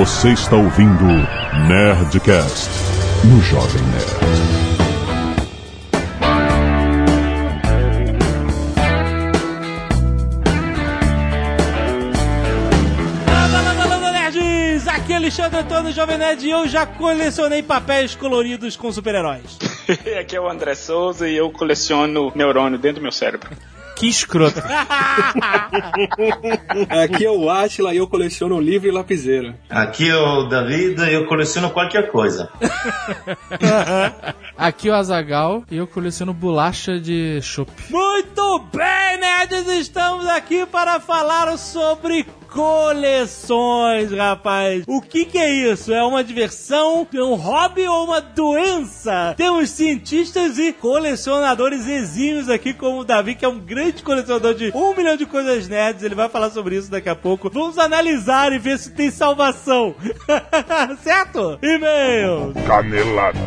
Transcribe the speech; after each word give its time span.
Você 0.00 0.30
está 0.30 0.56
ouvindo 0.56 1.04
Nerdcast 1.68 2.70
no 3.22 3.38
Jovem 3.42 3.82
Nerd. 3.82 4.30
Aqui 14.88 15.12
é 15.12 15.16
Alexandre 15.16 15.60
Antônio 15.60 15.92
Jovem 15.92 16.16
Nerd 16.16 16.46
e 16.46 16.50
eu 16.50 16.66
já 16.66 16.86
colecionei 16.86 17.62
papéis 17.62 18.14
coloridos 18.14 18.78
com 18.78 18.90
super-heróis. 18.90 19.58
Aqui 20.18 20.34
é 20.34 20.40
o 20.40 20.48
André 20.48 20.74
Souza 20.74 21.28
e 21.28 21.36
eu 21.36 21.50
coleciono 21.50 22.32
neurônio 22.34 22.78
dentro 22.78 23.00
do 23.00 23.02
meu 23.02 23.12
cérebro. 23.12 23.50
Que 24.00 24.08
escroto. 24.08 24.62
Aqui 26.88 27.26
é 27.26 27.30
o 27.30 27.50
Atila 27.50 27.92
e 27.92 27.98
eu 27.98 28.06
coleciono 28.06 28.58
livro 28.58 28.88
e 28.88 28.90
lapiseira. 28.90 29.54
Aqui 29.68 30.08
é 30.08 30.16
o 30.16 30.44
David 30.44 31.02
e 31.02 31.12
eu 31.12 31.26
coleciono 31.26 31.68
qualquer 31.68 32.10
coisa. 32.10 32.48
Aqui 34.60 34.90
é 34.90 34.92
o 34.92 34.94
Azagal 34.94 35.64
e 35.70 35.78
eu 35.78 35.86
coleciono 35.86 36.34
bolacha 36.34 37.00
de 37.00 37.40
chopp. 37.40 37.72
Muito 37.88 38.58
bem, 38.70 39.18
nerds! 39.18 39.66
Estamos 39.68 40.26
aqui 40.26 40.66
para 40.66 41.00
falar 41.00 41.56
sobre 41.56 42.26
coleções, 42.50 44.12
rapaz. 44.12 44.84
O 44.86 45.00
que, 45.00 45.24
que 45.24 45.38
é 45.38 45.48
isso? 45.50 45.94
É 45.94 46.04
uma 46.04 46.22
diversão, 46.22 47.06
é 47.10 47.22
um 47.22 47.36
hobby 47.36 47.86
ou 47.86 48.04
uma 48.04 48.20
doença? 48.20 49.34
Temos 49.34 49.70
cientistas 49.70 50.58
e 50.58 50.74
colecionadores 50.74 51.88
exímios 51.88 52.50
aqui, 52.50 52.74
como 52.74 52.98
o 53.00 53.04
Davi, 53.04 53.36
que 53.36 53.46
é 53.46 53.48
um 53.48 53.58
grande 53.58 54.02
colecionador 54.02 54.52
de 54.52 54.72
um 54.74 54.94
milhão 54.94 55.16
de 55.16 55.24
coisas 55.24 55.68
nerds. 55.68 56.02
Ele 56.02 56.14
vai 56.14 56.28
falar 56.28 56.50
sobre 56.50 56.76
isso 56.76 56.90
daqui 56.90 57.08
a 57.08 57.16
pouco. 57.16 57.48
Vamos 57.48 57.78
analisar 57.78 58.52
e 58.52 58.58
ver 58.58 58.78
se 58.78 58.90
tem 58.90 59.10
salvação. 59.10 59.94
certo? 61.02 61.58
E-mail. 61.62 62.52
Canelada. 62.66 63.38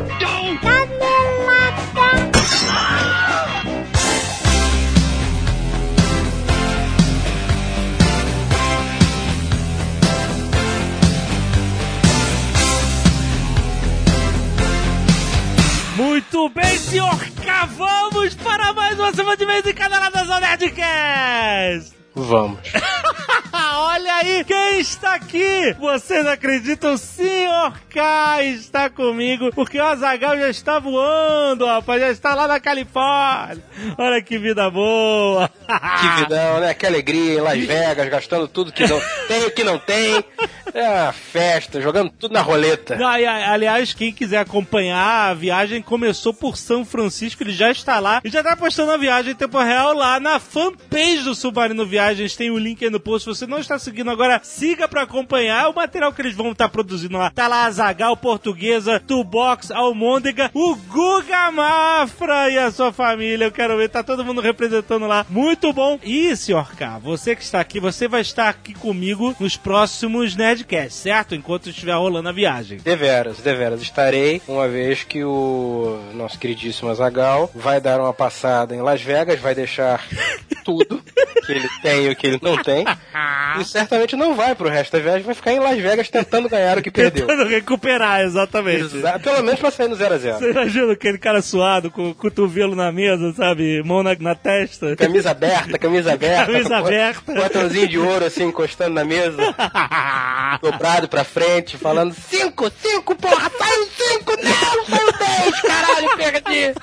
Muito 15.95 16.49
bem, 16.49 16.77
senhor 16.77 17.17
K, 17.17 17.65
vamos 17.77 18.33
para 18.35 18.73
mais 18.73 18.99
uma 18.99 19.13
semana 19.13 19.37
de 19.37 19.45
mês 19.45 19.65
em 19.65 19.73
Caneladas 19.73 20.29
ao 20.29 20.39
Nerdcast! 20.39 22.02
Vamos. 22.15 22.59
Olha 23.53 24.15
aí 24.15 24.43
quem 24.43 24.79
está 24.79 25.15
aqui! 25.15 25.75
Vocês 25.79 26.25
acreditam? 26.25 26.93
O 26.93 26.97
Senhor 26.97 27.73
K 27.89 28.43
está 28.43 28.89
comigo, 28.89 29.51
porque 29.53 29.79
o 29.79 29.85
Azagal 29.85 30.37
já 30.37 30.49
está 30.49 30.79
voando, 30.79 31.65
rapaz, 31.65 32.01
já 32.01 32.09
está 32.09 32.33
lá 32.33 32.47
na 32.47 32.59
Califórnia. 32.59 33.63
Olha 33.97 34.21
que 34.21 34.37
vida 34.37 34.69
boa! 34.69 35.49
Que 36.03 36.21
vidão, 36.21 36.59
né? 36.59 36.73
Que 36.73 36.85
alegria 36.85 37.35
em 37.35 37.41
Las 37.41 37.59
Vegas, 37.59 38.09
gastando 38.09 38.47
tudo 38.47 38.71
que 38.71 38.85
não 38.87 38.99
tem, 39.27 39.45
o 39.45 39.51
que 39.51 39.63
não 39.63 39.79
tem. 39.79 40.23
É 40.73 41.03
uma 41.03 41.11
festa, 41.11 41.79
jogando 41.79 42.11
tudo 42.11 42.33
na 42.33 42.41
roleta. 42.41 42.95
Não, 42.95 43.17
e, 43.17 43.25
aliás, 43.25 43.93
quem 43.93 44.11
quiser 44.11 44.39
acompanhar, 44.39 45.29
a 45.29 45.33
viagem 45.33 45.81
começou 45.81 46.33
por 46.33 46.57
São 46.57 46.83
Francisco, 46.83 47.43
ele 47.43 47.53
já 47.53 47.71
está 47.71 47.99
lá 47.99 48.21
e 48.23 48.29
já 48.29 48.39
está 48.39 48.55
postando 48.55 48.91
a 48.91 48.97
viagem 48.97 49.31
em 49.31 49.35
tempo 49.35 49.59
real 49.59 49.93
lá 49.93 50.19
na 50.19 50.39
fanpage 50.39 51.23
do 51.23 51.35
Submarino 51.35 51.85
Viagens. 52.03 52.35
Tem 52.35 52.51
o 52.51 52.57
link 52.57 52.83
aí 52.83 52.89
no 52.89 52.99
post. 52.99 53.23
Se 53.23 53.39
você 53.39 53.47
não 53.47 53.59
está 53.59 53.79
seguindo 53.79 54.09
agora, 54.11 54.41
siga 54.43 54.87
para 54.87 55.03
acompanhar 55.03 55.69
o 55.69 55.75
material 55.75 56.11
que 56.11 56.21
eles 56.21 56.35
vão 56.35 56.51
estar 56.51 56.67
produzindo 56.67 57.17
lá. 57.17 57.31
Tá 57.31 57.47
lá 57.47 57.65
a 57.65 57.71
Zagal 57.71 58.17
Portuguesa, 58.17 58.99
Tubox, 58.99 59.71
Almôndega, 59.71 60.51
o 60.53 60.75
Guga 60.75 61.51
Mafra 61.51 62.49
e 62.49 62.57
a 62.57 62.71
sua 62.71 62.91
família. 62.91 63.45
Eu 63.45 63.51
quero 63.51 63.77
ver, 63.77 63.89
tá 63.89 64.03
todo 64.03 64.25
mundo 64.25 64.41
representando 64.41 65.07
lá. 65.07 65.25
Muito 65.29 65.71
bom. 65.71 65.97
E, 66.03 66.35
senhor 66.35 66.75
K, 66.75 66.99
você 66.99 67.35
que 67.35 67.43
está 67.43 67.61
aqui, 67.61 67.79
você 67.79 68.07
vai 68.07 68.21
estar 68.21 68.49
aqui 68.49 68.73
comigo 68.73 69.33
nos 69.39 69.55
próximos 69.55 70.35
Nerdcasts, 70.35 70.95
certo? 70.95 71.35
Enquanto 71.35 71.69
estiver 71.69 71.93
rolando 71.95 72.29
a 72.29 72.33
viagem. 72.33 72.79
Deveras, 72.79 73.37
deveras. 73.37 73.81
Estarei, 73.81 74.41
uma 74.47 74.67
vez 74.67 75.03
que 75.03 75.23
o 75.23 75.99
nosso 76.13 76.37
queridíssimo 76.37 76.89
Azagal 76.89 77.49
vai 77.55 77.79
dar 77.79 77.99
uma 77.99 78.13
passada 78.13 78.75
em 78.75 78.81
Las 78.81 79.01
Vegas, 79.01 79.39
vai 79.39 79.55
deixar 79.55 80.05
tudo 80.65 81.01
que 81.45 81.51
ele 81.51 81.67
tem 81.81 81.92
e 82.01 82.09
o 82.09 82.15
que 82.15 82.27
ele 82.27 82.39
não 82.41 82.57
tem. 82.61 82.85
E 83.59 83.63
certamente 83.65 84.15
não 84.15 84.33
vai 84.35 84.55
pro 84.55 84.67
resto 84.67 84.93
da 84.93 84.97
viagem, 84.99 85.21
vai 85.21 85.35
ficar 85.35 85.51
em 85.51 85.59
Las 85.59 85.77
Vegas 85.77 86.09
tentando 86.09 86.49
ganhar 86.49 86.75
o 86.75 86.81
que 86.81 86.89
perdeu. 86.89 87.27
Tentando 87.27 87.47
recuperar, 87.47 88.21
exatamente. 88.21 88.97
Exa- 88.97 89.19
Pelo 89.19 89.43
menos 89.43 89.59
pra 89.59 89.69
sair 89.69 89.87
no 89.87 89.95
0 89.95 90.15
a 90.15 90.17
0 90.17 90.39
Você 90.39 90.49
imagina 90.49 90.91
aquele 90.93 91.19
cara 91.19 91.39
suado, 91.39 91.91
com 91.91 92.09
o 92.09 92.15
cotovelo 92.15 92.75
na 92.75 92.91
mesa, 92.91 93.31
sabe? 93.33 93.83
Mão 93.83 94.01
na, 94.01 94.15
na 94.19 94.33
testa. 94.33 94.95
Camisa 94.95 95.29
aberta, 95.29 95.77
camisa 95.77 96.13
aberta. 96.13 96.51
Camisa 96.51 96.77
aberta. 96.77 97.31
Botãozinho 97.31 97.87
de 97.87 97.99
ouro 97.99 98.25
assim 98.25 98.45
encostando 98.45 98.95
na 98.95 99.05
mesa, 99.05 99.37
dobrado 100.59 101.07
pra 101.07 101.23
frente, 101.23 101.77
falando: 101.77 102.15
cinco, 102.15 102.71
cinco, 102.81 103.15
porra, 103.15 103.51
saiu 103.55 103.87
cinco, 103.95 104.31
não, 104.41 104.85
saiu 104.85 105.11
dez, 105.11 105.61
caralho, 105.61 106.17
perdi. 106.17 106.73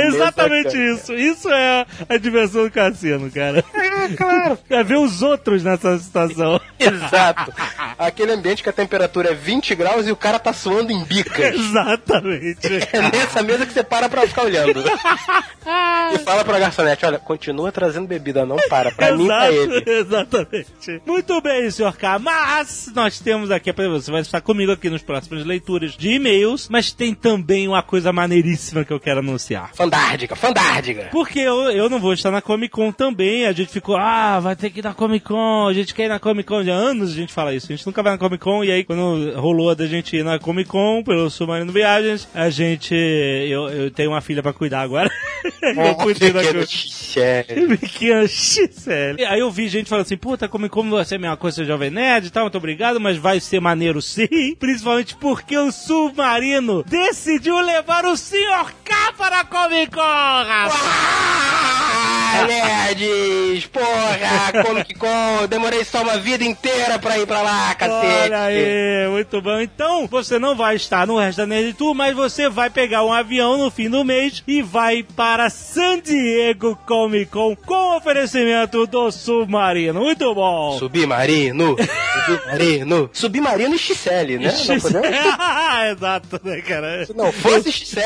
Exatamente 0.00 0.76
isso. 0.76 1.14
Isso 1.14 1.48
é 1.50 1.86
a 2.08 2.16
diversão 2.16 2.64
do 2.64 2.70
cassino, 2.70 3.30
cara. 3.30 3.64
É, 3.74 4.08
claro. 4.16 4.58
É 4.70 4.82
ver 4.84 4.98
os 4.98 5.20
outros 5.20 5.62
nessa 5.64 5.98
situação. 5.98 6.60
Exato. 6.78 7.52
Aquele 7.98 8.32
ambiente 8.32 8.62
que 8.62 8.68
a 8.68 8.72
temperatura 8.72 9.30
é 9.30 9.34
20 9.34 9.74
graus 9.74 10.06
e 10.06 10.12
o 10.12 10.16
cara 10.16 10.38
tá 10.38 10.52
suando 10.52 10.92
em 10.92 11.04
bicas. 11.04 11.54
Exatamente. 11.54 12.68
É 12.92 13.02
nessa 13.02 13.42
mesa 13.42 13.66
que 13.66 13.72
você 13.72 13.82
para 13.82 14.08
pra 14.08 14.26
ficar 14.26 14.42
olhando. 14.42 14.82
E 16.14 16.18
fala 16.18 16.44
pra 16.44 16.58
garçonete, 16.58 17.04
olha, 17.06 17.18
continua 17.18 17.70
trazendo 17.70 18.06
bebida, 18.06 18.44
não 18.44 18.56
para. 18.68 18.90
Pra 18.90 19.16
mim, 19.16 19.26
pra 19.26 19.52
ele. 19.52 19.82
Exatamente. 19.86 21.00
Muito 21.06 21.40
bem, 21.40 21.70
senhor 21.70 21.96
K. 21.96 22.18
Mas 22.18 22.90
nós 22.94 23.20
temos 23.20 23.50
aqui, 23.50 23.72
você 23.72 24.10
vai 24.10 24.20
estar 24.20 24.40
comigo 24.40 24.72
aqui 24.72 24.90
nos 24.90 25.02
próximos 25.02 25.44
leituras 25.44 25.92
de 25.92 26.10
e-mails, 26.14 26.68
mas 26.68 26.92
tem 26.92 27.14
também 27.14 27.68
uma 27.68 27.82
coisa 27.82 28.12
maneiríssima 28.12 28.84
que 28.84 28.92
eu 28.92 29.00
quero 29.00 29.20
anunciar. 29.20 29.29
Fandárdica, 29.74 30.34
fandárdica. 30.34 31.08
Porque 31.10 31.38
eu, 31.38 31.70
eu 31.70 31.88
não 31.88 32.00
vou 32.00 32.12
estar 32.12 32.30
na 32.30 32.42
Comic 32.42 32.72
Con 32.72 32.92
também. 32.92 33.46
A 33.46 33.52
gente 33.52 33.70
ficou, 33.70 33.96
ah, 33.96 34.40
vai 34.40 34.56
ter 34.56 34.70
que 34.70 34.80
ir 34.80 34.84
na 34.84 34.94
Comic 34.94 35.24
Con, 35.24 35.68
a 35.68 35.72
gente 35.72 35.94
quer 35.94 36.06
ir 36.06 36.08
na 36.08 36.18
Comic 36.18 36.48
Con. 36.48 36.64
Já 36.64 36.74
há 36.74 36.78
anos 36.78 37.10
a 37.10 37.14
gente 37.14 37.32
fala 37.32 37.54
isso. 37.54 37.66
A 37.70 37.76
gente 37.76 37.86
nunca 37.86 38.02
vai 38.02 38.12
na 38.12 38.18
Comic 38.18 38.42
Con. 38.42 38.64
E 38.64 38.70
aí, 38.70 38.84
quando 38.84 39.32
rolou 39.38 39.74
da 39.74 39.86
gente 39.86 40.16
ir 40.16 40.24
na 40.24 40.38
Comic 40.38 40.68
Con, 40.68 41.02
pelo 41.02 41.30
Submarino 41.30 41.72
Viagens, 41.72 42.28
a 42.34 42.50
gente. 42.50 42.94
Eu, 42.94 43.68
eu 43.68 43.90
tenho 43.90 44.10
uma 44.10 44.20
filha 44.20 44.42
pra 44.42 44.52
cuidar 44.52 44.80
agora. 44.80 45.10
eu 45.62 45.94
pude 45.96 46.24
ir 46.24 46.34
na 46.34 46.40
Pequeno 46.40 48.26
XL. 48.26 49.24
Aí 49.28 49.40
eu 49.40 49.50
vi 49.50 49.68
gente 49.68 49.88
falando 49.88 50.04
assim, 50.04 50.16
puta, 50.16 50.48
Comic 50.48 50.70
Con 50.70 50.88
vai 50.90 51.04
ser 51.04 51.16
a 51.16 51.18
mesma 51.18 51.36
coisa, 51.36 51.56
ser 51.56 51.66
Jovem 51.66 51.90
Nerd 51.90 52.26
e 52.26 52.30
tal, 52.30 52.44
muito 52.44 52.58
obrigado, 52.58 53.00
mas 53.00 53.16
vai 53.16 53.40
ser 53.40 53.60
maneiro 53.60 54.00
sim. 54.00 54.54
Principalmente 54.58 55.16
porque 55.16 55.56
o 55.56 55.70
Submarino 55.70 56.82
decidiu 56.84 57.58
levar 57.60 58.04
o 58.04 58.16
Sr. 58.16 58.72
K 58.84 59.12
para 59.20 59.40
a 59.40 59.44
Comic 59.44 59.92
Con, 59.92 60.00
rapaz. 60.00 60.80
Ah, 62.32 62.46
nerds! 62.46 63.66
Porra, 63.66 64.62
Comic 64.64 64.94
Con, 64.94 65.46
demorei 65.46 65.84
só 65.84 66.02
uma 66.02 66.16
vida 66.16 66.42
inteira 66.42 66.98
pra 66.98 67.18
ir 67.18 67.26
pra 67.26 67.42
lá, 67.42 67.74
cacete. 67.74 68.06
Olha 68.24 68.42
aí, 68.44 69.08
muito 69.10 69.42
bom. 69.42 69.60
Então, 69.60 70.06
você 70.06 70.38
não 70.38 70.56
vai 70.56 70.76
estar 70.76 71.06
no 71.06 71.18
resto 71.18 71.38
da 71.38 71.46
Nerd 71.46 71.74
Tour, 71.74 71.94
mas 71.94 72.16
você 72.16 72.48
vai 72.48 72.70
pegar 72.70 73.04
um 73.04 73.12
avião 73.12 73.58
no 73.58 73.70
fim 73.70 73.90
do 73.90 74.02
mês 74.04 74.42
e 74.46 74.62
vai 74.62 75.02
para 75.02 75.50
San 75.50 76.00
Diego 76.00 76.74
Comic 76.86 77.30
Con 77.30 77.54
com 77.54 77.96
oferecimento 77.98 78.86
do 78.86 79.10
Submarino. 79.10 80.00
Muito 80.00 80.34
bom. 80.34 80.78
Submarino, 80.78 81.76
submarino, 82.26 83.10
submarino 83.12 83.74
e 83.74 83.78
XL, 83.78 84.38
né? 84.40 84.54
Não 84.66 84.80
podemos... 84.80 85.10
Exato, 85.92 86.40
né, 86.42 86.60
cara? 86.62 87.04
Se 87.04 87.14
não 87.14 87.30
fosse 87.32 87.70
XL, 87.70 88.00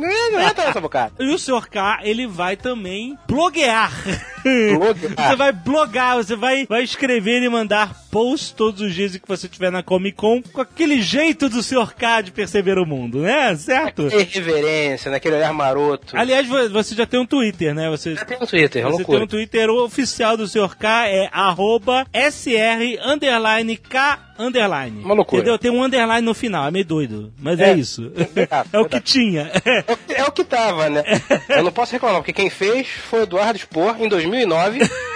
não 0.00 0.10
não 0.30 0.40
entra 0.42 0.66
nessa 0.66 0.80
bocada. 0.80 1.12
E 1.18 1.32
o 1.32 1.38
Sr. 1.38 1.68
K, 1.68 2.00
ele 2.02 2.26
vai 2.26 2.56
também 2.56 3.18
bloguear. 3.26 3.92
Você 4.44 5.36
vai 5.36 5.52
blogar, 5.52 6.16
você 6.16 6.36
vai, 6.36 6.66
vai 6.66 6.82
escrever 6.82 7.42
e 7.42 7.48
mandar 7.48 7.94
posts 8.10 8.50
todos 8.52 8.80
os 8.80 8.94
dias 8.94 9.16
que 9.16 9.26
você 9.26 9.46
estiver 9.46 9.70
na 9.72 9.82
Comic 9.82 10.16
Con 10.16 10.42
com 10.42 10.60
aquele 10.60 11.00
jeito 11.00 11.48
do 11.48 11.62
Sr. 11.62 11.94
K 11.96 12.20
de 12.22 12.30
perceber 12.30 12.78
o 12.78 12.86
mundo, 12.86 13.20
né? 13.20 13.54
Certo? 13.56 14.02
Irreverência, 14.08 15.10
naquele 15.10 15.36
olhar 15.36 15.52
maroto. 15.52 16.16
Aliás, 16.16 16.46
vo- 16.46 16.68
você 16.70 16.94
já 16.94 17.06
tem 17.06 17.18
um 17.20 17.26
Twitter, 17.26 17.74
né? 17.74 17.88
Você, 17.90 18.14
Já 18.14 18.24
tem 18.24 18.38
no 18.38 18.46
Twitter, 18.46 18.82
é 18.82 18.84
você 18.84 18.96
loucura. 18.98 19.18
tem 19.18 19.24
um 19.24 19.28
Twitter 19.28 19.70
oficial 19.70 20.36
do 20.36 20.46
Sr. 20.46 20.76
K, 20.78 21.08
é 21.08 21.28
arroba 21.32 22.06
SR 22.12 22.98
underline 23.04 23.76
K 23.76 24.18
underline. 24.38 25.00
Uma 25.04 25.14
loucura. 25.14 25.42
Entendeu? 25.42 25.58
Tem 25.58 25.70
um 25.70 25.82
underline 25.82 26.24
no 26.24 26.34
final, 26.34 26.66
é 26.66 26.70
meio 26.70 26.84
doido. 26.84 27.32
Mas 27.38 27.58
é, 27.60 27.70
É. 27.70 27.74
isso. 27.74 28.12
Verdade, 28.34 28.68
é 28.72 28.78
o 28.78 28.84
que 28.84 29.00
tinha. 29.00 29.50
É 29.64 29.84
o 29.92 29.96
que- 29.96 30.14
É 30.14 30.24
o 30.24 30.32
que 30.32 30.44
tava, 30.44 30.88
né? 30.90 31.02
Eu 31.48 31.62
não 31.62 31.72
posso 31.72 31.92
reclamar, 31.92 32.20
porque 32.20 32.32
quem 32.32 32.50
fez 32.50 32.86
foi 32.88 33.20
o 33.20 33.22
Eduardo 33.22 33.58
Spor 33.58 33.96
em 34.00 34.08
2009. 34.34 34.88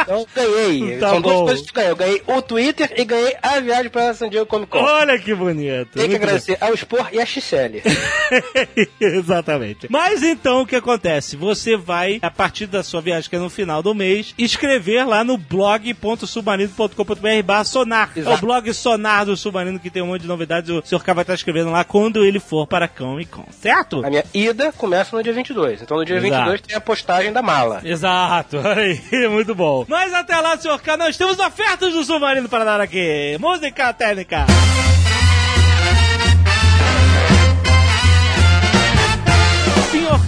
Então 0.00 0.26
ganhei. 0.34 0.98
Tá 0.98 1.10
São 1.10 1.20
duas 1.20 1.36
bom. 1.36 1.44
coisas 1.46 1.70
que 1.70 1.70
eu 1.70 1.74
ganhei. 1.74 1.90
Eu 1.90 1.96
ganhei 1.96 2.22
o 2.26 2.42
Twitter 2.42 2.92
e 2.96 3.04
ganhei 3.04 3.36
a 3.42 3.60
viagem 3.60 3.90
pra 3.90 4.14
San 4.14 4.28
Diego 4.28 4.46
Comic 4.46 4.70
Con. 4.70 4.78
Olha 4.78 5.18
que 5.18 5.34
bonito. 5.34 5.90
Tem 5.92 6.08
que 6.08 6.16
agradecer 6.16 6.56
ao 6.60 6.76
Spor 6.76 7.08
e 7.12 7.20
à 7.20 7.26
Xicele. 7.26 7.82
Exatamente. 9.00 9.86
Mas 9.90 10.22
então 10.22 10.62
o 10.62 10.66
que 10.66 10.76
acontece? 10.76 11.36
Você 11.36 11.76
vai, 11.76 12.18
a 12.22 12.30
partir 12.30 12.66
da 12.66 12.82
sua 12.82 13.00
viagem, 13.00 13.28
que 13.28 13.36
é 13.36 13.38
no 13.38 13.50
final 13.50 13.82
do 13.82 13.94
mês, 13.94 14.34
escrever 14.38 15.04
lá 15.04 15.24
no 15.24 15.36
blog.submarino.com.br 15.36 17.42
barra 17.44 17.64
sonar. 17.64 18.10
É 18.16 18.28
o 18.28 18.38
blog 18.38 18.72
sonar 18.72 19.26
do 19.26 19.36
Submarino 19.36 19.78
que 19.78 19.90
tem 19.90 20.02
um 20.02 20.06
monte 20.08 20.22
de 20.22 20.28
novidades. 20.28 20.70
O 20.70 20.82
Sr. 20.84 21.02
K 21.02 21.14
vai 21.14 21.22
estar 21.22 21.34
escrevendo 21.34 21.70
lá 21.70 21.84
quando 21.84 22.24
ele 22.24 22.40
for 22.40 22.66
para 22.66 22.88
Comic 22.88 23.30
Con, 23.30 23.44
certo? 23.50 24.04
A 24.04 24.10
minha 24.10 24.24
ida 24.32 24.72
começa 24.72 25.16
no 25.16 25.22
dia 25.22 25.32
22. 25.32 25.82
Então 25.82 25.98
no 25.98 26.04
dia 26.04 26.16
Exato. 26.16 26.30
22 26.32 26.60
tem 26.62 26.76
a 26.76 26.80
postagem 26.80 27.32
da 27.32 27.42
mala. 27.42 27.80
Exato, 27.84 28.58
aí, 28.66 29.00
muito 29.28 29.54
bom. 29.54 29.83
Mas 29.88 30.12
até 30.14 30.38
lá, 30.40 30.56
Sr. 30.56 30.80
K, 30.80 30.96
nós 30.96 31.16
temos 31.16 31.38
ofertas 31.38 31.92
do 31.92 32.04
Submarino 32.04 32.48
para 32.48 32.64
dar 32.64 32.80
aqui. 32.80 33.36
Música 33.38 33.92
técnica. 33.92 34.46
Sr. 34.46 34.93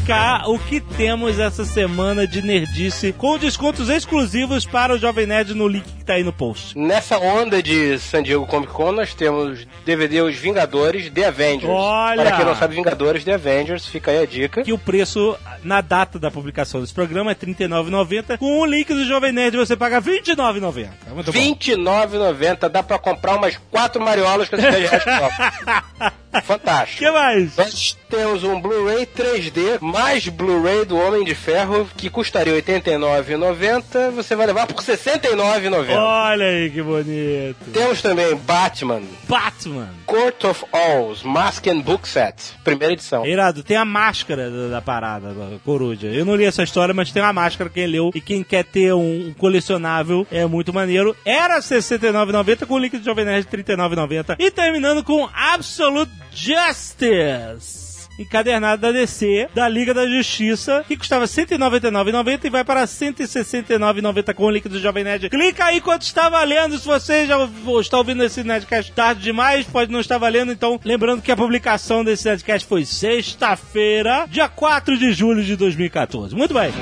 K, 0.07 0.45
o 0.47 0.59
que 0.59 0.81
temos 0.81 1.39
essa 1.39 1.65
semana 1.65 2.27
de 2.27 2.43
nerdice 2.43 3.13
com 3.13 3.39
descontos 3.39 3.89
exclusivos 3.89 4.65
para 4.65 4.95
o 4.95 4.99
Jovem 4.99 5.27
Nerd 5.27 5.55
no 5.55 5.67
link 5.69 5.85
que 5.85 6.05
tá 6.05 6.15
aí 6.15 6.23
no 6.23 6.33
post? 6.33 6.77
Nessa 6.79 7.19
onda 7.19 7.63
de 7.63 7.99
San 7.99 8.23
Diego 8.23 8.47
Comic 8.47 8.73
Con, 8.73 8.93
nós 8.93 9.15
temos 9.15 9.67
DVD 9.85 10.23
Os 10.23 10.37
Vingadores, 10.37 11.11
The 11.11 11.27
Avengers. 11.27 11.73
Olha! 11.73 12.23
Para 12.23 12.37
quem 12.37 12.45
não 12.45 12.57
sabe, 12.57 12.75
Vingadores, 12.75 13.25
The 13.25 13.35
Avengers, 13.35 13.87
fica 13.87 14.11
aí 14.11 14.23
a 14.23 14.27
dica. 14.27 14.63
Que 14.63 14.73
o 14.73 14.79
preço 14.79 15.37
na 15.63 15.81
data 15.81 16.19
da 16.19 16.31
publicação 16.31 16.81
desse 16.81 16.95
programa 16.95 17.31
é 17.31 17.37
R$ 17.39 17.55
39,90. 17.55 18.39
Com 18.39 18.61
o 18.61 18.67
link 18.67 18.89
do 18.93 19.05
Jovem 19.05 19.33
Nerd 19.33 19.57
você 19.57 19.77
paga 19.77 20.01
R$ 20.01 20.21
29,90. 20.21 20.89
Muito 21.15 21.33
bom. 21.33 21.39
R$29,90 21.39 22.69
dá 22.69 22.83
pra 22.83 22.99
comprar 22.99 23.37
umas 23.37 23.57
quatro 23.71 24.01
mariolas 24.01 24.49
com 24.49 24.57
esses 24.57 24.71
10 24.71 24.91
reais 24.91 25.05
toca. 25.05 26.13
O 26.39 26.43
Fantástico. 26.47 26.99
que 26.99 27.11
mais? 27.11 27.57
Nós 27.57 27.97
temos 28.09 28.45
um 28.45 28.61
Blu-ray 28.61 29.07
3D 29.07 29.81
mais 29.81 30.29
Blu-ray 30.29 30.85
do 30.85 30.97
Homem 30.97 31.25
de 31.25 31.35
Ferro 31.35 31.89
que 31.97 32.09
custaria 32.09 32.55
R$ 32.55 32.63
89,90. 32.63 34.11
Você 34.13 34.37
vai 34.37 34.47
levar 34.47 34.67
por 34.67 34.83
R$ 34.83 34.97
69,90. 34.97 35.97
Olha 35.97 36.47
aí 36.47 36.71
que 36.71 36.83
bonito. 36.83 37.57
Temos 37.73 38.01
também 38.03 38.35
Batman, 38.37 39.03
Batman. 39.29 39.89
Court 40.07 40.45
of 40.45 40.65
Owls, 40.73 41.23
Mask 41.23 41.67
and 41.67 41.81
Book 41.81 42.09
Set, 42.09 42.55
primeira 42.63 42.93
edição. 42.93 43.27
Irado, 43.27 43.63
tem 43.63 43.77
a 43.77 43.85
máscara 43.85 44.51
da, 44.51 44.69
da 44.69 44.81
parada, 44.81 45.33
da 45.33 45.59
coruja. 45.65 46.07
Eu 46.07 46.25
não 46.25 46.37
li 46.37 46.45
essa 46.45 46.63
história, 46.63 46.95
mas 46.95 47.11
tem 47.11 47.23
a 47.23 47.33
máscara, 47.33 47.69
quem 47.69 47.87
leu. 47.87 48.11
E 48.15 48.21
quem 48.21 48.43
quer 48.43 48.65
ter 48.65 48.95
um, 48.95 49.35
colecionável 49.37 50.27
é 50.31 50.47
muito 50.47 50.73
maneiro. 50.73 51.17
Era 51.25 51.57
R$ 51.57 51.61
69,90 51.61 52.67
com 52.67 52.75
o 52.75 52.79
link 52.79 52.97
do 52.97 53.05
Jovem 53.05 53.25
Nerd 53.25 53.47
R$ 53.51 53.63
39,90. 53.63 54.37
E 54.39 54.51
terminando 54.51 55.03
com 55.03 55.29
Absolute 55.35 56.13
Justice. 56.37 57.87
Encadernado 58.19 58.81
da 58.81 58.93
DC, 58.93 59.49
da 59.55 59.69
Liga 59.69 59.93
da 59.93 60.07
Justiça, 60.07 60.85
que 60.89 60.97
custava 60.97 61.27
R$ 61.27 61.31
199,90 61.31 62.45
e 62.45 62.51
vai 62.51 62.65
para 62.65 62.81
R$ 62.81 62.87
169,90 62.87 64.35
com 64.35 64.45
o 64.45 64.51
link 64.51 64.69
do 64.69 64.81
Jovem 64.81 65.05
Nerd. 65.05 65.29
Clica 65.29 65.67
aí 65.67 65.81
quanto 65.83 66.03
está 66.03 66.29
valendo. 66.29 66.79
Se 66.79 66.87
você 66.87 67.27
já 67.27 67.37
está 67.81 67.99
ouvindo 67.99 68.23
esse 68.23 68.43
Nerdcast 68.43 68.93
tarde 68.93 69.23
demais, 69.23 69.67
pode 69.67 69.93
não 69.93 70.01
estar 70.01 70.17
valendo. 70.17 70.51
Então, 70.51 70.81
lembrando 70.83 71.21
que 71.21 71.33
a 71.33 71.37
publicação 71.37 72.03
desse 72.03 72.27
Nerdcast 72.27 72.67
foi 72.67 72.87
sexta-feira, 72.87 74.27
dia 74.31 74.49
4 74.49 74.97
de 74.97 75.13
julho 75.13 75.45
de 75.45 75.57
2014. 75.57 76.35
Muito 76.35 76.55
bem. 76.55 76.73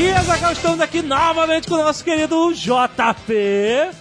E 0.00 0.10
Azaghal, 0.12 0.52
estamos 0.52 0.80
aqui 0.80 1.02
novamente 1.02 1.66
com 1.66 1.74
o 1.74 1.78
nosso 1.82 2.04
querido 2.04 2.52
JP. 2.54 3.34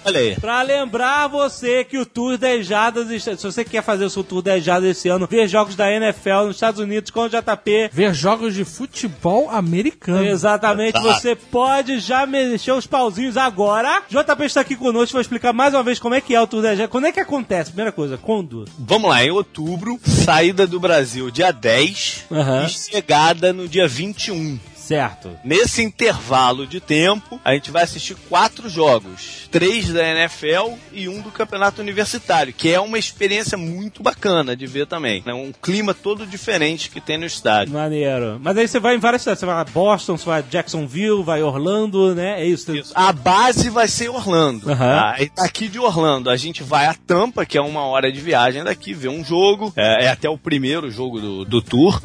Olha 0.05 0.19
aí. 0.19 0.35
Pra 0.39 0.61
lembrar 0.61 1.27
você 1.27 1.83
que 1.83 1.97
o 1.97 2.05
Tour 2.05 2.37
10 2.37 2.67
Jardas, 2.67 3.09
está- 3.09 3.35
se 3.35 3.43
você 3.43 3.65
quer 3.65 3.81
fazer 3.83 4.05
o 4.05 4.09
seu 4.09 4.23
Tour 4.23 4.43
10 4.43 4.63
Jardas 4.63 4.91
esse 4.95 5.09
ano, 5.09 5.27
ver 5.29 5.47
jogos 5.47 5.75
da 5.75 5.91
NFL 5.91 6.45
nos 6.45 6.55
Estados 6.55 6.79
Unidos 6.79 7.09
com 7.09 7.21
o 7.21 7.27
JP. 7.29 7.89
Ver 7.91 8.13
jogos 8.13 8.53
de 8.53 8.63
futebol 8.63 9.49
americano. 9.49 10.23
Exatamente, 10.27 11.01
você 11.01 11.35
pode 11.35 11.97
já 11.97 12.27
mexer 12.27 12.73
os 12.73 12.85
pauzinhos 12.85 13.35
agora. 13.35 14.03
JP 14.07 14.43
está 14.45 14.61
aqui 14.61 14.75
conosco, 14.75 15.13
vai 15.13 15.21
explicar 15.23 15.51
mais 15.51 15.73
uma 15.73 15.81
vez 15.81 15.97
como 15.97 16.13
é 16.13 16.21
que 16.21 16.35
é 16.35 16.39
o 16.39 16.45
Tour 16.45 16.61
10 16.61 16.77
Jardas. 16.77 16.91
Quando 16.91 17.07
é 17.07 17.11
que 17.11 17.19
acontece? 17.19 17.71
Primeira 17.71 17.91
coisa, 17.91 18.17
quando? 18.17 18.65
Vamos 18.77 19.09
lá, 19.09 19.25
em 19.25 19.31
outubro, 19.31 19.99
saída 20.05 20.67
do 20.67 20.79
Brasil 20.79 21.31
dia 21.31 21.51
10 21.51 22.25
Aham. 22.31 22.65
e 22.65 22.69
chegada 22.69 23.51
no 23.51 23.67
dia 23.67 23.87
21. 23.87 24.59
Certo. 24.87 25.37
Nesse 25.43 25.83
intervalo 25.83 26.65
de 26.65 26.79
tempo, 26.79 27.41
a 27.43 27.53
gente 27.53 27.71
vai 27.71 27.83
assistir 27.83 28.15
quatro 28.29 28.69
jogos. 28.69 29.49
Três 29.51 29.91
da 29.91 30.01
NFL 30.01 30.75
e 30.93 31.09
um 31.09 31.21
do 31.21 31.29
Campeonato 31.29 31.81
Universitário, 31.81 32.53
que 32.53 32.73
é 32.73 32.79
uma 32.79 32.97
experiência 32.97 33.57
muito 33.57 34.01
bacana 34.01 34.55
de 34.55 34.65
ver 34.65 34.87
também. 34.87 35.21
É 35.25 35.33
um 35.33 35.51
clima 35.51 35.93
todo 35.93 36.25
diferente 36.25 36.89
que 36.89 37.01
tem 37.01 37.17
no 37.17 37.25
estádio. 37.25 37.73
Maneiro. 37.73 38.39
Mas 38.41 38.57
aí 38.57 38.65
você 38.65 38.79
vai 38.79 38.95
em 38.95 38.99
várias 38.99 39.23
cidades. 39.23 39.41
Você 39.41 39.45
vai 39.45 39.59
a 39.59 39.65
Boston, 39.65 40.17
você 40.17 40.25
vai 40.25 40.39
a 40.39 40.43
Jacksonville, 40.43 41.21
vai 41.21 41.41
a 41.41 41.45
Orlando, 41.45 42.15
né? 42.15 42.41
É 42.41 42.45
isso. 42.45 42.73
Isso. 42.73 42.93
A 42.95 43.11
base 43.11 43.69
vai 43.69 43.89
ser 43.89 44.07
Orlando. 44.07 44.71
Aham. 44.71 44.77
tá? 44.77 45.15
Aí 45.17 45.29
daqui 45.35 45.67
de 45.67 45.79
Orlando 45.79 46.29
a 46.29 46.37
gente 46.37 46.63
vai 46.63 46.85
a 46.85 46.93
Tampa, 46.93 47.45
que 47.45 47.57
é 47.57 47.61
uma 47.61 47.81
hora 47.81 48.09
de 48.09 48.21
viagem 48.21 48.63
daqui, 48.63 48.93
ver 48.93 49.09
um 49.09 49.23
jogo. 49.23 49.73
É, 49.75 50.05
é 50.05 50.07
até 50.07 50.29
o 50.29 50.37
primeiro 50.37 50.89
jogo 50.89 51.19
do, 51.19 51.43
do 51.43 51.61
tour. 51.61 52.01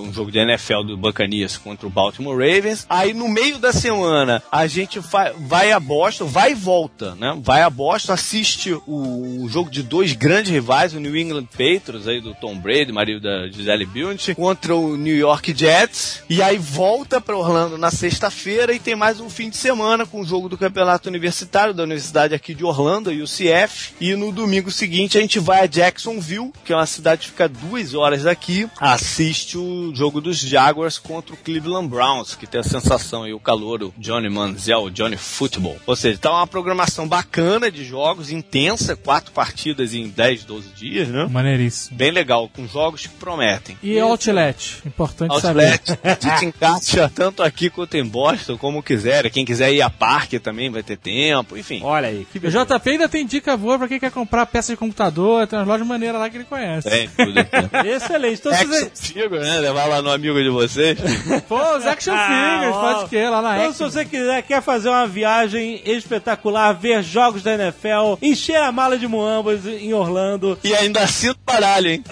Um 0.00 0.12
jogo 0.12 0.30
de 0.30 0.38
NFL 0.38 0.82
do 0.82 0.96
Buccaneers 0.96 1.56
contra 1.56 1.86
o 1.86 1.90
Baltimore 1.90 2.36
Ravens. 2.36 2.86
Aí 2.88 3.12
no 3.12 3.28
meio 3.28 3.58
da 3.58 3.72
semana 3.72 4.42
a 4.50 4.66
gente 4.66 4.98
vai, 4.98 5.72
a 5.72 5.80
Boston, 5.80 6.26
vai 6.26 6.52
e 6.52 6.54
volta, 6.54 7.14
né? 7.14 7.36
Vai 7.42 7.62
a 7.62 7.70
Boston, 7.70 8.12
assiste 8.12 8.72
o, 8.72 9.42
o 9.42 9.48
jogo 9.48 9.70
de 9.70 9.82
dois 9.82 10.12
grandes 10.12 10.50
rivais, 10.50 10.94
o 10.94 11.00
New 11.00 11.16
England 11.16 11.46
Patriots, 11.46 12.06
aí 12.06 12.20
do 12.20 12.34
Tom 12.34 12.56
Brady, 12.56 12.92
marido 12.92 13.20
da 13.20 13.48
Gisele 13.48 13.86
Bündchen, 13.86 14.34
contra 14.34 14.74
o 14.74 14.96
New 14.96 15.16
York 15.16 15.54
Jets. 15.56 16.22
E 16.28 16.42
aí 16.42 16.58
volta 16.58 17.20
para 17.20 17.36
Orlando 17.36 17.76
na 17.76 17.90
sexta-feira 17.90 18.72
e 18.72 18.78
tem 18.78 18.94
mais 18.94 19.20
um 19.20 19.28
fim 19.28 19.50
de 19.50 19.56
semana 19.56 20.06
com 20.06 20.20
o 20.20 20.26
jogo 20.26 20.48
do 20.48 20.58
Campeonato 20.58 21.08
Universitário 21.08 21.74
da 21.74 21.82
Universidade 21.82 22.34
aqui 22.34 22.54
de 22.54 22.64
Orlando, 22.64 23.10
UCF. 23.10 23.94
E 24.00 24.14
no 24.14 24.32
domingo 24.32 24.70
seguinte 24.70 25.18
a 25.18 25.20
gente 25.20 25.38
vai 25.38 25.60
a 25.60 25.66
Jacksonville, 25.66 26.52
que 26.64 26.72
é 26.72 26.76
uma 26.76 26.86
cidade 26.86 27.22
que 27.22 27.28
fica 27.28 27.48
duas 27.48 27.94
horas 27.94 28.22
daqui, 28.22 28.68
assiste 28.80 29.58
o 29.58 29.63
jogo 29.94 30.20
dos 30.20 30.38
Jaguars 30.38 30.98
contra 30.98 31.34
o 31.34 31.38
Cleveland 31.38 31.88
Browns, 31.88 32.34
que 32.34 32.46
tem 32.46 32.60
a 32.60 32.64
sensação 32.64 33.24
aí, 33.24 33.32
o 33.32 33.40
calor, 33.40 33.82
o 33.82 33.94
Johnny 33.98 34.28
Manziel, 34.28 34.84
o 34.84 34.90
Johnny 34.90 35.16
Football. 35.16 35.76
Ou 35.86 35.96
seja, 35.96 36.18
tá 36.18 36.30
uma 36.30 36.46
programação 36.46 37.06
bacana 37.06 37.70
de 37.70 37.84
jogos, 37.84 38.30
intensa, 38.30 38.96
quatro 38.96 39.32
partidas 39.32 39.94
em 39.94 40.08
10, 40.08 40.44
12 40.44 40.68
dias, 40.70 41.08
né? 41.08 41.26
Maneiríssimo. 41.30 41.96
Bem 41.96 42.10
legal, 42.10 42.48
com 42.48 42.66
jogos 42.66 43.02
que 43.02 43.08
prometem. 43.08 43.76
E 43.82 43.98
Outlet, 43.98 44.82
importante 44.86 45.40
saber. 45.40 45.72
Outlet, 45.72 45.98
a 46.02 46.28
gente 46.28 46.46
encaixa 46.46 47.10
tanto 47.14 47.42
aqui 47.42 47.70
quanto 47.70 47.96
em 47.96 48.04
Boston, 48.04 48.56
como 48.56 48.82
quiser. 48.82 49.30
Quem 49.30 49.44
quiser 49.44 49.72
ir 49.72 49.82
a 49.82 49.90
parque 49.90 50.38
também 50.38 50.70
vai 50.70 50.82
ter 50.82 50.96
tempo, 50.96 51.56
enfim. 51.56 51.80
Olha 51.82 52.08
aí. 52.08 52.26
Que 52.32 52.38
O 52.38 52.50
JP 52.50 52.90
ainda 52.90 53.08
tem 53.08 53.26
dica 53.26 53.56
boa 53.56 53.78
pra 53.78 53.88
quem 53.88 54.00
quer 54.00 54.10
comprar 54.10 54.46
peça 54.46 54.72
de 54.72 54.76
computador, 54.76 55.46
tem 55.46 55.58
umas 55.58 55.68
lojas 55.68 55.86
maneiras 55.86 56.20
lá 56.20 56.28
que 56.30 56.36
ele 56.36 56.44
conhece. 56.44 56.88
Tem 56.88 57.08
tudo. 57.08 57.38
Excelente. 57.86 58.40
Então, 58.40 58.54
se 58.54 58.64
você... 58.64 58.84
Action 58.84 59.14
Figure, 59.14 59.42
né? 59.54 59.60
Levar 59.60 59.86
lá 59.86 60.02
no 60.02 60.10
amigo 60.10 60.42
de 60.42 60.50
vocês. 60.50 60.98
Pô, 61.48 61.76
os 61.76 61.86
Action 61.86 62.14
Figures, 62.16 62.74
ó. 62.74 62.80
pode 62.80 63.10
que 63.10 63.22
lá 63.22 63.42
na 63.42 63.58
Então, 63.58 63.72
se 63.72 63.82
você 63.82 64.04
quiser, 64.04 64.42
quer 64.42 64.62
fazer 64.62 64.88
uma 64.88 65.06
viagem 65.06 65.80
espetacular, 65.84 66.72
ver 66.72 67.02
jogos 67.02 67.42
da 67.42 67.54
NFL, 67.54 68.16
encher 68.20 68.56
a 68.56 68.72
mala 68.72 68.98
de 68.98 69.06
muambas 69.06 69.66
em 69.66 69.92
Orlando, 69.92 70.58
E 70.64 70.74
ainda 70.74 71.06
sinto 71.06 71.38
baralho, 71.44 71.90
hein? 71.90 72.04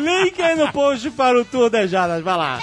link 0.00 0.40
aí 0.40 0.56
no 0.56 0.70
post 0.72 1.10
para 1.10 1.40
o 1.40 1.44
Tour 1.44 1.70
das 1.70 1.90
Jardas, 1.90 2.22
vai 2.22 2.36
lá. 2.36 2.58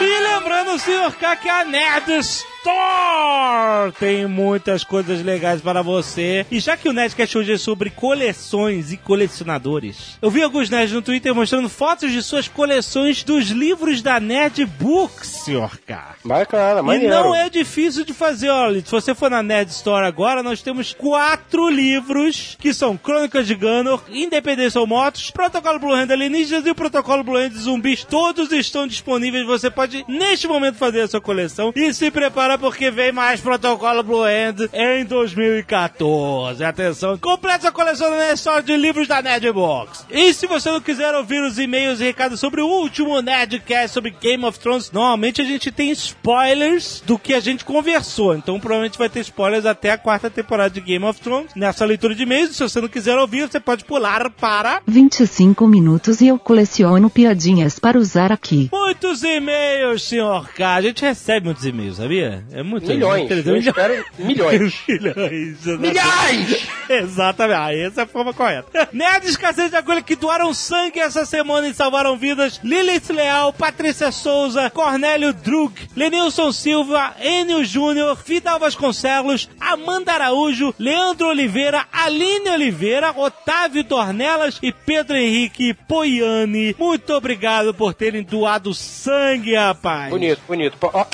E 0.00 0.34
lembrando 0.34 0.72
o 0.72 0.78
senhor 0.78 1.12
K 1.14 1.36
que 1.36 1.48
a 1.48 1.64
Nerd 1.64 2.20
Store 2.64 3.92
tem 3.98 4.26
muitas 4.26 4.82
coisas 4.84 5.22
legais 5.22 5.60
para 5.60 5.82
você. 5.82 6.46
E 6.50 6.58
já 6.58 6.76
que 6.76 6.88
o 6.88 6.92
Nerdcast 6.92 7.36
hoje 7.36 7.52
é 7.52 7.58
sobre 7.58 7.90
coleções 7.90 8.90
e 8.90 8.96
colecionadores, 8.96 10.18
eu 10.22 10.30
vi 10.30 10.42
alguns 10.42 10.70
nerds 10.70 10.92
no 10.94 11.02
Twitter 11.02 11.34
mostrando 11.34 11.68
fotos 11.68 12.10
de 12.10 12.22
suas 12.22 12.48
coleções 12.48 13.22
dos 13.22 13.48
livros 13.50 14.00
da 14.00 14.18
Nerd 14.18 14.64
Books, 14.64 15.28
senhor 15.44 15.78
K. 15.86 16.14
Bacana, 16.24 16.80
E 16.80 16.82
maneiro. 16.82 17.14
não 17.14 17.34
é 17.34 17.50
difícil 17.50 18.04
de 18.04 18.14
fazer, 18.14 18.48
olha. 18.48 18.80
Se 18.84 18.90
você 18.90 19.14
for 19.14 19.30
na 19.30 19.42
Nerd 19.42 19.70
Store 19.70 20.06
agora, 20.06 20.42
nós 20.42 20.62
temos 20.62 20.94
quatro 20.94 21.68
livros 21.68 22.56
que 22.58 22.72
são 22.72 22.96
Crônicas 22.96 23.46
de 23.46 23.54
Gunner, 23.54 23.98
Independência 24.08 24.80
ou 24.80 24.86
Motos, 24.86 25.30
Protocolo 25.30 25.78
Blue 25.78 25.92
Hand 25.92 26.10
Alienígenas 26.10 26.64
e 26.66 26.70
o 26.70 26.74
Protocolo 26.74 27.22
Blue 27.22 27.36
Hand 27.36 27.52
Zumbis. 27.52 28.04
Todos 28.04 28.50
estão 28.52 28.86
disponíveis. 28.86 29.46
Você 29.46 29.70
pode, 29.70 30.04
neste 30.08 30.48
momento, 30.48 30.76
fazer 30.76 31.02
a 31.02 31.08
sua 31.08 31.20
coleção 31.20 31.72
e 31.76 31.92
se 31.92 32.10
preparar 32.10 32.53
agora 32.54 32.58
porque 32.58 32.90
vem 32.90 33.12
mais 33.12 33.40
protocolo 33.40 34.02
Blue 34.02 34.26
End 34.28 34.68
em 34.72 35.04
2014. 35.04 36.64
Atenção, 36.64 37.18
completa 37.18 37.68
a 37.68 37.72
coleção 37.72 38.10
da 38.10 38.16
Nerd 38.16 38.64
de 38.64 38.76
livros 38.76 39.08
da 39.08 39.20
Nerdbox. 39.20 40.06
E 40.10 40.32
se 40.32 40.46
você 40.46 40.70
não 40.70 40.80
quiser 40.80 41.14
ouvir 41.14 41.42
os 41.42 41.58
e-mails 41.58 42.00
e 42.00 42.04
recados 42.04 42.40
sobre 42.40 42.60
o 42.60 42.66
último 42.66 43.20
Nerdcast 43.20 43.92
sobre 43.92 44.10
Game 44.10 44.44
of 44.44 44.58
Thrones, 44.58 44.90
normalmente 44.90 45.40
a 45.40 45.44
gente 45.44 45.70
tem 45.70 45.90
spoilers 45.90 47.02
do 47.04 47.18
que 47.18 47.34
a 47.34 47.40
gente 47.40 47.64
conversou. 47.64 48.34
Então 48.34 48.58
provavelmente 48.58 48.98
vai 48.98 49.08
ter 49.08 49.20
spoilers 49.20 49.66
até 49.66 49.90
a 49.90 49.98
quarta 49.98 50.30
temporada 50.30 50.70
de 50.70 50.80
Game 50.80 51.04
of 51.04 51.20
Thrones. 51.20 51.50
Nessa 51.54 51.84
leitura 51.84 52.14
de 52.14 52.22
e-mails, 52.22 52.56
se 52.56 52.62
você 52.62 52.80
não 52.80 52.88
quiser 52.88 53.18
ouvir, 53.18 53.48
você 53.48 53.60
pode 53.60 53.84
pular 53.84 54.30
para 54.30 54.80
25 54.86 55.66
minutos 55.66 56.20
e 56.20 56.28
eu 56.28 56.38
coleciono 56.38 57.10
piadinhas 57.10 57.78
para 57.78 57.98
usar 57.98 58.32
aqui. 58.32 58.68
muitos 58.72 59.22
e-mails, 59.22 60.02
senhor 60.02 60.48
K. 60.50 60.74
A 60.74 60.82
gente 60.82 61.02
recebe 61.02 61.46
muitos 61.46 61.64
e-mails, 61.64 61.96
sabia? 61.96 62.43
É 62.52 62.62
muito 62.62 62.86
Milhões. 62.86 63.28
muito 63.28 63.48
Eu 63.48 63.56
espero 63.56 64.04
milhões. 64.18 64.74
Milhões. 64.88 65.66
Milhões! 65.66 66.68
Exatamente. 66.88 67.56
Ah, 67.56 67.74
essa 67.74 68.00
é 68.02 68.04
a 68.04 68.06
forma 68.06 68.32
correta. 68.32 68.88
Nerds 68.92 69.30
escassez 69.30 69.70
de 69.70 69.76
agulha 69.76 70.02
que 70.02 70.16
doaram 70.16 70.52
sangue 70.54 71.00
essa 71.00 71.24
semana 71.24 71.68
e 71.68 71.74
salvaram 71.74 72.16
vidas. 72.16 72.60
Lilith 72.62 73.10
Leal, 73.12 73.52
Patrícia 73.52 74.12
Souza, 74.12 74.70
Cornélio 74.70 75.32
Drug, 75.32 75.72
Lenilson 75.96 76.52
Silva, 76.52 77.14
Enio 77.20 77.64
Júnior, 77.64 78.16
Vidal 78.24 78.58
Vasconcelos, 78.58 79.48
Amanda 79.60 80.12
Araújo, 80.12 80.74
Leandro 80.78 81.28
Oliveira, 81.28 81.86
Aline 81.92 82.50
Oliveira, 82.50 83.12
Otávio 83.16 83.84
Dornelas 83.84 84.58
e 84.62 84.72
Pedro 84.72 85.16
Henrique 85.16 85.74
Poiani. 85.74 86.74
Muito 86.78 87.12
obrigado 87.14 87.74
por 87.74 87.94
terem 87.94 88.22
doado 88.22 88.74
sangue, 88.74 89.54
rapaz. 89.54 90.10
Bonito, 90.10 90.40
bonito. 90.46 90.76
Ó, 90.82 91.06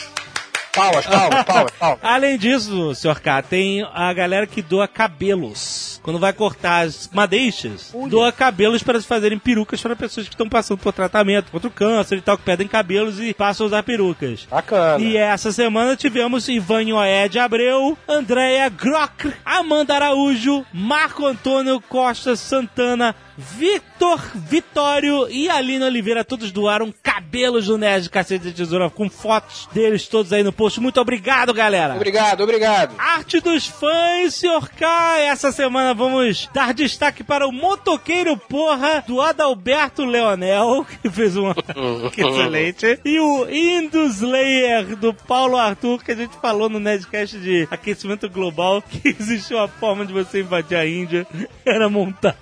Palmas, 0.73 1.07
palmas, 1.07 1.45
palmas, 1.45 1.73
palmas. 1.73 1.99
Além 2.03 2.39
disso, 2.39 2.95
senhor 2.95 3.21
K, 3.21 3.43
tem 3.43 3.87
a 3.93 4.12
galera 4.12 4.47
que 4.47 4.62
doa 4.62 4.87
cabelos. 4.87 6.00
Quando 6.03 6.19
vai 6.19 6.33
cortar 6.33 6.87
as 6.87 7.11
madeixas, 7.12 7.95
doa 8.09 8.33
cabelos 8.33 8.83
para 8.83 9.00
se 9.00 9.07
fazerem 9.07 9.39
perucas 9.39 9.83
para 9.83 9.97
pessoas 9.97 10.29
que 10.29 10.35
estão 10.35 10.49
passando 10.49 10.79
por 10.79 10.93
tratamento 10.93 11.50
contra 11.50 11.69
o 11.69 11.73
câncer 11.73 12.19
e 12.19 12.21
tal, 12.21 12.39
que 12.39 12.45
pedem 12.45 12.69
cabelos 12.69 13.21
e 13.21 13.35
passam 13.35 13.65
a 13.65 13.69
usar 13.69 13.83
perucas. 13.83 14.47
Bacana. 14.50 15.05
E 15.05 15.17
essa 15.17 15.53
semana 15.53 15.97
tivemos 15.97 16.49
Ivan 16.49 16.95
Oed 16.95 17.39
Abreu, 17.39 17.99
Andréia 18.09 18.69
Grock, 18.69 19.33
Amanda 19.45 19.95
Araújo, 19.95 20.65
Marco 20.73 21.27
Antônio 21.27 21.81
Costa 21.81 22.37
Santana, 22.37 23.15
Vitor 23.41 24.21
Vitório 24.35 25.29
e 25.31 25.49
Aline 25.49 25.85
Oliveira. 25.85 26.25
Todos 26.25 26.53
doaram 26.53 26.93
cabelos 27.03 27.67
do 27.67 27.79
Nerd 27.79 28.05
de 28.05 28.11
Cacete 28.11 28.45
de 28.45 28.53
Tesoura 28.53 28.91
com 28.91 29.09
fotos 29.09 29.69
deles 29.73 30.07
todos 30.07 30.33
aí 30.33 30.43
no 30.43 30.53
post. 30.53 30.81
Muito 30.81 31.01
obrigado, 31.01 31.55
galera. 31.55 31.95
Obrigado, 31.95 32.43
obrigado. 32.43 32.95
Arte 32.99 33.41
dos 33.41 33.67
fãs, 33.67 34.35
Sr. 34.35 34.69
K. 34.77 35.21
Essa 35.21 35.51
semana 35.51 35.95
vamos 35.95 36.49
dar 36.53 36.75
destaque 36.75 37.25
para 37.25 37.47
o 37.49 37.53
motoqueiro 37.53 38.37
porra 38.37 39.03
do 39.07 39.21
Adalberto 39.21 40.05
Leonel, 40.05 40.87
que 41.01 41.11
fez 41.11 41.37
uma 41.37 41.55
excelente, 42.17 43.01
e 43.05 43.19
o 43.19 43.49
Induslayer 43.49 44.97
do 44.97 45.15
Paulo 45.15 45.57
Arthur, 45.57 46.03
que 46.05 46.13
a 46.13 46.17
gente 46.17 46.37
falou 46.41 46.69
no 46.69 46.79
Nerdcast 46.79 47.39
de 47.39 47.67
aquecimento 47.71 48.29
global, 48.29 48.83
que 48.83 49.09
existe 49.19 49.55
uma 49.55 49.69
forma 49.69 50.05
de 50.05 50.13
você 50.13 50.41
invadir 50.41 50.77
a 50.77 50.87
Índia, 50.87 51.27
era 51.65 51.89
montar 51.89 52.37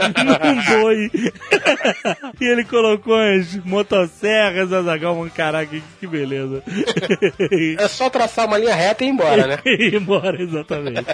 um 0.00 0.82
boi. 0.82 1.10
e 2.40 2.44
ele 2.44 2.64
colocou 2.64 3.16
as 3.16 3.56
motosserras, 3.64 4.72
Azagal, 4.72 5.28
caraca, 5.34 5.66
que, 5.66 5.82
que 6.00 6.06
beleza. 6.06 6.62
É 7.78 7.88
só 7.88 8.08
traçar 8.08 8.46
uma 8.46 8.58
linha 8.58 8.74
reta 8.74 9.04
e 9.04 9.08
ir 9.08 9.10
embora, 9.10 9.46
né? 9.46 9.58
e 9.66 9.88
ir 9.88 9.94
embora, 9.94 10.40
exatamente. 10.40 11.06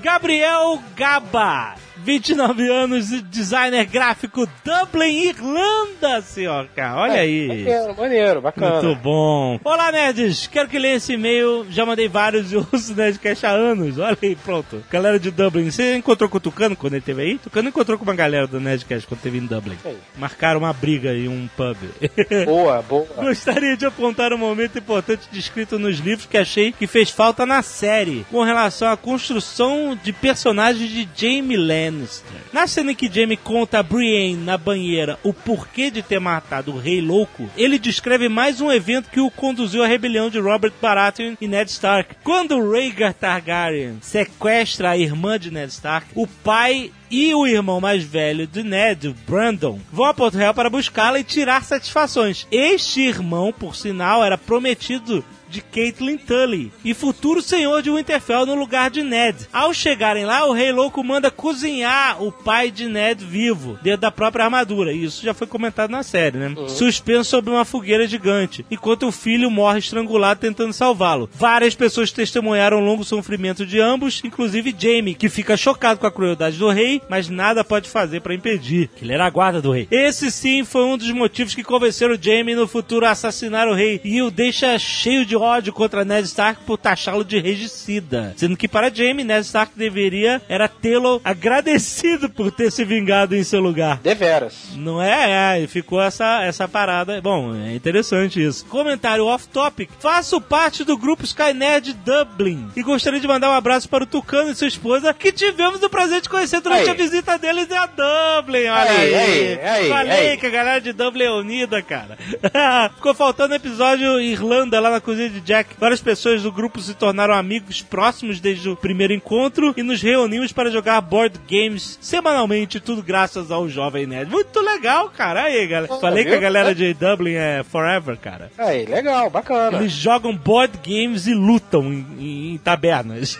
Gabriel 0.00 0.80
Gaba, 0.96 1.74
29 2.08 2.66
anos, 2.70 3.12
e 3.12 3.20
designer 3.20 3.84
gráfico, 3.84 4.48
Dublin, 4.64 5.28
Irlanda, 5.28 6.22
senhor 6.22 6.66
K. 6.74 6.96
Olha 6.96 7.20
aí. 7.20 7.46
Maneiro, 7.48 7.94
maneiro, 7.94 8.40
bacana. 8.40 8.80
Muito 8.80 8.98
bom. 9.02 9.60
Olá, 9.62 9.92
nerds. 9.92 10.46
Quero 10.46 10.70
que 10.70 10.78
leia 10.78 10.94
esse 10.94 11.12
e-mail. 11.12 11.66
Já 11.68 11.84
mandei 11.84 12.08
vários 12.08 12.50
e 12.50 12.56
ouço 12.56 12.94
Nerdcast 12.94 13.44
há 13.44 13.50
anos. 13.50 13.98
Olha 13.98 14.16
aí, 14.22 14.34
pronto. 14.34 14.82
Galera 14.90 15.20
de 15.20 15.30
Dublin. 15.30 15.70
Você 15.70 15.96
encontrou 15.96 16.30
com 16.30 16.38
o 16.38 16.40
Tucano 16.40 16.74
quando 16.74 16.94
ele 16.94 17.00
esteve 17.00 17.20
aí? 17.20 17.36
Tucano 17.36 17.68
encontrou 17.68 17.98
com 17.98 18.04
uma 18.04 18.14
galera 18.14 18.46
do 18.46 18.58
Nerdcast 18.58 19.06
quando 19.06 19.18
esteve 19.18 19.36
em 19.36 19.44
Dublin. 19.44 19.76
Marcaram 20.16 20.60
uma 20.60 20.72
briga 20.72 21.12
em 21.12 21.28
um 21.28 21.46
pub. 21.58 21.76
Boa, 22.46 22.80
boa. 22.80 23.06
Gostaria 23.18 23.76
de 23.76 23.84
apontar 23.84 24.32
um 24.32 24.38
momento 24.38 24.78
importante 24.78 25.28
descrito 25.30 25.78
nos 25.78 25.98
livros 25.98 26.24
que 26.24 26.38
achei 26.38 26.72
que 26.72 26.86
fez 26.86 27.10
falta 27.10 27.44
na 27.44 27.60
série, 27.60 28.24
com 28.30 28.42
relação 28.42 28.88
à 28.88 28.96
construção 28.96 29.98
de 30.02 30.10
personagens 30.10 30.88
de 30.88 31.06
Jaime 31.14 31.58
Lannister. 31.98 32.40
Na 32.52 32.66
cena 32.66 32.92
em 32.92 32.94
que 32.94 33.12
Jaime 33.12 33.36
conta 33.36 33.80
a 33.80 33.82
Brienne 33.82 34.44
na 34.44 34.56
banheira 34.56 35.18
o 35.24 35.32
porquê 35.32 35.90
de 35.90 36.02
ter 36.02 36.20
matado 36.20 36.72
o 36.72 36.78
Rei 36.78 37.00
Louco, 37.00 37.50
ele 37.56 37.78
descreve 37.78 38.28
mais 38.28 38.60
um 38.60 38.70
evento 38.70 39.10
que 39.10 39.20
o 39.20 39.30
conduziu 39.30 39.82
à 39.82 39.86
rebelião 39.86 40.30
de 40.30 40.38
Robert 40.38 40.72
Baratheon 40.80 41.34
e 41.40 41.48
Ned 41.48 41.70
Stark. 41.70 42.16
Quando 42.22 42.70
Rhaegar 42.70 43.14
Targaryen 43.14 43.98
sequestra 44.00 44.90
a 44.90 44.96
irmã 44.96 45.38
de 45.38 45.50
Ned 45.50 45.72
Stark, 45.72 46.08
o 46.14 46.26
pai 46.26 46.92
e 47.10 47.34
o 47.34 47.46
irmão 47.46 47.80
mais 47.80 48.04
velho 48.04 48.46
de 48.46 48.62
Ned, 48.62 49.14
Brandon, 49.26 49.78
vão 49.90 50.04
a 50.04 50.14
Porto 50.14 50.36
Real 50.36 50.52
para 50.52 50.70
buscá-la 50.70 51.18
e 51.18 51.24
tirar 51.24 51.64
satisfações. 51.64 52.46
Este 52.50 53.00
irmão, 53.00 53.52
por 53.52 53.74
sinal, 53.74 54.24
era 54.24 54.36
prometido 54.36 55.24
de 55.48 55.60
Caitlyn 55.60 56.18
Tully 56.18 56.72
e 56.84 56.94
futuro 56.94 57.42
senhor 57.42 57.82
de 57.82 57.90
Winterfell 57.90 58.46
no 58.46 58.54
lugar 58.54 58.90
de 58.90 59.02
Ned. 59.02 59.48
Ao 59.52 59.72
chegarem 59.72 60.24
lá, 60.24 60.44
o 60.46 60.52
Rei 60.52 60.72
Louco 60.72 61.02
manda 61.02 61.30
cozinhar 61.30 62.22
o 62.22 62.30
pai 62.30 62.70
de 62.70 62.86
Ned 62.86 63.24
vivo, 63.24 63.78
dentro 63.82 64.02
da 64.02 64.10
própria 64.10 64.44
armadura. 64.44 64.92
E 64.92 65.04
isso 65.04 65.24
já 65.24 65.34
foi 65.34 65.46
comentado 65.46 65.90
na 65.90 66.02
série, 66.02 66.38
né? 66.38 66.54
Suspenso 66.68 67.30
sobre 67.30 67.50
uma 67.50 67.64
fogueira 67.64 68.06
gigante, 68.06 68.64
enquanto 68.70 69.06
o 69.06 69.12
filho 69.12 69.50
morre 69.50 69.78
estrangulado 69.78 70.40
tentando 70.40 70.72
salvá-lo. 70.72 71.28
Várias 71.32 71.74
pessoas 71.74 72.12
testemunharam 72.12 72.78
o 72.78 72.84
longo 72.84 73.04
sofrimento 73.04 73.64
de 73.64 73.80
ambos, 73.80 74.22
inclusive 74.24 74.74
Jaime, 74.78 75.14
que 75.14 75.28
fica 75.28 75.56
chocado 75.56 76.00
com 76.00 76.06
a 76.06 76.12
crueldade 76.12 76.58
do 76.58 76.68
rei, 76.68 77.00
mas 77.08 77.28
nada 77.28 77.64
pode 77.64 77.88
fazer 77.88 78.20
para 78.20 78.34
impedir, 78.34 78.90
que 78.96 79.04
ele 79.04 79.12
era 79.12 79.26
a 79.26 79.30
guarda 79.30 79.60
do 79.60 79.72
rei. 79.72 79.88
Esse 79.90 80.30
sim 80.30 80.64
foi 80.64 80.84
um 80.84 80.96
dos 80.96 81.10
motivos 81.10 81.54
que 81.54 81.62
convenceram 81.62 82.18
Jaime 82.20 82.54
no 82.54 82.68
futuro 82.68 83.06
a 83.06 83.10
assassinar 83.10 83.68
o 83.68 83.74
rei 83.74 84.00
e 84.04 84.20
o 84.22 84.30
deixa 84.30 84.78
cheio 84.78 85.24
de 85.24 85.34
ódio 85.40 85.72
contra 85.72 86.04
Ned 86.04 86.26
Stark 86.26 86.62
por 86.64 86.76
taxá-lo 86.78 87.24
de 87.24 87.38
regicida. 87.38 88.34
Sendo 88.36 88.56
que 88.56 88.68
para 88.68 88.92
Jaime, 88.94 89.24
Ned 89.24 89.44
Stark 89.46 89.72
deveria 89.76 90.40
era 90.48 90.68
tê-lo 90.68 91.20
agradecido 91.24 92.28
por 92.30 92.50
ter 92.50 92.70
se 92.70 92.84
vingado 92.84 93.34
em 93.34 93.42
seu 93.44 93.60
lugar. 93.60 93.98
Deveras. 93.98 94.70
Não 94.74 95.02
é, 95.02 95.62
é, 95.62 95.66
ficou 95.66 96.00
essa, 96.00 96.42
essa 96.42 96.68
parada. 96.68 97.20
Bom, 97.20 97.54
é 97.54 97.74
interessante 97.74 98.42
isso. 98.42 98.64
Comentário 98.66 99.26
off-topic. 99.26 99.90
Faço 99.98 100.40
parte 100.40 100.84
do 100.84 100.96
grupo 100.96 101.24
Skynerd 101.24 101.92
Dublin 101.94 102.70
e 102.76 102.82
gostaria 102.82 103.20
de 103.20 103.28
mandar 103.28 103.50
um 103.50 103.54
abraço 103.54 103.88
para 103.88 104.04
o 104.04 104.06
Tucano 104.06 104.50
e 104.50 104.54
sua 104.54 104.68
esposa, 104.68 105.12
que 105.14 105.32
tivemos 105.32 105.82
o 105.82 105.90
prazer 105.90 106.20
de 106.20 106.28
conhecer 106.28 106.60
durante 106.60 106.84
Aí. 106.84 106.90
a 106.90 106.94
visita 106.94 107.38
deles 107.38 107.68
a 107.70 107.86
Dublin. 107.86 108.66
Olha 108.68 108.90
Aí, 108.90 109.14
aí. 109.14 109.60
aí, 109.60 109.88
Falei 109.88 110.36
que 110.36 110.46
a 110.46 110.50
galera 110.50 110.80
de 110.80 110.92
Dublin 110.92 111.24
é 111.24 111.30
unida, 111.30 111.82
cara. 111.82 112.16
Ficou 112.96 113.14
faltando 113.14 113.54
episódio 113.54 114.20
Irlanda, 114.20 114.80
lá 114.80 114.90
na 114.90 115.00
cozinha 115.00 115.27
de 115.28 115.40
Jack. 115.40 115.74
Várias 115.78 116.00
pessoas 116.00 116.42
do 116.42 116.50
grupo 116.52 116.80
se 116.80 116.94
tornaram 116.94 117.34
amigos 117.34 117.82
próximos 117.82 118.40
desde 118.40 118.68
o 118.68 118.76
primeiro 118.76 119.12
encontro 119.12 119.72
e 119.76 119.82
nos 119.82 120.00
reunimos 120.02 120.52
para 120.52 120.70
jogar 120.70 121.00
board 121.00 121.38
games 121.50 121.98
semanalmente, 122.00 122.80
tudo 122.80 123.02
graças 123.02 123.50
ao 123.50 123.68
Jovem 123.68 124.06
Nerd. 124.06 124.30
Muito 124.30 124.60
legal, 124.60 125.08
cara. 125.10 125.44
Aí, 125.44 125.66
galera. 125.66 125.96
Falei 126.00 126.24
que 126.24 126.30
a 126.30 126.32
viu? 126.32 126.40
galera 126.40 126.74
de 126.74 126.94
Dublin 126.94 127.34
é 127.34 127.62
forever, 127.64 128.16
cara. 128.18 128.50
Aí, 128.58 128.84
legal, 128.86 129.30
bacana. 129.30 129.78
Eles 129.78 129.92
jogam 129.92 130.34
board 130.36 130.78
games 130.86 131.26
e 131.26 131.34
lutam 131.34 131.92
em, 131.92 132.06
em- 132.18 132.54
em 132.54 132.58
tabernas. 132.58 133.38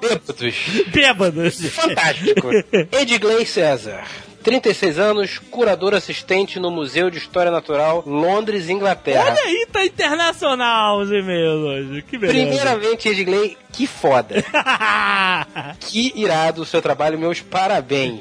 Bêbados. 0.00 0.54
Bêbados. 0.92 1.66
Fantástico. 1.70 2.48
Edgley 2.92 3.46
César. 3.46 4.02
36 4.42 4.98
anos, 4.98 5.38
curador 5.50 5.94
assistente 5.94 6.58
no 6.60 6.70
Museu 6.70 7.10
de 7.10 7.18
História 7.18 7.50
Natural, 7.50 8.02
Londres, 8.06 8.68
Inglaterra. 8.68 9.30
Olha 9.30 9.42
aí, 9.42 9.66
tá 9.72 9.84
internacional 9.84 10.98
os 10.98 11.08
e-mails 11.10 11.60
hoje. 11.64 12.02
Que 12.02 12.18
beleza. 12.18 12.38
Primeiramente, 12.46 13.08
Edgley, 13.08 13.56
que 13.72 13.86
foda. 13.86 14.44
Que 15.80 16.12
irado 16.14 16.62
o 16.62 16.64
seu 16.66 16.80
trabalho, 16.82 17.18
meus 17.18 17.40
parabéns. 17.40 18.20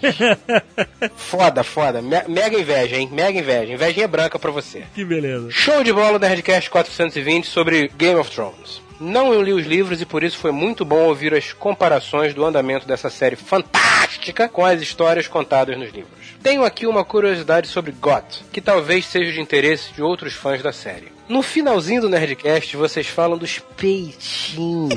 Foda, 1.15 1.63
foda. 1.63 2.01
Me- 2.01 2.23
mega 2.27 2.57
inveja, 2.59 2.97
hein? 2.97 3.09
Mega 3.11 3.39
inveja. 3.39 3.73
Invejinha 3.73 4.07
branca 4.07 4.37
pra 4.39 4.51
você. 4.51 4.83
que 4.93 5.03
beleza. 5.05 5.49
Show 5.51 5.83
de 5.83 5.91
bola 5.93 6.17
da 6.19 6.27
Nerdcast 6.29 6.69
420 6.69 7.45
sobre 7.47 7.89
Game 7.97 8.19
of 8.19 8.29
Thrones. 8.31 8.81
Não 9.01 9.33
eu 9.33 9.41
li 9.41 9.51
os 9.51 9.65
livros 9.65 9.99
e 9.99 10.05
por 10.05 10.23
isso 10.23 10.37
foi 10.37 10.51
muito 10.51 10.85
bom 10.85 11.07
ouvir 11.07 11.33
as 11.33 11.51
comparações 11.53 12.35
do 12.35 12.45
andamento 12.45 12.87
dessa 12.87 13.09
série 13.09 13.35
fantástica 13.35 14.47
com 14.47 14.63
as 14.63 14.79
histórias 14.79 15.27
contadas 15.27 15.75
nos 15.75 15.91
livros. 15.91 16.35
Tenho 16.43 16.63
aqui 16.63 16.85
uma 16.85 17.03
curiosidade 17.03 17.67
sobre 17.67 17.93
Goth, 17.93 18.43
que 18.51 18.61
talvez 18.61 19.07
seja 19.07 19.31
de 19.31 19.41
interesse 19.41 19.91
de 19.91 20.03
outros 20.03 20.33
fãs 20.33 20.61
da 20.61 20.71
série. 20.71 21.11
No 21.27 21.41
finalzinho 21.41 22.01
do 22.01 22.09
Nerdcast, 22.09 22.77
vocês 22.77 23.07
falam 23.07 23.39
dos 23.39 23.57
peitinhos. 23.75 24.93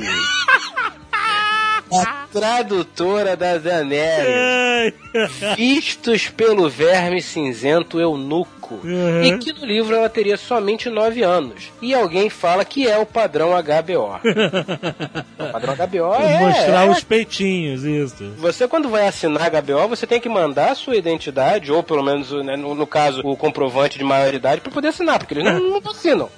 A 1.91 2.27
tradutora 2.31 3.35
da 3.35 3.57
Daenerys, 3.57 4.93
vistos 5.55 6.27
pelo 6.27 6.69
verme 6.69 7.21
cinzento 7.23 7.99
eunuco, 7.99 8.54
e 9.23 9.37
que 9.37 9.53
no 9.53 9.65
livro 9.65 9.95
ela 9.95 10.09
teria 10.09 10.37
somente 10.37 10.89
9 10.89 11.23
anos. 11.23 11.71
E 11.81 11.93
alguém 11.93 12.29
fala 12.29 12.65
que 12.65 12.87
é 12.87 12.97
o 12.97 13.05
padrão 13.05 13.51
HBO. 13.51 14.19
o 15.39 15.51
padrão 15.51 15.75
HBO 15.75 16.13
é... 16.15 16.39
Mostrar 16.39 16.87
é 16.87 16.89
os 16.89 17.03
peitinhos, 17.03 17.83
isso. 17.83 18.33
Você, 18.37 18.67
quando 18.67 18.89
vai 18.89 19.07
assinar 19.07 19.49
HBO, 19.49 19.87
você 19.87 20.07
tem 20.07 20.19
que 20.19 20.29
mandar 20.29 20.71
a 20.71 20.75
sua 20.75 20.95
identidade, 20.95 21.71
ou 21.71 21.83
pelo 21.83 22.03
menos, 22.03 22.31
né, 22.43 22.55
no, 22.55 22.75
no 22.75 22.87
caso, 22.87 23.21
o 23.23 23.35
comprovante 23.35 23.97
de 23.97 24.03
maioridade, 24.03 24.61
para 24.61 24.71
poder 24.71 24.89
assinar, 24.89 25.19
porque 25.19 25.33
eles 25.33 25.45
não, 25.45 25.59
não 25.59 25.81
assinam. 25.91 26.29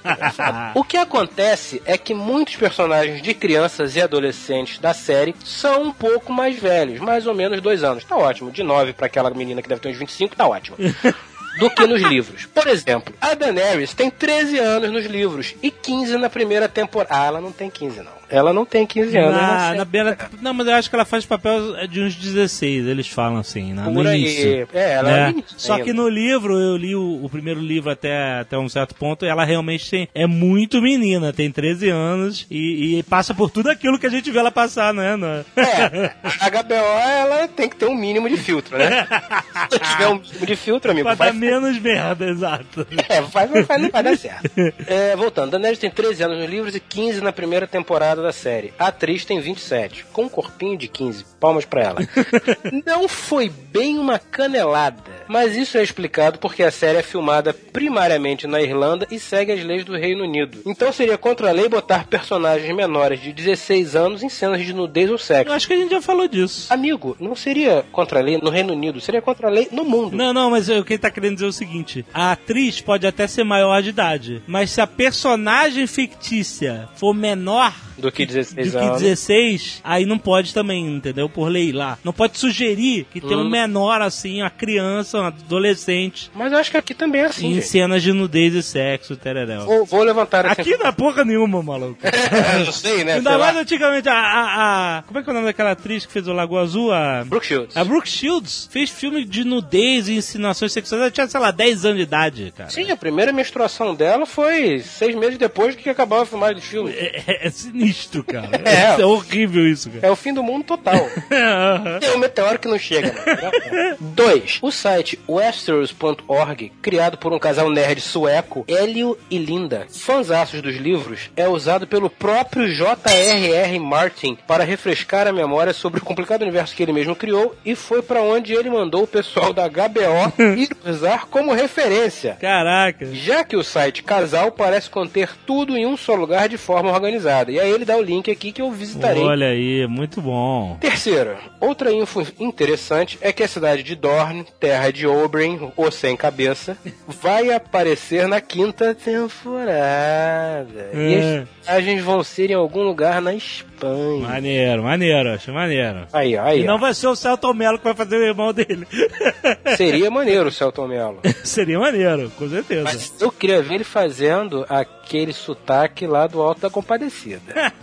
o 0.74 0.84
que 0.84 0.98
acontece 0.98 1.82
é 1.86 1.98
que 1.98 2.14
muitos 2.14 2.56
personagens 2.56 3.22
de 3.22 3.34
crianças 3.34 3.96
e 3.96 4.02
adolescentes 4.02 4.80
da 4.80 4.94
série 4.94 5.36
são 5.44 5.84
um 5.84 5.92
pouco 5.92 6.32
mais 6.32 6.58
velhos, 6.58 7.00
mais 7.00 7.28
ou 7.28 7.34
menos 7.34 7.62
dois 7.62 7.84
anos. 7.84 8.04
Tá 8.04 8.16
ótimo. 8.16 8.52
De 8.52 8.64
9 8.64 8.94
para 8.94 9.08
aquela 9.08 9.30
menina 9.30 9.62
que 9.62 9.70
deve 9.70 9.82
ter 9.82 9.90
uns 9.90 9.98
25, 9.98 10.36
tá 10.36 10.48
ótimo. 10.48 10.78
do 11.58 11.70
que 11.70 11.86
nos 11.86 12.02
livros. 12.02 12.46
Por 12.46 12.68
exemplo, 12.68 13.14
a 13.20 13.34
Daenerys 13.34 13.94
tem 13.94 14.10
13 14.10 14.60
anos 14.60 14.92
nos 14.92 15.06
livros 15.06 15.56
e 15.62 15.72
15 15.72 16.18
na 16.18 16.30
primeira 16.30 16.68
temporada. 16.68 17.16
Ah, 17.16 17.26
ela 17.26 17.42
não 17.42 17.52
tem 17.52 17.70
15, 17.70 18.02
não. 18.02 18.17
Ela 18.30 18.52
não 18.52 18.66
tem 18.66 18.86
15 18.86 19.18
anos. 19.18 19.32
Na, 19.36 19.74
na 19.76 19.86
Bela- 19.86 20.18
não, 20.42 20.54
mas 20.54 20.68
eu 20.68 20.74
acho 20.74 20.90
que 20.90 20.96
ela 20.96 21.06
faz 21.06 21.26
papel 21.26 21.88
de 21.88 22.02
uns 22.02 22.16
16, 22.16 22.86
eles 22.88 23.08
falam 23.08 23.38
assim, 23.38 23.74
na, 23.74 23.84
no 23.90 24.02
início. 24.14 24.68
É, 24.74 24.94
ela 24.94 25.10
né? 25.10 25.20
é 25.20 25.24
no 25.26 25.32
início 25.40 25.54
Só 25.58 25.80
que 25.80 25.94
no 25.94 26.10
livro, 26.10 26.58
eu 26.60 26.76
li 26.78 26.96
o, 26.96 27.24
o 27.24 27.30
primeiro 27.30 27.60
livro 27.60 27.90
até, 27.90 28.40
até 28.40 28.58
um 28.58 28.68
certo 28.68 28.96
ponto, 28.96 29.26
ela 29.26 29.44
realmente 29.46 29.90
tem, 29.90 30.10
é 30.14 30.28
muito 30.28 30.82
menina, 30.82 31.32
tem 31.32 31.52
13 31.52 31.90
anos 31.90 32.46
e, 32.52 32.98
e 33.00 33.04
passa 33.04 33.34
por 33.34 33.50
tudo 33.50 33.70
aquilo 33.70 33.98
que 34.00 34.08
a 34.08 34.10
gente 34.10 34.30
vê 34.32 34.40
ela 34.40 34.52
passar, 34.52 34.94
né? 34.94 35.16
Na- 35.16 35.44
É, 35.56 36.12
a 36.42 36.50
HBO 36.50 36.74
ela 36.74 37.48
tem 37.48 37.70
que 37.70 37.76
ter 37.76 37.86
um 37.86 37.96
mínimo 37.96 38.30
de 38.30 38.38
filtro, 38.38 38.78
né? 38.78 39.08
Se 39.72 39.80
tiver 39.80 40.08
um 40.08 40.16
mínimo 40.20 40.46
de 40.46 40.56
filtro, 40.56 40.92
amigo, 40.92 41.06
pra 41.08 41.16
vai 41.16 41.28
dar 41.32 41.34
menos 41.40 41.80
merda, 41.80 42.26
exato. 42.30 42.86
É, 43.10 43.22
vai, 43.22 43.48
vai, 43.48 43.64
vai, 43.64 43.78
não 43.78 43.90
vai 43.90 44.04
dar 44.04 44.18
certo. 44.18 44.50
É, 44.86 45.16
voltando, 45.16 45.52
Daenerys 45.52 45.80
tem 45.80 45.90
13 45.90 46.24
anos 46.24 46.40
nos 46.40 46.50
livros 46.50 46.76
e 46.76 46.80
15 46.80 47.22
na 47.22 47.32
primeira 47.32 47.66
temporada 47.68 48.17
da 48.22 48.32
série. 48.32 48.74
A 48.78 48.88
atriz 48.88 49.26
tem 49.26 49.40
27, 49.40 50.06
com 50.12 50.24
um 50.24 50.30
corpinho 50.30 50.78
de 50.78 50.88
15. 50.88 51.26
Palmas 51.40 51.66
pra 51.66 51.82
ela. 51.82 52.00
Não 52.86 53.08
foi 53.08 53.50
bem 53.50 53.98
uma 53.98 54.20
canelada, 54.20 55.04
mas 55.28 55.56
isso 55.56 55.78
é 55.78 55.84
explicado 55.84 56.40
porque 56.40 56.64
a 56.64 56.72
série 56.72 56.98
é 56.98 57.04
filmada 57.04 57.54
primariamente 57.54 58.48
na 58.48 58.62
Irlanda 58.62 59.08
e 59.12 59.20
segue 59.20 59.52
as 59.52 59.64
leis 59.64 59.86
do 59.86 59.96
Reino 59.96 60.24
Unido. 60.24 60.60
Então 60.66 60.92
seria 60.92 61.18
contra 61.18 61.50
a 61.50 61.52
lei 61.52 61.70
botar 61.70 62.08
personagens 62.08 62.76
menores 62.76 63.22
de 63.22 63.32
16 63.32 63.96
anos 63.96 64.24
em 64.24 64.30
cenas 64.30 64.66
de 64.66 64.74
nudez 64.74 65.10
ou 65.12 65.18
sexo. 65.18 65.52
Eu 65.52 65.56
acho 65.56 65.68
que 65.68 65.74
a 65.74 65.78
gente 65.78 65.92
já 65.92 66.02
falou 66.02 66.28
disso. 66.28 66.72
Amigo, 66.74 67.16
não 67.20 67.36
seria 67.36 67.86
contra 67.92 68.20
a 68.20 68.24
lei 68.24 68.38
no 68.38 68.50
Reino 68.50 68.74
Unido, 68.74 69.00
seria 69.00 69.22
contra 69.22 69.48
a 69.48 69.52
lei 69.52 69.68
no 69.72 69.86
mundo. 69.86 70.16
Não, 70.16 70.34
não, 70.34 70.50
mas 70.50 70.70
o 70.70 70.84
que 70.84 70.94
ele 70.94 71.00
tá 71.00 71.12
querendo 71.12 71.36
dizer 71.36 71.46
é 71.46 71.50
o 71.50 71.54
seguinte: 71.54 72.06
a 72.14 72.32
atriz 72.32 72.82
pode 72.82 73.06
até 73.06 73.28
ser 73.28 73.44
maior 73.44 73.82
de 73.82 73.90
idade, 73.90 74.42
mas 74.48 74.72
se 74.72 74.82
a 74.82 74.88
personagem 74.88 75.86
fictícia 75.88 76.90
for 76.96 77.14
menor 77.14 77.74
Do 77.98 78.07
que 78.12 78.26
16 78.26 78.72
do 78.74 78.80
que 78.80 78.86
anos. 78.86 79.02
16, 79.02 79.82
aí 79.84 80.06
não 80.06 80.18
pode 80.18 80.54
também, 80.54 80.86
entendeu? 80.88 81.28
Por 81.30 81.48
lei 81.50 81.72
lá. 81.72 81.98
Não 82.04 82.14
pode 82.14 82.38
sugerir 82.38 83.06
que 83.12 83.20
tem 83.22 83.36
um 83.38 83.42
Hum. 83.42 83.50
menor 83.50 84.02
assim, 84.02 84.42
uma 84.42 84.50
criança, 84.50 85.20
um 85.20 85.26
adolescente, 85.26 86.30
Mas 86.36 86.52
eu 86.52 86.58
acho 86.58 86.72
que 86.72 86.78
aqui 86.78 86.94
também 86.94 87.22
é 87.22 87.26
assim. 87.26 87.48
em 87.48 87.54
gente. 87.56 87.68
cenas 87.68 88.02
de 88.04 88.12
nudez 88.14 88.54
e 88.54 88.64
sexo, 88.64 89.16
tereréu. 89.16 89.62
Vou, 89.66 89.86
vou 89.86 90.04
levantar 90.04 90.46
essa 90.46 90.62
Aqui 90.62 90.78
não 90.78 90.88
é 90.88 90.92
porra 90.92 91.24
nenhuma, 91.26 91.62
maluco. 91.62 92.00
não 92.66 92.72
sei, 92.72 93.04
né? 93.04 93.16
Ainda 93.16 93.38
mais 93.38 93.56
antigamente, 93.58 94.08
a, 94.10 94.14
a, 94.14 94.98
a- 95.00 95.04
Como 95.04 95.20
é 95.20 95.24
que 95.24 95.30
é 95.30 95.32
o 95.32 95.34
nome 95.34 95.46
daquela 95.48 95.72
atriz 95.72 96.06
que 96.06 96.12
fez 96.14 96.28
o 96.28 96.34
Lagoa 96.34 96.62
Azul? 96.62 96.92
A, 96.92 97.24
Brooke 97.26 97.46
Shields. 97.46 97.76
a 97.76 97.84
Brooke 97.84 98.10
Shields 98.10 98.68
fez 98.72 98.90
filme 98.90 99.24
de 99.26 99.44
nudez 99.44 100.08
e 100.08 100.14
insinuações 100.16 100.72
sexuais. 100.72 101.02
Ela 101.02 101.12
tinha, 101.12 101.28
sei 101.28 101.40
lá, 101.40 101.52
10 101.52 101.86
anos 101.86 101.98
de 101.98 102.04
idade, 102.04 102.54
cara. 102.56 102.70
Sim, 102.70 102.90
a 102.92 102.98
primeira 102.98 103.32
menstruação 103.32 103.94
dela 103.96 104.26
foi 104.26 104.80
seis 104.80 105.16
meses 105.16 105.38
depois 105.38 105.76
que 105.76 105.90
acabou 105.90 106.20
a 106.22 106.26
filmagem 106.26 106.56
do 106.56 106.62
filme. 106.62 106.92
É, 106.92 107.24
é- 107.28 107.48
é 107.48 107.50
sinistro, 107.98 108.24
cara. 108.24 108.48
É. 108.68 109.02
É, 109.02 109.06
horrível 109.06 109.68
isso, 109.68 109.90
cara. 109.90 110.08
É 110.08 110.12
o 110.12 110.16
fim 110.16 110.34
do 110.34 110.44
mundo 110.44 110.64
total. 110.64 111.00
Tem 112.00 112.16
um 112.16 112.18
meteoro 112.18 112.60
que 112.60 112.68
não 112.68 112.78
chega. 112.78 113.14
Né? 113.14 113.96
Dois. 114.00 114.60
O 114.62 114.72
site 114.72 115.20
Westeros.org, 115.28 116.72
criado 116.82 117.18
por 117.18 117.34
um 117.34 117.40
casal 117.40 117.70
nerd 117.70 118.02
sueco, 118.02 118.66
Hélio 118.68 119.18
e 119.30 119.38
Linda, 119.38 119.88
fãzaços 119.90 120.62
dos 120.62 120.76
livros, 120.76 121.32
é 121.36 121.48
usado 121.48 121.88
pelo 121.88 122.10
próprio 122.10 122.70
J.R.R. 122.74 123.80
Martin 123.80 124.38
para 124.48 124.64
refrescar 124.64 125.28
a 125.28 125.34
memória 125.34 125.74
sobre 125.74 126.00
o 126.00 126.04
complicado 126.04 126.42
universo 126.42 126.76
que 126.76 126.84
ele 126.84 126.94
mesmo 126.94 127.16
criou 127.16 127.56
e 127.66 127.74
foi 127.76 128.02
para 128.02 128.22
onde 128.22 128.54
ele 128.54 128.70
mandou 128.70 129.04
o 129.04 129.08
pessoal 129.08 129.54
da 129.54 129.68
HBO 129.68 130.34
ir 130.58 130.70
usar 130.86 131.28
como 131.28 131.54
referência. 131.54 132.38
Caraca. 132.40 133.08
Já 133.14 133.44
que 133.44 133.56
o 133.56 133.64
site 133.64 134.04
Casal 134.04 134.52
parece 134.52 134.90
conter 134.90 135.30
tudo 135.46 135.78
em 135.78 135.86
um 135.86 135.96
só 135.96 136.16
lugar 136.16 136.50
de 136.50 136.58
forma 136.58 136.92
organizada. 136.92 137.52
E 137.52 137.60
aí 137.60 137.72
ele 137.72 137.86
dá 137.88 137.98
o 137.98 138.02
link 138.02 138.30
aqui 138.30 138.52
que 138.52 138.62
eu 138.62 138.70
visitarei. 138.72 139.24
Olha 139.24 139.48
aí, 139.48 139.88
muito 139.88 140.22
bom. 140.22 140.78
Terceiro, 140.80 141.36
outra 141.60 141.92
info 141.92 142.22
interessante 142.40 143.18
é 143.22 143.32
que 143.32 143.42
a 143.42 143.48
cidade 143.48 143.82
de 143.82 143.96
Dorne, 143.96 144.46
terra 144.60 144.92
de 144.92 145.08
Oberyn, 145.08 145.72
ou 145.76 145.90
sem 145.92 146.16
cabeça, 146.16 146.78
vai 147.22 147.52
aparecer 147.52 148.28
na 148.28 148.40
quinta 148.42 148.94
temporada. 148.94 150.90
E 150.94 151.16
É. 151.16 151.44
as 151.68 151.84
viagens 151.84 152.04
vão 152.04 152.24
ser 152.24 152.52
em 152.52 152.56
algum 152.56 152.84
lugar 152.84 153.22
na 153.22 153.34
Espanha. 153.34 154.28
Maneiro, 154.28 154.84
maneiro, 154.84 155.30
acho 155.34 155.52
maneiro. 155.54 156.08
Aí, 156.12 156.38
aí. 156.38 156.62
E 156.62 156.66
não 156.66 156.78
vai 156.80 156.94
ser 156.94 157.08
o 157.08 157.16
Celton 157.16 157.54
Mello 157.54 157.78
que 157.78 157.84
vai 157.84 157.94
fazer 157.94 158.18
o 158.18 158.24
irmão 158.26 158.54
dele. 158.54 158.88
Seria 159.78 160.10
maneiro 160.12 160.50
o 160.50 160.52
Celton 160.52 160.88
Mello. 160.88 161.20
Seria 161.44 161.80
maneiro, 161.80 162.32
com 162.38 162.50
certeza. 162.50 162.84
Mas 162.84 163.14
eu 163.20 163.32
queria 163.32 163.62
ver 163.62 163.76
ele 163.76 163.84
fazendo 163.84 164.66
aquele 165.08 165.32
sotaque 165.34 166.06
lá 166.06 166.28
do 166.28 166.42
Alto 166.42 166.62
da 166.62 166.70
Compadecida. 166.70 167.74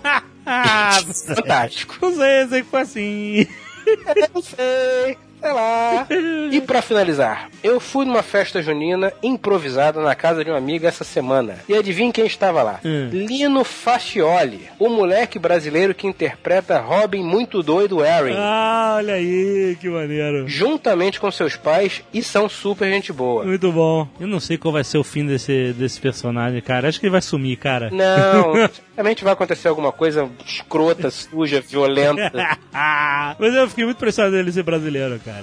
Ah, 0.45 1.01
Fantástico. 1.35 1.97
não 2.03 2.15
sei, 2.15 2.47
sei 2.49 2.63
que 2.63 2.69
foi 2.69 2.81
assim. 2.83 3.47
Não 4.35 4.43
sei, 4.43 5.19
sei 5.45 5.53
lá. 5.53 6.07
E 6.51 6.61
pra 6.63 6.81
finalizar, 6.81 7.51
eu 7.63 7.79
fui 7.79 8.07
numa 8.07 8.23
festa 8.23 8.63
junina 8.63 9.13
improvisada 9.23 10.01
na 10.01 10.15
casa 10.15 10.43
de 10.43 10.51
uma 10.51 10.57
amiga 10.57 10.89
essa 10.89 11.05
semana. 11.05 11.57
E 11.69 11.75
adivinha 11.75 12.11
quem 12.13 12.25
estava 12.25 12.63
lá? 12.63 12.81
Hum. 12.83 13.11
Lino 13.13 13.63
Fascioli, 13.63 14.69
o 14.79 14.89
moleque 14.89 15.39
brasileiro 15.39 15.95
que 15.95 16.07
interpreta 16.07 16.79
Robin 16.79 17.23
muito 17.23 17.63
doido 17.63 18.03
Erin. 18.03 18.37
Ah, 18.39 18.95
olha 18.97 19.15
aí, 19.15 19.77
que 19.79 19.89
maneiro. 19.89 20.49
Juntamente 20.49 21.21
com 21.21 21.31
seus 21.31 21.57
pais 21.57 22.03
e 22.13 22.23
são 22.23 22.49
super 22.49 22.91
gente 22.91 23.13
boa. 23.13 23.45
Muito 23.45 23.71
bom. 23.71 24.09
Eu 24.19 24.27
não 24.27 24.41
sei 24.41 24.57
qual 24.57 24.73
vai 24.73 24.85
ser 24.85 24.97
o 24.97 25.05
fim 25.05 25.27
desse, 25.27 25.75
desse 25.75 26.01
personagem, 26.01 26.63
cara. 26.63 26.89
Acho 26.89 26.99
que 26.99 27.07
ele 27.07 27.13
vai 27.13 27.23
sumir, 27.23 27.57
cara. 27.57 27.91
Não, 27.91 28.55
certamente 28.95 29.25
vai 29.25 29.35
acontecer 29.35 29.69
alguma 29.69 29.93
coisa 29.93 30.31
escrota, 30.47 31.11
suja, 31.11 31.61
violenta. 31.61 32.33
Mas 33.39 33.55
eu 33.55 33.69
fiquei 33.69 33.85
muito 33.85 33.99
impressionado 33.99 34.35
dele 34.35 34.51
ser 34.53 34.63
brasileiro, 34.63 35.21
cara. 35.25 35.34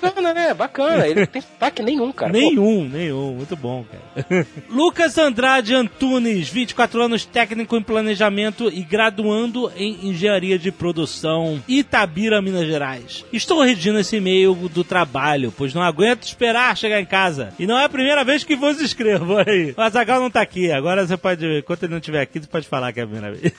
Bacana, 0.00 0.34
né? 0.34 0.54
Bacana. 0.54 1.06
Ele 1.06 1.20
não 1.20 1.26
tem 1.26 1.42
sotaque 1.42 1.82
nenhum, 1.82 2.12
cara. 2.12 2.32
Pô, 2.32 2.38
nenhum, 2.38 2.88
nenhum. 2.88 3.34
Muito 3.34 3.56
bom, 3.56 3.84
cara. 3.84 4.46
Lucas 4.68 5.16
Andrade 5.18 5.74
Antunes, 5.74 6.48
24 6.48 7.02
anos, 7.02 7.24
técnico 7.24 7.76
em 7.76 7.82
planejamento 7.82 8.68
e 8.72 8.82
graduando 8.82 9.70
em 9.76 10.08
engenharia 10.08 10.58
de 10.58 10.70
produção, 10.70 11.62
Itabira, 11.68 12.42
Minas 12.42 12.66
Gerais. 12.66 13.24
Estou 13.32 13.62
redigindo 13.62 13.98
esse 13.98 14.16
e-mail 14.16 14.54
do 14.54 14.84
trabalho, 14.84 15.52
pois 15.56 15.74
não 15.74 15.82
aguento 15.82 16.24
esperar 16.24 16.76
chegar 16.76 17.00
em 17.00 17.06
casa. 17.06 17.52
E 17.58 17.66
não 17.66 17.78
é 17.78 17.84
a 17.84 17.88
primeira 17.88 18.24
vez 18.24 18.44
que 18.44 18.56
vos 18.56 18.80
escrevo. 18.80 19.34
Olha 19.34 19.52
aí. 19.52 19.74
O 19.76 19.80
Azagal 19.80 20.20
não 20.20 20.30
tá 20.30 20.40
aqui. 20.40 20.70
Agora 20.72 21.06
você 21.06 21.16
pode, 21.16 21.58
enquanto 21.58 21.84
ele 21.84 21.92
não 21.92 21.98
estiver 21.98 22.20
aqui, 22.20 22.40
você 22.40 22.46
pode 22.46 22.66
falar 22.66 22.92
que 22.92 23.00
é 23.00 23.02
a 23.02 23.06
primeira 23.06 23.34
vez. 23.34 23.52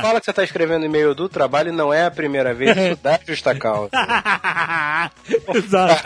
Fala 0.00 0.20
que 0.20 0.26
você 0.26 0.32
tá 0.32 0.44
escrevendo 0.44 0.84
e-mail 0.84 1.14
do 1.14 1.28
trabalho 1.28 1.68
e 1.70 1.72
não 1.72 1.92
é 1.92 2.04
a 2.06 2.10
primeira 2.10 2.54
vez, 2.54 2.76
isso 2.76 2.98
dá 3.02 3.18
justa 3.26 3.54
causa. 3.54 3.90
Exato. 5.54 6.02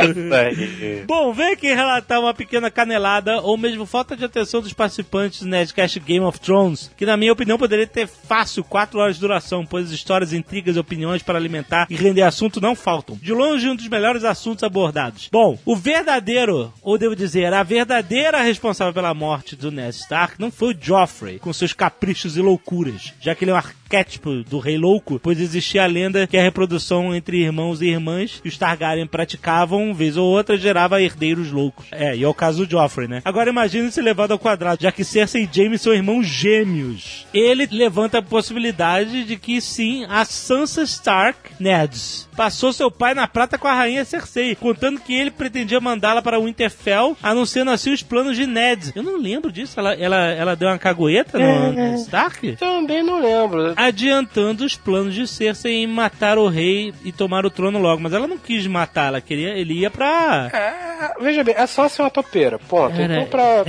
Bom, 1.07 1.33
vem 1.33 1.53
aqui 1.53 1.73
relatar 1.73 2.21
uma 2.21 2.35
pequena 2.35 2.71
canelada 2.71 3.41
ou 3.41 3.57
mesmo 3.57 3.87
falta 3.87 4.17
de 4.17 4.25
atenção 4.25 4.61
dos 4.61 4.73
participantes 4.73 5.41
do 5.41 5.49
Nerdcast 5.49 6.01
Game 6.01 6.25
of 6.25 6.41
Thrones, 6.41 6.91
que 6.97 7.07
na 7.07 7.17
minha 7.17 7.33
opinião 7.33 7.59
poderia 7.59 7.87
ter 7.87 8.07
fácil 8.07 8.65
4 8.65 8.99
horas 8.99 9.15
de 9.17 9.21
duração, 9.21 9.65
pois 9.67 9.91
histórias, 9.91 10.33
intrigas 10.33 10.77
e 10.77 10.79
opiniões 10.79 11.23
para 11.23 11.39
alimentar 11.39 11.87
e 11.91 11.97
render 11.97 12.23
assunto 12.23 12.61
não 12.61 12.75
faltam. 12.75 13.19
De 13.21 13.33
longe, 13.33 13.69
um 13.69 13.77
dos 13.77 13.89
melhores 13.89 14.25
assuntos 14.25 14.65
abordados. 14.65 15.29
Bom, 15.31 15.59
o 15.65 15.77
verdadeiro, 15.77 16.73
ou 16.83 16.99
devo 16.99 17.17
dizer, 17.17 17.53
a 17.53 17.63
verdadeira 17.63 18.43
responsável 18.43 18.93
pela 18.93 19.15
morte 19.15 19.57
do 19.57 19.71
Ned 19.71 19.95
Stark 19.95 20.41
não 20.41 20.51
foi 20.51 20.75
o 20.75 20.79
Joffrey, 20.79 21.39
com 21.39 21.53
seus 21.53 21.73
caprichos 21.73 22.37
e 22.37 22.41
loucuras, 22.41 23.13
já 23.21 23.35
que 23.35 23.45
ele 23.45 23.51
é 23.51 23.55
um 23.55 23.59
arquétipo 23.95 24.43
do 24.43 24.59
rei 24.59 24.77
louco, 24.77 25.21
pois 25.23 25.41
existia 25.41 25.85
a 25.85 25.87
lenda 25.87 26.27
que 26.27 26.37
a 26.37 26.43
reprodução 26.43 27.15
entre 27.15 27.39
irmãos 27.43 27.81
e 27.81 27.87
irmãs 27.87 28.41
que 28.43 28.49
os 28.49 28.59
Targaryen 28.59 29.07
praticavam, 29.07 29.95
vez 29.95 30.17
ou 30.17 30.27
outra, 30.27 30.57
gerava 30.57 31.01
herdeiros 31.01 31.53
loucos. 31.53 31.87
É, 31.93 32.17
e 32.17 32.25
é 32.25 32.29
o 32.29 32.35
caso 32.35 32.67
do 32.67 32.71
Joffrey, 32.71 33.07
né? 33.07 33.23
Agora 33.25 33.51
imagine 33.51 33.91
se 33.93 34.03
levado 34.03 34.33
ao 34.33 34.39
quadrado, 34.39 34.83
já 34.83 34.91
que 34.91 35.05
Cersei 35.05 35.45
e 35.45 35.57
Jaime 35.57 35.79
são 35.79 35.95
irmãos 35.95 36.27
gêmeos. 36.27 37.27
Ele 37.33 37.69
levanta 37.71 38.19
a 38.19 38.23
possibilidade 38.23 39.25
de 39.25 39.37
que 39.37 39.61
sim, 39.61 40.05
a 40.09 40.25
Sansa 40.25 40.83
Stark, 40.83 41.53
nerds, 41.61 42.29
passou 42.37 42.73
seu 42.73 42.91
pai 42.91 43.15
na 43.15 43.29
prata 43.29 43.57
com 43.57 43.69
a 43.69 43.75
rainha 43.75 44.05
Cersei, 44.05 44.55
contando 44.55 45.01
que 45.01 45.15
ele 45.15 45.31
pretendia 45.31 45.81
mandá-la 45.81 46.21
para 46.21 46.41
Winterfell, 46.41 47.17
anunciando 47.23 47.71
assim 47.71 47.93
os 47.93 48.03
planos 48.03 48.37
de 48.37 48.47
Ned. 48.47 48.93
Eu 48.95 49.03
não 49.03 49.17
lembro 49.17 49.53
disso. 49.53 49.79
Ela, 49.79 49.95
ela, 49.95 50.17
ela 50.17 50.57
deu 50.57 50.69
uma 50.69 50.79
cagueta 50.79 51.39
no, 51.39 51.73
no 51.73 51.95
Stark? 51.97 52.57
Também 52.57 53.03
não 53.03 53.21
lembro. 53.21 53.75
Adiantando 53.87 54.65
os 54.65 54.77
planos 54.77 55.15
de 55.15 55.27
Cersei 55.27 55.73
em 55.83 55.87
matar 55.87 56.39
o 56.39 56.49
rei 56.49 56.93
e 57.05 57.13
tomar 57.13 57.45
o 57.45 57.51
trono 57.51 57.79
logo. 57.79 58.01
Mas 58.03 58.13
ela 58.13 58.27
não 58.27 58.39
quis 58.39 58.67
matar, 58.67 59.09
ela 59.09 59.21
queria, 59.21 59.51
ele 59.51 59.75
ia 59.81 59.91
pra. 59.91 60.51
É, 60.53 61.23
veja 61.23 61.45
bem, 61.45 61.55
é 61.57 61.67
só 61.67 61.89
ser 61.89 62.03
uma 62.03 62.11
topeira, 62.11 62.59
ponto. 62.59 62.99
Era- 62.99 63.15
Então, 63.15 63.27
pra... 63.27 63.65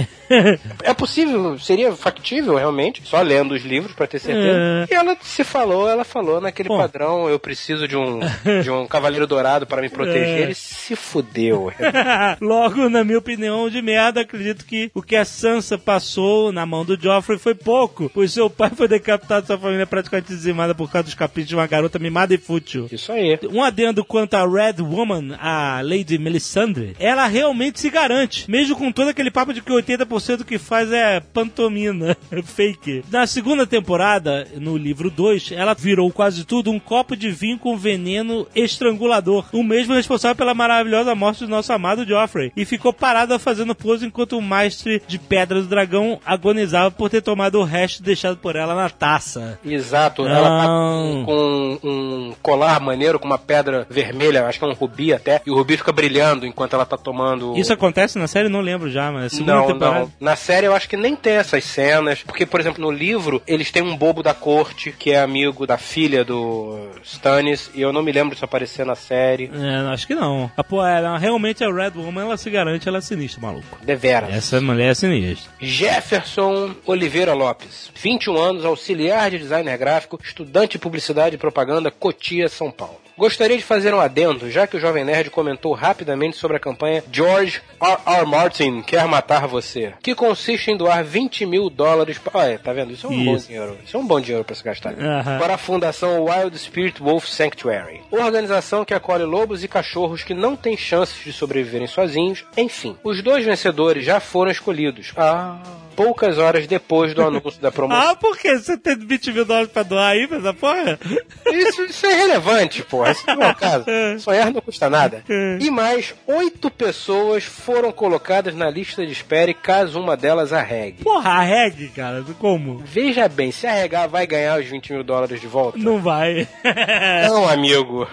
é 0.84 0.94
possível, 0.94 1.58
seria 1.60 1.92
factível 1.94 2.56
realmente, 2.56 3.02
só 3.06 3.22
lendo 3.22 3.54
os 3.54 3.64
livros 3.64 3.94
pra 3.94 4.08
ter 4.08 4.20
certeza. 4.20 4.88
É. 4.90 4.94
E 4.94 4.94
ela 4.94 5.16
se 5.22 5.44
falou, 5.44 5.88
ela 5.88 6.04
falou 6.04 6.42
naquele 6.42 6.70
Bom. 6.70 6.78
padrão, 6.78 7.30
eu 7.30 7.40
preciso 7.40 7.88
de 7.88 7.96
um, 7.96 8.20
de 8.64 8.70
um 8.70 8.88
cavaleiro 8.88 9.28
dourado 9.28 9.66
para 9.66 9.82
me 9.82 9.90
proteger. 9.90 10.40
É. 10.40 10.42
Ele 10.42 10.54
se 10.54 10.96
fudeu. 10.96 11.72
Logo, 12.42 12.90
na 12.90 13.04
minha 13.04 13.18
opinião, 13.18 13.70
de 13.70 13.82
merda, 13.82 14.22
acredito 14.22 14.66
que 14.66 14.92
o 14.94 15.02
que 15.02 15.16
a 15.16 15.26
Sansa 15.26 15.78
passou 15.78 16.52
na 16.52 16.66
mão 16.66 16.84
do 16.86 17.00
Joffrey 17.00 17.38
foi 17.38 17.56
pouco, 17.56 18.10
pois 18.14 18.34
seu 18.34 18.50
pai 18.50 18.70
foi 18.70 18.88
decapitado, 18.88 19.48
sua 19.48 19.58
família 19.58 19.86
praticamente 19.86 20.28
dizimada 20.28 20.74
por 20.74 20.92
causa 20.92 21.06
dos 21.06 21.14
caprichos 21.14 21.50
de 21.50 21.56
uma 21.56 21.68
garota 21.68 22.00
mimada 22.00 22.34
e 22.34 22.38
fútil. 22.38 22.88
Isso 22.92 23.12
aí. 23.12 23.40
Um 23.52 23.64
adendo 23.64 24.04
quanto 24.04 24.36
a 24.36 24.46
Red 24.46 24.82
Woman, 24.82 25.36
a 25.40 25.82
Lady 25.84 26.18
Melisandre, 26.18 26.96
ela 27.00 27.28
realmente 27.28 27.80
se 27.80 27.90
garante, 27.90 28.50
mesmo 28.50 28.76
com 28.76 28.92
todo 28.92 29.10
aquele 29.10 29.32
papo 29.32 29.54
de 29.54 29.62
que 29.62 29.72
80% 29.72 30.15
do 30.38 30.46
que 30.46 30.58
faz 30.58 30.92
é 30.92 31.20
pantomina, 31.20 32.16
fake. 32.44 33.04
Na 33.12 33.28
segunda 33.28 33.68
temporada, 33.68 34.48
no 34.58 34.78
livro 34.78 35.10
2, 35.10 35.52
ela 35.52 35.74
virou 35.74 36.12
quase 36.12 36.44
tudo 36.46 36.72
um 36.72 36.80
copo 36.80 37.16
de 37.16 37.30
vinho 37.30 37.60
com 37.60 37.78
veneno 37.78 38.48
estrangulador, 38.56 39.46
o 39.54 39.64
mesmo 39.64 39.94
responsável 39.94 40.36
pela 40.36 40.54
maravilhosa 40.54 41.14
morte 41.16 41.46
do 41.46 41.50
nosso 41.50 41.72
amado 41.74 42.06
Joffrey, 42.06 42.52
e 42.56 42.66
ficou 42.66 42.94
parada 42.94 43.38
fazendo 43.38 43.76
pose 43.76 44.06
enquanto 44.06 44.38
o 44.38 44.42
mestre 44.42 45.02
de 45.08 45.20
Pedra 45.20 45.62
do 45.62 45.68
Dragão 45.68 46.20
agonizava 46.26 46.92
por 46.92 47.10
ter 47.10 47.22
tomado 47.22 47.60
o 47.60 47.64
resto 47.64 48.02
deixado 48.02 48.38
por 48.38 48.56
ela 48.56 48.74
na 48.74 48.90
taça. 48.90 49.60
Exato, 49.66 50.26
ela 50.26 50.62
tá 50.62 50.68
Não. 50.68 51.26
com 51.26 51.80
um 51.84 52.34
colar 52.42 52.80
maneiro, 52.80 53.20
com 53.20 53.26
uma 53.28 53.38
pedra 53.38 53.86
vermelha, 53.90 54.46
acho 54.46 54.60
que 54.60 54.66
é 54.66 54.68
um 54.68 54.74
rubi 54.74 55.14
até, 55.14 55.42
e 55.46 55.52
o 55.52 55.56
rubi 55.56 55.78
fica 55.78 55.92
brilhando 55.92 56.46
enquanto 56.46 56.74
ela 56.74 56.86
tá 56.86 56.98
tomando. 56.98 57.56
Isso 57.58 57.74
acontece 57.74 58.18
na 58.18 58.28
série? 58.28 58.50
Não 58.50 58.62
lembro 58.62 58.90
já, 58.90 59.12
mas 59.12 59.34
segunda 59.34 59.56
Não, 59.56 59.68
temporada. 59.68 60.05
Não. 60.06 60.12
Na 60.20 60.36
série 60.36 60.68
eu 60.68 60.76
acho 60.76 60.90
que 60.90 60.98
nem 60.98 61.16
tem 61.16 61.34
essas 61.34 61.64
cenas. 61.64 62.24
Porque, 62.24 62.46
por 62.46 62.60
exemplo, 62.60 62.82
no 62.82 62.92
livro, 62.92 63.42
eles 63.48 63.72
têm 63.72 63.84
um 63.84 63.96
bobo 63.96 64.24
da 64.24 64.34
corte, 64.34 64.92
que 64.92 65.12
é 65.12 65.20
amigo 65.20 65.66
da 65.66 65.78
filha 65.78 66.24
do 66.24 66.90
Stannis, 67.04 67.70
e 67.74 67.82
eu 67.82 67.92
não 67.92 68.04
me 68.04 68.12
lembro 68.12 68.34
disso 68.34 68.46
aparecer 68.46 68.86
na 68.86 68.96
série. 68.96 69.52
É, 69.54 69.94
acho 69.94 70.08
que 70.08 70.16
não. 70.16 70.52
Ah, 70.56 70.64
pô, 70.64 70.86
ela, 70.86 71.18
realmente 71.18 71.64
a 71.64 71.72
Red 71.72 71.92
Woman, 71.96 72.22
ela 72.22 72.38
se 72.38 72.50
garante, 72.50 72.88
ela 72.88 73.00
é 73.00 73.02
sinistra, 73.02 73.42
maluco. 73.42 73.78
Deveras. 73.84 74.34
Essa 74.34 74.62
mulher 74.62 74.92
é 74.92 74.94
sinistra. 74.94 75.52
Jefferson 75.60 76.76
Oliveira 76.86 77.34
Lopes, 77.34 77.92
21 77.96 78.38
anos, 78.38 78.66
auxiliar 78.66 79.30
de 79.32 79.40
designer 79.40 79.78
gráfico, 79.78 80.20
estudante 80.24 80.74
de 80.74 80.80
publicidade 80.80 81.36
e 81.36 81.40
propaganda, 81.40 81.92
Cotia, 81.92 82.50
São 82.50 82.72
Paulo. 82.72 83.05
Gostaria 83.18 83.58
de 83.58 83.64
fazer 83.64 83.94
um 83.94 84.00
adendo, 84.00 84.52
já 84.52 84.68
que 84.68 84.76
o 84.76 84.80
Jovem 84.80 85.06
Nerd 85.06 85.30
comentou 85.30 85.74
rapidamente 85.74 86.36
sobre 86.36 86.58
a 86.58 86.60
campanha 86.60 87.04
George 87.12 87.62
R. 87.80 87.98
R. 88.06 88.26
Martin 88.26 88.82
quer 88.82 89.06
matar 89.08 89.48
você, 89.48 89.94
que 90.02 90.14
consiste 90.14 90.70
em 90.70 90.78
doar 90.78 91.04
20 91.04 91.46
mil 91.46 91.70
dólares. 91.70 92.18
Pa... 92.18 92.32
Olha, 92.34 92.60
tá 92.60 92.74
vendo? 92.74 92.92
Isso 92.92 93.08
é 93.08 93.10
um 93.10 93.26
bom 93.26 93.36
Isso. 93.36 93.48
dinheiro. 93.48 93.78
Isso 93.86 93.96
é 93.96 94.00
um 94.00 94.06
bom 94.06 94.20
dinheiro 94.20 94.44
para 94.44 94.56
se 94.56 94.64
gastar. 94.64 94.94
Para 95.40 95.56
a 95.56 95.58
Fundação 95.58 96.26
Wild 96.26 96.58
Spirit 96.58 97.02
Wolf 97.02 97.28
Sanctuary, 97.28 98.02
organização 98.12 98.84
que 98.84 98.94
acolhe 98.94 99.24
lobos 99.24 99.64
e 99.64 99.68
cachorros 99.68 100.24
que 100.24 100.34
não 100.34 100.56
têm 100.58 100.76
chances 100.76 101.24
de 101.24 101.32
sobreviverem 101.32 101.88
sozinhos. 101.88 102.44
Enfim, 102.58 102.98
os 103.04 103.22
dois 103.24 103.46
vencedores 103.46 104.04
já 104.04 104.20
foram 104.20 104.52
escolhidos. 104.52 105.14
Ah. 105.16 105.85
Poucas 105.96 106.38
horas 106.38 106.68
depois 106.68 107.14
do 107.14 107.24
anúncio 107.24 107.62
da 107.62 107.72
promoção. 107.72 108.10
Ah, 108.10 108.16
por 108.16 108.38
que? 108.38 108.58
Você 108.58 108.78
tem 108.78 108.98
20 108.98 109.32
mil 109.32 109.46
dólares 109.46 109.72
pra 109.72 109.84
doar 109.84 110.12
aí 110.12 110.28
pra 110.28 110.38
essa 110.38 110.54
porra? 110.54 111.00
Isso, 111.46 111.84
isso 111.84 112.06
é 112.06 112.14
relevante, 112.14 112.84
porra. 112.84 113.12
Isso 113.12 113.24
não 113.28 113.44
é 113.44 113.52
o 113.52 113.56
caso. 113.56 113.86
Sonhar 114.20 114.52
não 114.52 114.62
custa 114.62 114.90
nada. 114.90 115.24
E 115.60 115.70
mais, 115.70 116.14
oito 116.28 116.70
pessoas 116.70 117.44
foram 117.44 117.92
colocadas 117.92 118.56
na 118.56 118.70
lista 118.70 119.06
de 119.06 119.12
espera 119.12 119.52
e 119.52 119.54
caso 119.54 120.00
uma 120.00 120.16
delas 120.18 120.54
arregue. 120.54 121.04
Porra, 121.04 121.32
a 121.32 121.42
reg, 121.42 121.90
cara, 121.90 122.24
como? 122.40 122.78
Veja 122.80 123.28
bem, 123.28 123.52
se 123.52 123.68
arregar 123.68 124.08
vai 124.08 124.28
ganhar 124.28 124.60
os 124.60 124.66
20 124.66 124.94
mil 124.94 125.04
dólares 125.04 125.40
de 125.40 125.48
volta? 125.48 125.78
Não 125.78 126.00
vai. 126.00 126.48
Não, 127.28 127.48
amigo. 127.48 128.08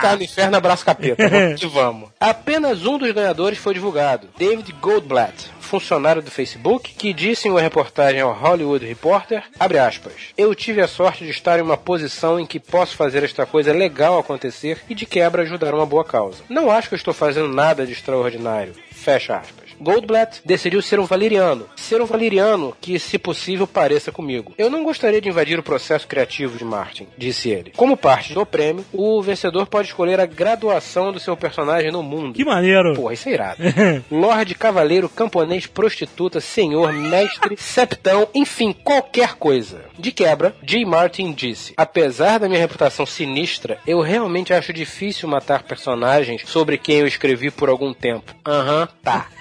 Tá 0.00 0.16
no 0.16 0.22
inferno, 0.22 0.56
abraço 0.56 0.84
capeta. 0.84 1.26
Vamos 1.28 1.60
que 1.60 1.66
vamos. 1.66 2.08
Apenas 2.20 2.84
um 2.86 2.98
dos 2.98 3.10
ganhadores 3.12 3.58
foi 3.58 3.74
divulgado. 3.74 4.28
David 4.38 4.72
Goldblatt, 4.80 5.50
funcionário 5.66 6.22
do 6.22 6.30
Facebook, 6.30 6.94
que 6.94 7.12
disse 7.12 7.48
em 7.48 7.50
uma 7.50 7.60
reportagem 7.60 8.20
ao 8.20 8.32
Hollywood 8.32 8.86
Reporter, 8.86 9.42
abre 9.58 9.78
aspas, 9.78 10.32
eu 10.38 10.54
tive 10.54 10.80
a 10.80 10.88
sorte 10.88 11.24
de 11.24 11.30
estar 11.30 11.58
em 11.58 11.62
uma 11.62 11.76
posição 11.76 12.40
em 12.40 12.46
que 12.46 12.60
posso 12.60 12.96
fazer 12.96 13.24
esta 13.24 13.44
coisa 13.44 13.72
legal 13.72 14.18
acontecer 14.18 14.80
e 14.88 14.94
de 14.94 15.04
quebra 15.04 15.42
ajudar 15.42 15.74
uma 15.74 15.84
boa 15.84 16.04
causa. 16.04 16.42
Não 16.48 16.70
acho 16.70 16.88
que 16.88 16.94
estou 16.94 17.12
fazendo 17.12 17.48
nada 17.48 17.84
de 17.84 17.92
extraordinário. 17.92 18.74
Fecha 18.92 19.36
aspas. 19.36 19.65
Goldblatt 19.80 20.40
decidiu 20.44 20.82
ser 20.82 21.00
um 21.00 21.04
valeriano. 21.04 21.66
Ser 21.76 22.00
um 22.00 22.06
valeriano 22.06 22.76
que, 22.80 22.98
se 22.98 23.18
possível, 23.18 23.66
pareça 23.66 24.12
comigo. 24.12 24.54
Eu 24.58 24.70
não 24.70 24.84
gostaria 24.84 25.20
de 25.20 25.28
invadir 25.28 25.58
o 25.58 25.62
processo 25.62 26.06
criativo 26.06 26.58
de 26.58 26.64
Martin, 26.64 27.06
disse 27.16 27.50
ele. 27.50 27.72
Como 27.76 27.96
parte 27.96 28.34
do 28.34 28.46
prêmio, 28.46 28.84
o 28.92 29.20
vencedor 29.22 29.66
pode 29.66 29.88
escolher 29.88 30.20
a 30.20 30.26
graduação 30.26 31.12
do 31.12 31.20
seu 31.20 31.36
personagem 31.36 31.90
no 31.90 32.02
mundo. 32.02 32.34
Que 32.34 32.44
maneiro. 32.44 32.94
Porra, 32.94 33.14
isso 33.14 33.28
é 33.28 33.32
irado. 33.32 33.62
Lorde, 34.10 34.54
cavaleiro, 34.54 35.08
camponês, 35.08 35.66
prostituta, 35.66 36.40
senhor, 36.40 36.92
mestre, 36.92 37.56
septão, 37.60 38.28
enfim, 38.34 38.72
qualquer 38.72 39.34
coisa. 39.34 39.84
De 39.98 40.12
quebra, 40.12 40.54
J. 40.62 40.84
Martin 40.84 41.32
disse: 41.32 41.74
Apesar 41.76 42.38
da 42.38 42.48
minha 42.48 42.60
reputação 42.60 43.06
sinistra, 43.06 43.78
eu 43.86 44.00
realmente 44.00 44.52
acho 44.52 44.72
difícil 44.72 45.28
matar 45.28 45.62
personagens 45.62 46.42
sobre 46.46 46.78
quem 46.78 46.98
eu 46.98 47.06
escrevi 47.06 47.50
por 47.50 47.68
algum 47.68 47.92
tempo. 47.92 48.34
Aham, 48.46 48.88
tá. 49.02 49.28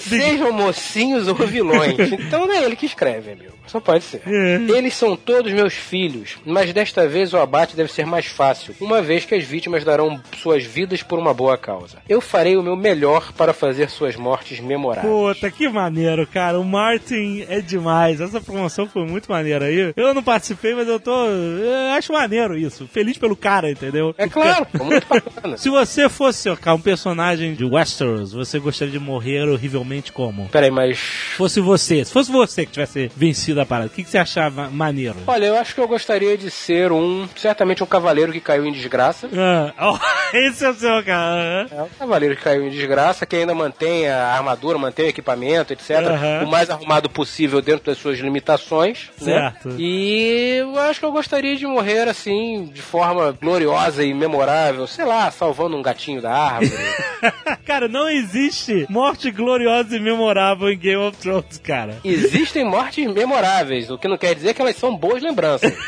Sejam 0.00 0.52
mocinhos 0.52 1.28
ou 1.28 1.34
vilões. 1.34 2.12
Então 2.32 2.46
não 2.46 2.54
é 2.54 2.64
ele 2.64 2.76
que 2.76 2.86
escreve, 2.86 3.32
amigo. 3.32 3.52
Só 3.66 3.80
pode 3.80 4.04
ser. 4.04 4.22
Eles 4.26 4.94
são 4.94 5.16
todos 5.16 5.52
meus 5.52 5.72
filhos, 5.74 6.36
mas 6.44 6.72
desta 6.72 7.06
vez 7.06 7.32
o 7.32 7.38
abate 7.38 7.76
deve 7.76 7.92
ser 7.92 8.06
mais 8.06 8.26
fácil, 8.26 8.74
uma 8.80 9.00
vez 9.00 9.24
que 9.24 9.34
as 9.34 9.44
vítimas 9.44 9.84
darão 9.84 10.20
suas 10.40 10.64
vidas 10.64 11.02
por 11.02 11.18
uma 11.18 11.32
boa 11.32 11.56
causa. 11.56 11.98
Eu 12.08 12.20
farei 12.20 12.56
o 12.56 12.62
meu 12.62 12.76
melhor 12.76 13.32
para 13.32 13.52
fazer 13.52 13.88
suas 13.88 14.16
mortes 14.16 14.60
memoráveis. 14.60 15.12
Puta, 15.12 15.50
que 15.50 15.68
maneiro, 15.68 16.26
cara. 16.26 16.58
O 16.58 16.64
Martin 16.64 17.44
é 17.48 17.60
demais. 17.60 18.20
Essa 18.20 18.40
promoção 18.40 18.86
foi 18.88 19.04
muito 19.06 19.30
maneira 19.30 19.66
aí. 19.66 19.92
Eu 19.96 20.14
não 20.14 20.22
participei, 20.22 20.74
mas 20.74 20.88
eu 20.88 21.00
tô. 21.00 21.26
Eu 21.26 21.92
acho 21.96 22.12
maneiro 22.12 22.56
isso. 22.56 22.86
Feliz 22.86 23.16
pelo 23.16 23.36
cara, 23.36 23.70
entendeu? 23.70 24.14
É 24.18 24.28
claro, 24.28 24.66
muito 24.82 25.06
bacana. 25.08 25.56
Se 25.56 25.68
você 25.68 26.08
fosse 26.08 26.54
cara, 26.56 26.76
um 26.76 26.80
personagem 26.80 27.54
de 27.54 27.64
Westeros, 27.64 28.32
você 28.32 28.58
gostaria 28.58 28.92
de 28.92 28.98
morrer 28.98 29.44
horrivelmente 29.72 30.12
como? 30.12 30.48
Peraí, 30.48 30.70
mas. 30.70 30.98
Fosse 31.36 31.60
você, 31.60 32.04
se 32.04 32.12
fosse 32.12 32.30
você 32.30 32.66
que 32.66 32.72
tivesse 32.72 33.10
vencido 33.16 33.60
a 33.60 33.66
parada, 33.66 33.88
o 33.88 33.90
que, 33.90 34.04
que 34.04 34.10
você 34.10 34.18
achava 34.18 34.68
maneiro? 34.70 35.16
Olha, 35.26 35.46
eu 35.46 35.56
acho 35.56 35.74
que 35.74 35.80
eu 35.80 35.88
gostaria 35.88 36.36
de 36.36 36.50
ser 36.50 36.92
um. 36.92 37.28
Certamente 37.36 37.82
um 37.82 37.86
cavaleiro 37.86 38.32
que 38.32 38.40
caiu 38.40 38.66
em 38.66 38.72
desgraça. 38.72 39.28
Ah, 39.34 39.72
ó, 39.78 39.98
esse 40.36 40.64
é 40.64 40.70
o 40.70 40.74
seu, 40.74 41.02
cara. 41.02 41.66
É 41.70 41.82
um 41.82 41.88
cavaleiro 41.98 42.36
que 42.36 42.42
caiu 42.42 42.66
em 42.66 42.70
desgraça, 42.70 43.24
que 43.26 43.36
ainda 43.36 43.54
mantém 43.54 44.08
a 44.08 44.34
armadura, 44.34 44.78
mantém 44.78 45.06
o 45.06 45.08
equipamento, 45.08 45.72
etc. 45.72 45.90
Aham. 45.98 46.44
O 46.44 46.50
mais 46.50 46.70
arrumado 46.70 47.08
possível 47.08 47.62
dentro 47.62 47.86
das 47.86 47.98
suas 47.98 48.18
limitações. 48.18 49.10
Certo. 49.16 49.68
Né? 49.70 49.76
E 49.78 50.58
eu 50.60 50.78
acho 50.78 51.00
que 51.00 51.06
eu 51.06 51.12
gostaria 51.12 51.56
de 51.56 51.66
morrer 51.66 52.08
assim, 52.08 52.70
de 52.72 52.82
forma 52.82 53.32
gloriosa 53.32 54.04
e 54.04 54.12
memorável. 54.12 54.86
Sei 54.86 55.04
lá, 55.04 55.30
salvando 55.30 55.76
um 55.76 55.82
gatinho 55.82 56.20
da 56.20 56.32
árvore. 56.32 56.82
cara, 57.64 57.88
não 57.88 58.08
existe 58.08 58.86
morte 58.88 59.30
gloriosa 59.30 59.61
e 59.92 60.00
memorável 60.00 60.70
em 60.70 60.78
Game 60.78 61.02
of 61.02 61.16
Thrones, 61.18 61.58
cara. 61.58 61.98
Existem 62.04 62.64
mortes 62.64 63.06
memoráveis, 63.12 63.90
o 63.90 63.98
que 63.98 64.08
não 64.08 64.18
quer 64.18 64.34
dizer 64.34 64.54
que 64.54 64.62
elas 64.62 64.76
são 64.76 64.96
boas 64.96 65.22
lembranças. 65.22 65.72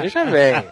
Veja 0.00 0.24
bem. 0.24 0.64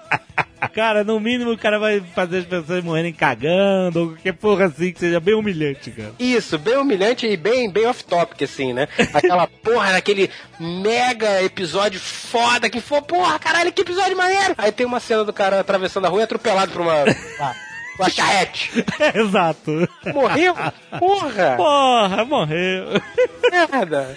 Cara, 0.74 1.04
no 1.04 1.20
mínimo 1.20 1.52
o 1.52 1.58
cara 1.58 1.78
vai 1.78 2.00
fazer 2.14 2.38
as 2.38 2.44
pessoas 2.44 2.82
morrerem 2.82 3.12
cagando, 3.12 4.00
ou 4.00 4.08
qualquer 4.08 4.32
porra 4.32 4.66
assim 4.66 4.92
que 4.92 4.98
seja 4.98 5.20
bem 5.20 5.34
humilhante, 5.34 5.90
cara. 5.90 6.12
Isso, 6.18 6.58
bem 6.58 6.76
humilhante 6.76 7.26
e 7.26 7.36
bem, 7.36 7.70
bem 7.70 7.86
off-topic, 7.86 8.42
assim, 8.42 8.72
né? 8.72 8.88
Aquela 9.14 9.46
porra 9.62 9.92
daquele 9.92 10.30
mega 10.58 11.42
episódio 11.42 12.00
foda 12.00 12.68
que 12.68 12.80
foi, 12.80 13.00
porra, 13.02 13.38
caralho, 13.38 13.72
que 13.72 13.82
episódio 13.82 14.16
maneiro! 14.16 14.54
Aí 14.58 14.72
tem 14.72 14.86
uma 14.86 15.00
cena 15.00 15.24
do 15.24 15.32
cara 15.32 15.60
atravessando 15.60 16.06
a 16.06 16.08
rua 16.08 16.20
e 16.20 16.24
atropelado 16.24 16.72
por 16.72 16.80
uma. 16.80 17.04
uma 17.98 18.08
charrete. 18.10 18.84
Exato. 19.14 19.88
Morreu? 20.14 20.54
Porra! 20.98 21.54
Porra, 21.56 22.24
morreu. 22.24 23.02
Merda! 23.50 24.16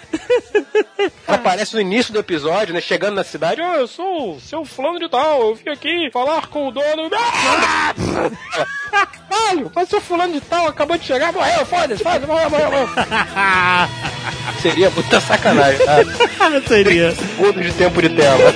Aparece 1.26 1.74
no 1.74 1.80
início 1.80 2.12
do 2.12 2.20
episódio, 2.20 2.72
né? 2.72 2.80
Chegando 2.80 3.16
na 3.16 3.24
cidade, 3.24 3.60
oh, 3.60 3.74
eu 3.74 3.88
sou 3.88 4.36
o 4.36 4.40
seu 4.40 4.64
fulano 4.64 4.98
de 4.98 5.08
tal, 5.08 5.40
eu 5.42 5.54
vim 5.54 5.70
aqui 5.70 6.10
falar 6.12 6.46
com 6.46 6.68
o 6.68 6.72
dono. 6.72 7.10
Caralho, 8.90 9.72
mas 9.74 9.88
seu 9.88 10.00
fulano 10.00 10.32
de 10.32 10.40
tal 10.40 10.68
acabou 10.68 10.96
de 10.96 11.04
chegar, 11.04 11.32
morreu, 11.32 11.66
foda-se, 11.66 12.02
foda-se, 12.02 12.26
morreu, 12.26 12.50
morreu, 12.50 12.70
morreu. 12.70 12.88
Seria 14.60 14.90
muita 14.90 15.20
sacanagem, 15.20 15.84
tá? 15.84 15.96
Seria. 16.68 17.12
Segundos 17.12 17.64
de 17.64 17.72
tempo 17.72 18.00
de 18.00 18.10
tela. 18.10 18.54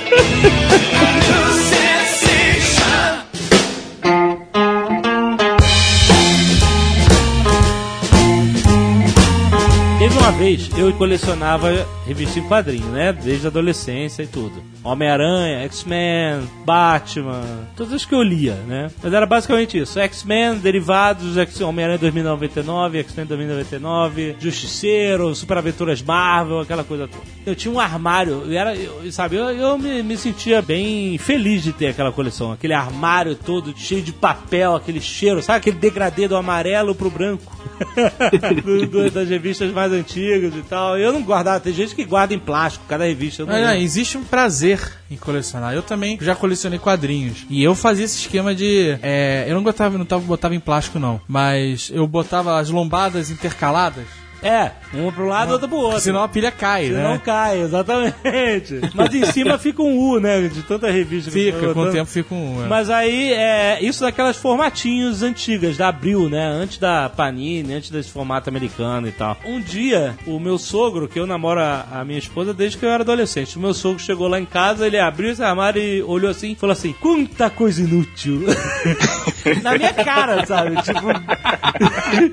Uma 10.27 10.37
vez, 10.37 10.69
eu 10.77 10.91
colecionava 10.93 11.87
revista 12.05 12.37
em 12.37 12.43
quadrinho, 12.43 12.87
né? 12.87 13.13
Desde 13.13 13.47
a 13.47 13.49
adolescência 13.49 14.23
e 14.23 14.27
tudo. 14.27 14.61
Homem-Aranha, 14.87 15.59
X-Men, 15.65 16.47
Batman, 16.65 17.67
todas 17.75 17.93
as 17.93 18.05
que 18.05 18.13
eu 18.15 18.21
lia, 18.21 18.55
né? 18.67 18.89
Mas 19.03 19.13
era 19.13 19.25
basicamente 19.25 19.77
isso. 19.77 19.99
X-Men, 19.99 20.55
derivados, 20.59 21.37
X- 21.37 21.61
Homem-Aranha 21.61 21.99
2099, 21.99 22.99
X-Men 22.99 23.25
2099, 23.25 24.35
Justiceiro, 24.39 25.33
Super 25.35 25.57
Aventuras 25.57 26.01
Marvel, 26.01 26.59
aquela 26.59 26.83
coisa 26.83 27.07
toda. 27.07 27.23
Eu 27.45 27.55
tinha 27.55 27.73
um 27.73 27.79
armário, 27.79 28.43
eu 28.45 28.57
era, 28.57 28.75
eu- 28.75 29.11
sabe, 29.11 29.35
eu, 29.35 29.49
eu 29.51 29.77
me, 29.77 30.01
me 30.03 30.17
sentia 30.17 30.61
bem 30.61 31.17
feliz 31.17 31.63
de 31.63 31.71
ter 31.73 31.87
aquela 31.87 32.11
coleção. 32.11 32.51
Aquele 32.51 32.73
armário 32.73 33.35
todo 33.35 33.73
cheio 33.77 34.01
de 34.01 34.11
papel, 34.13 34.75
aquele 34.75 34.99
cheiro, 35.01 35.41
sabe 35.41 35.59
aquele 35.59 35.77
degradê 35.77 36.27
do 36.27 36.35
amarelo 36.35 36.93
pro 36.95 37.09
branco? 37.09 37.55
Do- 38.63 38.87
do- 38.87 39.11
das 39.11 39.29
revistas 39.29 39.71
mais 39.71 39.91
antigas 39.91 40.53
e 40.55 40.61
tal. 40.61 40.97
Eu 40.97 41.11
não 41.13 41.21
guardava, 41.21 41.59
tem 41.59 41.73
gente 41.73 41.93
que 41.95 42.03
guarda 42.05 42.33
em 42.33 42.39
plástico, 42.39 42.85
cada 42.87 43.05
revista. 43.05 43.45
Não 43.45 43.53
não, 43.53 43.73
existe 43.73 44.17
um 44.17 44.23
prazer 44.23 44.76
em 45.09 45.17
colecionar. 45.17 45.73
Eu 45.73 45.81
também 45.83 46.17
já 46.21 46.35
colecionei 46.35 46.79
quadrinhos. 46.79 47.45
E 47.49 47.63
eu 47.63 47.75
fazia 47.75 48.05
esse 48.05 48.19
esquema 48.19 48.53
de. 48.53 48.97
é, 49.01 49.45
eu 49.47 49.55
não 49.55 49.63
botava, 49.63 49.97
não 49.97 50.05
tava, 50.05 50.23
botava 50.23 50.55
em 50.55 50.59
plástico, 50.59 50.99
não. 50.99 51.19
Mas 51.27 51.89
eu 51.93 52.07
botava 52.07 52.59
as 52.59 52.69
lombadas 52.69 53.29
intercaladas. 53.29 54.05
É, 54.41 54.71
uma 54.93 55.11
pro 55.11 55.27
lado, 55.27 55.51
outra 55.53 55.67
pro 55.67 55.77
outro. 55.77 55.99
Senão 55.99 56.23
a 56.23 56.27
pilha 56.27 56.51
cai, 56.51 56.87
Senão 56.87 57.13
né? 57.13 57.21
cai, 57.23 57.61
exatamente. 57.61 58.79
Mas 58.93 59.13
em 59.13 59.25
cima 59.25 59.57
fica 59.57 59.81
um 59.81 59.97
U, 59.97 60.19
né? 60.19 60.47
De 60.47 60.61
tanta 60.63 60.91
revista 60.91 61.31
que 61.31 61.37
Fica, 61.37 61.67
tô 61.67 61.73
com 61.73 61.81
o 61.81 61.91
tempo 61.91 62.09
fica 62.09 62.33
um. 62.33 62.63
é. 62.63 62.67
Mas 62.67 62.89
aí, 62.89 63.33
é, 63.33 63.79
isso 63.81 64.01
daquelas 64.01 64.37
formatinhos 64.37 65.23
antigas, 65.23 65.77
da 65.77 65.87
Abril, 65.89 66.29
né? 66.29 66.45
Antes 66.47 66.77
da 66.77 67.09
Panini, 67.09 67.73
antes 67.73 67.89
desse 67.89 68.11
formato 68.11 68.49
americano 68.49 69.07
e 69.07 69.11
tal. 69.11 69.37
Um 69.45 69.59
dia, 69.59 70.15
o 70.25 70.39
meu 70.39 70.57
sogro, 70.57 71.07
que 71.07 71.19
eu 71.19 71.25
namoro 71.27 71.59
a, 71.59 71.85
a 71.91 72.05
minha 72.05 72.19
esposa 72.19 72.53
desde 72.53 72.77
que 72.77 72.85
eu 72.85 72.89
era 72.89 73.03
adolescente, 73.03 73.57
o 73.57 73.61
meu 73.61 73.73
sogro 73.73 73.99
chegou 73.99 74.27
lá 74.27 74.39
em 74.39 74.45
casa, 74.45 74.85
ele 74.85 74.99
abriu 74.99 75.31
esse 75.31 75.43
armário 75.43 75.81
e 75.81 76.01
olhou 76.03 76.29
assim 76.29 76.51
e 76.51 76.55
falou 76.55 76.73
assim: 76.73 76.93
quanta 76.99 77.49
coisa 77.49 77.81
inútil. 77.81 78.43
Na 79.63 79.77
minha 79.77 79.93
cara, 79.93 80.45
sabe? 80.45 80.75
Tipo. 80.81 81.07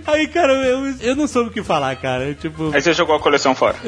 aí, 0.11 0.27
cara, 0.29 0.53
eu, 0.53 0.87
eu 1.01 1.17
não 1.17 1.27
soube 1.27 1.51
o 1.51 1.53
que 1.53 1.63
falar, 1.63 1.94
cara. 1.97 2.25
Eu, 2.25 2.35
tipo. 2.35 2.71
Aí 2.75 2.81
você 2.83 2.93
jogou 2.93 3.15
a 3.17 3.21
coleção 3.21 3.55
fora. 3.55 3.77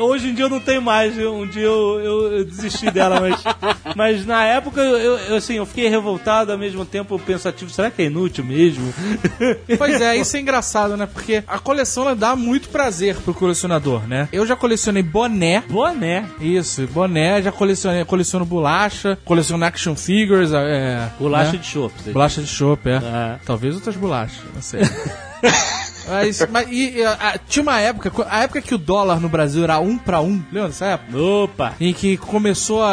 Hoje 0.00 0.28
em 0.28 0.34
dia 0.34 0.44
eu 0.44 0.48
não 0.50 0.60
tenho 0.60 0.82
mais. 0.82 1.16
Um 1.16 1.46
dia 1.46 1.62
eu, 1.62 2.00
eu- 2.00 2.32
eu 2.38 2.44
desisti 2.44 2.90
dela, 2.90 3.20
mas, 3.20 3.42
mas 3.96 4.26
na 4.26 4.44
época 4.44 4.80
eu, 4.80 5.16
eu, 5.18 5.36
assim, 5.36 5.54
eu 5.54 5.64
fiquei 5.64 5.88
revoltado 5.88 6.52
ao 6.52 6.58
mesmo 6.58 6.84
tempo 6.84 7.18
pensativo. 7.18 7.70
Será 7.70 7.90
que 7.90 8.02
é 8.02 8.06
inútil 8.06 8.44
mesmo? 8.44 8.92
Pois 9.78 10.00
é, 10.00 10.16
isso 10.16 10.36
é 10.36 10.40
engraçado, 10.40 10.96
né? 10.96 11.06
Porque 11.10 11.42
a 11.46 11.58
coleção 11.58 12.02
ela 12.04 12.14
dá 12.14 12.34
muito 12.36 12.68
prazer 12.68 13.16
pro 13.16 13.32
colecionador, 13.32 14.06
né? 14.06 14.28
Eu 14.32 14.46
já 14.46 14.54
colecionei 14.56 15.02
boné. 15.02 15.62
Boné. 15.68 16.26
Isso, 16.40 16.86
boné, 16.88 17.40
já 17.40 17.50
colecionei, 17.52 18.04
coleciono 18.04 18.44
bolacha, 18.44 19.16
coleciono 19.24 19.64
action 19.64 19.94
figures, 19.94 20.52
é, 20.52 21.08
Bolacha 21.18 21.52
né? 21.52 21.58
de 21.58 21.66
chopp. 21.66 21.94
Bolacha 22.12 22.42
de 22.42 22.48
chopp, 22.48 22.88
é. 22.88 22.96
É. 22.96 23.36
Talvez 23.46 23.74
outras 23.74 23.96
bolachas, 23.96 24.40
não 24.54 24.60
sei. 24.62 24.80
mas, 26.08 26.46
mas 26.50 26.68
e, 26.70 26.98
e, 26.98 27.04
a- 27.04 27.38
tinha 27.48 27.62
uma 27.62 27.78
época, 27.80 28.12
a 28.28 28.42
época 28.42 28.60
que 28.60 28.74
o 28.74 28.78
dólar 28.78 29.20
no 29.20 29.28
Brasil 29.28 29.62
era 29.64 29.78
um 29.80 29.96
pra 29.98 30.20
um, 30.20 30.42
lembra 30.52 30.68
dessa 30.68 30.86
época? 30.86 31.16
Opa! 31.18 31.74
Em 31.80 31.92
que 31.92 32.16
começou 32.16 32.82
a, 32.82 32.90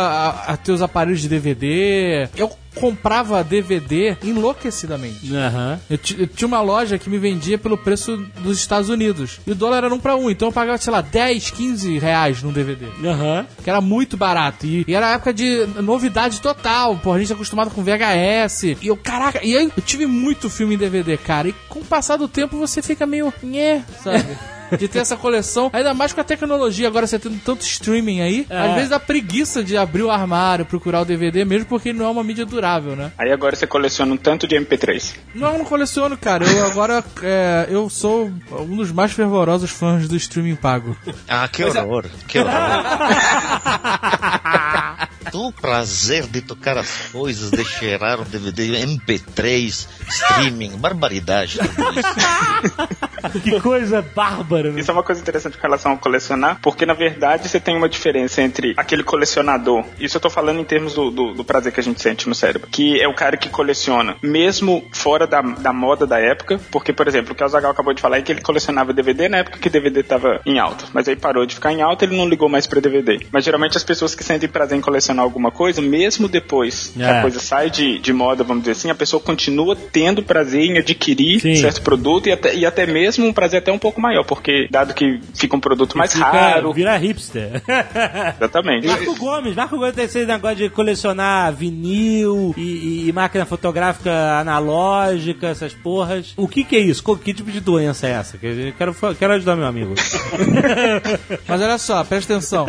a- 0.47 0.53
a 0.53 0.57
ter 0.57 0.71
os 0.71 0.81
aparelhos 0.81 1.21
de 1.21 1.27
DVD. 1.29 2.27
Eu 2.35 2.51
comprava 2.79 3.43
DVD 3.43 4.17
enlouquecidamente. 4.23 5.35
Aham. 5.35 5.79
Eu, 5.89 5.99
eu 6.19 6.27
tinha 6.27 6.47
uma 6.47 6.61
loja 6.61 6.97
que 6.97 7.09
me 7.09 7.17
vendia 7.17 7.57
pelo 7.57 7.77
preço 7.77 8.17
dos 8.39 8.57
Estados 8.57 8.89
Unidos. 8.89 9.39
E 9.45 9.51
o 9.51 9.55
dólar 9.55 9.83
era 9.83 9.93
um 9.93 9.99
pra 9.99 10.15
um, 10.15 10.29
então 10.29 10.47
eu 10.47 10.51
pagava, 10.51 10.77
sei 10.77 10.91
lá, 10.91 11.01
10, 11.01 11.51
15 11.51 11.97
reais 11.99 12.41
num 12.43 12.51
DVD. 12.51 12.87
Aham. 13.05 13.45
Que 13.63 13.69
era 13.69 13.81
muito 13.81 14.17
barato. 14.17 14.65
E, 14.65 14.85
e 14.87 14.95
era 14.95 15.13
época 15.13 15.33
de 15.33 15.65
novidade 15.81 16.41
total. 16.41 16.97
Pô, 16.97 17.13
a 17.13 17.19
gente 17.19 17.31
é 17.31 17.35
acostumado 17.35 17.71
com 17.71 17.83
VHS. 17.83 18.63
E 18.81 18.87
eu, 18.87 18.97
caraca, 18.97 19.43
e 19.43 19.55
aí 19.55 19.71
eu 19.75 19.83
tive 19.83 20.05
muito 20.05 20.49
filme 20.49 20.75
em 20.75 20.77
DVD, 20.77 21.17
cara. 21.17 21.49
E 21.49 21.55
com 21.69 21.79
o 21.79 21.85
passar 21.85 22.17
do 22.17 22.27
tempo 22.27 22.57
você 22.57 22.81
fica 22.81 23.05
meio. 23.05 23.33
Nhé, 23.43 23.83
sabe? 24.03 24.25
De 24.77 24.87
ter 24.87 24.99
essa 24.99 25.15
coleção, 25.15 25.69
ainda 25.73 25.93
mais 25.93 26.13
com 26.13 26.21
a 26.21 26.23
tecnologia, 26.23 26.87
agora 26.87 27.07
você 27.07 27.17
tendo 27.19 27.39
tanto 27.39 27.61
streaming 27.61 28.21
aí, 28.21 28.45
É. 28.49 28.57
às 28.67 28.73
vezes 28.73 28.89
dá 28.89 28.99
preguiça 28.99 29.63
de 29.63 29.77
abrir 29.77 30.03
o 30.03 30.11
armário, 30.11 30.65
procurar 30.65 31.01
o 31.01 31.05
DVD, 31.05 31.45
mesmo 31.45 31.65
porque 31.67 31.89
ele 31.89 31.99
não 31.99 32.05
é 32.05 32.09
uma 32.09 32.23
mídia 32.23 32.45
durável, 32.45 32.95
né? 32.95 33.11
Aí 33.17 33.31
agora 33.31 33.55
você 33.55 33.67
coleciona 33.67 34.13
um 34.13 34.17
tanto 34.17 34.47
de 34.47 34.55
MP3. 34.55 35.15
Não, 35.35 35.53
eu 35.53 35.57
não 35.59 35.65
coleciono, 35.65 36.17
cara. 36.17 36.45
Eu 36.45 36.65
agora 36.65 37.03
é, 37.23 37.67
eu 37.69 37.89
sou 37.89 38.31
um 38.51 38.75
dos 38.75 38.91
mais 38.91 39.11
fervorosos 39.11 39.69
fãs 39.71 40.07
do 40.07 40.15
streaming 40.15 40.55
pago. 40.55 40.95
Ah, 41.27 41.47
que 41.47 41.63
horror, 41.63 42.05
que 42.27 42.39
horror. 42.39 42.51
o 45.33 45.51
prazer 45.51 46.27
de 46.27 46.41
tocar 46.41 46.77
as 46.77 47.09
coisas, 47.11 47.51
de 47.51 47.63
cheirar 47.63 48.19
o 48.19 48.25
DVD, 48.25 48.85
MP3, 48.85 49.87
streaming, 50.07 50.77
barbaridade. 50.77 51.59
tudo 51.59 51.99
isso. 51.99 52.97
Que 53.43 53.59
coisa 53.59 54.01
bárbara, 54.01 54.71
né? 54.71 54.79
Isso 54.79 54.89
é 54.89 54.93
uma 54.93 55.03
coisa 55.03 55.19
interessante 55.19 55.57
com 55.57 55.63
relação 55.63 55.91
ao 55.91 55.97
colecionar, 55.97 56.59
porque 56.61 56.85
na 56.85 56.93
verdade 56.93 57.49
você 57.49 57.59
tem 57.59 57.75
uma 57.75 57.89
diferença 57.89 58.41
entre 58.41 58.73
aquele 58.77 59.03
colecionador, 59.03 59.83
isso 59.99 60.17
eu 60.17 60.21
tô 60.21 60.29
falando 60.29 60.59
em 60.59 60.63
termos 60.63 60.93
do, 60.93 61.09
do, 61.09 61.33
do 61.33 61.43
prazer 61.43 61.73
que 61.73 61.79
a 61.79 61.83
gente 61.83 62.01
sente 62.01 62.29
no 62.29 62.35
cérebro, 62.35 62.69
que 62.69 63.01
é 63.01 63.07
o 63.07 63.13
cara 63.13 63.35
que 63.35 63.49
coleciona, 63.49 64.15
mesmo 64.21 64.87
fora 64.91 65.25
da, 65.25 65.41
da 65.41 65.73
moda 65.73 66.05
da 66.05 66.19
época, 66.19 66.59
porque, 66.71 66.93
por 66.93 67.07
exemplo, 67.07 67.33
o 67.33 67.35
que 67.35 67.43
o 67.43 67.47
Zagal 67.47 67.71
acabou 67.71 67.93
de 67.93 68.01
falar 68.01 68.17
é 68.17 68.21
que 68.21 68.31
ele 68.31 68.41
colecionava 68.41 68.93
DVD 68.93 69.27
na 69.27 69.37
época 69.37 69.59
que 69.59 69.69
DVD 69.69 70.03
tava 70.03 70.39
em 70.45 70.59
alta, 70.59 70.85
mas 70.93 71.07
aí 71.07 71.15
parou 71.15 71.45
de 71.45 71.55
ficar 71.55 71.73
em 71.73 71.81
alta 71.81 72.05
ele 72.05 72.17
não 72.17 72.27
ligou 72.27 72.49
mais 72.49 72.65
pra 72.67 72.79
DVD. 72.79 73.25
Mas 73.31 73.43
geralmente 73.43 73.77
as 73.77 73.83
pessoas 73.83 74.15
que 74.15 74.23
sentem 74.23 74.49
prazer 74.49 74.77
em 74.77 74.81
colecionar 74.81 75.16
alguma 75.21 75.51
coisa, 75.51 75.81
mesmo 75.81 76.27
depois 76.27 76.91
que 76.95 77.01
É. 77.01 77.19
a 77.19 77.21
coisa 77.21 77.39
sai 77.39 77.69
de, 77.69 77.99
de 77.99 78.13
moda, 78.13 78.43
vamos 78.43 78.63
dizer 78.63 78.71
assim, 78.73 78.89
a 78.89 78.95
pessoa 78.95 79.21
continua 79.21 79.75
tendo 79.75 80.21
prazer 80.23 80.61
em 80.61 80.77
adquirir 80.77 81.39
Sim. 81.39 81.55
certo 81.55 81.81
produto 81.81 82.27
e 82.27 82.31
até, 82.31 82.55
e 82.55 82.65
até 82.65 82.85
mesmo 82.85 83.25
um 83.25 83.33
prazer 83.33 83.59
até 83.59 83.71
um 83.71 83.79
pouco 83.79 83.99
maior, 84.01 84.23
porque 84.23 84.67
dado 84.69 84.93
que 84.93 85.19
fica 85.35 85.55
um 85.55 85.59
produto 85.59 85.97
mais 85.97 86.13
Fica- 86.13 86.25
raro. 86.25 86.73
Vira 86.73 86.95
hipster. 86.97 87.61
Exatamente. 88.37 88.87
Marco 88.87 89.15
Gomes, 89.15 89.55
Marco 89.55 89.77
Gomes 89.77 89.95
tem 89.95 90.05
esse 90.05 90.25
negócio 90.25 90.57
de 90.57 90.69
colecionar 90.69 91.53
vinil 91.53 92.53
e, 92.57 92.61
e- 92.61 93.09
e 93.09 93.11
máquina 93.13 93.45
fotográfica 93.45 94.39
analógica, 94.39 95.47
essas 95.47 95.73
porras. 95.73 96.33
O 96.37 96.47
que 96.47 96.63
que 96.63 96.75
é 96.75 96.79
isso? 96.79 97.03
Que 97.17 97.33
tipo 97.33 97.51
de 97.51 97.59
doença 97.59 98.07
é 98.07 98.11
essa? 98.11 98.37
Que 98.37 98.45
eu 98.45 98.73
quero, 98.77 98.95
quero 99.17 99.33
ajudar 99.33 99.55
meu 99.55 99.65
amigo. 99.65 99.93
Mas 101.47 101.61
olha 101.61 101.77
só, 101.77 102.03
presta 102.03 102.33
atenção. 102.33 102.65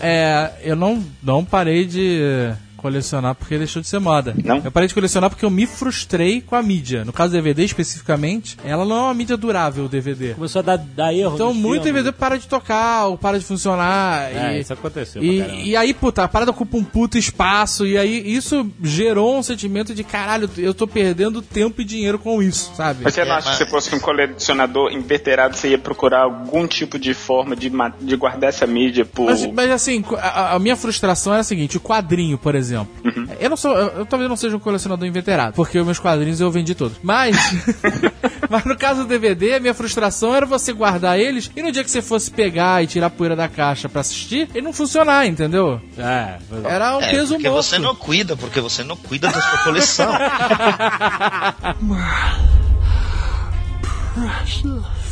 É, 0.00 0.50
eu 0.62 0.76
não, 0.76 1.02
não 1.22 1.44
parei 1.44 1.83
de 1.86 2.54
colecionar 2.84 3.34
porque 3.34 3.56
deixou 3.56 3.80
de 3.80 3.88
ser 3.88 3.98
moda. 3.98 4.34
Não? 4.44 4.60
Eu 4.62 4.70
parei 4.70 4.86
de 4.86 4.92
colecionar 4.94 5.30
porque 5.30 5.42
eu 5.44 5.48
me 5.50 5.66
frustrei 5.66 6.42
com 6.42 6.54
a 6.54 6.62
mídia. 6.62 7.02
No 7.02 7.14
caso 7.14 7.30
do 7.30 7.36
DVD 7.36 7.64
especificamente, 7.64 8.58
ela 8.62 8.84
não 8.84 8.96
é 8.96 9.00
uma 9.04 9.14
mídia 9.14 9.38
durável, 9.38 9.86
o 9.86 9.88
DVD. 9.88 10.34
Começou 10.34 10.58
a 10.60 10.62
dar, 10.62 10.76
dar 10.76 11.14
erro 11.14 11.34
Então 11.34 11.54
muito 11.54 11.84
filmes. 11.84 12.02
DVD 12.04 12.12
para 12.12 12.38
de 12.38 12.46
tocar, 12.46 13.06
ou 13.06 13.16
para 13.16 13.38
de 13.38 13.44
funcionar. 13.46 14.30
É, 14.30 14.58
e, 14.58 14.60
isso 14.60 14.72
aconteceu 14.74 15.22
e, 15.24 15.70
e 15.70 15.76
aí, 15.76 15.94
puta, 15.94 16.24
a 16.24 16.28
parada 16.28 16.50
ocupa 16.50 16.76
um 16.76 16.84
puto 16.84 17.16
espaço. 17.16 17.86
E 17.86 17.96
aí 17.96 18.34
isso 18.36 18.70
gerou 18.82 19.38
um 19.38 19.42
sentimento 19.42 19.94
de 19.94 20.04
caralho, 20.04 20.50
eu 20.58 20.74
tô 20.74 20.86
perdendo 20.86 21.40
tempo 21.40 21.80
e 21.80 21.84
dinheiro 21.86 22.18
com 22.18 22.42
isso, 22.42 22.70
sabe? 22.76 23.00
Mas 23.02 23.14
você 23.14 23.24
não 23.24 23.32
É, 23.32 23.38
acha 23.38 23.44
que 23.44 23.48
mas- 23.48 23.58
se 23.58 23.66
fosse 23.66 23.94
um 23.94 24.00
colecionador 24.00 24.92
inveterado, 24.92 25.56
você 25.56 25.68
ia 25.70 25.78
procurar 25.78 26.24
algum 26.24 26.66
tipo 26.66 26.98
de 26.98 27.14
forma 27.14 27.56
de, 27.56 27.72
de 28.00 28.16
guardar 28.16 28.50
essa 28.50 28.66
mídia 28.66 29.06
por. 29.06 29.26
Mas, 29.26 29.46
mas, 29.46 29.70
assim, 29.70 30.04
a, 30.18 30.54
a 30.54 30.58
minha 30.58 30.76
frustração 30.76 31.32
era 31.32 31.40
a 31.40 31.44
seguinte: 31.44 31.76
o 31.78 31.80
quadrinho, 31.80 32.36
por 32.36 32.54
exemplo. 32.54 32.73
Exemplo. 32.74 33.36
Eu 33.40 33.50
não 33.50 33.56
sou. 33.56 33.72
Eu, 33.76 33.86
eu 33.98 34.06
talvez 34.06 34.28
não 34.28 34.36
seja 34.36 34.56
um 34.56 34.60
colecionador 34.60 35.06
inveterado, 35.06 35.54
porque 35.54 35.78
os 35.78 35.84
meus 35.84 35.98
quadrinhos 35.98 36.40
eu 36.40 36.50
vendi 36.50 36.74
todos. 36.74 36.96
Mas. 37.02 37.36
mas 38.50 38.64
no 38.64 38.76
caso 38.76 39.02
do 39.02 39.08
DVD, 39.08 39.54
a 39.54 39.60
minha 39.60 39.74
frustração 39.74 40.34
era 40.34 40.44
você 40.46 40.72
guardar 40.72 41.18
eles 41.18 41.50
e 41.56 41.62
no 41.62 41.70
dia 41.72 41.82
que 41.84 41.90
você 41.90 42.02
fosse 42.02 42.30
pegar 42.30 42.82
e 42.82 42.86
tirar 42.86 43.06
a 43.06 43.10
poeira 43.10 43.36
da 43.36 43.48
caixa 43.48 43.88
pra 43.88 44.00
assistir, 44.00 44.48
ele 44.54 44.64
não 44.64 44.72
funcionar, 44.72 45.26
entendeu? 45.26 45.80
É, 45.98 46.36
Era 46.64 46.96
um 46.96 47.00
É, 47.00 47.10
peso 47.10 47.34
porque 47.34 47.48
morto. 47.48 47.62
você 47.64 47.78
não 47.78 47.94
cuida, 47.94 48.36
porque 48.36 48.60
você 48.60 48.82
não 48.84 48.96
cuida 48.96 49.28
da 49.28 49.40
sua 49.40 49.58
coleção. 49.58 50.12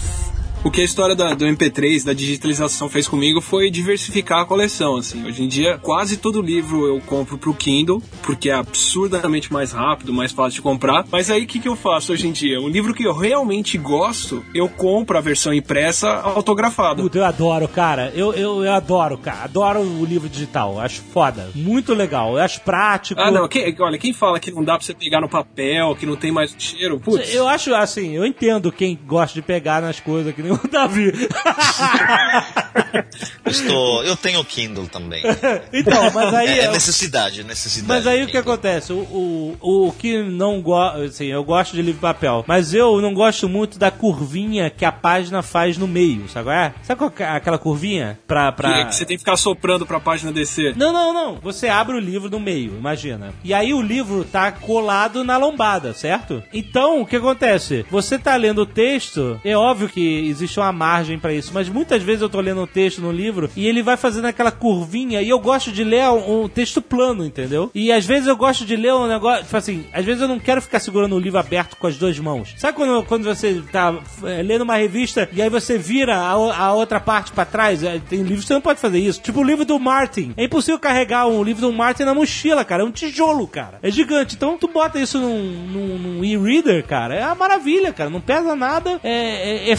O 0.64 0.70
que 0.70 0.80
a 0.80 0.84
história 0.84 1.16
da- 1.16 1.34
do 1.34 1.44
MP3, 1.44 2.04
da 2.04 2.12
digitalização 2.12 2.88
fez 2.88 3.08
comigo 3.08 3.40
foi 3.40 3.68
diversificar 3.68 4.38
a 4.42 4.44
coleção, 4.44 4.94
assim. 4.96 5.26
Hoje 5.26 5.42
em 5.42 5.48
dia, 5.48 5.76
quase 5.82 6.16
todo 6.16 6.40
livro 6.40 6.86
eu 6.86 7.00
compro 7.00 7.36
pro 7.36 7.52
Kindle, 7.52 8.00
porque 8.22 8.48
é 8.48 8.52
absurdamente 8.54 9.52
mais 9.52 9.72
rápido, 9.72 10.12
mais 10.12 10.30
fácil 10.30 10.52
de 10.52 10.62
comprar. 10.62 11.04
Mas 11.10 11.30
aí, 11.30 11.42
o 11.42 11.46
que, 11.48 11.58
que 11.58 11.66
eu 11.66 11.74
faço 11.74 12.12
hoje 12.12 12.28
em 12.28 12.32
dia? 12.32 12.60
Um 12.60 12.68
livro 12.68 12.94
que 12.94 13.02
eu 13.02 13.12
realmente 13.12 13.76
gosto, 13.76 14.44
eu 14.54 14.68
compro 14.68 15.18
a 15.18 15.20
versão 15.20 15.52
impressa 15.52 16.08
autografada. 16.20 17.02
Puta, 17.02 17.18
eu 17.18 17.24
adoro, 17.24 17.66
cara. 17.66 18.12
Eu, 18.14 18.32
eu, 18.32 18.62
eu 18.64 18.72
adoro, 18.72 19.18
cara. 19.18 19.42
Adoro 19.42 19.80
o 19.80 20.04
livro 20.04 20.28
digital. 20.28 20.78
Acho 20.78 21.02
foda. 21.12 21.50
Muito 21.56 21.92
legal. 21.92 22.34
Eu 22.36 22.38
acho 22.42 22.60
prático. 22.60 23.20
Ah, 23.20 23.32
não. 23.32 23.48
Quem, 23.48 23.74
olha, 23.80 23.98
quem 23.98 24.12
fala 24.12 24.38
que 24.38 24.52
não 24.52 24.62
dá 24.62 24.76
pra 24.78 24.86
você 24.86 24.94
pegar 24.94 25.20
no 25.20 25.28
papel, 25.28 25.96
que 25.96 26.06
não 26.06 26.14
tem 26.14 26.30
mais 26.30 26.54
cheiro, 26.56 27.00
putz. 27.00 27.34
Eu 27.34 27.48
acho 27.48 27.74
assim, 27.74 28.14
eu 28.14 28.24
entendo 28.24 28.70
quem 28.70 28.96
gosta 29.08 29.34
de 29.34 29.42
pegar 29.42 29.82
nas 29.82 29.98
coisas, 29.98 30.32
que 30.32 30.40
nem 30.40 30.51
o 30.52 30.68
Davi. 30.68 31.12
Estou, 33.46 34.02
eu 34.04 34.16
tenho 34.16 34.44
Kindle 34.44 34.86
também. 34.86 35.22
então, 35.72 36.10
mas 36.12 36.34
aí. 36.34 36.58
É, 36.58 36.64
é 36.64 36.70
necessidade, 36.70 37.44
necessidade. 37.44 37.88
Mas 37.88 38.06
aí 38.06 38.24
o 38.24 38.26
que 38.26 38.36
acontece? 38.36 38.92
O, 38.92 39.56
o, 39.60 39.88
o 39.88 39.92
que 39.92 40.22
não 40.22 40.60
gosta. 40.60 41.04
Assim, 41.04 41.26
eu 41.26 41.44
gosto 41.44 41.72
de 41.72 41.82
livro 41.82 41.94
de 41.94 42.00
papel, 42.00 42.44
mas 42.46 42.72
eu 42.72 43.00
não 43.00 43.12
gosto 43.12 43.48
muito 43.48 43.78
da 43.78 43.90
curvinha 43.90 44.70
que 44.70 44.84
a 44.84 44.92
página 44.92 45.42
faz 45.42 45.76
no 45.76 45.86
meio, 45.86 46.28
sabe 46.28 46.46
qual 46.46 46.56
é? 46.56 46.74
Sabe 46.82 46.98
qual 46.98 47.12
é 47.18 47.24
aquela 47.24 47.58
curvinha? 47.58 48.18
Pra. 48.26 48.52
pra... 48.52 48.86
Que 48.86 48.94
você 48.94 49.04
tem 49.04 49.16
que 49.16 49.22
ficar 49.22 49.36
soprando 49.36 49.86
pra 49.86 50.00
página 50.00 50.32
descer. 50.32 50.76
Não, 50.76 50.92
não, 50.92 51.12
não. 51.12 51.34
Você 51.42 51.68
abre 51.68 51.96
o 51.96 52.00
livro 52.00 52.30
no 52.30 52.40
meio, 52.40 52.76
imagina. 52.76 53.34
E 53.44 53.52
aí 53.52 53.74
o 53.74 53.82
livro 53.82 54.24
tá 54.24 54.50
colado 54.52 55.24
na 55.24 55.36
lombada, 55.36 55.92
certo? 55.92 56.42
Então, 56.52 57.00
o 57.00 57.06
que 57.06 57.16
acontece? 57.16 57.84
Você 57.90 58.18
tá 58.18 58.36
lendo 58.36 58.62
o 58.62 58.66
texto, 58.66 59.40
é 59.44 59.56
óbvio 59.56 59.88
que 59.88 60.28
existe 60.28 60.41
uma 60.60 60.72
margem 60.72 61.18
pra 61.18 61.32
isso, 61.32 61.50
mas 61.54 61.68
muitas 61.68 62.02
vezes 62.02 62.22
eu 62.22 62.28
tô 62.28 62.40
lendo 62.40 62.60
o 62.62 62.66
texto 62.66 63.00
no 63.00 63.12
livro 63.12 63.50
e 63.56 63.66
ele 63.66 63.82
vai 63.82 63.96
fazendo 63.96 64.26
aquela 64.26 64.50
curvinha 64.50 65.20
e 65.22 65.28
eu 65.28 65.38
gosto 65.38 65.70
de 65.72 65.84
ler 65.84 66.04
um, 66.08 66.42
um 66.44 66.48
texto 66.48 66.80
plano, 66.80 67.24
entendeu? 67.24 67.70
E 67.74 67.92
às 67.92 68.04
vezes 68.04 68.26
eu 68.26 68.36
gosto 68.36 68.64
de 68.64 68.76
ler 68.76 68.92
um 68.94 69.06
negócio, 69.06 69.44
tipo 69.44 69.56
assim, 69.56 69.84
às 69.92 70.04
vezes 70.04 70.22
eu 70.22 70.28
não 70.28 70.38
quero 70.38 70.60
ficar 70.62 70.80
segurando 70.80 71.14
o 71.14 71.18
livro 71.20 71.38
aberto 71.38 71.76
com 71.76 71.86
as 71.86 71.96
duas 71.96 72.18
mãos. 72.18 72.54
Sabe 72.56 72.76
quando, 72.76 73.04
quando 73.04 73.24
você 73.24 73.62
tá 73.72 73.94
é, 74.24 74.42
lendo 74.42 74.62
uma 74.62 74.76
revista 74.76 75.28
e 75.32 75.40
aí 75.42 75.48
você 75.48 75.78
vira 75.78 76.16
a, 76.16 76.30
a 76.32 76.72
outra 76.72 77.00
parte 77.00 77.32
pra 77.32 77.44
trás? 77.44 77.82
É, 77.82 78.00
Tem 78.08 78.20
livros 78.22 78.40
que 78.40 78.46
você 78.48 78.54
não 78.54 78.60
pode 78.60 78.80
fazer 78.80 78.98
isso. 78.98 79.20
Tipo 79.20 79.40
o 79.40 79.44
livro 79.44 79.64
do 79.64 79.78
Martin. 79.78 80.32
É 80.36 80.44
impossível 80.44 80.78
carregar 80.78 81.26
um 81.26 81.42
livro 81.42 81.62
do 81.62 81.72
Martin 81.72 82.04
na 82.04 82.14
mochila, 82.14 82.64
cara. 82.64 82.82
É 82.82 82.86
um 82.86 82.90
tijolo, 82.90 83.46
cara. 83.46 83.78
É 83.82 83.90
gigante. 83.90 84.34
Então 84.34 84.56
tu 84.58 84.68
bota 84.68 84.98
isso 84.98 85.18
num, 85.18 85.38
num, 85.68 85.98
num 85.98 86.24
e-reader, 86.24 86.84
cara. 86.84 87.14
É 87.14 87.24
uma 87.26 87.34
maravilha, 87.34 87.92
cara. 87.92 88.10
Não 88.10 88.20
pesa 88.20 88.54
nada. 88.56 89.00
É, 89.02 89.68
é- 89.68 89.70
é 89.70 89.76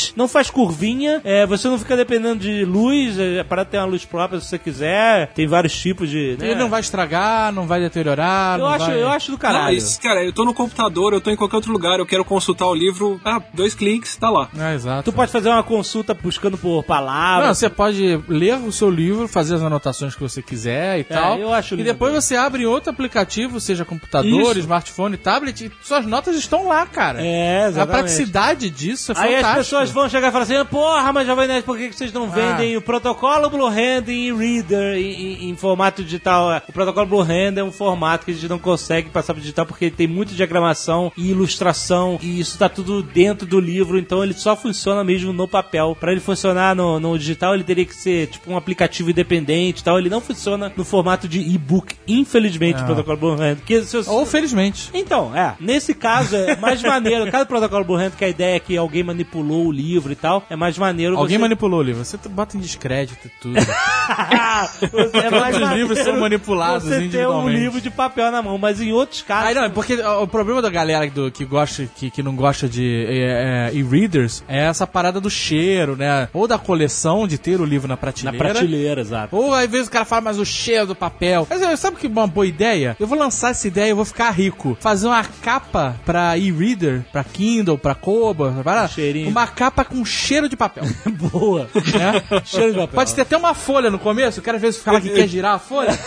flat, 0.00 0.12
não 0.16 0.28
faz 0.28 0.50
curvinha. 0.50 1.20
É, 1.24 1.46
você 1.46 1.68
não 1.68 1.78
fica 1.78 1.96
dependendo 1.96 2.40
de 2.40 2.64
luz. 2.64 3.18
É, 3.18 3.42
para 3.44 3.64
ter 3.64 3.78
uma 3.78 3.86
luz 3.86 4.04
própria 4.04 4.40
se 4.40 4.46
você 4.46 4.58
quiser. 4.58 5.28
Tem 5.34 5.46
vários 5.46 5.78
tipos 5.78 6.08
de. 6.08 6.36
né? 6.38 6.46
Ele 6.50 6.54
não 6.54 6.68
vai 6.68 6.80
estragar, 6.80 7.52
não 7.52 7.66
vai 7.66 7.80
deteriorar. 7.80 8.58
Eu 8.58 8.64
não 8.66 8.72
acho, 8.72 8.86
vai... 8.86 9.02
eu 9.02 9.08
acho 9.08 9.26
do 9.26 9.32
Não, 9.32 9.38
caralho. 9.38 9.76
isso, 9.76 10.00
cara, 10.00 10.24
eu 10.24 10.32
tô 10.32 10.44
no 10.44 10.54
computador, 10.54 11.12
eu 11.12 11.20
tô 11.20 11.30
em 11.30 11.36
qualquer 11.36 11.56
outro 11.56 11.72
lugar, 11.72 11.98
eu 11.98 12.06
quero 12.06 12.24
consultar 12.24 12.66
o 12.66 12.74
livro. 12.74 13.20
Ah, 13.24 13.40
dois 13.52 13.74
cliques, 13.74 14.16
tá 14.16 14.30
lá. 14.30 14.48
É, 14.58 14.74
exato. 14.74 15.10
Tu 15.10 15.14
pode 15.14 15.30
fazer 15.32 15.48
uma 15.48 15.62
consulta 15.62 16.14
buscando 16.14 16.56
por 16.58 16.76
Não, 16.76 16.82
palavras. 16.82 17.58
você 17.58 17.68
pode 17.68 18.20
ler 18.28 18.54
o 18.56 18.72
seu 18.72 18.90
livro, 18.90 19.28
fazer 19.28 19.54
as 19.56 19.62
anotações 19.62 20.14
que 20.14 20.20
você 20.20 20.42
quiser 20.42 20.98
e 21.00 21.04
tal. 21.04 21.38
eu 21.38 21.52
acho 21.52 21.74
E 21.74 21.78
lindo. 21.78 21.88
depois 21.90 22.12
você 22.14 22.36
abre 22.36 22.66
outro 22.66 22.90
aplicativo, 22.90 23.60
seja 23.60 23.84
computador, 23.84 24.52
Isso. 24.52 24.60
smartphone, 24.60 25.16
tablet, 25.16 25.66
e 25.66 25.72
suas 25.82 26.06
notas 26.06 26.36
estão 26.36 26.66
lá, 26.68 26.86
cara. 26.86 27.24
É, 27.24 27.64
A 27.64 27.68
exatamente. 27.68 27.98
praticidade 28.02 28.70
disso 28.70 29.12
é 29.12 29.14
Aí 29.18 29.34
fantástica. 29.36 29.50
as 29.50 29.56
pessoas 29.56 29.89
vão 29.92 30.08
chegar 30.08 30.28
e 30.28 30.32
falar 30.32 30.44
assim: 30.44 30.64
Porra, 30.70 31.12
mas 31.12 31.26
Jovem 31.26 31.46
Nerd, 31.48 31.64
por 31.64 31.76
que 31.76 31.88
que 31.88 31.94
vocês 31.96 32.12
não 32.12 32.30
vendem 32.30 32.76
o 32.76 32.82
protocolo 32.82 33.48
Blue 33.50 33.66
Hand 33.66 34.08
em 34.08 34.28
e-reader, 34.28 34.96
em, 34.96 35.10
em- 35.46 35.50
em 35.50 35.56
formato 35.56 36.02
digital? 36.02 36.62
O 36.68 36.72
protocolo 36.72 37.06
Blue 37.06 37.20
Hand 37.22 37.56
é 37.56 37.62
um 37.64 37.72
formato 37.72 38.24
que 38.24 38.30
a 38.30 38.34
gente 38.34 38.48
não 38.48 38.58
consegue 38.58 39.10
passar 39.10 39.32
pro 39.34 39.40
digital 39.42 39.66
porque 39.66 39.86
ele 39.86 39.94
tem 39.94 40.06
muita 40.06 40.34
diagramação 40.34 41.12
e 41.16 41.30
ilustração 41.30 42.18
e 42.22 42.40
isso 42.40 42.56
tá 42.58 42.68
tudo 42.68 43.02
dentro 43.02 43.46
do 43.46 43.58
livro, 43.60 43.98
então 43.98 44.22
ele 44.22 44.32
só 44.34 44.56
funciona 44.56 45.02
mesmo 45.04 45.32
no 45.32 45.46
papel. 45.48 45.96
Pra 45.98 46.12
ele 46.12 46.20
funcionar 46.20 46.74
no, 46.74 46.98
no 47.00 47.18
digital, 47.18 47.54
ele 47.54 47.64
teria 47.64 47.84
que 47.84 47.94
ser 47.94 48.28
tipo 48.28 48.50
um 48.50 48.56
aplicativo 48.56 49.10
independente 49.10 49.80
e 49.80 49.84
tal. 49.84 49.98
Ele 49.98 50.08
não 50.08 50.20
funciona 50.20 50.72
no 50.76 50.84
formato 50.84 51.26
de 51.28 51.40
e-book, 51.40 51.94
infelizmente, 52.06 52.82
o 52.82 52.86
protocolo 52.86 53.16
Blue 53.16 53.32
Hand. 53.32 53.56
Porque 53.56 53.82
se 53.82 53.96
Ou 54.08 54.24
felizmente. 54.26 54.90
então, 54.94 55.34
é. 55.36 55.54
Nesse 55.60 55.94
caso 55.94 56.36
é 56.36 56.56
mais 56.56 56.82
maneiro. 56.82 57.30
Cada 57.30 57.46
protocolo 57.46 57.84
Blue 57.84 57.96
Hand 57.96 58.12
que 58.16 58.24
a 58.24 58.28
ideia 58.28 58.56
é 58.56 58.60
que 58.60 58.76
alguém 58.76 59.02
manipulou 59.02 59.66
o 59.66 59.72
livro 59.72 59.79
e 59.80 60.16
tal, 60.16 60.44
é 60.48 60.56
mais 60.56 60.76
maneiro. 60.78 61.16
Alguém 61.16 61.36
você... 61.36 61.42
manipulou 61.42 61.80
o 61.80 61.82
livro. 61.82 62.04
Você 62.04 62.16
bota 62.28 62.56
em 62.56 62.60
descrédito 62.60 63.26
e 63.26 63.30
tudo. 63.40 63.60
Você 64.80 65.18
é 65.18 65.30
mais 65.30 65.54
Todos 65.54 65.68
os 65.68 65.74
livros 65.74 65.98
maneiro 65.98 66.04
são 66.04 66.18
manipulados 66.20 66.84
Você 66.84 66.90
ter 66.90 66.96
um 66.96 67.04
individualmente. 67.04 67.58
livro 67.58 67.80
de 67.80 67.90
papel 67.90 68.30
na 68.30 68.42
mão, 68.42 68.58
mas 68.58 68.80
em 68.80 68.92
outros 68.92 69.22
casos. 69.22 69.48
Aí 69.48 69.54
não, 69.54 69.64
é 69.64 69.68
porque 69.68 69.94
o 69.94 70.26
problema 70.26 70.60
da 70.60 70.70
galera 70.70 71.08
do, 71.08 71.30
que, 71.30 71.44
gosta, 71.44 71.88
que, 71.96 72.10
que 72.10 72.22
não 72.22 72.34
gosta 72.34 72.68
de 72.68 73.06
é, 73.08 73.70
é, 73.72 73.74
e-readers 73.74 74.42
é 74.48 74.60
essa 74.66 74.86
parada 74.86 75.20
do 75.20 75.30
cheiro, 75.30 75.96
né? 75.96 76.28
Ou 76.32 76.46
da 76.46 76.58
coleção 76.58 77.26
de 77.26 77.38
ter 77.38 77.60
o 77.60 77.64
livro 77.64 77.88
na 77.88 77.94
na 77.94 77.96
prateleira. 77.96 78.38
prateleira, 78.38 79.00
exato. 79.00 79.36
Ou 79.36 79.54
às 79.54 79.68
vezes 79.70 79.88
o 79.88 79.90
cara 79.90 80.04
fala, 80.04 80.22
mas 80.22 80.38
o 80.38 80.44
cheiro 80.44 80.86
do 80.86 80.94
papel. 80.94 81.46
Mas 81.48 81.80
sabe 81.80 81.96
que 81.96 82.06
uma 82.06 82.26
boa 82.26 82.46
ideia? 82.46 82.96
Eu 82.98 83.06
vou 83.06 83.18
lançar 83.18 83.50
essa 83.50 83.66
ideia 83.66 83.86
e 83.86 83.90
eu 83.90 83.96
vou 83.96 84.04
ficar 84.04 84.30
rico. 84.30 84.76
Fazer 84.80 85.06
uma 85.06 85.22
capa 85.24 85.96
pra 86.04 86.36
e-reader, 86.36 87.02
pra 87.12 87.24
Kindle, 87.24 87.78
pra 87.78 87.94
Kobo, 87.94 88.50
pra 88.50 88.62
parada. 88.64 88.88
cheirinho. 88.88 89.28
uma 89.28 89.46
capa 89.46 89.69
com 89.70 90.04
cheiro 90.04 90.48
de 90.48 90.56
papel. 90.56 90.84
Boa. 91.32 91.68
né? 91.74 92.42
Cheiro 92.44 92.72
de 92.72 92.78
papel. 92.78 92.94
Pode 92.94 93.14
ter 93.14 93.22
até 93.22 93.36
uma 93.36 93.54
folha 93.54 93.90
no 93.90 93.98
começo, 93.98 94.40
o 94.40 94.42
cara 94.42 94.56
às 94.56 94.62
vezes 94.62 94.82
fala 94.82 95.00
que 95.00 95.10
quer 95.10 95.26
girar 95.28 95.54
a 95.54 95.58
folha. 95.58 95.90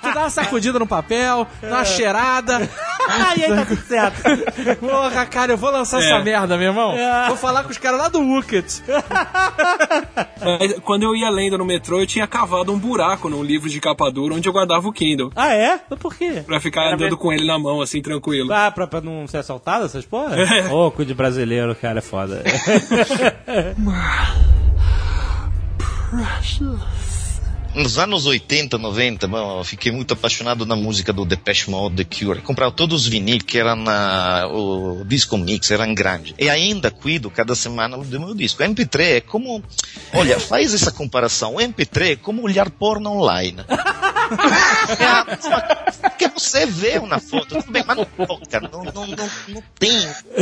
Tu, 0.00 0.14
dá 0.14 0.20
uma 0.20 0.30
sacudida 0.30 0.78
no 0.78 0.86
papel, 0.86 1.46
dá 1.60 1.68
uma 1.68 1.84
cheirada. 1.84 2.68
Ah, 3.10 3.32
e 3.38 3.44
aí 3.44 3.48
tá 3.48 3.64
tudo 3.64 3.80
certo. 3.80 4.20
Porra, 4.80 5.24
cara, 5.24 5.52
eu 5.52 5.56
vou 5.56 5.70
lançar 5.70 5.98
essa 5.98 6.18
merda, 6.18 6.58
meu 6.58 6.68
irmão. 6.68 6.92
É. 6.92 7.28
Vou 7.28 7.38
falar 7.38 7.64
com 7.64 7.70
os 7.70 7.78
caras 7.78 7.98
lá 7.98 8.08
do. 8.08 8.20
Mas 10.40 10.74
Quando 10.84 11.04
eu 11.04 11.16
ia 11.16 11.30
lendo 11.30 11.56
no 11.56 11.64
metrô, 11.64 12.00
eu 12.00 12.06
tinha 12.06 12.26
cavado 12.26 12.70
um 12.72 12.78
buraco 12.78 13.30
num 13.30 13.42
livro 13.42 13.68
de 13.68 13.80
capa 13.80 14.10
dura 14.10 14.34
onde 14.34 14.46
eu 14.48 14.52
guardava 14.52 14.86
o 14.86 14.92
Kindle. 14.92 15.32
Ah, 15.34 15.54
é? 15.54 15.80
Mas 15.88 15.98
por 15.98 16.14
quê? 16.14 16.42
Pra 16.44 16.60
ficar 16.60 16.92
andando 16.92 17.16
com 17.16 17.32
ele 17.32 17.46
na 17.46 17.58
mão, 17.58 17.80
assim, 17.80 18.02
tranquilo. 18.02 18.52
Ah, 18.52 18.70
pra, 18.70 18.86
pra 18.86 19.00
não 19.00 19.26
ser 19.26 19.38
assaltado, 19.38 19.86
essas 19.86 20.04
porra? 20.04 20.36
Ô, 20.70 20.90
cu 20.90 21.04
de 21.04 21.14
brasileiro, 21.14 21.74
cara, 21.74 21.98
é 21.98 22.02
foda. 22.02 22.42
Nos 27.74 27.98
anos 27.98 28.26
80, 28.26 28.76
90, 28.78 29.28
bom, 29.28 29.58
eu 29.58 29.64
fiquei 29.64 29.92
muito 29.92 30.14
apaixonado 30.14 30.64
na 30.66 30.74
música 30.74 31.12
do 31.12 31.24
Depeche 31.24 31.70
Mode, 31.70 31.96
The 31.96 32.04
Cure. 32.04 32.38
Eu 32.38 32.44
comprava 32.44 32.72
todos 32.72 33.02
os 33.02 33.06
vinil 33.06 33.38
que 33.38 33.58
eram 33.58 33.76
na, 33.76 34.48
o 34.48 35.04
disco 35.06 35.36
mix, 35.36 35.70
eram 35.70 35.94
grandes. 35.94 36.34
E 36.38 36.48
ainda 36.48 36.90
cuido 36.90 37.30
cada 37.30 37.54
semana 37.54 37.96
do 37.96 38.20
meu 38.20 38.34
disco. 38.34 38.62
MP3 38.62 39.00
é 39.00 39.20
como, 39.20 39.62
olha, 40.12 40.40
faz 40.40 40.74
essa 40.74 40.90
comparação. 40.90 41.54
O 41.54 41.58
MP3 41.58 42.12
é 42.12 42.16
como 42.16 42.42
olhar 42.42 42.68
porno 42.70 43.10
online. 43.10 43.58
Porque 46.00 46.28
você 46.28 46.66
vê 46.66 46.98
uma 46.98 47.18
foto, 47.18 47.56
tudo 47.56 47.70
bem, 47.70 47.84
mas 47.86 47.96
não 47.96 48.04
toca, 48.04 48.60
não, 48.60 48.84
não, 48.84 49.06
não, 49.06 49.30
não 49.48 49.62
tem 49.78 49.90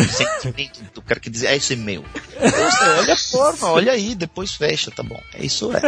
sentimento 0.09 0.83
do 0.95 1.03
cara 1.03 1.21
que 1.21 1.31
diz, 1.31 1.45
ah, 1.45 1.55
esse 1.55 1.75
é 1.75 1.77
meu. 1.77 2.05
Você 2.39 2.85
olha 2.85 3.17
porno, 3.31 3.67
olha 3.67 3.93
aí, 3.93 4.15
depois 4.15 4.55
fecha, 4.55 4.91
tá 4.91 5.03
bom. 5.03 5.21
É 5.35 5.45
isso 5.45 5.71
é. 5.73 5.81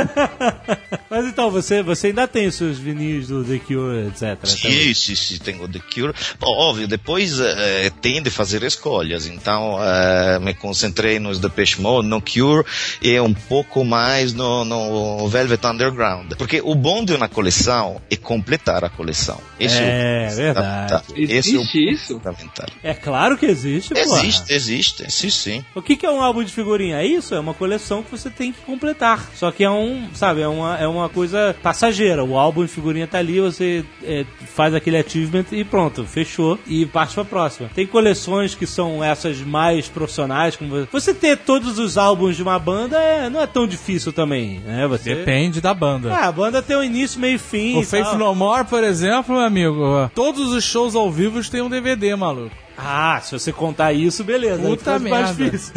Mas 1.10 1.26
então, 1.26 1.50
você, 1.50 1.82
você 1.82 2.08
ainda 2.08 2.26
tem 2.28 2.46
os 2.46 2.54
seus 2.54 2.78
vinis 2.78 3.28
do 3.28 3.44
The 3.44 3.58
Cure, 3.58 4.08
etc. 4.08 4.46
Sim, 4.46 4.94
sim, 4.94 5.14
sim, 5.14 5.38
tenho 5.38 5.68
The 5.68 5.80
Cure. 5.80 6.14
Óbvio, 6.40 6.86
depois 6.86 7.40
eh, 7.40 7.90
tem 8.00 8.22
de 8.22 8.30
fazer 8.30 8.62
escolhas. 8.62 9.26
Então, 9.26 9.78
eh, 9.82 10.38
me 10.38 10.54
concentrei 10.54 11.18
nos 11.18 11.38
Depeche 11.38 11.80
Mode, 11.80 12.08
no 12.08 12.20
Cure 12.20 12.64
e 13.00 13.18
um 13.20 13.34
pouco 13.34 13.84
mais 13.84 14.32
no, 14.32 14.64
no 14.64 15.28
Velvet 15.28 15.64
Underground. 15.66 16.34
Porque 16.34 16.60
o 16.62 16.74
bom 16.74 17.04
de 17.04 17.14
uma 17.14 17.28
coleção 17.28 17.87
coleção 17.88 18.02
é 18.10 18.16
completar 18.16 18.84
a 18.84 18.88
coleção. 18.88 19.40
Esse 19.58 19.78
É, 19.80 20.28
o 20.30 20.36
verdade. 20.36 21.04
fundamental. 21.06 21.16
Esse 21.16 21.32
é 21.32 21.36
Existe 21.38 21.90
isso? 21.90 22.14
fundamental. 22.14 22.66
É 22.82 22.94
claro 22.94 23.36
que 23.38 23.46
existe, 23.46 23.94
pô. 23.94 24.00
Existe, 24.00 24.52
existe, 24.52 25.10
sim, 25.10 25.30
sim. 25.30 25.64
O 25.74 25.82
que, 25.82 25.96
que 25.96 26.06
é 26.06 26.10
um 26.10 26.22
álbum 26.22 26.42
de 26.44 26.52
figurinha? 26.52 26.96
É 26.96 27.06
isso, 27.06 27.34
é 27.34 27.40
uma 27.40 27.54
coleção 27.54 28.02
que 28.02 28.10
você 28.10 28.30
tem 28.30 28.52
que 28.52 28.60
completar. 28.60 29.30
Só 29.34 29.50
que 29.50 29.64
é 29.64 29.70
um, 29.70 30.08
sabe, 30.14 30.40
é 30.42 30.48
uma, 30.48 30.76
é 30.78 30.86
uma 30.86 31.08
coisa 31.08 31.56
passageira. 31.62 32.24
O 32.24 32.36
álbum 32.36 32.64
de 32.64 32.70
figurinha 32.70 33.06
tá 33.06 33.18
ali, 33.18 33.40
você 33.40 33.84
é, 34.04 34.24
faz 34.54 34.74
aquele 34.74 34.96
achievement 34.96 35.46
e 35.52 35.64
pronto, 35.64 36.04
fechou 36.04 36.58
e 36.66 36.86
parte 36.86 37.14
pra 37.14 37.24
próxima. 37.24 37.70
Tem 37.74 37.86
coleções 37.86 38.54
que 38.54 38.66
são 38.66 39.02
essas 39.02 39.40
mais 39.40 39.88
profissionais, 39.88 40.56
como 40.56 40.70
você, 40.70 40.88
você 40.90 41.14
ter 41.14 41.38
todos 41.38 41.78
os 41.78 41.96
álbuns 41.96 42.36
de 42.36 42.42
uma 42.42 42.58
banda 42.58 42.98
é, 42.98 43.30
não 43.30 43.40
é 43.40 43.46
tão 43.46 43.66
difícil 43.66 44.12
também, 44.12 44.60
né? 44.60 44.86
Você 44.86 45.14
Depende 45.14 45.60
da 45.60 45.72
banda. 45.72 46.12
Ah, 46.14 46.26
a 46.28 46.32
banda 46.32 46.62
tem 46.62 46.76
um 46.76 46.82
início, 46.82 47.20
meio 47.20 47.36
e 47.36 47.38
fim. 47.38 47.77
O 47.80 47.84
Faith. 47.84 48.14
No 48.14 48.34
More, 48.34 48.64
por 48.64 48.82
exemplo, 48.84 49.34
meu 49.34 49.44
amigo, 49.44 50.10
todos 50.14 50.52
os 50.52 50.64
shows 50.64 50.94
ao 50.94 51.10
vivo 51.10 51.42
têm 51.50 51.62
um 51.62 51.68
DVD, 51.68 52.14
maluco. 52.16 52.54
Ah, 52.80 53.20
se 53.20 53.32
você 53.32 53.52
contar 53.52 53.92
isso, 53.92 54.22
beleza. 54.22 54.62
aí 54.62 54.68
Puta 54.76 54.98
mais 55.00 55.36
merda. 55.36 55.44
difícil. 55.44 55.74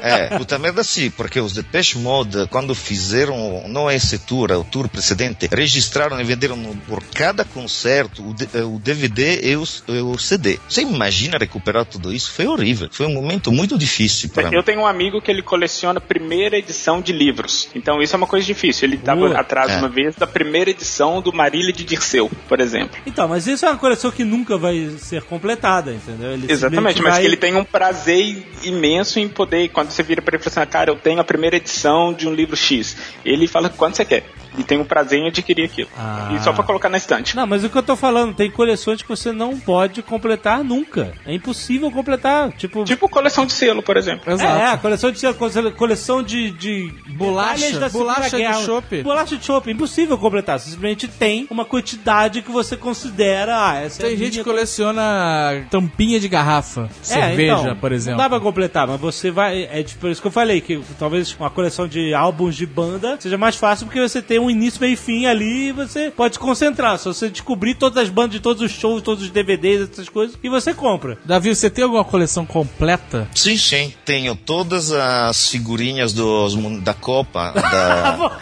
É, 0.00 0.38
puta 0.38 0.58
merda 0.58 0.84
sim, 0.84 1.10
porque 1.10 1.40
os 1.40 1.52
Depeche 1.52 1.98
Mode, 1.98 2.46
quando 2.48 2.74
fizeram, 2.74 3.64
não 3.68 3.90
esse 3.90 4.18
tour, 4.20 4.50
é 4.52 4.56
o 4.56 4.62
tour 4.64 4.88
precedente, 4.88 5.48
registraram 5.50 6.20
e 6.20 6.24
venderam 6.24 6.56
por 6.86 7.02
cada 7.02 7.44
concerto 7.44 8.22
o, 8.22 8.78
DVD 8.78 9.40
e 9.50 9.56
o, 9.56 9.64
o 10.12 10.18
CD. 10.18 10.58
Você 10.68 10.82
imagina 10.82 11.36
recuperar 11.38 11.84
tudo 11.84 12.12
isso? 12.12 12.30
Foi 12.30 12.46
horrível. 12.46 12.88
Foi 12.92 13.06
um 13.06 13.14
momento 13.14 13.50
muito 13.50 13.76
difícil 13.76 14.28
para 14.30 14.48
mim. 14.48 14.56
Eu 14.56 14.62
tenho 14.62 14.80
um 14.80 14.86
amigo 14.86 15.20
que 15.20 15.30
ele 15.30 15.42
coleciona 15.42 16.00
primeira 16.00 16.56
edição 16.56 17.00
de 17.00 17.12
livros. 17.12 17.68
Então 17.74 18.00
isso 18.00 18.14
é 18.14 18.16
uma 18.16 18.26
coisa 18.26 18.46
difícil. 18.46 18.86
Ele 18.88 18.96
estava 18.96 19.20
Boa. 19.20 19.38
atrás 19.40 19.72
É. 19.72 19.76
uma 19.78 19.88
vez 19.88 20.14
da 20.14 20.26
primeira 20.26 20.70
edição 20.70 21.20
do 21.20 21.32
Marília 21.32 21.72
de 21.72 21.82
Dirceu, 21.84 22.30
por 22.48 22.60
exemplo. 22.60 22.96
Então, 23.06 23.26
mas 23.26 23.46
isso 23.46 23.66
é 23.66 23.70
uma 23.70 23.78
coleção 23.78 24.10
que 24.10 24.22
nunca 24.24 24.56
vai 24.56 24.90
ser 24.98 25.22
completada, 25.22 25.92
entendeu? 25.92 26.32
Ele 26.32 26.43
Exatamente, 26.48 27.02
mas 27.02 27.12
vai- 27.12 27.20
que 27.20 27.26
ele 27.26 27.36
tem 27.36 27.54
um 27.56 27.64
prazer 27.64 28.46
imenso 28.62 29.18
em 29.18 29.28
poder, 29.28 29.68
quando 29.68 29.90
você 29.90 30.02
vira 30.02 30.22
pra 30.22 30.34
ele 30.36 30.40
e 30.40 30.44
fala 30.44 30.52
assim, 30.52 30.60
ah, 30.60 30.66
cara, 30.72 30.90
eu 30.90 30.96
tenho 30.96 31.20
a 31.20 31.24
primeira 31.24 31.56
edição 31.56 32.12
de 32.12 32.26
um 32.28 32.34
livro 32.34 32.56
X. 32.56 32.96
Ele 33.24 33.46
fala 33.46 33.68
quanto 33.68 33.96
você 33.96 34.04
quer. 34.04 34.24
E 34.58 34.62
tem 34.62 34.78
um 34.78 34.84
prazer 34.84 35.18
em 35.18 35.28
adquirir 35.28 35.64
aquilo. 35.64 35.88
Ah. 35.98 36.30
E 36.34 36.42
só 36.42 36.52
pra 36.52 36.62
colocar 36.64 36.88
na 36.88 36.96
estante. 36.96 37.34
Não, 37.36 37.46
mas 37.46 37.64
o 37.64 37.68
que 37.70 37.76
eu 37.76 37.82
tô 37.82 37.96
falando, 37.96 38.34
tem 38.34 38.50
coleções 38.50 39.02
que 39.02 39.08
você 39.08 39.32
não 39.32 39.58
pode 39.58 40.02
completar 40.02 40.62
nunca. 40.62 41.12
É 41.26 41.34
impossível 41.34 41.90
completar. 41.90 42.52
Tipo. 42.52 42.84
Tipo 42.84 43.08
coleção 43.08 43.46
de 43.46 43.52
selo, 43.52 43.82
por 43.82 43.96
exemplo. 43.96 44.32
É, 44.40 44.66
a 44.66 44.76
coleção 44.78 45.10
de 45.10 45.20
cole- 45.34 45.72
coleção 45.72 46.22
de, 46.22 46.50
de 46.52 46.92
Bolacha, 47.08 47.78
da 47.80 47.88
bolacha 47.88 48.36
de 48.36 48.64
chope. 48.64 49.02
Bolacha 49.02 49.36
de 49.36 49.44
chope, 49.44 49.70
impossível 49.70 50.16
completar. 50.18 50.58
Simplesmente 50.60 51.08
tem 51.08 51.46
uma 51.50 51.64
quantidade 51.64 52.42
que 52.42 52.50
você 52.50 52.76
considera, 52.76 53.56
ah, 53.70 53.76
essa 53.80 54.02
é 54.02 54.06
Tem 54.06 54.14
a 54.14 54.18
gente 54.18 54.38
que 54.38 54.44
coleciona 54.44 55.64
tampinha 55.70 56.18
de 56.20 56.28
garrafa. 56.28 56.88
cerveja, 57.02 57.60
então, 57.60 57.76
por 57.76 57.92
exemplo. 57.92 58.18
Não 58.18 58.24
dá 58.24 58.28
pra 58.30 58.40
completar, 58.40 58.86
mas 58.86 59.00
você 59.00 59.30
vai. 59.30 59.64
É 59.70 59.82
tipo, 59.82 60.00
por 60.00 60.10
isso 60.10 60.20
que 60.20 60.26
eu 60.26 60.32
falei, 60.32 60.60
que 60.60 60.80
talvez 60.98 61.34
uma 61.38 61.50
coleção 61.50 61.86
de 61.88 62.14
álbuns 62.14 62.54
de 62.56 62.66
banda 62.66 63.16
seja 63.20 63.36
mais 63.38 63.56
fácil 63.56 63.86
porque 63.86 64.00
você 64.00 64.20
tem 64.22 64.38
um 64.44 64.50
início, 64.50 64.80
meio 64.80 64.94
e 64.94 64.96
fim 64.96 65.26
ali 65.26 65.68
e 65.68 65.72
você 65.72 66.10
pode 66.10 66.34
se 66.34 66.40
concentrar. 66.40 66.98
Só 66.98 67.12
você 67.12 67.28
descobrir 67.28 67.74
todas 67.74 68.02
as 68.02 68.08
bandas 68.08 68.32
de 68.32 68.40
todos 68.40 68.62
os 68.62 68.70
shows, 68.70 69.02
todos 69.02 69.24
os 69.24 69.30
DVDs, 69.30 69.90
essas 69.90 70.08
coisas, 70.08 70.38
e 70.42 70.48
você 70.48 70.72
compra. 70.74 71.18
Davi, 71.24 71.54
você 71.54 71.70
tem 71.70 71.84
alguma 71.84 72.04
coleção 72.04 72.46
completa? 72.46 73.28
Sim, 73.34 73.56
sim. 73.56 73.92
Tenho 74.04 74.36
todas 74.36 74.92
as 74.92 75.48
figurinhas 75.48 76.12
dos, 76.12 76.54
da 76.82 76.94
Copa. 76.94 77.52
Da... 77.74 78.38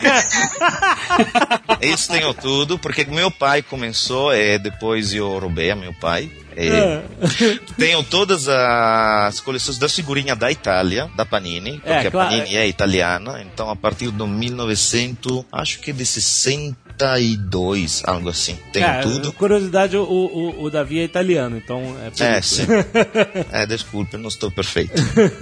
Isso 1.80 2.10
tenho 2.10 2.34
tudo, 2.34 2.78
porque 2.78 3.04
meu 3.04 3.30
pai 3.30 3.62
começou 3.62 4.34
e 4.34 4.58
depois 4.58 5.14
eu 5.14 5.38
roubei 5.38 5.70
a 5.70 5.76
meu 5.76 5.94
pai. 5.94 6.30
E 6.56 6.68
É. 6.68 7.02
Tenho 7.76 8.02
todas 8.02 8.48
as 8.48 9.40
coleções 9.40 9.78
da 9.78 9.88
figurinha 9.88 10.34
da 10.34 10.50
Itália, 10.50 11.10
da 11.16 11.24
Panini, 11.24 11.74
porque 11.78 11.90
É, 11.90 12.06
a 12.06 12.10
claro. 12.10 12.30
Panini 12.30 12.56
é 12.56 12.66
italiana, 12.66 13.42
então 13.42 13.70
a 13.70 13.76
partir 13.76 14.10
de 14.10 14.26
1900, 14.26 15.44
acho 15.52 15.80
que 15.80 15.92
de 15.92 16.04
62, 16.98 18.02
algo 18.06 18.28
assim. 18.28 18.58
Tenho 18.72 18.86
É, 18.86 19.00
tudo. 19.00 19.32
Curiosidade, 19.32 19.96
o, 19.96 20.02
o, 20.02 20.64
o 20.64 20.70
Davi 20.70 20.98
é 21.00 21.04
italiano, 21.04 21.56
então 21.56 21.96
é 22.04 22.10
por 22.10 22.22
É, 22.22 22.40
sim. 22.42 22.62
É, 23.50 23.66
desculpe, 23.66 24.16
não 24.16 24.28
estou 24.28 24.50
perfeito. 24.50 24.92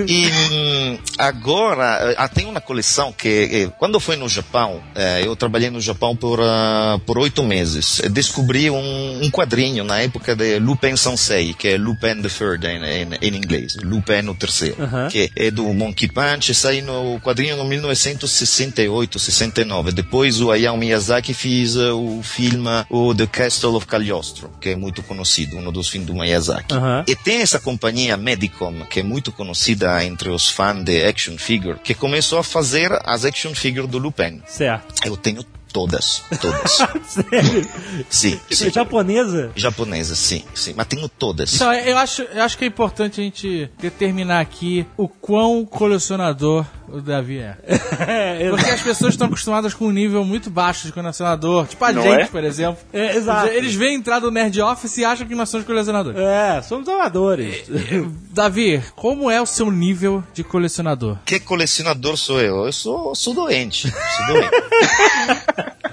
E 0.06 0.26
hum, 0.26 0.98
agora, 1.18 2.14
ah, 2.16 2.28
tem 2.28 2.46
uma 2.46 2.60
coleção 2.60 3.12
que, 3.12 3.28
eh, 3.28 3.72
quando 3.78 3.94
eu 3.94 4.00
fui 4.00 4.16
no 4.16 4.28
Japão, 4.28 4.80
eh, 4.94 5.22
eu 5.24 5.36
trabalhei 5.36 5.70
no 5.70 5.80
Japão 5.80 6.16
por 6.16 6.40
ah, 6.42 6.98
por 7.06 7.18
oito 7.18 7.42
meses. 7.42 8.00
Descobri 8.10 8.70
um, 8.70 9.22
um 9.22 9.30
quadrinho 9.30 9.84
na 9.84 10.00
época 10.00 10.34
de 10.34 10.58
Lupin 10.58 10.96
Sensei, 10.96 11.54
que 11.54 11.68
é 11.68 11.76
Lupin 11.78 12.22
the 12.22 12.28
Third 12.28 12.66
em, 12.66 12.82
em, 12.82 13.08
em 13.20 13.36
inglês, 13.36 13.76
Lupin 13.82 14.28
o 14.28 14.34
terceiro, 14.34 14.76
Aham. 14.82 15.08
que 15.08 15.30
é 15.36 15.50
do 15.50 15.72
Monkey 15.72 16.08
Punch, 16.08 16.54
saiu 16.54 16.84
no 16.84 17.20
quadrinho 17.20 17.56
no 17.56 17.64
1968, 17.64 19.18
69. 19.18 19.92
Depois 19.92 20.40
o 20.40 20.50
Hayao 20.50 20.76
Miyazaki 20.76 21.34
fez 21.34 21.49
eh, 21.76 21.92
o 21.92 22.22
filme 22.22 22.84
o 22.88 23.14
The 23.14 23.26
Castle 23.26 23.76
of 23.76 23.86
Cagliostro, 23.86 24.50
que 24.60 24.70
é 24.70 24.76
muito 24.76 25.02
conhecido, 25.02 25.56
um 25.56 25.72
dos 25.72 25.88
filmes 25.88 26.06
do 26.06 26.14
Miyazaki. 26.14 26.74
Aham. 26.74 27.04
E 27.06 27.16
tem 27.16 27.40
essa 27.40 27.58
companhia 27.58 28.16
Medicom, 28.16 28.84
que 28.88 29.00
é 29.00 29.02
muito 29.02 29.32
conhecida 29.32 30.04
entre 30.04 30.28
os 30.30 30.48
fãs 30.48 30.84
de 30.84 31.04
action 31.04 31.36
figure, 31.36 31.78
que 31.82 31.94
começou 31.94 32.38
a 32.38 32.44
fazer 32.44 32.90
as 33.04 33.24
action 33.24 33.54
figure 33.54 33.86
do 33.86 33.98
Lupin. 33.98 34.42
Certo. 34.46 35.06
Eu 35.06 35.16
tenho 35.16 35.44
todas, 35.72 36.22
todas. 36.40 36.72
Sério? 37.06 37.68
sim, 38.08 38.40
sim. 38.50 38.66
É 38.66 38.70
japonesa? 38.70 39.52
Japonesa, 39.56 40.14
sim, 40.14 40.44
sim. 40.54 40.74
Mas 40.76 40.86
tenho 40.86 41.08
todas. 41.08 41.54
Então, 41.54 41.72
eu 41.72 41.96
acho, 41.96 42.22
eu 42.22 42.42
acho 42.42 42.58
que 42.58 42.64
é 42.64 42.68
importante 42.68 43.20
a 43.20 43.24
gente 43.24 43.70
determinar 43.78 44.40
aqui 44.40 44.86
o 44.96 45.08
quão 45.08 45.64
colecionador 45.64 46.66
o 46.92 47.00
Davi 47.00 47.38
é. 47.38 47.56
É, 48.00 48.50
Porque 48.50 48.70
as 48.70 48.80
pessoas 48.82 49.14
estão 49.14 49.26
acostumadas 49.26 49.74
com 49.74 49.86
um 49.86 49.90
nível 49.90 50.24
muito 50.24 50.50
baixo 50.50 50.86
de 50.86 50.92
colecionador. 50.92 51.66
Tipo 51.66 51.84
a 51.84 51.92
Não 51.92 52.02
gente, 52.02 52.22
é? 52.22 52.26
por 52.26 52.42
exemplo. 52.44 52.78
É, 52.92 53.16
exato. 53.16 53.48
Eles 53.48 53.74
veem 53.74 53.96
entrar 53.96 54.18
do 54.18 54.30
Nerd 54.30 54.60
Office 54.60 54.98
e 54.98 55.04
acham 55.04 55.26
que 55.26 55.34
nós 55.34 55.48
somos 55.48 55.66
colecionadores. 55.66 56.18
É, 56.20 56.62
somos 56.62 56.88
amadores. 56.88 57.64
Davi, 58.32 58.82
como 58.96 59.30
é 59.30 59.40
o 59.40 59.46
seu 59.46 59.70
nível 59.70 60.24
de 60.32 60.42
colecionador? 60.42 61.18
Que 61.24 61.38
colecionador 61.38 62.16
sou 62.16 62.40
eu? 62.40 62.66
Eu 62.66 62.72
sou, 62.72 63.14
sou 63.14 63.34
doente. 63.34 63.90
Sou 63.90 64.26
doente. 64.26 64.50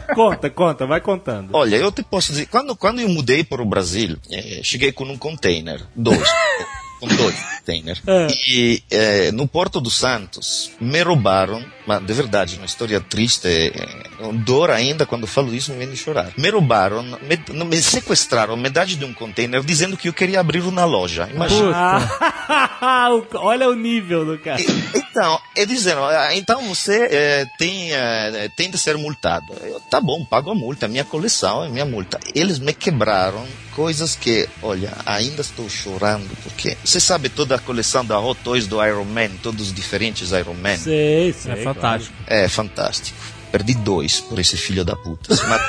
conta, 0.16 0.50
conta, 0.50 0.86
vai 0.86 1.02
contando. 1.02 1.50
Olha, 1.54 1.76
eu 1.76 1.92
te 1.92 2.04
posso 2.04 2.32
dizer, 2.32 2.48
quando, 2.48 2.76
quando 2.76 3.00
eu 3.02 3.10
mudei 3.10 3.44
para 3.44 3.62
o 3.62 3.66
Brasil, 3.66 4.18
eh, 4.32 4.62
cheguei 4.64 4.92
com 4.92 5.04
um 5.04 5.18
container, 5.18 5.82
dois, 5.96 6.28
com 7.00 7.08
dois 7.08 7.36
containers, 7.60 8.02
É. 8.08 8.28
e 8.48 8.84
eh, 8.90 9.32
no 9.32 9.48
Porto 9.48 9.80
dos 9.80 9.96
Santos 9.96 10.72
me 10.80 11.02
roubaram, 11.02 11.64
mas 11.86 12.02
de 12.06 12.14
verdade, 12.14 12.56
uma 12.58 12.66
história 12.66 13.00
triste, 13.00 13.48
eh, 13.48 13.72
dor 14.46 14.72
ainda 14.72 15.06
quando 15.06 15.28
falo 15.28 15.54
isso 15.54 15.72
me 15.72 15.78
vem 15.80 15.90
de 15.92 15.98
chorar. 15.98 16.32
Me 16.38 16.50
roubaram, 16.50 17.04
me, 17.04 17.66
me 17.66 17.78
sequestraram 17.82 18.56
metade 18.58 18.96
de 18.96 19.06
um 19.06 19.14
container 19.14 19.62
dizendo 19.64 19.96
que 19.98 20.10
eu 20.10 20.14
queria 20.14 20.40
abrir 20.40 20.62
uma 20.62 20.86
loja. 20.86 21.30
Imagina. 21.34 21.72
Ah, 21.74 23.10
olha 23.36 23.70
o 23.70 23.76
nível 23.76 24.26
do 24.26 24.38
cara. 24.40 24.62
Então, 24.96 25.40
e 25.56 25.66
dizendo, 25.66 26.02
"Ah, 26.04 26.36
então 26.36 26.62
você 26.68 27.08
eh, 27.12 27.46
tem, 27.58 27.92
eh, 27.94 28.50
tem 28.56 28.70
de 28.70 28.78
ser 28.78 28.98
multado. 28.98 29.54
Eu, 29.62 29.80
tá 29.82 30.00
bom, 30.00 30.24
pago 30.26 30.52
a 30.52 30.56
multa, 30.56 30.86
é 30.86 30.90
minha 30.90 31.04
coleção, 31.06 31.64
é 31.64 31.70
minha 31.70 31.86
multa. 31.86 32.20
Eles 32.36 32.60
me 32.60 32.74
quebraram 32.74 33.46
coisas 33.76 34.16
que, 34.16 34.48
olha, 34.64 34.92
ainda 35.06 35.42
estou 35.42 35.70
chorando, 35.70 36.30
porque 36.44 36.76
você 36.88 37.00
sabe 37.02 37.28
toda 37.28 37.56
a 37.56 37.60
coleção 37.60 38.06
da 38.06 38.20
Hot 38.20 38.40
Toys 38.44 38.66
do 38.66 38.84
Iron 38.84 39.04
Man, 39.04 39.30
todos 39.44 39.68
os 39.68 39.74
diferentes 39.74 40.32
Iron 40.32 40.54
Man. 40.54 40.78
Sei, 40.78 41.34
sei. 41.34 41.52
É 41.52 41.56
fantástico. 41.58 42.16
É 42.26 42.48
fantástico. 42.48 43.18
Perdi 43.52 43.74
dois 43.76 44.20
por 44.20 44.40
esse 44.40 44.58
filho 44.58 44.84
da 44.84 44.96
puta. 44.96 45.36
Mas 45.48 45.62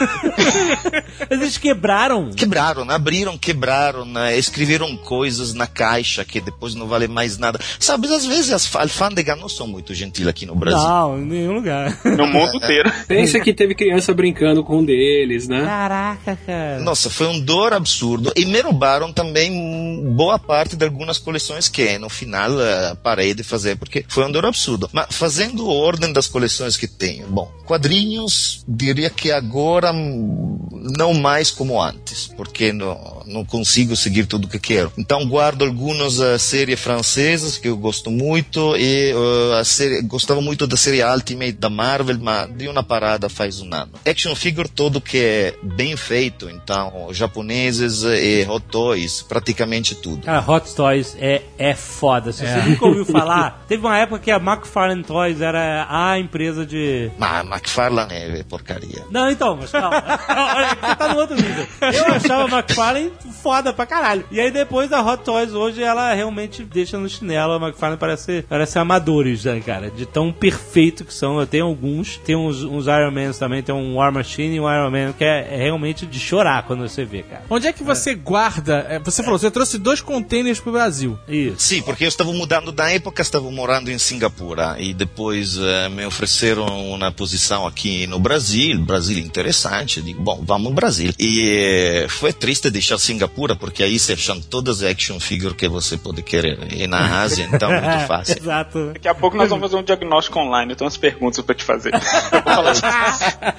eles 1.31 1.59
quebraram. 1.59 2.31
quebraram, 2.31 2.89
abriram, 2.91 3.39
quebraram, 3.39 4.05
né, 4.05 4.37
escreveram 4.37 4.97
coisas 4.97 5.55
na 5.55 5.67
caixa 5.67 6.25
que 6.25 6.41
depois 6.41 6.75
não 6.75 6.87
vale 6.87 7.09
mais 7.09 7.39
nada. 7.39 7.59
Sabe, 7.79 8.09
às 8.09 8.27
vezes 8.27 8.53
as 8.53 8.75
alfândegas 8.75 9.39
não 9.39 9.49
são 9.49 9.67
muito 9.67 9.95
gentis 9.95 10.27
aqui 10.27 10.47
no 10.47 10.55
Brasil. 10.55 10.79
Não, 10.79 11.19
em 11.19 11.25
nenhum 11.25 11.55
lugar. 11.55 11.99
No 12.05 12.27
mundo 12.27 12.57
inteiro. 12.59 12.91
Pensa 13.07 13.41
que 13.41 13.53
teve 13.55 13.75
criança 13.75 14.13
brincando 14.13 14.65
com 14.65 14.79
um 14.79 14.85
deles, 14.85 15.49
né? 15.49 15.65
Caraca, 15.65 16.39
cara. 16.45 16.81
Nossa, 16.81 17.09
foi 17.11 17.27
um 17.27 17.41
dor 17.41 17.73
absurdo. 17.73 18.33
E 18.37 18.45
me 18.45 18.61
roubaram 18.61 19.13
também 19.13 20.03
boa 20.15 20.39
parte 20.39 20.77
de 20.77 20.85
algumas 20.85 21.19
coleções 21.19 21.69
que 21.69 21.99
no 21.99 22.09
final 22.09 22.61
eh, 22.61 22.97
parei 23.03 23.35
de 23.35 23.43
fazer, 23.43 23.77
porque 23.77 24.05
foi 24.09 24.25
um 24.25 24.33
dor 24.33 24.47
absurdo. 24.47 24.89
Mas 24.93 25.07
fazendo 25.11 25.69
ordem 25.69 26.13
das 26.13 26.27
coleções 26.27 26.77
que 26.77 26.87
tenho, 26.87 27.27
bom, 27.27 27.51
quadrinhos, 27.69 28.65
diria 28.67 29.11
que 29.11 29.31
agora 29.31 29.93
hum, 29.93 30.59
não 30.97 31.13
mais 31.13 31.51
como 31.51 31.81
antes, 31.81 32.27
porque 32.35 32.73
no, 32.73 33.23
não 33.27 33.45
consigo 33.45 33.95
seguir 33.95 34.25
tudo 34.25 34.49
que 34.49 34.59
quero. 34.59 34.91
Então 34.97 35.29
guardo 35.29 35.65
algumas 35.65 36.19
uh, 36.19 36.39
séries 36.39 36.81
francesas 36.81 37.59
que 37.59 37.69
eu 37.69 37.77
gosto 37.77 38.11
muito 38.11 38.75
e 38.77 39.13
uh, 39.13 39.55
a 39.57 39.65
série, 39.65 40.01
gostava 40.03 40.41
muito 40.41 40.67
da 40.67 40.79
série 40.79 41.05
Ultimate 41.05 41.53
da 41.53 41.69
Marvel, 41.69 42.19
mas 42.19 42.51
de 42.57 42.67
uma 42.69 42.83
parada 42.83 43.29
faz 43.29 43.61
um 43.61 43.73
ano. 43.75 43.93
Action 44.07 44.35
figure 44.35 44.69
todo 44.69 44.99
que 44.99 45.19
é 45.19 45.55
bem 45.63 45.95
feito, 45.95 46.49
então 46.49 47.09
japoneses 47.13 48.03
e 48.03 48.47
hot 48.49 48.65
toys, 48.71 49.21
praticamente 49.21 49.95
tudo. 49.95 50.25
Cara, 50.25 50.43
Hot 50.51 50.75
Toys 50.75 51.17
é, 51.21 51.43
é 51.59 51.75
foda. 51.75 52.33
Se 52.33 52.47
você 52.47 52.63
nunca 52.63 52.87
ouviu 52.87 53.05
falar, 53.05 53.65
teve 53.69 53.85
uma 53.85 53.99
época 53.99 54.21
que 54.21 54.31
a 54.31 54.37
McFarlane 54.37 55.05
Toys 55.05 55.41
era 55.41 55.87
a 55.91 56.19
empresa 56.19 56.65
de. 56.65 57.11
Mas 57.19 57.58
McFarlane 57.59 58.15
é 58.15 58.43
porcaria. 58.45 59.05
Não, 59.11 59.31
então, 59.31 59.57
mas 59.57 59.71
calma. 59.71 59.97
Olha, 60.29 60.69
você 60.81 60.97
tá 60.97 61.09
no 61.09 61.19
outro 61.21 61.37
nível. 61.37 61.67
Eu 61.81 62.07
achava 62.07 62.45
a 62.45 62.59
McFarlane 62.59 63.13
foda 63.43 63.73
pra 63.73 63.85
caralho. 63.87 64.25
E 64.31 64.41
aí 64.41 64.51
depois 64.51 64.93
a 64.93 65.03
Hot 65.03 65.25
Toys 65.25 65.53
hoje 65.53 65.83
ela 65.83 66.15
realmente 66.15 66.63
deixa 66.65 66.99
no 66.99 67.09
chinelo. 67.09 67.55
A 67.55 67.57
McFarlane 67.57 67.99
parece, 67.99 68.45
parece 68.49 68.79
amadores, 68.79 69.45
né, 69.45 69.61
cara? 69.61 69.91
De 69.91 70.07
tão 70.07 70.33
perfeito 70.33 71.05
que 71.05 71.13
são. 71.13 71.39
Eu 71.41 71.47
tenho 71.47 71.67
alguns. 71.67 72.17
Tem 72.19 72.37
uns, 72.37 72.63
uns 72.63 72.87
Iron 72.87 73.11
Man 73.11 73.33
também. 73.33 73.63
Tem 73.63 73.75
um 73.75 73.97
War 73.97 74.13
Machine 74.13 74.57
e 74.57 74.61
um 74.61 74.71
Iron 74.73 74.91
Man 74.91 75.13
que 75.13 75.25
é, 75.25 75.49
é 75.55 75.57
realmente 75.57 76.07
de 76.07 76.19
chorar 76.19 76.63
quando 76.65 76.89
você 76.89 77.05
vê, 77.05 77.23
cara. 77.23 77.43
Onde 77.51 77.67
é 77.67 77.73
que 77.73 77.83
você 77.83 78.15
guarda? 78.15 78.87
é, 78.89 78.99
Você 79.01 79.23
falou, 79.23 79.39
você 79.39 79.51
trouxe 79.51 79.79
dois 79.79 80.01
containers 80.01 80.61
pro 80.61 80.73
Brasil. 80.73 81.19
Isso. 81.29 81.57
Sim, 81.59 81.83
porque 81.83 82.05
eu 82.05 82.09
estava 82.09 82.33
mudando 82.33 82.71
da 82.71 82.91
época, 82.91 83.23
estava 83.23 83.51
morando 83.51 83.91
em 83.91 83.99
Singapura 83.99 84.77
e 84.79 84.93
depois 84.95 85.57
eh, 85.59 85.89
me 85.89 86.05
ofereceram 86.07 86.67
uma 86.91 87.11
posição 87.13 87.48
aqui 87.55 88.07
no 88.07 88.19
Brasil, 88.19 88.79
Brasil 88.81 89.19
interessante, 89.19 90.01
digo, 90.03 90.23
bom, 90.23 90.41
vamos 90.45 90.69
ao 90.69 90.73
Brasil. 90.73 91.13
E 91.19 92.03
eh, 92.05 92.07
foi 92.09 92.33
triste 92.33 92.71
deixar 92.71 92.99
Singapura, 92.99 93.55
porque 93.57 93.83
aí 93.83 93.99
você 93.99 94.13
achando 94.13 94.45
todas 94.45 94.83
as 94.83 94.91
action 94.91 95.19
figures 95.21 95.57
que 95.57 95.69
você 95.69 95.97
pode 95.97 96.23
querer. 96.23 96.59
E 96.73 96.87
na 96.87 97.21
Ásia, 97.23 97.49
então, 97.53 97.73
é 97.73 97.81
muito 97.81 98.07
fácil. 98.09 98.37
Exato. 98.39 98.93
Daqui 98.93 99.09
a 99.09 99.15
pouco 99.15 99.37
nós 99.37 99.49
vamos 99.49 99.71
fazer 99.71 99.81
um 99.81 99.85
diagnóstico 99.85 100.39
online. 100.39 100.73
Eu 100.73 100.77
tenho 100.77 100.87
umas 100.87 100.97
perguntas 100.97 101.45
pra 101.45 101.55
te 101.55 101.65
fazer. 101.65 101.93
Eu 101.95 102.43
vou 102.43 102.43
falar- 102.43 103.59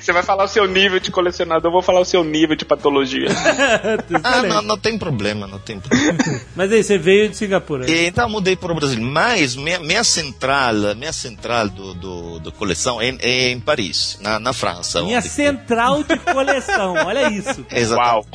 Você 0.00 0.12
vai 0.12 0.22
falar 0.22 0.44
o 0.44 0.48
seu 0.48 0.66
nível 0.66 1.00
de 1.00 1.10
colecionador, 1.10 1.68
eu 1.68 1.72
vou 1.72 1.82
falar 1.82 2.00
o 2.00 2.04
seu 2.04 2.22
nível 2.22 2.54
de 2.56 2.64
patologia. 2.64 3.28
Ah, 4.22 4.42
não, 4.42 4.62
não 4.62 4.78
tem 4.78 4.98
problema, 4.98 5.46
não 5.46 5.58
tem 5.58 5.78
problema. 5.80 6.18
Mas 6.54 6.72
aí, 6.72 6.82
você 6.82 6.98
veio 6.98 7.28
de 7.28 7.36
Singapura. 7.36 7.88
E, 7.90 8.06
então 8.06 8.28
mudei 8.28 8.56
para 8.56 8.72
o 8.72 8.74
Brasil. 8.74 9.00
Mas 9.00 9.54
minha, 9.56 9.78
minha 9.80 10.02
central, 10.04 10.74
minha 10.96 11.12
central 11.12 11.68
do, 11.68 11.94
do, 11.94 12.38
do 12.40 12.52
coleção 12.66 13.00
é, 13.00 13.16
é 13.20 13.50
em 13.50 13.60
Paris, 13.60 14.18
na, 14.20 14.40
na 14.40 14.52
França. 14.52 15.00
Minha 15.02 15.18
onde- 15.18 15.28
central 15.28 16.02
de 16.02 16.16
coleção, 16.18 16.94
olha 16.94 17.30
isso. 17.30 17.64
Exatamente. 17.70 18.26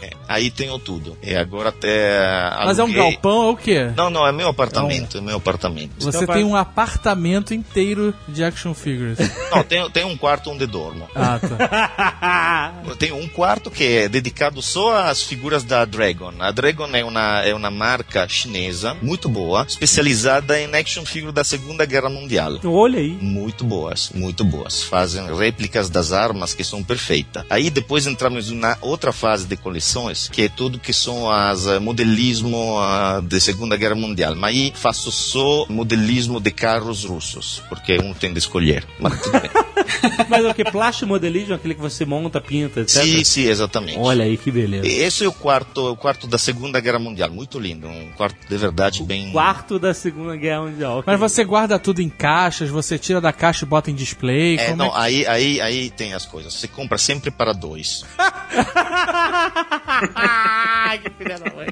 É, 0.00 0.10
aí 0.28 0.50
tenho 0.50 0.78
tudo. 0.78 1.18
E 1.22 1.34
agora 1.34 1.70
até. 1.70 2.18
Mas 2.64 2.78
é 2.78 2.84
um 2.84 2.92
galpão 2.92 3.38
ou 3.46 3.52
o 3.52 3.56
quê? 3.56 3.90
Não, 3.96 4.08
não, 4.08 4.26
é 4.26 4.30
meu 4.30 4.48
apartamento, 4.48 5.18
é 5.18 5.20
meu 5.20 5.36
apartamento. 5.36 5.92
Você 5.98 6.24
tem 6.26 6.44
um 6.44 6.54
apartamento 6.54 7.52
inteiro 7.52 8.14
de 8.28 8.44
action 8.44 8.72
figures. 8.72 9.18
Não, 9.52 9.62
tem, 9.62 9.90
tem 9.90 10.04
um 10.04 10.16
quarto 10.16 10.50
onde 10.50 10.66
dormo. 10.66 11.06
Ah, 11.14 11.38
tá. 11.38 12.72
Eu 12.88 12.96
tenho 12.96 13.16
um 13.16 13.28
quarto 13.28 13.70
que 13.70 13.84
é 13.84 14.08
dedicado 14.08 14.62
só 14.62 14.96
às 15.08 15.22
figuras 15.22 15.62
da 15.64 15.84
Dragon. 15.84 16.32
A 16.38 16.50
Dragon 16.50 16.88
é 16.94 17.04
uma, 17.04 17.40
é 17.42 17.54
uma 17.54 17.70
marca 17.70 18.26
chinesa 18.28 18.96
muito 19.02 19.28
boa, 19.28 19.64
especializada 19.68 20.58
em 20.58 20.74
action 20.74 21.04
figure 21.04 21.32
da 21.32 21.44
Segunda 21.44 21.84
Guerra 21.84 22.08
Mundial. 22.08 22.58
Olha 22.64 22.98
aí. 22.98 23.10
Muito 23.20 23.64
boas, 23.72 24.10
muito 24.14 24.44
boas. 24.44 24.82
Fazem 24.82 25.34
réplicas 25.34 25.88
das 25.88 26.12
armas 26.12 26.52
que 26.52 26.62
são 26.62 26.84
perfeitas. 26.84 27.42
Aí 27.48 27.70
depois 27.70 28.06
entramos 28.06 28.50
na 28.50 28.76
outra 28.82 29.12
fase 29.12 29.46
de 29.46 29.56
coleções, 29.56 30.28
que 30.28 30.42
é 30.42 30.48
tudo 30.50 30.78
que 30.78 30.92
são 30.92 31.30
as 31.30 31.66
eh, 31.66 31.78
modelismo 31.78 32.78
ah, 32.78 33.22
de 33.24 33.40
Segunda 33.40 33.74
Guerra 33.74 33.94
Mundial. 33.94 34.36
Mas 34.36 34.50
aí 34.50 34.72
faço 34.74 35.10
só 35.10 35.64
modelismo 35.70 36.38
de 36.38 36.50
carros 36.50 37.04
russos, 37.04 37.62
porque 37.70 37.98
um 37.98 38.12
tem 38.12 38.30
de 38.30 38.38
escolher. 38.38 38.86
Mas 39.00 39.18
tudo 39.22 39.40
bem. 39.40 39.50
Mas 40.28 40.44
o 40.44 40.54
que? 40.54 40.64
Plástico 40.64 41.08
modelismo, 41.08 41.54
aquele 41.54 41.74
que 41.74 41.80
você 41.80 42.04
monta, 42.04 42.40
pinta, 42.40 42.80
etc. 42.80 43.02
sim, 43.02 43.24
sim, 43.24 43.42
exatamente. 43.46 43.98
Olha 43.98 44.24
aí 44.24 44.36
que 44.36 44.50
beleza. 44.50 44.86
Esse 44.86 45.24
é 45.24 45.28
o 45.28 45.32
quarto, 45.32 45.90
o 45.92 45.96
quarto 45.96 46.26
da 46.26 46.38
Segunda 46.38 46.80
Guerra 46.80 46.98
Mundial, 46.98 47.30
muito 47.30 47.58
lindo, 47.58 47.88
um 47.88 48.10
quarto 48.16 48.36
de 48.48 48.56
verdade 48.56 49.02
bem. 49.02 49.30
Quarto 49.32 49.78
da 49.78 49.92
Segunda 49.94 50.36
Guerra 50.36 50.62
Mundial. 50.62 51.02
Mas 51.06 51.18
você 51.20 51.44
guarda 51.44 51.78
tudo 51.78 52.00
em 52.00 52.08
caixas, 52.08 52.68
você 52.70 52.98
tira 52.98 53.20
da 53.20 53.32
caixa 53.32 53.64
e 53.64 53.68
bota 53.68 53.90
em 53.90 53.94
display. 53.94 54.56
É, 54.58 54.64
como 54.66 54.76
não, 54.76 54.86
é 54.86 54.90
que- 54.90 54.96
aí, 54.98 55.26
aí, 55.26 55.60
aí 55.60 55.90
tem 55.90 56.14
as 56.14 56.24
coisas. 56.26 56.54
Você 56.54 56.68
compra 56.68 56.98
sempre 56.98 57.30
para 57.30 57.52
dois. 57.52 58.04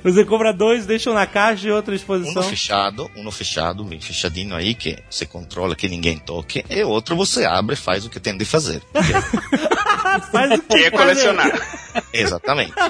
Você 0.03 0.25
compra 0.25 0.53
dois, 0.53 0.87
deixa 0.87 1.11
um 1.11 1.15
na 1.15 1.27
caixa 1.27 1.69
e 1.69 1.71
à 1.71 1.75
Um 1.87 1.93
exposição. 1.93 2.35
no 2.35 2.43
fechado, 2.49 3.11
um 3.17 3.23
no 3.23 3.31
fechado, 3.31 3.85
bem 3.85 4.01
fechadinho 4.01 4.55
aí, 4.55 4.75
que 4.75 4.99
você 5.09 5.27
controla 5.27 5.77
que 5.77 5.89
ninguém 5.89 6.19
toque, 6.19 6.65
e 6.71 6.83
outro 6.83 7.15
você 7.17 7.45
abre 7.45 7.75
e 7.75 7.79
faz 7.79 8.00
o 8.05 8.11
que 8.11 8.21
tem 8.21 8.37
de 8.37 8.45
fazer. 8.45 8.83
Faz 10.33 10.59
o 10.59 10.63
Que 10.63 10.85
é 10.85 10.91
colecionar. 10.91 11.51
Exatamente. 12.13 12.75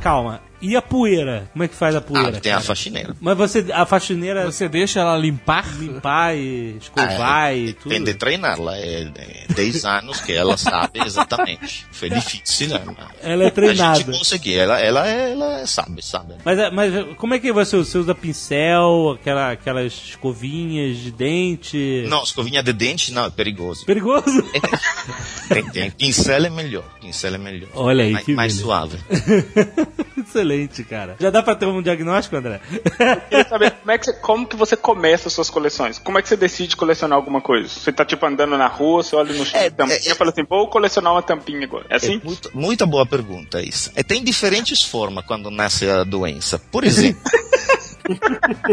Calma. 0.00 0.40
E 0.62 0.76
a 0.76 0.80
poeira? 0.80 1.50
Como 1.52 1.64
é 1.64 1.68
que 1.68 1.74
faz 1.74 1.94
a 1.96 2.00
poeira? 2.00 2.38
Ah, 2.38 2.40
tem 2.40 2.52
a 2.52 2.60
faxineira. 2.60 3.16
Mas 3.20 3.36
você, 3.36 3.66
a 3.72 3.84
faxineira, 3.84 4.44
Você 4.44 4.68
deixa 4.68 5.00
ela 5.00 5.16
limpar? 5.18 5.66
limpar 5.76 6.36
e 6.36 6.76
escovar 6.80 7.20
Ah, 7.46 7.54
e 7.54 7.72
tudo? 7.72 7.90
Tem 7.90 8.02
de 8.02 8.14
treiná-la. 8.14 8.78
É, 8.78 9.02
é 9.02 9.52
10 9.54 9.84
anos 9.84 10.20
que 10.20 10.32
ela 10.32 10.56
sabe 10.56 11.00
exatamente. 11.04 11.84
Foi 11.90 12.08
difícil, 12.08 12.68
né? 12.68 12.80
Ela 13.22 13.44
é 13.44 13.46
A 13.48 13.50
treinada. 13.50 13.98
gente 13.98 14.16
conseguiu. 14.16 14.60
Ela, 14.60 14.78
ela, 14.80 15.06
ela 15.08 15.66
sabe, 15.66 16.00
sabe. 16.04 16.34
Mas, 16.44 16.58
é- 16.58 16.70
mas 16.70 16.92
como 17.16 17.34
é 17.34 17.38
que 17.40 17.52
você, 17.52 17.76
você 17.76 17.98
usa 17.98 18.14
pincel, 18.14 19.16
aquela, 19.18 19.50
aquelas 19.52 19.92
escovinhas 19.92 20.96
de 20.98 21.10
dente? 21.10 22.04
Não, 22.08 22.22
escovinha 22.22 22.62
de 22.62 22.72
dente 22.72 23.12
não, 23.12 23.24
é 23.26 23.30
perigoso. 23.30 23.84
Perigoso? 23.84 24.22
Tem, 25.48 25.64
tem. 25.70 25.90
Pincel 25.90 26.46
é 26.46 26.50
melhor. 26.50 26.84
Pincel 27.00 27.34
é 27.34 27.38
melhor. 27.38 27.68
Olha 27.74 28.04
aí, 28.04 28.12
mais, 28.12 28.24
que 28.24 28.32
mais 28.34 28.52
beleza. 28.54 28.66
suave. 28.66 28.98
Excelente, 30.16 30.51
cara. 30.84 31.16
Já 31.18 31.30
dá 31.30 31.42
pra 31.42 31.54
ter 31.54 31.66
um 31.66 31.82
diagnóstico, 31.82 32.36
André? 32.36 32.60
queria 33.28 33.48
saber 33.48 33.70
como, 33.72 33.90
é 33.90 33.98
que 33.98 34.04
você, 34.06 34.12
como 34.14 34.46
que 34.46 34.56
você 34.56 34.76
começa 34.76 35.28
as 35.28 35.34
suas 35.34 35.50
coleções? 35.50 35.98
Como 35.98 36.18
é 36.18 36.22
que 36.22 36.28
você 36.28 36.36
decide 36.36 36.76
colecionar 36.76 37.16
alguma 37.16 37.40
coisa? 37.40 37.68
Você 37.68 37.92
tá 37.92 38.04
tipo 38.04 38.24
andando 38.26 38.56
na 38.56 38.66
rua, 38.66 39.02
você 39.02 39.16
olha 39.16 39.32
no 39.34 39.44
chão, 39.44 39.60
É, 39.60 39.70
tampinha, 39.70 39.98
é, 39.98 40.08
é. 40.10 40.14
fala 40.14 40.30
assim, 40.30 40.44
vou 40.48 40.68
colecionar 40.68 41.12
uma 41.12 41.22
tampinha 41.22 41.64
agora. 41.64 41.86
É 41.88 41.96
assim? 41.96 42.20
É 42.22 42.26
muito, 42.26 42.50
muita 42.54 42.86
boa 42.86 43.06
pergunta 43.06 43.60
isso. 43.62 43.90
É, 43.94 44.02
tem 44.02 44.22
diferentes 44.22 44.82
formas 44.82 45.24
quando 45.24 45.50
nasce 45.50 45.88
a 45.88 46.04
doença. 46.04 46.58
Por 46.58 46.84
exemplo, 46.84 47.20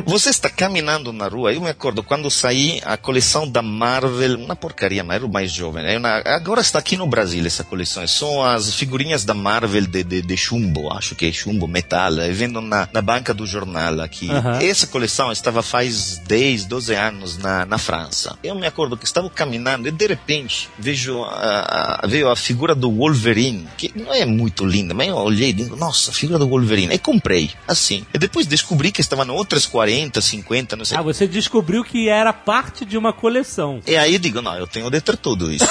você 0.05 0.29
está 0.29 0.49
caminhando 0.49 1.11
na 1.13 1.27
rua. 1.27 1.53
Eu 1.53 1.61
me 1.61 1.69
acordo 1.69 2.03
quando 2.03 2.29
saí 2.29 2.81
a 2.85 2.97
coleção 2.97 3.47
da 3.47 3.61
Marvel, 3.61 4.37
uma 4.39 4.55
porcaria, 4.55 5.03
mas 5.03 5.15
era 5.17 5.25
o 5.25 5.31
mais 5.31 5.51
jovem. 5.51 5.85
É 5.85 5.97
uma- 5.97 6.21
agora 6.25 6.61
está 6.61 6.79
aqui 6.79 6.97
no 6.97 7.07
Brasil 7.07 7.45
essa 7.45 7.63
coleção. 7.63 8.05
São 8.07 8.43
as 8.43 8.73
figurinhas 8.73 9.23
da 9.23 9.33
Marvel 9.33 9.85
de, 9.85 10.03
de, 10.03 10.21
de 10.21 10.37
chumbo, 10.37 10.91
acho 10.93 11.15
que 11.15 11.25
é 11.25 11.31
chumbo, 11.31 11.67
metal. 11.67 12.13
Eu 12.13 12.33
vendo 12.33 12.61
na, 12.61 12.87
na 12.91 13.01
banca 13.01 13.33
do 13.33 13.45
jornal 13.45 14.01
aqui. 14.01 14.29
Aham. 14.29 14.59
Essa 14.61 14.87
coleção 14.87 15.31
estava 15.31 15.61
faz 15.61 16.17
10, 16.19 16.65
12 16.65 16.93
anos 16.95 17.37
na, 17.37 17.65
na 17.65 17.77
França. 17.77 18.37
Eu 18.43 18.55
me 18.55 18.65
acordo 18.67 18.97
que 18.97 19.05
estava 19.05 19.29
caminhando 19.29 19.87
e 19.87 19.91
de 19.91 20.07
repente 20.07 20.69
vejo 20.77 21.23
a, 21.23 21.99
a, 22.03 22.07
veio 22.07 22.29
a 22.29 22.35
figura 22.35 22.73
do 22.75 22.91
Wolverine, 22.91 23.67
que 23.77 23.91
não 23.95 24.13
é 24.13 24.25
muito 24.25 24.65
linda, 24.65 24.93
mas 24.93 25.07
eu 25.07 25.15
olhei 25.17 25.49
e 25.49 25.53
digo, 25.53 25.75
nossa, 25.75 26.11
a 26.11 26.13
figura 26.13 26.39
do 26.39 26.47
Wolverine. 26.47 26.93
E 26.93 26.97
comprei, 26.99 27.51
assim. 27.67 28.05
E 28.13 28.17
depois 28.17 28.45
descobri 28.47 28.91
que 28.91 29.01
estava 29.01 29.18
no 29.25 29.33
outras 29.33 29.65
40, 29.65 30.21
50, 30.21 30.75
não 30.75 30.85
sei. 30.85 30.97
Ah, 30.97 31.01
você 31.01 31.27
descobriu 31.27 31.83
que 31.83 32.09
era 32.09 32.33
parte 32.33 32.85
de 32.85 32.97
uma 32.97 33.13
coleção. 33.13 33.81
E 33.87 33.95
aí 33.95 34.17
digo, 34.17 34.41
não, 34.41 34.57
eu 34.57 34.67
tenho 34.67 34.89
de 34.89 35.01
ter 35.01 35.17
tudo 35.17 35.51
isso. 35.51 35.65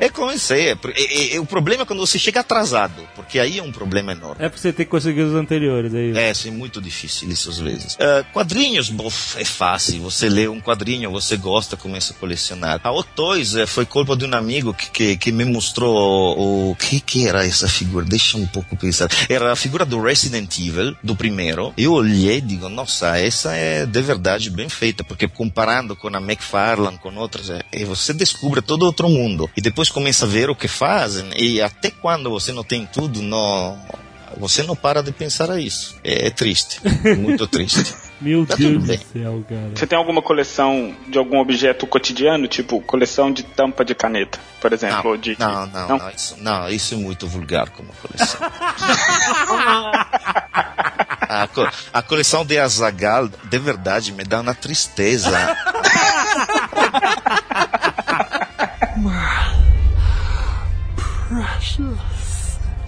é 0.00 0.08
comecei. 0.08 0.70
É, 0.70 0.78
é, 0.96 1.36
é, 1.36 1.40
o 1.40 1.46
problema 1.46 1.82
é 1.82 1.86
quando 1.86 2.00
você 2.00 2.18
chega 2.18 2.40
atrasado, 2.40 3.02
porque 3.14 3.38
aí 3.38 3.58
é 3.58 3.62
um 3.62 3.72
problema 3.72 4.12
enorme. 4.12 4.44
É 4.44 4.48
pra 4.48 4.58
você 4.58 4.72
ter 4.72 4.86
conseguido 4.86 5.28
os 5.28 5.34
anteriores 5.34 5.94
aí. 5.94 6.16
É, 6.16 6.32
sim, 6.34 6.50
muito 6.50 6.80
difícil 6.80 7.30
isso 7.30 7.50
às 7.50 7.58
vezes. 7.58 7.96
Ah, 8.00 8.24
quadrinhos, 8.32 8.88
bof, 8.88 9.40
é 9.40 9.44
fácil. 9.44 10.00
Você 10.02 10.28
lê 10.28 10.48
um 10.48 10.60
quadrinho, 10.60 11.10
você 11.10 11.36
gosta, 11.36 11.76
começa 11.76 12.12
a 12.12 12.16
colecionar. 12.16 12.80
A 12.82 12.90
Hot 12.90 13.08
Toys 13.14 13.54
eh, 13.54 13.66
foi 13.66 13.86
culpa 13.86 14.16
de 14.16 14.24
um 14.24 14.34
amigo 14.34 14.74
que, 14.74 14.90
que, 14.90 15.16
que 15.16 15.32
me 15.32 15.44
mostrou 15.44 15.94
o, 15.94 16.70
o 16.70 16.76
que 16.76 17.00
que 17.00 17.26
era 17.26 17.46
essa 17.46 17.68
figura. 17.68 18.04
Deixa 18.04 18.36
um 18.36 18.46
pouco 18.46 18.76
pensar. 18.76 19.08
Era 19.28 19.52
a 19.52 19.56
figura 19.56 19.84
do 19.84 20.00
Resident 20.00 20.58
Evil, 20.58 20.81
do 21.02 21.16
primeiro. 21.16 21.72
Eu 21.76 21.92
olhei 21.92 22.38
e 22.38 22.40
digo, 22.40 22.68
nossa, 22.68 23.18
essa 23.18 23.54
é 23.54 23.86
de 23.86 24.02
verdade 24.02 24.50
bem 24.50 24.68
feita, 24.68 25.04
porque 25.04 25.28
comparando 25.28 25.94
com 25.96 26.08
a 26.08 26.20
McFarlane, 26.20 26.98
com 26.98 27.14
outras, 27.16 27.50
é, 27.50 27.62
e 27.72 27.84
você 27.84 28.12
descobre 28.12 28.60
todo 28.62 28.84
outro 28.84 29.08
mundo. 29.08 29.50
E 29.56 29.60
depois 29.60 29.90
começa 29.90 30.24
a 30.24 30.28
ver 30.28 30.50
o 30.50 30.56
que 30.56 30.68
fazem, 30.68 31.28
e 31.36 31.60
até 31.60 31.90
quando 31.90 32.30
você 32.30 32.52
não 32.52 32.64
tem 32.64 32.86
tudo, 32.86 33.22
não, 33.22 33.78
você 34.36 34.62
não 34.62 34.74
para 34.76 35.02
de 35.02 35.12
pensar 35.12 35.50
a 35.50 35.60
isso. 35.60 35.96
É, 36.02 36.26
é 36.28 36.30
triste, 36.30 36.80
muito 37.18 37.46
triste. 37.46 37.94
Meu 38.22 38.46
Tá 38.46 38.54
Deus 38.54 38.84
do 38.84 38.86
céu, 38.86 39.44
cara. 39.48 39.70
Você 39.74 39.84
tem 39.84 39.98
alguma 39.98 40.22
coleção 40.22 40.94
de 41.08 41.18
algum 41.18 41.38
objeto 41.40 41.88
cotidiano, 41.88 42.46
tipo 42.46 42.80
coleção 42.80 43.32
de 43.32 43.42
tampa 43.42 43.84
de 43.84 43.96
caneta, 43.96 44.38
por 44.60 44.72
exemplo? 44.72 45.10
ou 45.10 45.16
de, 45.16 45.36
Não, 45.40 45.66
não, 45.66 45.88
não, 45.88 46.10
isso, 46.10 46.36
não, 46.38 46.68
isso 46.68 46.94
é 46.94 46.96
muito 46.96 47.26
vulgar 47.26 47.70
como 47.70 47.92
coleção. 47.94 48.40
a, 51.32 51.48
co- 51.48 51.68
a 51.92 52.02
coleção 52.02 52.44
de 52.44 52.58
Azagal, 52.58 53.28
de 53.28 53.58
verdade, 53.58 54.12
me 54.12 54.24
dá 54.24 54.40
uma 54.40 54.54
tristeza. 54.54 55.30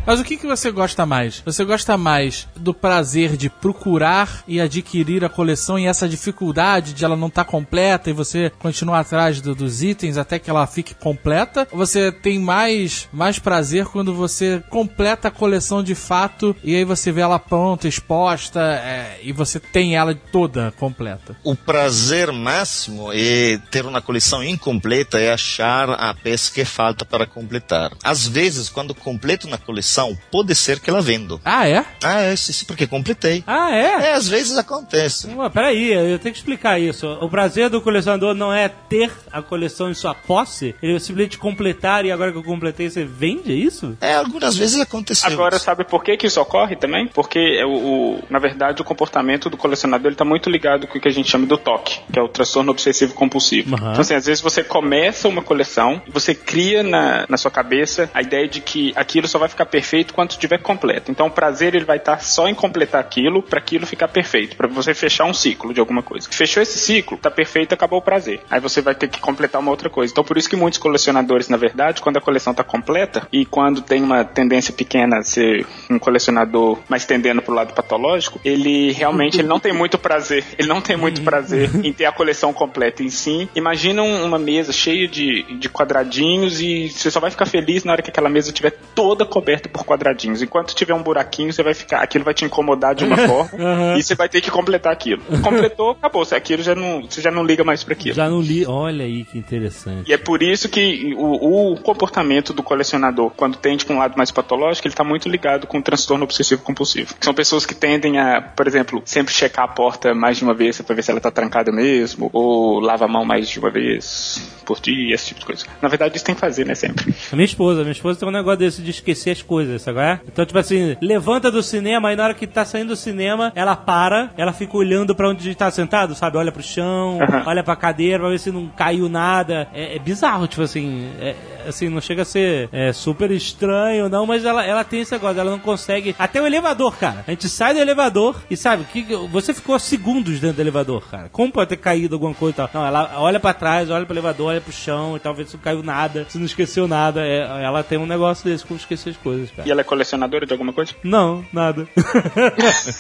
Mas 0.07 0.21
o 0.21 0.25
que, 0.25 0.37
que 0.37 0.47
você 0.47 0.71
gosta 0.71 1.07
mais? 1.07 1.41
Você 1.47 1.65
gosta 1.65 1.97
mais 1.97 2.47
do 2.57 2.75
prazer 2.75 3.37
de 3.37 3.49
procurar 3.49 4.45
e 4.47 4.61
adquirir 4.61 5.25
a 5.25 5.29
coleção 5.31 5.79
e 5.79 5.87
essa 5.87 6.07
dificuldade 6.09 6.93
de 6.93 7.05
ela 7.05 7.17
não 7.17 7.29
estar 7.29 7.45
completa 7.45 8.11
e 8.11 8.13
você 8.13 8.53
continuar 8.59 9.01
atrás 9.01 9.41
do- 9.41 9.55
dos 9.55 9.83
itens 9.83 10.19
até 10.19 10.39
que 10.39 10.51
ela 10.51 10.67
fique 10.67 10.95
completa? 10.95 11.67
Ou 11.73 11.79
você 11.79 12.13
tem 12.13 12.39
mais, 12.39 13.09
mais 13.13 13.39
prazer 13.39 13.87
quando 13.87 14.13
você 14.15 14.63
completa 14.69 15.29
a 15.29 15.31
coleção 15.31 15.83
de 15.83 15.95
fato 15.95 16.55
e 16.63 16.77
aí 16.77 16.85
você 16.85 17.11
vê 17.11 17.23
ela 17.23 17.39
pronta, 17.39 17.89
exposta 17.89 18.61
é, 18.61 19.21
e 19.23 19.33
você 19.33 19.59
tem 19.59 19.97
ela 19.97 20.15
toda 20.15 20.73
completa? 20.79 21.35
O 21.43 21.55
prazer 21.57 22.31
máximo 22.31 23.11
é 23.13 23.59
ter 23.71 23.87
uma 23.87 24.03
coleção 24.03 24.45
incompleta 24.45 25.19
e 25.19 25.31
achar 25.31 25.89
a 25.91 26.13
peça 26.13 26.53
que 26.53 26.65
falta 26.65 27.05
para 27.07 27.27
completar. 27.27 27.93
Às 28.03 28.29
vezes, 28.29 28.69
quando 28.69 28.95
completo 28.95 29.47
uma 29.47 29.57
coleção, 29.57 29.94
pode 30.31 30.55
ser 30.55 30.81
que 30.81 30.91
ela 30.91 31.01
vendo. 31.01 31.41
Ah, 31.45 31.69
é? 31.69 31.85
Ah, 32.03 32.21
é, 32.21 32.37
sim, 32.37 32.53
sim, 32.53 32.65
porque 32.67 32.87
completei. 32.87 33.43
Ah, 33.47 33.71
é? 33.75 33.85
É, 34.11 34.13
às 34.15 34.29
vezes 34.29 34.57
acontece. 34.57 35.27
Ué, 35.29 35.49
peraí, 35.51 35.93
eu 35.93 36.19
tenho 36.19 36.33
que 36.33 36.39
explicar 36.39 36.79
isso. 36.81 37.07
O 37.21 37.29
prazer 37.29 37.69
do 37.71 37.81
colecionador 37.81 38.35
não 38.35 38.53
é 38.53 38.69
ter 38.69 39.11
a 39.33 39.43
coleção 39.43 39.91
em 39.91 39.95
sua 39.95 40.15
posse, 40.15 40.75
ele 40.83 40.97
é 40.97 40.99
simplesmente 40.99 41.39
completar 41.39 42.05
e 42.05 42.11
agora 42.13 42.33
que 42.33 42.39
eu 42.39 42.43
completei, 42.43 42.89
você 42.91 43.05
vende, 43.05 43.53
é 43.53 43.55
isso? 43.55 43.97
É, 44.01 44.15
algumas 44.15 44.57
vezes 44.57 44.81
aconteceu. 44.81 45.31
Agora, 45.31 45.59
sabe 45.59 45.85
por 45.85 46.03
que, 46.03 46.17
que 46.17 46.27
isso 46.27 46.41
ocorre 46.41 46.77
também? 46.77 47.07
Porque, 47.09 47.39
é 47.59 47.65
o, 47.65 47.71
o- 47.73 48.25
na 48.31 48.39
verdade, 48.39 48.81
o 48.83 48.85
comportamento 48.85 49.49
do 49.51 49.57
colecionador 49.57 50.13
está 50.13 50.25
muito 50.25 50.49
ligado 50.51 50.87
com 50.87 50.99
o 50.99 51.01
que 51.01 51.09
a 51.09 51.13
gente 51.13 51.31
chama 51.31 51.47
do 51.47 51.57
toque, 51.59 52.01
que 52.13 52.19
é 52.19 52.23
o 52.23 52.29
transtorno 52.29 52.71
obsessivo 52.71 53.15
compulsivo. 53.15 53.75
Aham. 53.77 53.91
Então, 53.91 54.01
assim, 54.01 54.15
às 54.15 54.27
vezes 54.27 54.43
você 54.43 54.63
começa 54.65 55.29
uma 55.29 55.43
coleção 55.43 56.03
e 56.07 56.11
você 56.11 56.35
cria 56.35 56.83
na, 56.83 57.27
na 57.29 57.37
sua 57.37 57.51
cabeça 57.51 58.11
a 58.15 58.23
ideia 58.23 58.49
de 58.49 58.61
que 58.61 58.93
aquilo 58.97 59.27
só 59.29 59.39
vai 59.39 59.49
ficar 59.49 59.67
perfeito 59.67 59.84
quando 60.13 60.31
estiver 60.31 60.59
completo. 60.59 61.11
Então, 61.11 61.27
o 61.27 61.31
prazer 61.31 61.75
ele 61.75 61.85
vai 61.85 61.97
estar 61.99 62.19
só 62.21 62.49
em 62.49 62.55
completar 62.55 63.01
aquilo 63.01 63.43
para 63.43 63.59
aquilo 63.59 63.87
ficar 63.87 64.09
perfeito, 64.09 64.57
para 64.57 64.67
você 64.69 64.95
fechar 64.95 65.25
um 65.25 65.35
ciclo 65.35 65.73
de 65.75 65.81
alguma 65.81 66.03
coisa. 66.03 66.29
Fechou 66.31 66.63
esse 66.63 66.79
ciclo, 66.79 67.19
tá 67.19 67.31
perfeito, 67.31 67.73
acabou 67.75 67.99
o 67.99 68.03
prazer. 68.03 68.41
Aí 68.51 68.61
você 68.61 68.81
vai 68.81 68.95
ter 68.95 69.09
que 69.09 69.21
completar 69.21 69.61
uma 69.61 69.71
outra 69.71 69.89
coisa. 69.91 70.13
Então, 70.13 70.25
por 70.25 70.37
isso 70.37 70.49
que 70.49 70.57
muitos 70.57 70.79
colecionadores, 70.79 71.49
na 71.49 71.57
verdade, 71.57 72.01
quando 72.01 72.17
a 72.17 72.21
coleção 72.21 72.55
tá 72.55 72.65
completa 72.65 73.27
e 73.33 73.45
quando 73.45 73.81
tem 73.83 74.03
uma 74.03 74.25
tendência 74.25 74.73
pequena 74.73 75.19
a 75.19 75.23
ser 75.23 75.67
um 75.91 75.99
colecionador 75.99 76.79
mais 76.89 77.05
tendendo 77.05 77.43
pro 77.43 77.55
lado 77.55 77.73
patológico, 77.75 78.41
ele 78.45 78.93
realmente 78.93 79.39
ele 79.39 79.49
não 79.49 79.61
tem 79.61 79.73
muito 79.73 79.99
prazer. 79.99 80.45
Ele 80.59 80.69
não 80.69 80.81
tem 80.81 80.97
muito 80.97 81.23
prazer 81.23 81.71
em 81.85 81.93
ter 81.93 82.07
a 82.07 82.13
coleção 82.13 82.53
completa 82.53 83.03
em 83.03 83.11
si. 83.11 83.49
Imagina 83.55 84.03
um- 84.03 84.25
uma 84.25 84.39
mesa 84.39 84.73
cheia 84.73 85.07
de, 85.09 85.43
de 85.59 85.69
quadradinhos 85.69 86.61
e 86.61 86.89
você 86.89 87.11
só 87.11 87.21
vai 87.21 87.31
ficar 87.31 87.47
feliz 87.47 87.85
na 87.85 87.93
hora 87.93 88.03
que 88.03 88.11
aquela 88.11 88.29
mesa 88.29 88.49
estiver 88.49 88.73
toda 88.95 89.25
coberta 89.25 89.69
por 89.75 89.85
quadradinhos. 89.85 90.41
Enquanto 90.41 90.75
tiver 90.75 90.95
um 90.95 91.03
buraquinho, 91.03 91.53
você 91.53 91.63
vai 91.63 91.75
ficar, 91.75 91.99
aquilo 91.99 92.25
vai 92.25 92.33
te 92.33 92.45
incomodar 92.45 92.95
de 92.95 93.05
uma 93.05 93.17
forma 93.29 93.99
e 93.99 94.03
você 94.03 94.15
vai 94.15 94.29
ter 94.29 94.41
que 94.41 94.51
completar 94.51 94.93
aquilo. 94.93 95.21
Completou, 95.43 95.91
acabou. 95.91 96.25
Você- 96.25 96.35
Aquilo 96.37 96.63
já 96.63 96.75
não, 96.75 97.03
você 97.03 97.21
já 97.21 97.31
não 97.31 97.43
liga 97.45 97.65
mais 97.65 97.83
para 97.83 97.95
aquilo. 97.95 98.15
Já 98.15 98.29
não 98.29 98.41
li. 98.41 98.65
Olha 98.67 99.05
aí 99.05 99.25
que 99.25 99.37
interessante. 99.39 100.09
E 100.09 100.13
é 100.13 100.17
por 100.19 100.43
isso 100.43 100.69
que 100.69 101.15
o, 101.17 101.73
o 101.73 101.77
comportamento 101.81 102.53
do 102.53 102.63
colecionador, 102.63 103.31
quando 103.37 103.57
tende 103.57 103.85
para 103.85 103.95
um 103.95 103.99
lado 103.99 104.15
mais 104.17 104.31
patológico, 104.31 104.87
ele 104.87 104.93
está 104.93 105.03
muito 105.05 105.29
ligado 105.29 105.67
com 105.67 105.79
o 105.79 105.83
transtorno 105.83 106.25
obsessivo 106.25 106.63
compulsivo. 106.63 107.15
São 107.21 107.35
pessoas 107.35 107.67
que 107.67 107.75
tendem 107.75 108.19
a, 108.19 108.41
por 108.43 108.67
exemplo, 108.67 109.03
sempre 109.05 109.33
checar 109.35 109.65
a 109.65 109.69
porta 109.69 110.15
mais 110.15 110.37
de 110.37 110.45
uma 110.45 110.55
vez 110.55 110.81
para 110.83 110.95
ver 110.95 111.03
se 111.03 111.11
ela 111.11 111.19
está 111.19 111.31
trancada 111.31 111.73
mesmo, 111.73 112.31
ou 112.33 112.79
lava 112.81 113.07
a 113.07 113.09
mão 113.09 113.25
mais 113.25 113.49
de 113.49 113.59
uma 113.59 113.71
vez 113.71 114.41
por 114.65 114.81
dia, 114.81 115.15
esse 115.15 115.27
tipo 115.29 115.41
de 115.41 115.47
coisa. 115.47 115.67
Na 115.81 115.89
verdade, 115.89 116.17
isso 116.17 116.25
tem 116.25 116.35
que 116.35 116.41
fazer, 116.41 116.65
né, 116.65 116.75
sempre. 116.75 117.15
A 117.33 117.37
minha 117.37 117.45
esposa, 117.47 117.81
minha 117.81 117.93
esposa 117.93 118.19
tem 118.19 118.29
um 118.29 118.33
negócio 118.33 118.59
desse 118.59 118.83
de 118.83 118.91
esquecer 118.91 119.31
as 119.31 119.43
coisas, 119.43 119.83
sabe? 119.83 120.01
é? 120.01 120.21
Então, 120.27 120.45
tipo 120.45 120.59
assim, 120.59 120.97
levanta 121.01 121.51
do 121.51 121.63
cinema 121.63 122.13
e 122.13 122.17
na 122.17 122.25
hora 122.25 122.35
que 122.35 122.47
tá 122.47 122.65
saindo 122.65 122.89
do 122.89 122.97
cinema, 122.97 123.53
ela 123.55 123.77
para, 123.77 124.31
ela 124.37 124.53
fica 124.53 124.77
olhando 124.77 125.15
pra 125.15 125.29
onde 125.29 125.55
tá 125.55 125.71
sentado, 125.71 126.15
sabe? 126.15 126.37
Olha 126.37 126.51
pro 126.53 126.63
chão, 126.63 127.19
Aham. 127.23 127.43
olha 127.47 127.63
pra 127.63 127.77
cadeira 127.77 128.19
pra 128.21 128.29
ver 128.31 128.39
se 128.39 128.51
não 128.51 128.67
caiu 128.69 129.09
nada. 129.09 129.69
É, 129.73 129.97
é 129.97 129.99
bizarro, 129.99 130.47
tipo 130.47 130.63
assim, 130.63 131.11
é- 131.21 131.35
assim, 131.69 131.89
não 131.89 132.01
chega 132.01 132.23
a 132.23 132.25
ser 132.25 132.69
é, 132.73 132.93
super 132.93 133.31
estranho, 133.31 134.09
não, 134.09 134.27
mas 134.27 134.45
ela, 134.45 134.65
ela 134.65 134.85
tem 134.85 135.01
esse 135.01 135.13
negócio, 135.13 135.39
ela 135.41 135.51
não 135.51 135.59
consegue. 135.59 136.15
Até 136.19 136.41
o 136.41 136.47
elevador, 136.47 136.97
cara. 136.97 137.25
A 137.27 137.31
gente 137.31 137.49
sai 137.49 137.73
do 137.75 137.81
elevador 137.81 138.43
e 138.51 138.57
sabe, 138.57 138.85
que 138.85 139.03
você 139.31 139.53
ficou 139.55 139.79
segundos 139.79 140.41
dentro 140.41 140.57
do 140.57 140.61
elevador, 140.63 141.09
cara. 141.11 141.29
Como 141.31 141.53
pode 141.53 141.71
ter 141.71 141.77
caído 141.77 142.15
alguma 142.17 142.35
coisa 142.35 142.55
e 142.55 142.57
tal? 142.57 142.71
Não, 142.75 142.87
ela 142.87 143.13
olha 143.17 143.41
pra 143.41 143.53
trás, 143.55 143.91
olha 143.91 144.05
pro 144.05 144.15
elevador, 144.15 144.54
olha 144.55 144.61
pro 144.63 144.73
chão 144.73 145.17
e 145.17 145.21
tal, 145.21 145.35
ver 145.35 145.47
se 145.47 145.55
não 145.57 145.63
caiu 145.63 145.83
nada, 145.83 146.27
se 146.29 146.39
não 146.39 146.47
esqueceu 146.47 146.87
nada. 146.89 147.21
É, 147.27 147.65
ela 147.65 147.83
tem 147.83 147.99
um 147.99 148.07
negócio 148.07 148.45
desse 148.49 148.65
com 148.65 148.75
esquecer 148.75 149.11
as 149.11 149.17
coisas, 149.17 149.51
cara. 149.51 149.69
E 149.69 149.71
ela 149.71 149.81
é 149.81 149.85
colecionadora 149.85 150.47
de 150.47 150.53
alguma 150.53 150.73
coisa? 150.73 150.93
Não, 151.03 151.45
nada. 151.53 151.87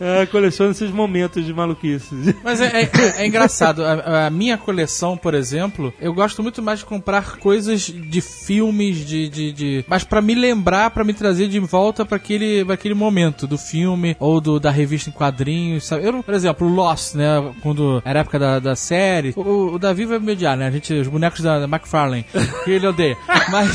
é, 0.00 0.26
coleciona 0.26 0.70
esses 0.70 0.90
momentos 0.90 1.44
de 1.44 1.52
maluquice. 1.52 2.08
Mas 2.42 2.60
é, 2.60 2.82
é- 2.82 3.22
é 3.22 3.26
engraçado. 3.26 3.84
A, 3.84 4.26
a 4.26 4.30
minha 4.30 4.56
coleção, 4.56 5.16
por 5.16 5.34
exemplo, 5.34 5.92
eu 6.00 6.12
gosto 6.12 6.42
muito 6.42 6.62
mais 6.62 6.80
de 6.80 6.84
comprar 6.84 7.36
coisas 7.36 7.82
de 7.82 8.20
filmes, 8.20 9.04
de. 9.06 9.28
de, 9.28 9.52
de- 9.52 9.84
mas 9.88 10.04
pra 10.04 10.20
me 10.20 10.34
lembrar, 10.34 10.90
pra 10.90 11.04
me 11.04 11.14
trazer 11.14 11.48
de 11.48 11.58
volta 11.58 12.04
pra 12.04 12.16
aquele, 12.16 12.64
pra 12.64 12.74
aquele 12.74 12.94
momento 12.94 13.46
do 13.46 13.58
filme 13.58 14.16
ou 14.18 14.40
do, 14.40 14.58
da 14.60 14.70
revista 14.70 15.10
em 15.10 15.12
quadrinhos, 15.12 15.84
sabe? 15.84 16.04
Eu, 16.06 16.22
por 16.22 16.34
exemplo, 16.34 16.68
Lost, 16.68 17.14
né? 17.14 17.52
Quando 17.62 18.02
era 18.04 18.20
a 18.20 18.22
época 18.22 18.38
da, 18.38 18.58
da 18.58 18.76
série. 18.76 19.32
O, 19.36 19.74
o 19.74 19.78
Davi 19.78 20.04
vai 20.04 20.18
me 20.18 20.32
odiar, 20.32 20.47
né? 20.56 20.66
A 20.66 20.70
gente, 20.70 20.92
os 20.94 21.08
bonecos 21.08 21.40
da, 21.40 21.64
McFarlane, 21.64 22.24
que 22.64 22.70
ele 22.70 22.86
odeia. 22.86 23.16
Mas. 23.50 23.72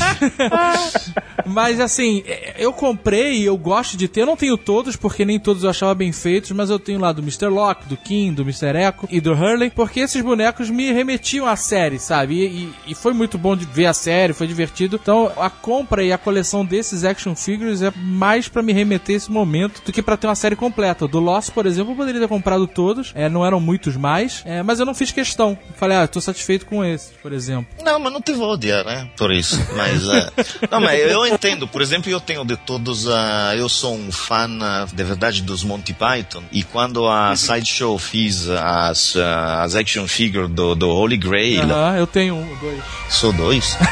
Mas 1.46 1.80
assim, 1.80 2.22
é, 2.26 2.54
eu 2.58 2.72
comprei 2.72 3.38
e 3.40 3.44
eu 3.44 3.56
gosto 3.56 3.96
de 3.96 4.08
ter. 4.08 4.22
Eu 4.22 4.26
não 4.26 4.36
tenho 4.36 4.56
todos, 4.56 4.96
porque 4.96 5.24
nem 5.24 5.38
todos 5.38 5.62
eu 5.64 5.70
achava 5.70 5.94
bem 5.94 6.10
feitos, 6.12 6.50
mas 6.52 6.70
eu 6.70 6.78
tenho 6.78 6.98
lá 6.98 7.12
do 7.12 7.20
Mr. 7.22 7.46
Locke, 7.48 7.86
do 7.88 7.96
Kim, 7.96 8.32
do 8.32 8.42
Mr. 8.42 8.68
Echo 8.76 9.06
e 9.10 9.20
do 9.20 9.32
Hurley, 9.32 9.70
porque 9.70 10.00
esses 10.00 10.22
bonecos 10.22 10.70
me 10.70 10.90
remetiam 10.92 11.46
à 11.46 11.56
série, 11.56 11.98
sabe? 11.98 12.34
E, 12.34 12.46
e- 12.46 12.74
e 12.88 12.94
foi 12.94 13.12
muito 13.12 13.36
bom 13.36 13.54
de 13.56 13.66
ver 13.66 13.86
a 13.86 13.92
série, 13.92 14.32
foi 14.32 14.46
divertido. 14.46 14.98
Então 15.00 15.30
a 15.36 15.50
compra 15.50 16.02
e 16.02 16.12
a 16.12 16.18
coleção 16.18 16.64
desses 16.64 17.04
action 17.04 17.34
figures 17.34 17.82
é 17.82 17.92
mais 17.96 18.48
pra 18.48 18.62
me 18.62 18.72
remeter 18.72 19.14
a 19.14 19.16
esse 19.16 19.30
momento 19.30 19.82
do 19.84 19.92
que 19.92 20.02
pra 20.02 20.16
ter 20.16 20.26
uma 20.26 20.34
série 20.34 20.56
completa. 20.56 21.06
Do 21.06 21.18
Lost, 21.20 21.50
por 21.50 21.66
exemplo, 21.66 21.92
eu 21.92 21.96
poderia 21.96 22.20
ter 22.20 22.28
comprado 22.28 22.66
todos, 22.66 23.12
é, 23.14 23.28
não 23.28 23.44
eram 23.44 23.60
muitos 23.60 23.96
mais, 23.96 24.42
é, 24.46 24.62
mas 24.62 24.80
eu 24.80 24.86
não 24.86 24.94
fiz 24.94 25.12
questão. 25.12 25.58
Falei, 25.76 25.96
ah, 25.98 26.06
tô 26.06 26.20
satisfeito 26.20 26.63
com 26.64 26.84
esses, 26.84 27.12
por 27.22 27.32
exemplo. 27.32 27.66
Não, 27.82 27.98
mas 27.98 28.12
não 28.12 28.20
te 28.20 28.32
vou 28.32 28.52
odiar, 28.52 28.84
né? 28.84 29.08
Por 29.16 29.32
isso. 29.32 29.58
Mas, 29.76 30.08
é, 30.08 30.30
não, 30.70 30.80
mas 30.80 31.00
eu 31.00 31.26
entendo. 31.26 31.66
Por 31.68 31.82
exemplo, 31.82 32.10
eu 32.10 32.20
tenho 32.20 32.44
de 32.44 32.56
todos. 32.56 33.08
ah, 33.08 33.52
eu 33.56 33.68
sou 33.68 33.94
um 33.94 34.10
fã, 34.10 34.48
ah, 34.62 34.86
de 34.92 35.04
verdade, 35.04 35.42
dos 35.42 35.62
Monty 35.64 35.92
Python. 35.92 36.42
E 36.50 36.62
quando 36.62 37.06
a 37.08 37.36
Sideshow 37.36 37.98
fiz 37.98 38.48
as, 38.48 39.16
ah, 39.16 39.62
as 39.62 39.74
action 39.76 40.06
figures 40.08 40.50
do, 40.50 40.74
do 40.74 40.88
Holy 40.88 41.16
Grail, 41.16 41.62
Aham, 41.62 41.96
eu 41.96 42.06
tenho 42.06 42.36
um, 42.36 42.56
dois. 42.60 42.82
sou 43.08 43.32
dois. 43.32 43.76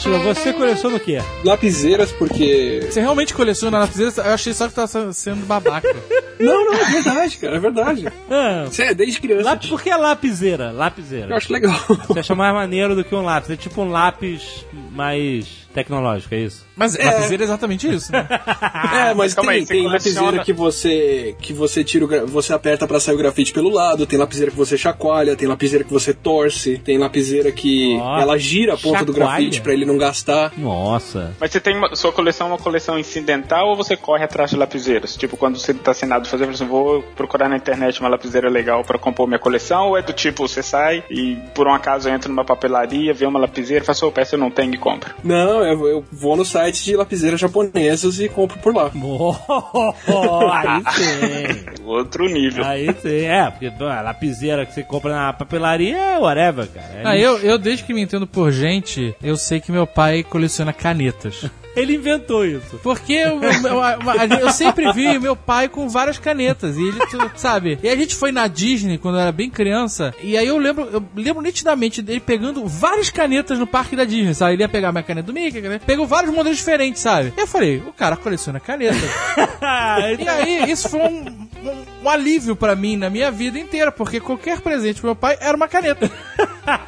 Você 0.00 0.52
coleciona 0.52 0.96
o 0.96 1.00
quê? 1.00 1.18
Lapiseiras, 1.44 2.10
porque. 2.12 2.86
Você 2.90 3.00
realmente 3.00 3.34
coleciona 3.34 3.78
lapiseiras? 3.78 4.18
Eu 4.18 4.24
achei 4.24 4.52
só 4.52 4.68
que 4.68 4.74
tá 4.74 4.86
sendo 4.86 5.46
babaca. 5.46 5.88
Não, 6.40 6.64
não, 6.64 6.74
é 6.74 6.84
verdade, 6.86 7.38
cara, 7.38 7.54
é 7.56 7.60
verdade. 7.60 8.08
Ah, 8.28 8.64
Você 8.66 8.82
é 8.82 8.94
desde 8.94 9.20
criança. 9.20 9.44
lápis, 9.44 9.68
por 9.68 9.80
que 9.80 9.94
lapiseira? 9.94 10.72
Lapiseira. 10.72 11.28
Eu 11.28 11.36
acho 11.36 11.52
legal. 11.52 11.78
Você 12.08 12.18
acha 12.18 12.34
mais 12.34 12.52
maneiro 12.52 12.96
do 12.96 13.04
que 13.04 13.14
um 13.14 13.22
lápis. 13.22 13.50
É 13.50 13.56
tipo 13.56 13.80
um 13.80 13.88
lápis 13.88 14.66
mais 14.92 15.62
tecnológica, 15.74 16.36
é 16.36 16.40
isso? 16.40 16.66
Mas 16.76 16.94
É. 16.98 17.04
lapiseira 17.04 17.42
é 17.42 17.46
exatamente 17.46 17.88
isso, 17.88 18.12
né? 18.12 18.26
É, 19.10 19.14
mas 19.14 19.32
Calma 19.34 19.52
tem, 19.52 19.60
aí, 19.60 19.66
tem 19.66 19.82
coleciona- 19.84 20.20
lapiseira 20.26 20.44
que 20.44 20.52
você 20.52 21.34
que 21.40 21.52
você 21.52 21.82
tira 21.82 22.06
gra- 22.06 22.26
você 22.26 22.52
aperta 22.52 22.86
pra 22.86 23.00
sair 23.00 23.14
o 23.14 23.18
grafite 23.18 23.52
pelo 23.52 23.70
lado, 23.70 24.06
tem 24.06 24.18
lapiseira 24.18 24.50
que 24.50 24.56
você 24.56 24.76
chacoalha, 24.76 25.34
tem 25.36 25.48
lapiseira 25.48 25.84
que 25.84 25.92
você 25.92 26.12
torce, 26.12 26.76
tem 26.78 26.98
lapiseira 26.98 27.50
que 27.50 27.96
Ó, 27.98 28.18
ela 28.20 28.38
gira 28.38 28.74
a 28.74 28.76
ponta 28.76 29.04
do 29.04 29.12
chacoalha? 29.12 29.36
grafite 29.38 29.60
pra 29.62 29.72
ele 29.72 29.84
não 29.86 29.96
gastar. 29.96 30.52
Nossa. 30.58 31.34
Mas 31.40 31.50
você 31.52 31.60
tem 31.60 31.76
uma, 31.76 31.94
sua 31.96 32.12
coleção 32.12 32.48
é 32.48 32.50
uma 32.50 32.58
coleção 32.58 32.98
incidental 32.98 33.68
ou 33.68 33.76
você 33.76 33.96
corre 33.96 34.24
atrás 34.24 34.50
de 34.50 34.56
lapiseiras? 34.56 35.16
Tipo, 35.16 35.36
quando 35.36 35.58
você 35.58 35.72
tá 35.72 35.92
assinado 35.92 36.28
fazer, 36.28 36.46
você 36.46 36.64
vou 36.64 37.02
procurar 37.16 37.48
na 37.48 37.56
internet 37.56 37.98
uma 38.00 38.08
lapiseira 38.08 38.48
legal 38.50 38.84
pra 38.84 38.98
compor 38.98 39.26
minha 39.26 39.38
coleção, 39.38 39.88
ou 39.88 39.96
é 39.98 40.02
do 40.02 40.12
tipo, 40.12 40.46
você 40.46 40.62
sai 40.62 41.02
e 41.10 41.36
por 41.54 41.66
um 41.66 41.72
acaso 41.74 42.08
entra 42.08 42.28
numa 42.28 42.44
papelaria, 42.44 43.14
vê 43.14 43.24
uma 43.26 43.38
lapiseira, 43.38 43.84
fala, 43.84 43.98
ô, 44.02 44.12
peça 44.12 44.34
eu 44.34 44.38
não 44.38 44.50
tenho 44.50 44.74
e 44.74 44.78
compra. 44.82 45.14
Não, 45.22 45.64
eu, 45.64 45.88
eu 45.88 46.04
vou 46.10 46.36
no 46.36 46.44
site 46.44 46.84
de 46.84 46.96
lapiseiras 46.96 47.40
japonesas 47.40 48.18
e 48.18 48.28
compro 48.28 48.58
por 48.58 48.74
lá. 48.74 48.90
Oh, 48.94 49.34
aí 50.52 50.82
sim. 50.92 51.82
Outro 51.84 52.26
nível. 52.26 52.64
Aí 52.64 52.92
sim. 53.00 53.24
É, 53.26 53.48
porque 53.50 53.66
a 53.68 54.02
lapiseira 54.02 54.66
que 54.66 54.74
você 54.74 54.82
compra 54.82 55.14
na 55.14 55.32
papelaria 55.32 55.96
é 55.96 56.18
whatever, 56.18 56.66
cara. 56.66 56.86
É 56.94 57.02
Ah, 57.04 57.16
eu, 57.16 57.38
eu, 57.38 57.56
desde 57.56 57.84
que 57.84 57.94
me 57.94 58.02
entendo 58.02 58.26
por 58.26 58.50
gente, 58.50 59.14
eu 59.22 59.36
sei 59.36 59.60
que 59.60 59.70
meu 59.70 59.86
pai 59.86 60.22
coleciona 60.24 60.72
canetas. 60.72 61.48
Ele 61.74 61.94
inventou 61.94 62.44
isso. 62.44 62.78
Porque 62.82 63.12
eu, 63.14 63.40
eu- 63.42 64.38
eu 64.40 64.52
sempre 64.52 64.92
vi 64.92 65.18
meu 65.18 65.34
pai 65.34 65.68
com 65.68 65.88
várias 65.88 66.18
canetas. 66.18 66.76
E 66.76 66.82
ele, 66.82 66.98
sabe? 67.36 67.78
E 67.82 67.88
a 67.88 67.96
gente 67.96 68.14
foi 68.14 68.30
na 68.30 68.46
Disney 68.46 68.98
quando 68.98 69.14
eu 69.16 69.20
era 69.22 69.32
bem 69.32 69.48
criança. 69.48 70.14
E 70.22 70.36
aí 70.36 70.46
eu 70.46 70.58
lembro, 70.58 70.88
eu 70.92 71.02
lembro 71.16 71.42
nitidamente 71.42 72.02
dele 72.02 72.20
pegando 72.20 72.66
várias 72.66 73.08
canetas 73.10 73.58
no 73.58 73.66
parque 73.66 73.96
da 73.96 74.04
Disney, 74.04 74.34
sabe? 74.34 74.54
Ele 74.54 74.62
ia 74.62 74.68
pegar 74.68 74.92
minha 74.92 75.02
caneta 75.02 75.26
do 75.26 75.32
Mickey, 75.32 75.62
caneta, 75.62 75.84
pegou 75.86 76.06
vários 76.06 76.32
modelos 76.34 76.58
diferentes, 76.58 77.00
sabe? 77.00 77.32
E 77.36 77.40
eu 77.40 77.46
falei, 77.46 77.78
o 77.78 77.92
cara 77.92 78.16
coleciona 78.16 78.60
canetas. 78.60 79.00
E 80.22 80.28
aí, 80.28 80.70
isso 80.70 80.88
foi 80.88 81.00
um, 81.00 81.24
um- 81.64 81.82
um 82.04 82.08
alívio 82.08 82.56
pra 82.56 82.74
mim 82.74 82.96
na 82.96 83.08
minha 83.08 83.30
vida 83.30 83.58
inteira, 83.58 83.92
porque 83.92 84.18
qualquer 84.20 84.60
presente 84.60 84.96
pro 85.00 85.08
meu 85.08 85.16
pai 85.16 85.36
era 85.40 85.56
uma 85.56 85.68
caneta. 85.68 86.10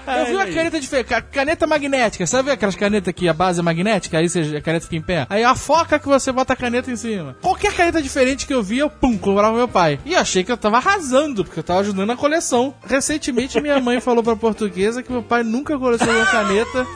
Eu 0.07 0.27
vi 0.27 0.35
uma 0.35 0.47
caneta 0.47 0.79
diferente, 0.81 1.07
ca- 1.09 1.21
caneta 1.23 1.67
magnética, 1.67 2.27
sabe 2.27 2.51
aquelas 2.51 2.77
canetas 2.77 3.13
que 3.15 3.29
a 3.29 3.33
base 3.33 3.59
é 3.59 3.63
magnética, 3.63 4.19
aí 4.19 4.29
você, 4.29 4.61
caneta 4.75 4.85
fica 4.85 4.97
em 4.97 5.03
pé? 5.03 5.27
Aí 5.31 5.45
a 5.45 5.55
foca 5.55 5.99
que 5.99 6.07
você 6.07 6.33
bota 6.33 6.53
a 6.53 6.57
caneta 6.57 6.91
em 6.91 6.97
cima. 6.97 7.37
Qualquer 7.41 7.73
caneta 7.75 8.03
diferente 8.03 8.47
que 8.47 8.55
eu 8.55 8.63
via, 8.63 8.83
eu 8.83 8.91
pum, 8.91 9.17
comprava 9.17 9.57
meu 9.57 9.69
pai. 9.69 9.99
E 10.05 10.15
achei 10.15 10.45
que 10.45 10.53
eu 10.53 10.57
tava 10.57 10.77
arrasando, 10.77 11.45
porque 11.45 11.61
eu 11.61 11.65
tava 11.65 11.81
ajudando 11.81 12.11
a 12.11 12.17
coleção. 12.17 12.75
Recentemente 12.87 13.61
minha 13.61 13.81
mãe 13.81 14.01
falou 14.01 14.23
pra 14.23 14.37
portuguesa 14.37 15.03
que 15.03 15.13
meu 15.13 15.23
pai 15.23 15.43
nunca 15.43 15.79
colecionou 15.79 16.25
caneta. 16.27 16.87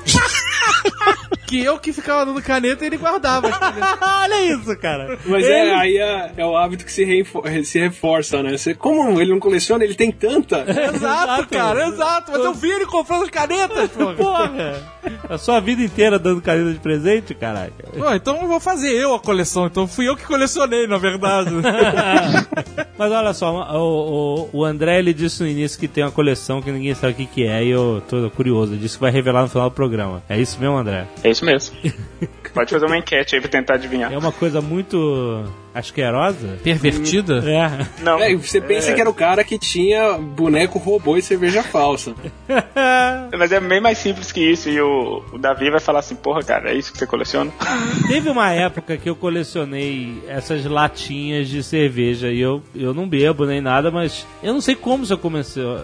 Que 1.48 1.64
eu 1.64 1.78
que 1.78 1.92
ficava 1.92 2.26
dando 2.26 2.42
caneta 2.42 2.84
e 2.84 2.88
ele 2.88 2.96
guardava 2.98 3.48
as 3.48 3.58
canetas. 3.58 3.98
Olha 4.00 4.44
isso, 4.54 4.76
cara. 4.78 5.18
Mas 5.24 5.44
Ele- 5.44 5.52
é, 5.54 5.74
aí 5.74 5.96
é, 5.96 6.32
é 6.36 6.44
o 6.44 6.56
hábito 6.56 6.84
que 6.84 6.92
se, 6.92 7.04
reinfo- 7.04 7.42
se 7.64 7.78
reforça, 7.78 8.42
né? 8.42 8.56
Você, 8.56 8.74
como 8.74 9.18
ele 9.20 9.30
não 9.30 9.40
coleciona, 9.40 9.82
ele 9.84 9.94
tem 9.94 10.12
tanta. 10.12 10.64
Exato, 10.94 11.46
cara, 11.48 11.88
exato. 11.88 12.32
Mas 12.32 12.44
eu 12.44 12.52
vi 12.54 12.70
ele 12.70 12.86
comprando 12.86 13.22
as 13.24 13.30
canetas, 13.30 13.88
porra. 13.90 14.14
Porra! 14.14 14.98
A 15.30 15.38
sua 15.38 15.58
vida 15.60 15.82
inteira 15.82 16.18
dando 16.18 16.42
caneta 16.42 16.72
de 16.72 16.78
presente, 16.80 17.34
caraca. 17.34 17.72
Pô, 17.96 18.12
então 18.12 18.40
eu 18.42 18.48
vou 18.48 18.60
fazer 18.60 18.90
eu 18.92 19.14
a 19.14 19.20
coleção. 19.20 19.66
Então 19.66 19.86
fui 19.88 20.06
eu 20.08 20.16
que 20.16 20.24
colecionei, 20.26 20.86
na 20.86 20.98
verdade. 20.98 21.50
Mas 22.98 23.12
olha 23.12 23.32
só, 23.32 23.52
o, 23.78 24.48
o, 24.52 24.58
o 24.60 24.64
André 24.64 24.98
ele 24.98 25.14
disse 25.14 25.42
no 25.42 25.48
início 25.48 25.78
que 25.78 25.86
tem 25.88 26.02
uma 26.04 26.10
coleção 26.10 26.60
que 26.60 26.70
ninguém 26.70 26.94
sabe 26.94 27.12
o 27.12 27.16
que, 27.16 27.26
que 27.26 27.46
é 27.46 27.64
e 27.64 27.70
eu 27.70 28.02
tô 28.08 28.28
curioso. 28.30 28.72
Ele 28.72 28.80
disse 28.80 28.96
que 28.96 29.00
vai 29.00 29.10
revelar 29.10 29.42
no 29.42 29.48
final 29.48 29.70
do 29.70 29.74
programa. 29.74 30.22
É 30.28 30.38
isso 30.38 30.58
mesmo, 30.60 30.76
André? 30.76 31.06
É 31.22 31.30
isso 31.30 31.37
mesmo. 31.44 31.76
Pode 32.54 32.70
fazer 32.70 32.86
uma 32.86 32.96
enquete 32.98 33.34
aí 33.34 33.40
pra 33.40 33.50
tentar 33.50 33.74
adivinhar. 33.74 34.12
É 34.12 34.18
uma 34.18 34.32
coisa 34.32 34.60
muito 34.60 35.44
asquerosa? 35.74 36.58
Pervertida? 36.62 37.42
É. 37.48 38.02
Não. 38.02 38.18
É, 38.20 38.34
você 38.34 38.60
pensa 38.60 38.92
que 38.94 39.00
era 39.00 39.08
o 39.10 39.14
cara 39.14 39.42
que 39.44 39.58
tinha 39.58 40.14
boneco 40.18 40.78
robô 40.78 41.16
e 41.16 41.22
cerveja 41.22 41.62
falsa. 41.62 42.14
Mas 43.38 43.52
é 43.52 43.60
bem 43.60 43.80
mais 43.80 43.98
simples 43.98 44.32
que 44.32 44.40
isso. 44.40 44.68
E 44.68 44.80
o, 44.80 45.22
o 45.32 45.38
Davi 45.38 45.70
vai 45.70 45.80
falar 45.80 46.00
assim: 46.00 46.14
porra, 46.16 46.42
cara, 46.42 46.70
é 46.70 46.74
isso 46.76 46.92
que 46.92 46.98
você 46.98 47.06
coleciona? 47.06 47.50
Teve 48.08 48.28
uma 48.30 48.50
época 48.52 48.96
que 48.96 49.08
eu 49.08 49.16
colecionei 49.16 50.22
essas 50.28 50.64
latinhas 50.64 51.48
de 51.48 51.62
cerveja 51.62 52.30
e 52.30 52.40
eu, 52.40 52.62
eu 52.74 52.92
não 52.94 53.08
bebo 53.08 53.44
nem 53.44 53.60
nada, 53.60 53.90
mas 53.90 54.26
eu 54.42 54.52
não 54.52 54.60
sei 54.60 54.74
como 54.74 55.04
isso 55.04 55.16
começou. 55.18 55.78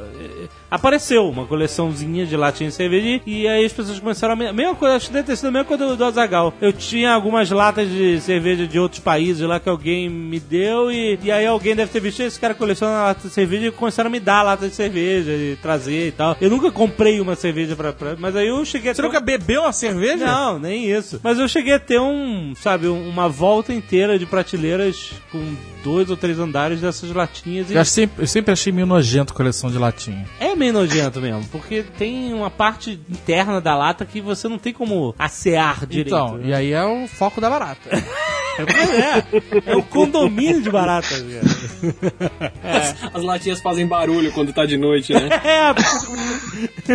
Apareceu 0.71 1.29
uma 1.29 1.47
coleçãozinha 1.47 2.27
de 2.27 2.37
latinhas 2.37 2.73
de 2.73 2.77
cerveja 2.77 3.21
e, 3.27 3.43
e 3.43 3.49
aí 3.49 3.65
as 3.65 3.73
pessoas 3.73 4.01
começaram 4.01 4.35
a. 4.35 4.37
me- 4.37 4.53
Mesma 4.53 4.75
coisa, 4.75 4.97
acho 4.97 5.07
que 5.09 5.13
deve 5.13 5.27
ter 5.27 5.37
sido 5.37 5.49
a 5.49 5.51
mesma 5.51 5.65
coisa 5.67 5.87
do, 5.87 5.97
do 5.97 6.05
Azagal. 6.05 6.53
Eu 6.61 6.73
tinha 6.73 7.13
algumas 7.13 7.51
latas 7.51 7.89
de 7.89 8.21
cerveja 8.21 8.67
de 8.67 8.79
outros 8.79 9.01
países 9.01 9.47
lá 9.47 9.59
que 9.61 9.69
alguém 9.75 10.09
me 10.09 10.41
deu 10.41 10.91
e, 10.91 11.19
e 11.23 11.31
aí 11.31 11.47
alguém 11.47 11.75
deve 11.77 11.91
ter 11.93 12.01
visto 12.01 12.21
esse 12.21 12.39
cara 12.41 12.55
colecionando 12.55 12.99
lata 13.03 13.29
de 13.29 13.35
cerveja 13.35 13.67
e 13.67 13.71
começaram 13.71 14.09
a 14.09 14.11
me 14.11 14.21
dar 14.21 14.43
lata 14.43 14.69
de 14.69 14.75
cerveja 14.75 15.31
e 15.33 15.57
trazer 15.61 16.09
e 16.09 16.13
tal. 16.13 16.37
Eu 16.41 16.51
nunca 16.51 16.71
comprei 16.71 17.21
uma 17.21 17.35
cerveja 17.37 17.77
pra. 17.77 17.93
pra 17.93 18.17
mas 18.19 18.35
aí 18.37 18.49
eu 18.49 18.65
cheguei 18.65 18.91
a 18.91 18.95
Você 18.95 19.03
ter 19.03 19.07
um- 19.07 19.11
nunca 19.11 19.21
bebeu 19.21 19.63
uma 19.63 19.73
cerveja? 19.73 20.25
não, 20.27 20.59
nem 20.59 20.91
isso. 20.91 21.21
Mas 21.23 21.39
eu 21.39 21.49
cheguei 21.49 21.75
a 21.75 21.79
ter 21.79 22.01
um, 22.01 22.55
sabe, 22.57 22.89
um- 22.89 23.09
uma 23.09 23.29
volta 23.29 23.73
inteira 23.73 24.19
de 24.19 24.27
prateleiras 24.27 25.13
com 25.31 25.55
dois 25.83 26.11
ou 26.11 26.17
três 26.17 26.39
andares 26.39 26.81
dessas 26.81 27.11
latinhas. 27.13 27.71
E 27.71 27.75
Eu, 27.75 27.85
sempre, 27.85 28.23
eu 28.23 28.27
sempre 28.27 28.53
achei 28.53 28.73
meio 28.73 28.87
nojento 28.87 29.35
coleção 29.35 29.71
de 29.71 29.79
latinha. 29.79 30.27
é 30.41 30.55
meio 30.57 30.73
nojento 30.73 31.21
mesmo, 31.21 31.45
porque 31.53 31.85
tem 31.99 32.33
uma 32.33 32.51
parte 32.51 32.99
interna 33.11 33.61
da 33.61 33.77
lata 33.77 34.05
que 34.05 34.21
você 34.21 34.49
não 34.49 34.59
tem 34.59 34.73
como 34.73 35.15
assear 35.19 35.87
direito. 35.87 36.09
Então, 36.09 36.39
né? 36.39 36.49
e 36.49 36.55
aí 36.55 36.73
é 36.73 36.85
o 36.85 37.07
foco 37.07 37.41
da 37.41 37.51
barata. 37.51 37.91
é, 38.59 39.73
é 39.73 39.77
o 39.77 39.83
condomínio 39.83 40.63
de 40.63 40.71
baratas, 40.71 41.23
cara. 41.23 42.97
As 43.13 43.23
latinhas 43.23 43.61
fazem 43.61 43.87
barulho 43.87 44.33
quando 44.33 44.53
tá 44.53 44.65
de 44.67 44.77
noite, 44.77 45.13
né? 45.13 45.29
É, 45.45 45.75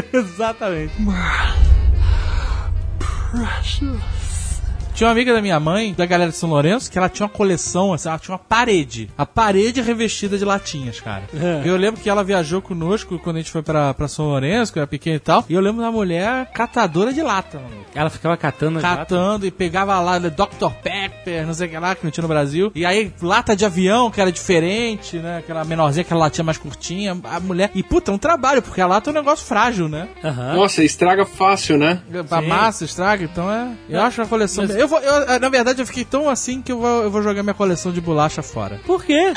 exatamente. 0.18 0.94
Tinha 5.00 5.08
uma 5.08 5.14
amiga 5.14 5.34
da 5.34 5.42
minha 5.42 5.58
mãe, 5.62 5.94
da 5.94 6.06
galera 6.06 6.30
de 6.30 6.36
São 6.36 6.50
Lourenço, 6.50 6.92
que 6.92 6.98
ela 6.98 7.08
tinha 7.08 7.26
uma 7.26 7.32
coleção, 7.32 7.94
assim, 7.94 8.10
ela 8.10 8.20
tinha 8.20 8.34
uma 8.34 8.38
parede. 8.38 9.10
A 9.18 9.26
parede 9.26 9.80
revestida 9.80 10.38
de 10.38 10.44
latinhas, 10.44 11.00
cara. 11.00 11.24
É. 11.40 11.62
Eu 11.64 11.78
lembro 11.78 12.02
que 12.02 12.10
ela 12.10 12.22
viajou 12.22 12.62
conosco 12.62 13.18
quando 13.18 13.38
a 13.38 13.40
gente 13.40 13.50
foi 13.50 13.62
pra, 13.64 13.94
pra 13.94 14.10
São 14.10 14.26
Lourenço, 14.26 14.74
que 14.74 14.78
eu 14.78 14.82
era 14.82 14.88
pequeno 14.88 15.16
e 15.16 15.20
tal. 15.20 15.46
E 15.48 15.54
eu 15.54 15.62
lembro 15.62 15.82
da 15.82 15.90
mulher 15.90 16.52
catadora 16.52 17.14
de 17.14 17.22
lata, 17.22 17.58
mano. 17.60 17.86
Ela 17.96 18.10
ficava 18.10 18.36
catando. 18.36 18.82
Catando 18.82 19.46
e 19.46 19.52
pegava 19.52 19.98
lá 20.02 20.20
né, 20.20 20.30
Dr. 20.30 20.70
Pepper, 20.84 21.48
não 21.48 21.54
sei 21.54 21.68
o 21.68 21.70
que 21.70 21.78
lá, 21.78 21.96
que 21.96 22.04
não 22.04 22.12
tinha 22.12 22.22
no 22.24 22.28
Brasil. 22.28 22.74
E 22.76 22.86
aí, 22.86 23.14
lata 23.22 23.56
de 23.56 23.64
avião, 23.64 24.12
que 24.12 24.20
era 24.20 24.34
diferente, 24.34 25.16
né? 25.18 25.38
Aquela 25.38 25.64
menorzinha, 25.64 26.02
aquela 26.02 26.20
latinha 26.20 26.44
mais 26.44 26.58
curtinha. 26.58 27.18
A 27.24 27.40
mulher. 27.40 27.72
E 27.74 27.82
puta, 27.82 28.12
é 28.12 28.14
um 28.14 28.18
trabalho, 28.18 28.62
porque 28.62 28.82
a 28.82 28.88
lata 28.88 29.10
é 29.10 29.12
um 29.12 29.16
negócio 29.16 29.46
frágil, 29.46 29.88
né? 29.88 30.10
Aham. 30.22 30.56
Nossa, 30.56 30.84
estraga 30.84 31.26
fácil, 31.26 31.78
né? 31.78 32.02
A 32.30 32.42
Sim. 32.42 32.48
massa 32.48 32.84
estraga, 32.84 33.24
então 33.24 33.50
é. 33.50 33.72
Eu 33.88 34.02
acho 34.02 34.22
a 34.22 34.26
coleção. 34.26 34.66
Eu 34.66 34.89
vou, 34.90 35.00
eu, 35.00 35.40
na 35.40 35.50
verdade, 35.50 35.82
eu 35.82 35.86
fiquei 35.86 36.04
tão 36.04 36.30
assim 36.30 36.62
que 36.62 36.72
eu 36.72 36.80
vou, 36.80 37.04
eu 37.04 37.12
vou 37.12 37.22
jogar 37.22 37.44
minha 37.44 37.54
coleção 37.54 37.92
de 37.92 38.02
bolacha 38.02 38.42
fora. 38.42 38.80
Por 38.86 39.04
quê? 39.04 39.34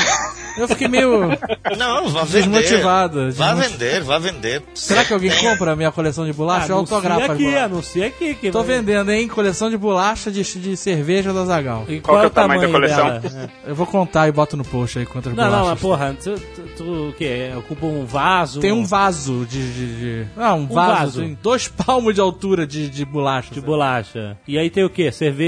Eu 0.58 0.66
fiquei 0.68 0.88
meio 0.88 1.30
Não, 1.78 2.08
vá 2.08 2.24
vender. 2.24 2.60
desmotivado. 2.62 3.32
Vá 3.32 3.54
desmoti- 3.54 3.68
vender, 3.72 4.02
vá 4.02 4.18
vender. 4.18 4.62
Será 4.74 5.04
que 5.04 5.12
alguém 5.12 5.30
compra 5.38 5.72
a 5.72 5.76
minha 5.76 5.90
coleção 5.92 6.26
de 6.26 6.32
bolacha? 6.32 6.72
Eu 6.72 6.76
autografo 6.78 7.32
aqui, 7.32 7.44
bolachas. 7.44 7.62
anuncia 7.64 8.06
aqui. 8.06 8.34
Que 8.34 8.50
Tô 8.50 8.62
vai- 8.62 8.76
vendendo, 8.76 9.10
hein? 9.12 9.28
Coleção 9.28 9.70
de 9.70 9.76
bolacha 9.78 10.30
de, 10.30 10.42
de 10.42 10.76
cerveja 10.76 11.32
da 11.32 11.44
Zagal. 11.44 11.84
E 11.88 12.00
Qual 12.00 12.18
que 12.18 12.24
é 12.24 12.26
o 12.26 12.30
tamanho 12.30 12.60
da 12.62 12.68
coleção? 12.68 13.20
dela? 13.20 13.50
É. 13.64 13.70
Eu 13.70 13.74
vou 13.74 13.86
contar 13.86 14.28
e 14.28 14.32
boto 14.32 14.56
no 14.56 14.64
post 14.64 14.98
aí 14.98 15.06
quantas 15.06 15.34
Não, 15.34 15.44
não, 15.44 15.50
bolachas. 15.50 15.70
mas 15.70 15.80
porra, 15.80 16.16
tu, 16.22 16.34
tu, 16.34 16.62
tu 16.76 17.08
o 17.08 17.12
quê? 17.14 17.50
Ocupa 17.58 17.86
um 17.86 18.04
vaso? 18.04 18.60
Tem 18.60 18.72
um 18.72 18.84
vaso 18.84 19.46
de. 19.48 19.72
de, 19.72 19.96
de... 20.24 20.26
Ah, 20.36 20.54
um, 20.54 20.66
vaso. 20.66 20.92
vaso. 21.00 21.20
Tem 21.22 21.38
dois 21.42 21.68
palmos 21.86 22.14
de 22.14 22.20
altura 22.20 22.66
de, 22.66 22.88
de 22.88 23.04
bolacha. 23.04 23.54
de 23.54 23.60
bolacha. 23.60 24.36
E 24.46 24.58
aí 24.58 24.68
tem 24.70 24.84
o 24.84 24.90
quê? 24.90 25.10
Cerveja? 25.10 25.41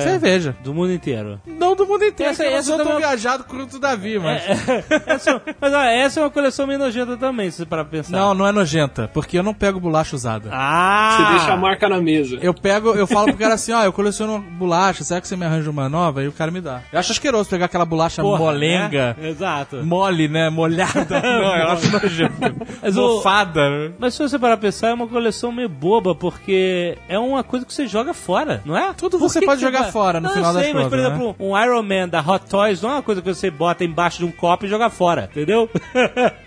Cerveja. 0.00 0.56
Do 0.62 0.72
mundo 0.74 0.92
inteiro. 0.92 1.40
Não 1.46 1.74
do 1.76 1.86
mundo 1.86 2.04
inteiro. 2.04 2.32
Essa- 2.32 2.44
Essa, 2.44 2.72
eu 2.72 2.78
também- 2.78 2.96
viajado 2.98 3.44
quanto 3.44 3.76
o 3.76 3.80
Davi, 3.80 4.18
mas. 4.18 4.42
essa, 5.06 5.40
mas 5.60 5.72
ó, 5.74 5.82
essa 5.82 6.20
é 6.20 6.22
uma 6.22 6.30
coleção 6.30 6.66
meio 6.66 6.78
nojenta 6.78 7.16
também, 7.16 7.50
se 7.50 7.64
para 7.66 7.84
pensar. 7.84 8.12
Não, 8.16 8.34
não 8.34 8.46
é 8.46 8.52
nojenta, 8.52 9.08
porque 9.12 9.38
eu 9.38 9.42
não 9.42 9.54
pego 9.54 9.78
bolacha 9.80 10.14
usada. 10.16 10.48
Ah! 10.52 11.16
Você 11.18 11.32
deixa 11.38 11.52
a 11.52 11.56
marca 11.56 11.88
na 11.88 12.00
mesa. 12.00 12.38
Eu 12.40 12.54
pego, 12.54 12.94
eu 12.94 13.06
falo 13.06 13.26
pro 13.28 13.36
cara 13.36 13.54
assim, 13.54 13.72
ó, 13.72 13.82
eu 13.84 13.92
coleciono 13.92 14.36
uma 14.36 14.40
bolacha, 14.40 15.04
será 15.04 15.20
que 15.20 15.28
você 15.28 15.36
me 15.36 15.44
arranja 15.44 15.70
uma 15.70 15.88
nova? 15.88 16.20
Aí 16.20 16.28
o 16.28 16.32
cara 16.32 16.50
me 16.50 16.60
dá. 16.60 16.80
Eu 16.92 16.98
acho 16.98 17.12
asqueroso 17.12 17.48
pegar 17.48 17.66
aquela 17.66 17.84
bolacha 17.84 18.22
Porra, 18.22 18.38
molenga, 18.38 19.16
né? 19.18 19.28
Exato. 19.28 19.84
mole, 19.84 20.28
né, 20.28 20.48
molhada. 20.50 21.20
não, 21.22 21.56
eu 21.56 21.68
acho 21.68 21.90
nojento. 21.90 22.34
Mas 22.82 22.96
o- 22.96 23.16
Mofada. 23.16 23.68
né? 23.70 23.92
Mas 23.98 24.14
se 24.14 24.22
você 24.22 24.38
parar 24.38 24.56
pra 24.56 24.68
pensar, 24.68 24.88
é 24.88 24.94
uma 24.94 25.06
coleção 25.06 25.50
meio 25.52 25.68
boba, 25.68 26.14
porque 26.14 26.96
é 27.08 27.18
uma 27.18 27.42
coisa 27.42 27.64
que 27.66 27.72
você 27.72 27.86
joga 27.86 28.12
fora, 28.14 28.62
não 28.64 28.76
é? 28.76 28.92
Tudo 28.92 29.17
Você 29.18 29.40
que 29.40 29.46
pode 29.46 29.60
que 29.60 29.66
jogar 29.66 29.82
vai- 29.82 29.92
fora 29.92 30.20
no 30.20 30.28
não, 30.28 30.34
final 30.34 30.50
eu 30.50 30.54
das 30.54 30.64
sei, 30.64 30.74
mas, 30.74 30.88
por 30.88 30.98
né? 30.98 31.06
exemplo, 31.06 31.36
um 31.38 31.58
Iron 31.58 31.82
Man 31.82 32.08
da 32.08 32.20
Hot 32.20 32.46
Toys 32.48 32.80
não 32.82 32.90
é 32.90 32.92
uma 32.94 33.02
coisa 33.02 33.20
que 33.22 33.28
você 33.34 33.50
bota 33.50 33.84
embaixo 33.84 34.18
de 34.18 34.24
um 34.24 34.30
copo 34.30 34.66
e 34.66 34.68
joga 34.68 34.88
fora, 34.90 35.28
entendeu? 35.30 35.68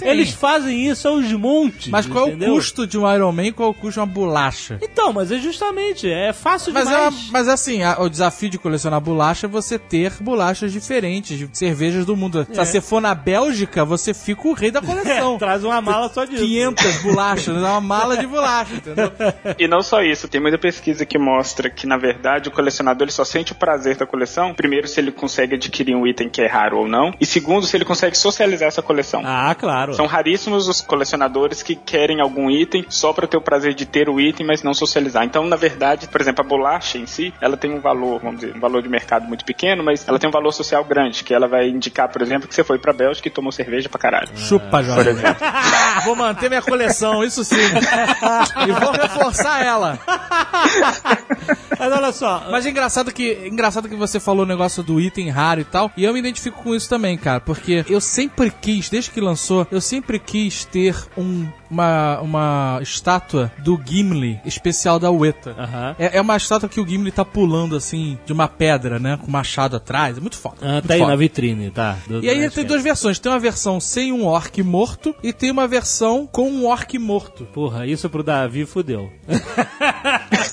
Eles 0.00 0.30
fazem 0.30 0.86
isso 0.88 1.08
aos 1.08 1.30
montes. 1.32 1.88
Mas 1.88 2.06
qual 2.06 2.28
entendeu? 2.28 2.48
é 2.48 2.52
o 2.52 2.54
custo 2.54 2.86
de 2.86 2.96
um 2.96 3.12
Iron 3.12 3.32
Man 3.32 3.46
e 3.46 3.52
qual 3.52 3.68
é 3.68 3.70
o 3.72 3.74
custo 3.74 3.94
de 3.94 3.98
uma 4.00 4.06
bolacha? 4.06 4.78
Então, 4.80 5.12
mas 5.12 5.30
é 5.32 5.38
justamente, 5.38 6.08
é 6.10 6.32
fácil 6.32 6.72
Mas, 6.72 6.86
é 6.86 6.90
demais. 6.94 7.14
uma- 7.14 7.32
mas 7.32 7.48
assim, 7.48 7.82
a- 7.82 8.00
o 8.00 8.08
desafio 8.08 8.48
de 8.48 8.58
colecionar 8.58 9.00
bolacha 9.00 9.46
é 9.46 9.48
você 9.50 9.78
ter 9.78 10.12
bolachas 10.20 10.72
diferentes, 10.72 11.36
de 11.36 11.48
cervejas 11.52 12.06
do 12.06 12.16
mundo. 12.16 12.46
Se 12.50 12.56
você 12.56 12.80
for 12.80 13.00
na 13.00 13.14
Bélgica, 13.14 13.84
você 13.84 14.14
fica 14.14 14.46
o 14.48 14.52
rei 14.52 14.70
da 14.70 14.80
coleção. 14.82 15.36
Traz 15.38 15.64
uma 15.64 15.80
mala 15.80 16.08
só 16.08 16.24
disso. 16.24 16.42
500 16.44 17.02
bolachas, 17.02 17.56
é 17.56 17.60
uma 17.60 17.80
mala 17.80 18.16
de 18.16 18.26
bolacha, 18.26 18.74
entendeu? 18.74 19.12
E 19.58 19.66
não 19.66 19.82
só 19.82 20.00
isso, 20.02 20.28
tem 20.28 20.40
muita 20.40 20.58
pesquisa 20.58 21.04
que 21.04 21.18
mostra 21.18 21.68
que, 21.68 21.86
na 21.88 21.96
verdade, 21.96 22.48
o 22.48 22.52
colecionador 22.52 23.04
ele 23.04 23.12
só 23.12 23.24
sente 23.24 23.52
o 23.52 23.54
prazer 23.54 23.96
da 23.96 24.06
coleção, 24.06 24.54
primeiro, 24.54 24.86
se 24.86 25.00
ele 25.00 25.10
consegue 25.10 25.54
adquirir 25.54 25.96
um 25.96 26.06
item 26.06 26.28
que 26.28 26.40
é 26.42 26.46
raro 26.46 26.78
ou 26.78 26.88
não, 26.88 27.12
e 27.20 27.24
segundo, 27.26 27.66
se 27.66 27.76
ele 27.76 27.84
consegue 27.84 28.16
socializar 28.16 28.68
essa 28.68 28.82
coleção. 28.82 29.22
Ah, 29.24 29.54
claro. 29.54 29.94
São 29.94 30.06
raríssimos 30.06 30.68
os 30.68 30.80
colecionadores 30.80 31.62
que 31.62 31.74
querem 31.74 32.20
algum 32.20 32.50
item 32.50 32.84
só 32.88 33.12
para 33.12 33.26
ter 33.26 33.36
o 33.36 33.40
prazer 33.40 33.74
de 33.74 33.86
ter 33.86 34.08
o 34.08 34.20
item, 34.20 34.46
mas 34.46 34.62
não 34.62 34.74
socializar. 34.74 35.24
Então, 35.24 35.44
na 35.46 35.56
verdade, 35.56 36.06
por 36.08 36.20
exemplo, 36.20 36.44
a 36.44 36.48
bolacha 36.48 36.98
em 36.98 37.06
si, 37.06 37.32
ela 37.40 37.56
tem 37.56 37.72
um 37.72 37.80
valor, 37.80 38.20
vamos 38.20 38.40
dizer, 38.40 38.54
um 38.54 38.60
valor 38.60 38.82
de 38.82 38.88
mercado 38.88 39.26
muito 39.26 39.44
pequeno, 39.44 39.82
mas 39.82 40.06
ela 40.06 40.18
tem 40.18 40.28
um 40.28 40.32
valor 40.32 40.52
social 40.52 40.84
grande, 40.84 41.24
que 41.24 41.32
ela 41.32 41.48
vai 41.48 41.68
indicar, 41.68 42.08
por 42.10 42.20
exemplo, 42.20 42.46
que 42.46 42.54
você 42.54 42.62
foi 42.62 42.78
pra 42.78 42.92
Bélgica 42.92 43.28
e 43.28 43.30
tomou 43.30 43.50
cerveja 43.50 43.88
pra 43.88 43.98
caralho. 43.98 44.28
Chupa, 44.36 44.68
Por 44.68 44.84
Jorge. 44.84 45.10
exemplo. 45.10 45.46
Vou 46.04 46.14
manter 46.14 46.48
minha 46.48 46.62
coleção, 46.62 47.24
isso 47.24 47.42
sim. 47.44 47.56
e 48.66 48.72
vou 48.72 48.92
reforçar 48.92 49.64
ela. 49.64 49.98
Mas 51.78 51.92
olha 51.92 52.12
só, 52.12 52.46
Mas 52.50 52.66
é 52.66 52.70
engraçado 52.70 53.12
que, 53.12 53.46
engraçado 53.50 53.88
que 53.88 53.94
você 53.96 54.18
falou 54.20 54.44
o 54.44 54.48
negócio 54.48 54.82
do 54.82 55.00
item 55.00 55.28
raro 55.30 55.60
e 55.60 55.64
tal, 55.64 55.90
e 55.96 56.04
eu 56.04 56.12
me 56.12 56.18
identifico 56.18 56.62
com 56.62 56.74
isso 56.74 56.88
também, 56.88 57.16
cara, 57.16 57.40
porque 57.40 57.84
eu 57.88 58.00
sempre 58.00 58.50
quis, 58.50 58.88
desde 58.88 59.10
que 59.10 59.20
lançou, 59.20 59.66
eu 59.70 59.80
sempre 59.80 60.18
quis 60.18 60.64
ter 60.64 60.96
um, 61.16 61.46
uma, 61.70 62.20
uma 62.20 62.78
estátua 62.82 63.52
do 63.58 63.80
Gimli 63.84 64.40
especial 64.44 64.98
da 64.98 65.10
Ueta. 65.10 65.54
Aham. 65.58 65.96
É, 65.98 66.16
é 66.18 66.20
uma 66.20 66.36
estátua 66.36 66.68
que 66.68 66.80
o 66.80 66.86
Gimli 66.86 67.10
tá 67.12 67.24
pulando 67.24 67.76
assim 67.76 68.18
de 68.26 68.32
uma 68.32 68.48
pedra, 68.48 68.98
né, 68.98 69.18
com 69.24 69.30
machado 69.30 69.76
atrás, 69.76 70.18
é 70.18 70.20
muito 70.20 70.36
foda. 70.36 70.56
ah, 70.62 70.72
muito 70.72 70.88
tá 70.88 70.94
aí 70.94 71.00
foda. 71.00 71.10
na 71.12 71.16
vitrine, 71.16 71.70
tá? 71.70 71.96
Do- 72.06 72.24
E 72.24 72.28
aí 72.30 72.50
tem 72.50 72.64
duas 72.64 72.82
versões, 72.82 73.18
tem 73.18 73.30
uma 73.30 73.38
versão 73.38 73.78
sem 73.80 74.12
um 74.12 74.26
orc 74.26 74.62
morto 74.62 75.14
e 75.22 75.32
tem 75.32 75.50
uma 75.50 75.66
versão 75.68 76.26
com 76.26 76.48
um 76.50 76.66
orc 76.66 76.98
morto. 76.98 77.44
Porra, 77.52 77.86
isso 77.86 78.08
pro 78.10 78.22
Davi 78.22 78.64
fudeu. 78.66 79.10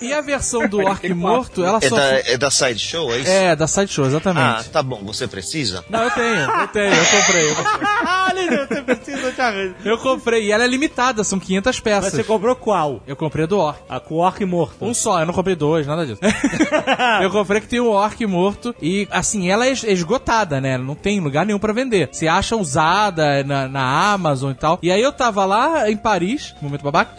E 0.02 0.14
a 0.14 0.22
versão 0.22 0.68
do 0.68 0.80
orc 0.86 1.08
morto, 1.16 1.64
ela 1.64 1.80
É 1.82 1.90
só 1.90 1.96
da, 1.96 2.04
é 2.20 2.38
da 2.38 2.52
Sideshow, 2.52 3.12
é 3.14 3.18
isso? 3.20 3.32
É, 3.32 3.56
da 3.56 3.68
Sideshow, 3.68 4.06
exatamente. 4.06 4.46
Ah, 4.46 4.64
tá 4.72 4.84
bom, 4.84 5.02
você 5.04 5.28
precisa? 5.28 5.84
Não, 5.90 6.04
eu 6.04 6.12
tenho, 6.12 6.28
eu 6.42 6.68
tenho, 6.68 6.94
eu 6.94 7.06
comprei. 7.06 7.50
Eu 7.50 7.56
comprei. 7.56 7.86
Você 8.66 8.82
precisa 8.82 9.32
de 9.32 9.42
arranjo. 9.42 9.76
Eu 9.84 9.98
comprei, 9.98 10.48
e 10.48 10.52
ela 10.52 10.64
é 10.64 10.68
limitada, 10.68 11.24
são 11.24 11.40
500 11.40 11.76
Mas 11.76 11.80
peças. 11.80 12.14
você 12.14 12.24
comprou 12.24 12.56
qual? 12.56 13.02
Eu 13.08 13.16
comprei 13.16 13.46
a 13.46 13.48
do 13.48 13.58
orc. 13.58 13.80
A 13.88 14.00
com 14.00 14.16
o 14.16 14.18
orc 14.18 14.44
morto. 14.46 14.76
Um 14.84 14.94
só, 14.94 15.20
eu 15.22 15.26
não 15.26 15.34
comprei 15.34 15.56
dois, 15.56 15.88
nada 15.88 16.06
disso. 16.06 16.20
eu 17.22 17.30
comprei 17.32 17.62
que 17.62 17.68
tem 17.68 17.80
o 17.80 17.90
orc 17.90 18.24
morto 18.26 18.76
e, 18.82 19.08
assim, 19.12 19.50
ela 19.50 19.66
é 19.66 19.72
es- 19.72 19.84
esgotada, 19.84 20.60
né? 20.60 20.74
Ela 20.74 20.84
Não 20.84 20.96
tem 20.96 21.20
lugar 21.20 21.46
nenhum 21.46 21.60
pra 21.60 21.74
vender. 21.74 22.10
Você 22.12 22.28
acha 22.28 22.56
usada 22.56 23.44
na, 23.44 23.68
na 23.68 24.12
Amazon 24.14 24.52
e 24.52 24.56
tal. 24.56 24.80
E 24.82 24.92
aí 24.92 25.02
eu 25.02 25.12
tava 25.12 25.46
lá 25.46 25.90
em 25.90 25.98
Paris, 25.98 26.54
momento 26.62 26.84
babaca. 26.84 27.14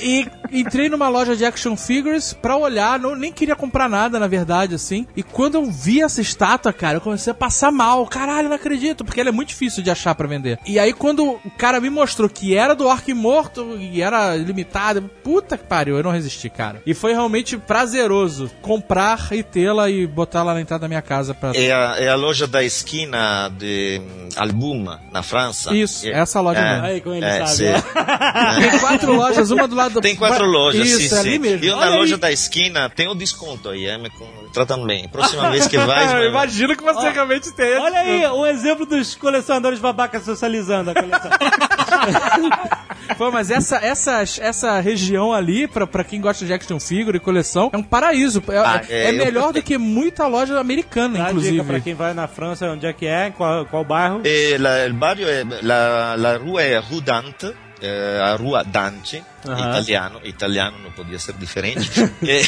E 0.00 0.26
entrei 0.52 0.88
numa 0.88 1.08
loja 1.08 1.36
de 1.36 1.44
action 1.44 1.76
figures 1.76 2.32
pra 2.32 2.56
olhar, 2.56 2.98
não, 2.98 3.14
nem 3.14 3.32
queria 3.32 3.56
comprar 3.56 3.88
nada, 3.88 4.18
na 4.18 4.26
verdade, 4.26 4.74
assim. 4.74 5.06
E 5.16 5.22
quando 5.22 5.56
eu 5.56 5.64
vi 5.70 6.02
essa 6.02 6.20
estátua, 6.20 6.72
cara, 6.72 6.98
eu 6.98 7.00
comecei 7.00 7.30
a 7.30 7.34
passar 7.34 7.70
mal. 7.70 8.06
Caralho, 8.06 8.48
não 8.48 8.56
acredito, 8.56 9.04
porque 9.04 9.20
ela 9.20 9.28
é 9.30 9.32
muito 9.32 9.48
difícil 9.48 9.82
de 9.82 9.90
achar 9.90 10.14
pra 10.14 10.26
vender. 10.26 10.58
E 10.66 10.78
aí, 10.78 10.92
quando 10.92 11.24
o 11.44 11.50
cara 11.56 11.80
me 11.80 11.90
mostrou 11.90 12.28
que 12.28 12.56
era 12.56 12.74
do 12.74 12.86
Orc 12.86 13.12
Morto 13.14 13.76
e 13.78 14.02
era 14.02 14.34
limitada, 14.36 15.02
puta 15.22 15.56
que 15.56 15.64
pariu, 15.64 15.96
eu 15.96 16.02
não 16.02 16.10
resisti, 16.10 16.48
cara. 16.50 16.82
E 16.86 16.94
foi 16.94 17.12
realmente 17.12 17.56
prazeroso 17.56 18.50
comprar 18.62 19.28
e 19.32 19.42
tê-la 19.42 19.90
e 19.90 20.06
botar 20.06 20.42
lá 20.42 20.54
na 20.54 20.60
entrada 20.60 20.82
da 20.82 20.88
minha 20.88 21.02
casa 21.02 21.34
pra. 21.34 21.52
É 21.54 21.72
a, 21.72 21.96
é 21.98 22.08
a 22.08 22.14
loja 22.14 22.46
da 22.46 22.62
esquina 22.62 23.48
de 23.56 24.00
hum, 24.02 24.28
Album, 24.36 24.84
na 25.12 25.22
França. 25.22 25.74
Isso, 25.74 26.06
É- 26.06 26.12
essa 26.12 26.40
loja 26.40 26.60
é, 26.60 26.72
mesmo. 26.72 26.86
Aí, 26.86 27.00
como 27.00 27.14
ele 27.14 27.24
é, 27.24 27.46
sabe, 27.46 27.64
ó. 27.68 28.60
Tem 28.70 28.78
quatro 28.80 29.14
lojas, 29.14 29.50
uma 29.50 29.68
do 29.68 29.74
lado 29.74 29.83
do. 29.88 30.00
Tem 30.00 30.16
quatro 30.16 30.44
lojas, 30.46 30.86
Isso, 30.88 31.08
sim, 31.08 31.14
é 31.14 31.18
ali 31.18 31.32
sim. 31.32 31.38
mesmo. 31.38 31.64
E 31.64 31.68
eu 31.68 31.76
Olha 31.76 31.86
na 31.86 31.92
aí. 31.92 31.98
loja 31.98 32.16
da 32.16 32.30
esquina 32.32 32.88
tem 32.90 33.08
o 33.08 33.14
desconto 33.14 33.68
aí, 33.68 33.86
é, 33.86 33.96
me 33.98 34.10
com- 34.10 34.26
tratando 34.52 34.86
bem. 34.86 35.08
Próxima 35.08 35.50
vez 35.50 35.66
que 35.66 35.78
vai, 35.78 36.04
eu 36.24 36.28
imagino 36.30 36.76
que 36.76 36.82
você 36.82 37.10
realmente 37.10 37.52
tenha. 37.52 37.80
Olha 37.80 37.98
aí, 38.00 38.26
um 38.28 38.46
exemplo 38.46 38.84
dos 38.86 39.14
colecionadores 39.14 39.78
babacas 39.80 40.24
socializando 40.24 40.90
a 40.90 40.94
coleção. 40.94 41.30
Pô, 43.18 43.30
mas 43.30 43.50
essa, 43.50 43.76
essa, 43.76 44.22
essa 44.40 44.80
região 44.80 45.32
ali, 45.32 45.66
pra, 45.68 45.86
pra 45.86 46.02
quem 46.02 46.20
gosta 46.20 46.44
de 46.44 46.52
action 46.52 46.80
figure 46.80 47.16
e 47.18 47.20
coleção, 47.20 47.70
é 47.72 47.76
um 47.76 47.82
paraíso. 47.82 48.42
É, 48.48 48.58
Ah, 48.58 48.80
é 48.88 49.04
é, 49.06 49.10
eu- 49.10 49.16
melhor 49.18 49.52
do 49.52 49.62
que 49.62 49.76
muita 49.76 50.26
loja 50.26 50.58
americana, 50.58 51.18
Dá 51.18 51.28
inclusive. 51.30 51.52
dica 51.52 51.64
pra 51.64 51.80
quem 51.80 51.94
vai 51.94 52.14
na 52.14 52.26
França, 52.26 52.66
onde 52.66 52.86
é 52.86 52.92
que 52.92 53.06
é, 53.06 53.30
qual, 53.30 53.66
qual 53.66 53.84
bairro. 53.84 54.22
La, 54.58 54.86
il 54.86 54.94
barrio 54.94 55.28
è, 55.28 55.44
la, 55.62 56.16
la 56.16 56.36
rua 56.38 56.62
è 56.62 56.80
Rue 56.80 57.02
Dante, 57.02 57.54
eh, 57.84 58.20
a 58.22 58.34
Rua 58.36 58.64
Dante, 58.64 59.22
Ah. 59.46 59.60
italiano, 59.68 60.20
italiano 60.24 60.78
não 60.82 60.90
podia 60.92 61.18
ser 61.18 61.34
diferente. 61.34 61.90
e 62.24 62.40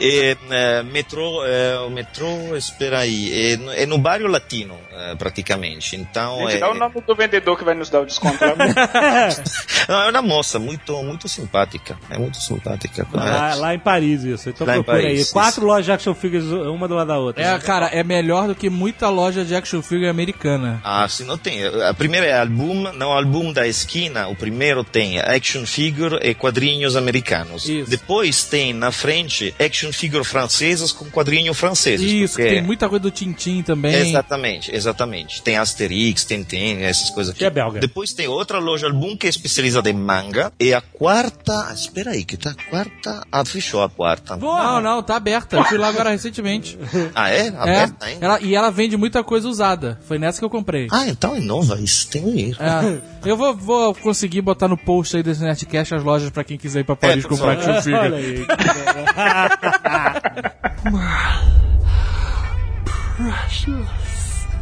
e 0.00 0.36
eh, 0.50 0.82
metrô, 0.84 1.44
eh, 1.44 1.78
o 1.86 1.90
metrô, 1.90 2.56
espera 2.56 3.00
aí, 3.00 3.52
é, 3.52 3.56
no- 3.56 3.72
é 3.72 3.86
no 3.86 3.98
bairro 3.98 4.28
latino, 4.28 4.76
eh, 4.92 5.16
praticamente. 5.16 5.96
Então, 5.96 6.38
Gente, 6.42 6.56
é, 6.56 6.58
dá 6.60 6.70
o 6.70 6.74
nome 6.74 6.94
do 7.04 7.14
vendedor 7.16 7.58
que 7.58 7.64
vai 7.64 7.74
nos 7.74 7.90
dar 7.90 8.02
o 8.02 8.06
desconto 8.06 8.38
lá. 8.44 8.54
não, 9.88 10.02
é 10.02 10.10
uma 10.10 10.22
moça 10.22 10.58
muito, 10.58 11.02
muito 11.02 11.28
simpática. 11.28 11.98
É 12.10 12.16
muito 12.18 12.36
simpática. 12.40 13.06
Lá, 13.12 13.54
lá 13.54 13.74
em 13.74 13.78
Paris, 13.80 14.22
isso. 14.22 14.48
Então 14.50 14.66
Lá 14.66 14.74
procura 14.74 14.98
aí. 14.98 15.02
Paris, 15.04 15.30
Quatro 15.32 15.64
lojas 15.66 15.86
de 15.86 15.92
action 15.92 16.14
figures, 16.14 16.44
uma 16.44 16.86
do 16.86 16.94
lado 16.94 17.08
da 17.08 17.18
outra. 17.18 17.42
É, 17.42 17.58
cara, 17.58 17.86
é 17.86 18.04
melhor 18.04 18.46
do 18.48 18.54
que 18.54 18.70
muita 18.70 19.08
loja 19.08 19.44
de 19.44 19.54
action 19.56 19.82
figure 19.82 20.08
americana. 20.08 20.80
Ah, 20.84 21.06
sim, 21.08 21.24
não 21.24 21.36
tem. 21.38 21.64
A 21.66 21.94
primeira 21.94 22.26
é 22.26 22.38
álbum, 22.38 22.92
não 22.92 23.10
álbum 23.12 23.52
da 23.52 23.66
esquina. 23.66 24.28
O 24.28 24.36
primeiro 24.36 24.67
tem 24.84 25.18
action 25.18 25.64
figure 25.66 26.18
e 26.22 26.34
quadrinhos 26.34 26.96
americanos. 26.96 27.68
Isso. 27.68 27.90
Depois 27.90 28.44
tem 28.44 28.72
na 28.72 28.90
frente 28.92 29.54
action 29.58 29.92
figure 29.92 30.24
francesas 30.24 30.92
com 30.92 31.04
quadrinho 31.10 31.52
franceses. 31.54 32.10
Isso, 32.10 32.36
que 32.36 32.42
porque- 32.42 32.54
tem 32.56 32.62
muita 32.62 32.88
coisa 32.88 33.02
do 33.02 33.10
Tintin 33.10 33.62
também. 33.62 33.94
Exatamente, 33.94 34.74
exatamente. 34.74 35.42
Tem 35.42 35.56
Asterix, 35.56 36.24
Tintin, 36.24 36.78
essas 36.82 37.10
coisas 37.10 37.30
aqui. 37.30 37.40
Que 37.40 37.44
é 37.44 37.50
belga. 37.50 37.80
Depois 37.80 38.12
tem 38.12 38.26
outra 38.28 38.58
loja 38.58 38.86
álbum 38.86 39.16
que 39.16 39.26
é 39.26 39.30
especializada 39.30 39.90
em 39.90 39.94
manga. 39.94 40.52
E 40.58 40.72
a 40.74 40.80
quarta. 40.80 41.52
ah, 41.68 41.72
Espera 41.74 42.10
aí, 42.12 42.24
que 42.24 42.36
tá 42.36 42.50
a 42.50 42.70
quarta. 42.70 43.26
Ah, 43.30 43.44
fechou 43.44 43.82
a 43.82 43.88
quarta. 43.88 44.36
Não, 44.36 44.80
não, 44.80 45.02
tá 45.02 45.16
aberta. 45.16 45.56
Eu 45.56 45.64
fui 45.64 45.78
lá 45.78 45.88
agora 45.88 46.10
recentemente. 46.10 46.78
Ah, 47.14 47.30
é? 47.30 47.46
É, 47.46 47.48
Aberta 47.48 48.04
ainda? 48.06 48.24
ela, 48.24 48.40
e 48.40 48.54
ela 48.54 48.70
vende 48.70 48.96
muita 48.96 49.22
coisa 49.24 49.48
usada. 49.48 49.98
Foi 50.06 50.18
nessa 50.18 50.38
que 50.38 50.44
eu 50.44 50.50
comprei. 50.50 50.88
Ah, 50.90 51.06
então 51.08 51.34
é 51.34 51.40
nova 51.40 51.80
isso. 51.80 52.08
Tem 52.08 52.22
que 52.22 52.28
ir. 52.40 52.56
É, 52.60 53.00
eu 53.28 53.36
vou, 53.36 53.54
vou 53.56 53.94
conseguir 53.94 54.40
botar 54.42 54.57
no 54.66 54.76
post 54.76 55.16
aí 55.16 55.22
desse 55.22 55.42
Nerdcast 55.44 55.94
as 55.94 56.02
lojas 56.02 56.30
pra 56.30 56.42
quem 56.42 56.58
quiser 56.58 56.80
ir 56.80 56.84
pra 56.84 56.96
Paris 56.96 57.24
É, 57.24 57.28
comprar 57.28 57.52
action 57.52 57.70
Olha 57.72 57.82
figure. 57.82 58.14
aí. 58.14 58.46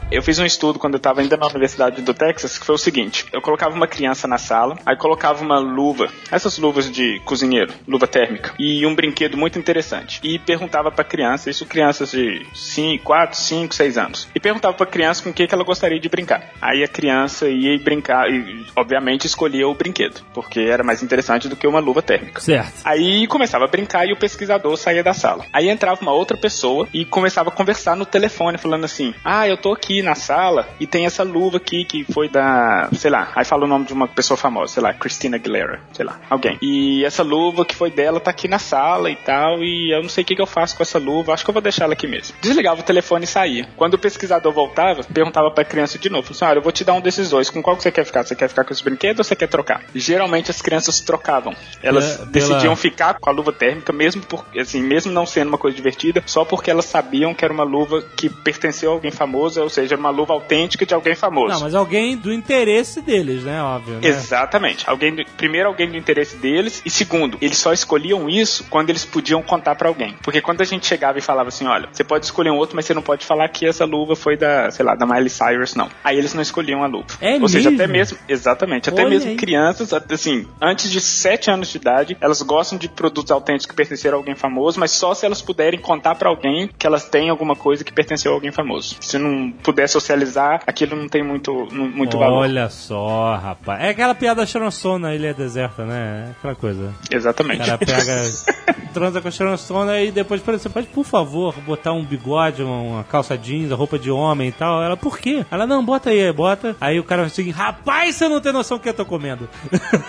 Eu 0.09 0.22
fiz 0.22 0.38
um 0.38 0.46
estudo 0.46 0.78
quando 0.78 0.94
eu 0.94 0.98
estava 0.98 1.20
ainda 1.20 1.36
na 1.36 1.46
Universidade 1.46 2.00
do 2.00 2.14
Texas, 2.14 2.57
que 2.57 2.64
foi 2.64 2.76
o 2.76 2.78
seguinte: 2.78 3.26
eu 3.32 3.42
colocava 3.42 3.74
uma 3.74 3.88
criança 3.88 4.28
na 4.28 4.38
sala, 4.38 4.78
aí 4.86 4.96
colocava 4.96 5.44
uma 5.44 5.59
luva, 5.59 6.09
essas 6.30 6.59
luvas 6.59 6.90
de 6.90 7.20
cozinheiro, 7.24 7.74
luva 7.88 8.07
térmica, 8.07 8.54
e 8.57 8.86
um 8.86 8.94
brinquedo 8.94 9.36
muito 9.36 9.59
interessante. 9.59 10.20
E 10.22 10.38
perguntava 10.38 10.92
para 10.92 11.02
a 11.02 11.04
criança, 11.04 11.50
isso 11.50 11.66
crianças 11.66 12.12
de 12.12 12.46
5, 12.54 13.02
4, 13.02 13.36
5, 13.36 13.74
6 13.74 13.98
anos, 13.98 14.28
e 14.32 14.38
perguntava 14.38 14.74
para 14.74 14.86
a 14.86 14.90
criança 14.90 15.24
com 15.24 15.30
o 15.30 15.32
que, 15.32 15.46
que 15.46 15.54
ela 15.54 15.64
gostaria 15.64 15.98
de 15.98 16.09
brincar. 16.09 16.50
Aí 16.62 16.84
a 16.84 16.88
criança 16.88 17.48
ia 17.48 17.76
brincar 17.76 18.30
e, 18.30 18.64
obviamente, 18.76 19.26
escolhia 19.26 19.66
o 19.66 19.74
brinquedo, 19.74 20.22
porque 20.32 20.61
era 20.61 20.84
mais 20.84 21.02
interessante 21.02 21.48
do 21.48 21.57
que 21.57 21.66
uma 21.66 21.80
luva 21.80 22.00
térmica. 22.00 22.40
Certo. 22.40 22.74
Aí 22.84 23.26
começava 23.26 23.64
a 23.64 23.68
brincar 23.68 24.07
e 24.07 24.12
o 24.12 24.16
pesquisador 24.16 24.76
saía 24.76 25.02
da 25.02 25.12
sala. 25.12 25.44
Aí 25.52 25.68
entrava 25.68 26.00
uma 26.00 26.12
outra 26.12 26.36
pessoa 26.36 26.86
e 26.94 27.04
começava 27.04 27.48
a 27.48 27.52
conversar 27.52 27.96
no 27.96 28.07
telefone, 28.07 28.57
falando 28.57 28.84
assim: 28.84 29.12
Ah, 29.24 29.48
eu 29.48 29.57
tô 29.57 29.72
aqui 29.72 29.95
na 30.03 30.14
sala 30.14 30.68
e 30.80 30.86
tem 30.86 31.07
essa 31.07 31.22
luva 31.22 31.57
aqui 31.59 31.84
que 31.84 32.05
foi 32.05 32.28
da. 32.28 32.88
sei 32.94 33.11
lá. 33.11 33.30
Aí 33.34 33.44
fala 33.44 33.64
o 33.64 33.68
nome 33.68 33.84
de 33.86 33.92
uma 33.92 34.09
pessoa 34.09 34.36
famosa, 34.36 34.74
sei 34.74 34.82
lá, 34.82 34.92
Christina 34.94 35.36
Aguilera, 35.36 35.80
sei 35.92 36.05
lá, 36.05 36.18
alguém. 36.30 36.59
E 36.62 37.05
essa 37.05 37.22
luva 37.22 37.64
que 37.64 37.74
foi 37.74 37.90
dela 37.90 38.20
tá 38.20 38.30
aqui 38.30 38.49
na 38.49 38.59
sala 38.59 39.11
e 39.11 39.16
tal, 39.16 39.62
e 39.62 39.92
eu 39.94 40.03
não 40.03 40.09
sei 40.09 40.22
o 40.22 40.26
que, 40.26 40.34
que 40.36 40.42
eu 40.42 40.47
faço 40.47 40.76
com 40.76 40.82
essa 40.82 40.99
luva, 40.99 41.32
acho 41.32 41.44
que 41.44 41.51
eu 41.51 41.55
vou 41.55 41.62
deixar 41.62 41.84
ela 41.84 41.92
aqui 41.94 42.07
mesmo. 42.07 42.36
Desligava 42.40 42.80
o 42.80 42.84
telefone 42.84 43.24
e 43.24 43.28
saía. 43.28 43.68
Quando 43.76 43.94
o 43.94 43.99
pesquisador 43.99 44.53
voltava, 44.53 45.03
perguntava 45.05 45.51
pra 45.51 45.64
criança 45.64 45.99
de 45.99 46.09
novo: 46.11 46.32
falou 46.34 46.51
assim, 46.51 46.59
eu 46.59 46.62
vou 46.62 46.72
te 46.72 46.84
dar 46.84 46.94
um 46.94 47.01
desses 47.01 47.30
dois, 47.30 47.51
com 47.51 47.62
qual 47.62 47.76
que 47.76 47.82
você 47.82 47.90
quer 47.92 48.05
ficar? 48.05 48.24
Você 48.24 48.34
quer 48.34 48.49
ficar 48.49 48.64
com 48.64 48.72
esse 48.72 48.82
brinquedo 48.82 49.18
ou 49.18 49.24
você 49.24 49.36
quer 49.36 49.47
trocar? 49.49 49.82
Geralmente 49.94 50.51
as 50.51 50.61
crianças 50.62 51.01
trocavam. 51.01 51.55
Elas 51.82 52.05
É, 52.05 52.16
pela- 52.18 52.26
decidiam 52.26 52.74
ficar 52.76 53.14
com 53.14 53.28
a 53.30 53.32
luva 53.32 53.53
térmica, 53.53 53.92
mesmo 53.92 54.22
por, 54.22 54.44
assim, 54.59 54.82
mesmo 54.82 55.12
não 55.12 55.26
sendo 55.26 55.49
uma 55.49 55.59
coisa 55.59 55.76
divertida, 55.76 56.22
só 56.26 56.44
porque 56.44 56.70
elas 56.70 56.84
sabiam 56.86 57.34
que 57.34 57.44
era 57.44 57.53
uma 57.53 57.64
luva 57.64 58.03
que 58.16 58.28
pertenceu 58.28 58.90
a 58.90 58.94
alguém 58.94 59.11
famoso, 59.11 59.61
ou 59.61 59.68
seja, 59.68 59.86
seja, 59.89 59.97
uma 59.97 60.11
luva 60.11 60.32
autêntica 60.34 60.84
de 60.87 60.95
alguém 60.95 61.14
famoso. 61.14 61.53
Não, 61.55 61.61
mas 61.61 61.74
alguém 61.74 62.16
do 62.16 62.32
interesse 62.32 63.01
deles, 63.01 63.45
né? 63.45 63.62
Óbvio. 63.62 63.95
Né? 63.95 64.09
Exatamente. 64.09 64.89
Alguém 64.89 65.14
do- 65.14 65.24
primeiro, 65.37 65.68
alguém 65.68 65.89
do 65.91 65.97
interesse 65.97 66.37
deles. 66.37 66.82
E 66.84 66.91
segundo, 66.91 67.39
eles 67.41 67.59
só 67.59 67.72
escolhiam 67.72 68.28
isso 68.28 68.64
quando 68.70 68.91
eles 68.91 69.05
podiam 69.05 69.43
contar 69.43 69.74
pra 69.74 69.89
alguém. 69.89 70.14
Porque 70.22 70.41
quando 70.41 70.61
a 70.61 70.64
gente 70.64 70.87
chegava 70.87 71.18
e 71.18 71.22
falava 71.22 71.49
assim: 71.49 71.66
olha, 71.66 71.89
você 71.93 72.05
pode 72.05 72.24
escolher 72.24 72.51
um 72.51 72.57
outro, 72.57 72.76
mas 72.76 72.84
você 72.84 72.95
não 72.95 73.03
pode 73.03 73.24
falar 73.24 73.49
que 73.49 73.66
essa 73.66 73.84
luva 73.84 74.14
foi 74.16 74.37
da, 74.37 74.70
sei 74.70 74.84
lá, 74.84 74.95
da 74.95 75.07
Miley 75.07 75.28
Cyrus, 75.30 75.74
não. 75.74 75.89
Aí 76.05 76.16
eles 76.18 76.34
não 76.34 76.43
escolhiam 76.43 76.82
a 76.82 76.87
luva. 76.87 77.07
É 77.20 77.34
Ou 77.37 77.49
seja, 77.49 77.70
mesmo? 77.70 77.82
até 77.84 77.93
mesmo. 77.93 78.18
Exatamente. 78.28 78.89
Até 78.89 79.03
Olha 79.03 79.11
mesmo 79.11 79.30
aí. 79.30 79.37
crianças, 79.37 79.93
assim, 79.93 80.47
antes 80.61 80.91
de 80.91 81.01
7 81.01 81.51
anos 81.51 81.68
de 81.68 81.76
idade, 81.78 82.16
elas 82.20 82.43
gostam 82.43 82.78
de 82.78 82.89
produtos 82.89 83.30
autênticos 83.30 83.66
que 83.66 83.74
pertenceram 83.74 84.16
a 84.18 84.20
alguém 84.20 84.34
famoso, 84.34 84.78
mas 84.80 84.91
só 84.91 85.14
se 85.14 85.24
elas 85.26 85.41
puderem 85.43 85.80
contar 85.80 86.14
pra 86.14 86.28
alguém 86.28 86.68
que 86.78 86.87
elas 86.87 87.09
têm 87.09 87.30
alguma 87.30 87.55
coisa 87.57 87.84
que 87.84 87.93
pertenceu 87.93 88.32
a 88.32 88.34
alguém 88.34 88.53
famoso. 88.53 88.97
Se 89.01 89.18
não 89.18 89.51
puder 89.77 89.89
socializar, 89.89 90.62
aquilo 90.66 90.97
não 90.97 91.07
tem 91.07 91.22
muito, 91.22 91.68
muito 91.70 92.18
valor. 92.18 92.39
Olha 92.39 92.70
só, 92.70 93.37
rapaz. 93.37 93.85
É 93.85 93.91
aquela 93.91 94.14
piada 94.14 94.41
da 94.41 94.47
Sharon 94.47 94.70
Stone 94.70 95.03
na 95.03 95.14
Ilha 95.14 95.35
Deserta, 95.35 95.85
né? 95.85 96.29
É 96.29 96.31
aquela 96.31 96.55
coisa. 96.55 96.95
O 97.12 97.14
Exatamente. 97.14 97.59
cara 97.59 97.77
pega, 97.77 98.22
transa 98.95 99.20
com 99.20 99.29
a 99.29 99.31
Sharon 99.31 99.57
Stone 99.59 100.07
e 100.07 100.11
depois, 100.11 100.41
você 100.41 100.70
pode, 100.70 100.87
por 100.87 101.05
favor, 101.05 101.55
botar 101.66 101.93
um 101.93 102.03
bigode, 102.03 102.62
uma, 102.62 102.81
uma 102.81 103.05
calça 103.05 103.37
jeans, 103.37 103.70
a 103.70 103.74
roupa 103.74 103.99
de 103.99 104.11
homem 104.11 104.49
e 104.49 104.53
tal. 104.53 104.83
Ela, 104.83 104.97
por 104.97 105.18
quê? 105.18 105.45
Ela, 105.51 105.66
não, 105.66 105.85
bota 105.85 106.09
aí, 106.09 106.33
bota. 106.33 106.74
Aí 106.81 106.99
o 106.99 107.05
cara 107.05 107.22
vai 107.22 107.27
assim, 107.27 107.51
rapaz, 107.51 108.16
você 108.16 108.29
não 108.29 108.41
tem 108.41 108.53
noção 108.55 108.79
do 108.79 108.83
que 108.83 108.89
eu 108.89 108.95
tô 108.95 109.05
comendo. 109.05 109.47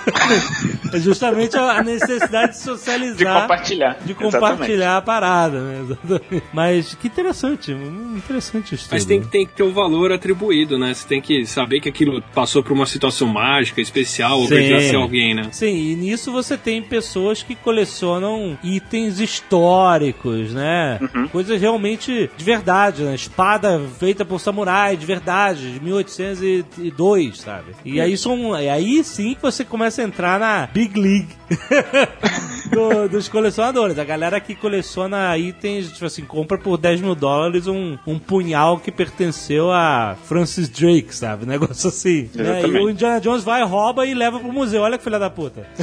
é 0.93 0.99
justamente 0.99 1.57
a 1.57 1.83
necessidade 1.83 2.53
de 2.53 2.59
socializar. 2.59 3.17
De 3.17 3.41
compartilhar. 3.41 3.97
De 4.05 4.13
compartilhar 4.13 4.97
a 4.97 5.01
parada, 5.01 5.59
né? 5.59 5.81
Exatamente. 5.81 6.43
Mas 6.53 6.93
que 6.95 7.07
interessante, 7.07 7.73
interessante 7.73 8.75
isso. 8.75 8.87
Mas 8.89 9.03
tem, 9.03 9.21
tem 9.21 9.45
ter 9.57 9.63
o 9.63 9.71
valor 9.71 10.11
atribuído, 10.11 10.77
né? 10.77 10.93
Você 10.93 11.07
tem 11.07 11.19
que 11.19 11.45
saber 11.45 11.81
que 11.81 11.89
aquilo 11.89 12.21
passou 12.33 12.63
por 12.63 12.73
uma 12.73 12.85
situação 12.85 13.27
mágica, 13.27 13.81
especial, 13.81 14.39
ou 14.39 14.47
Sim. 14.47 14.55
pertence 14.55 14.95
a 14.95 14.99
alguém, 14.99 15.33
né? 15.33 15.49
Sim, 15.51 15.75
e 15.75 15.95
nisso 15.95 16.31
você 16.31 16.55
tem 16.55 16.81
pessoas 16.81 17.41
que 17.41 17.55
colecionam 17.55 18.57
itens 18.63 19.19
históricos, 19.19 20.53
né? 20.53 20.99
Coisas 21.31 21.59
realmente 21.59 22.29
de 22.37 22.45
verdade, 22.45 23.03
né? 23.03 23.15
Espada 23.15 23.81
feita 23.99 24.23
por 24.23 24.39
samurai 24.39 24.95
de 24.95 25.05
verdade, 25.05 25.73
de 25.73 25.83
1802, 25.83 27.39
sabe? 27.39 27.71
E 27.83 27.99
aí 27.99 28.15
são, 28.15 28.59
e 28.59 28.69
aí 28.69 29.03
sim 29.03 29.33
que 29.33 29.41
você 29.41 29.65
começa 29.65 30.01
a 30.01 30.05
entrar 30.05 30.39
na 30.39 30.67
Big 30.71 30.99
League 30.99 31.29
do- 32.71 33.07
dos 33.09 33.27
colecionadores. 33.29 33.97
A 33.97 34.03
galera 34.03 34.39
que 34.39 34.55
coleciona 34.55 35.37
itens, 35.37 35.91
tipo 35.91 36.05
assim, 36.05 36.23
compra 36.25 36.57
por 36.57 36.77
10 36.77 37.01
mil 37.01 37.15
dólares 37.15 37.67
um, 37.67 37.97
um 38.05 38.19
punhal 38.19 38.79
que 38.79 38.91
pertenceu 38.91 39.71
a 39.71 40.15
Francis 40.25 40.69
Drake, 40.69 41.13
sabe? 41.15 41.45
Um 41.45 41.47
negócio 41.47 41.89
assim. 41.89 42.29
né? 42.35 42.61
E 42.63 42.65
o 42.79 42.89
Indiana 42.89 43.19
Jones 43.21 43.43
vai, 43.43 43.63
rouba 43.63 44.05
e 44.05 44.13
leva 44.13 44.39
pro 44.39 44.51
museu. 44.51 44.81
Olha 44.81 44.97
que 44.97 45.03
filha 45.03 45.19
da 45.19 45.29
puta. 45.29 45.65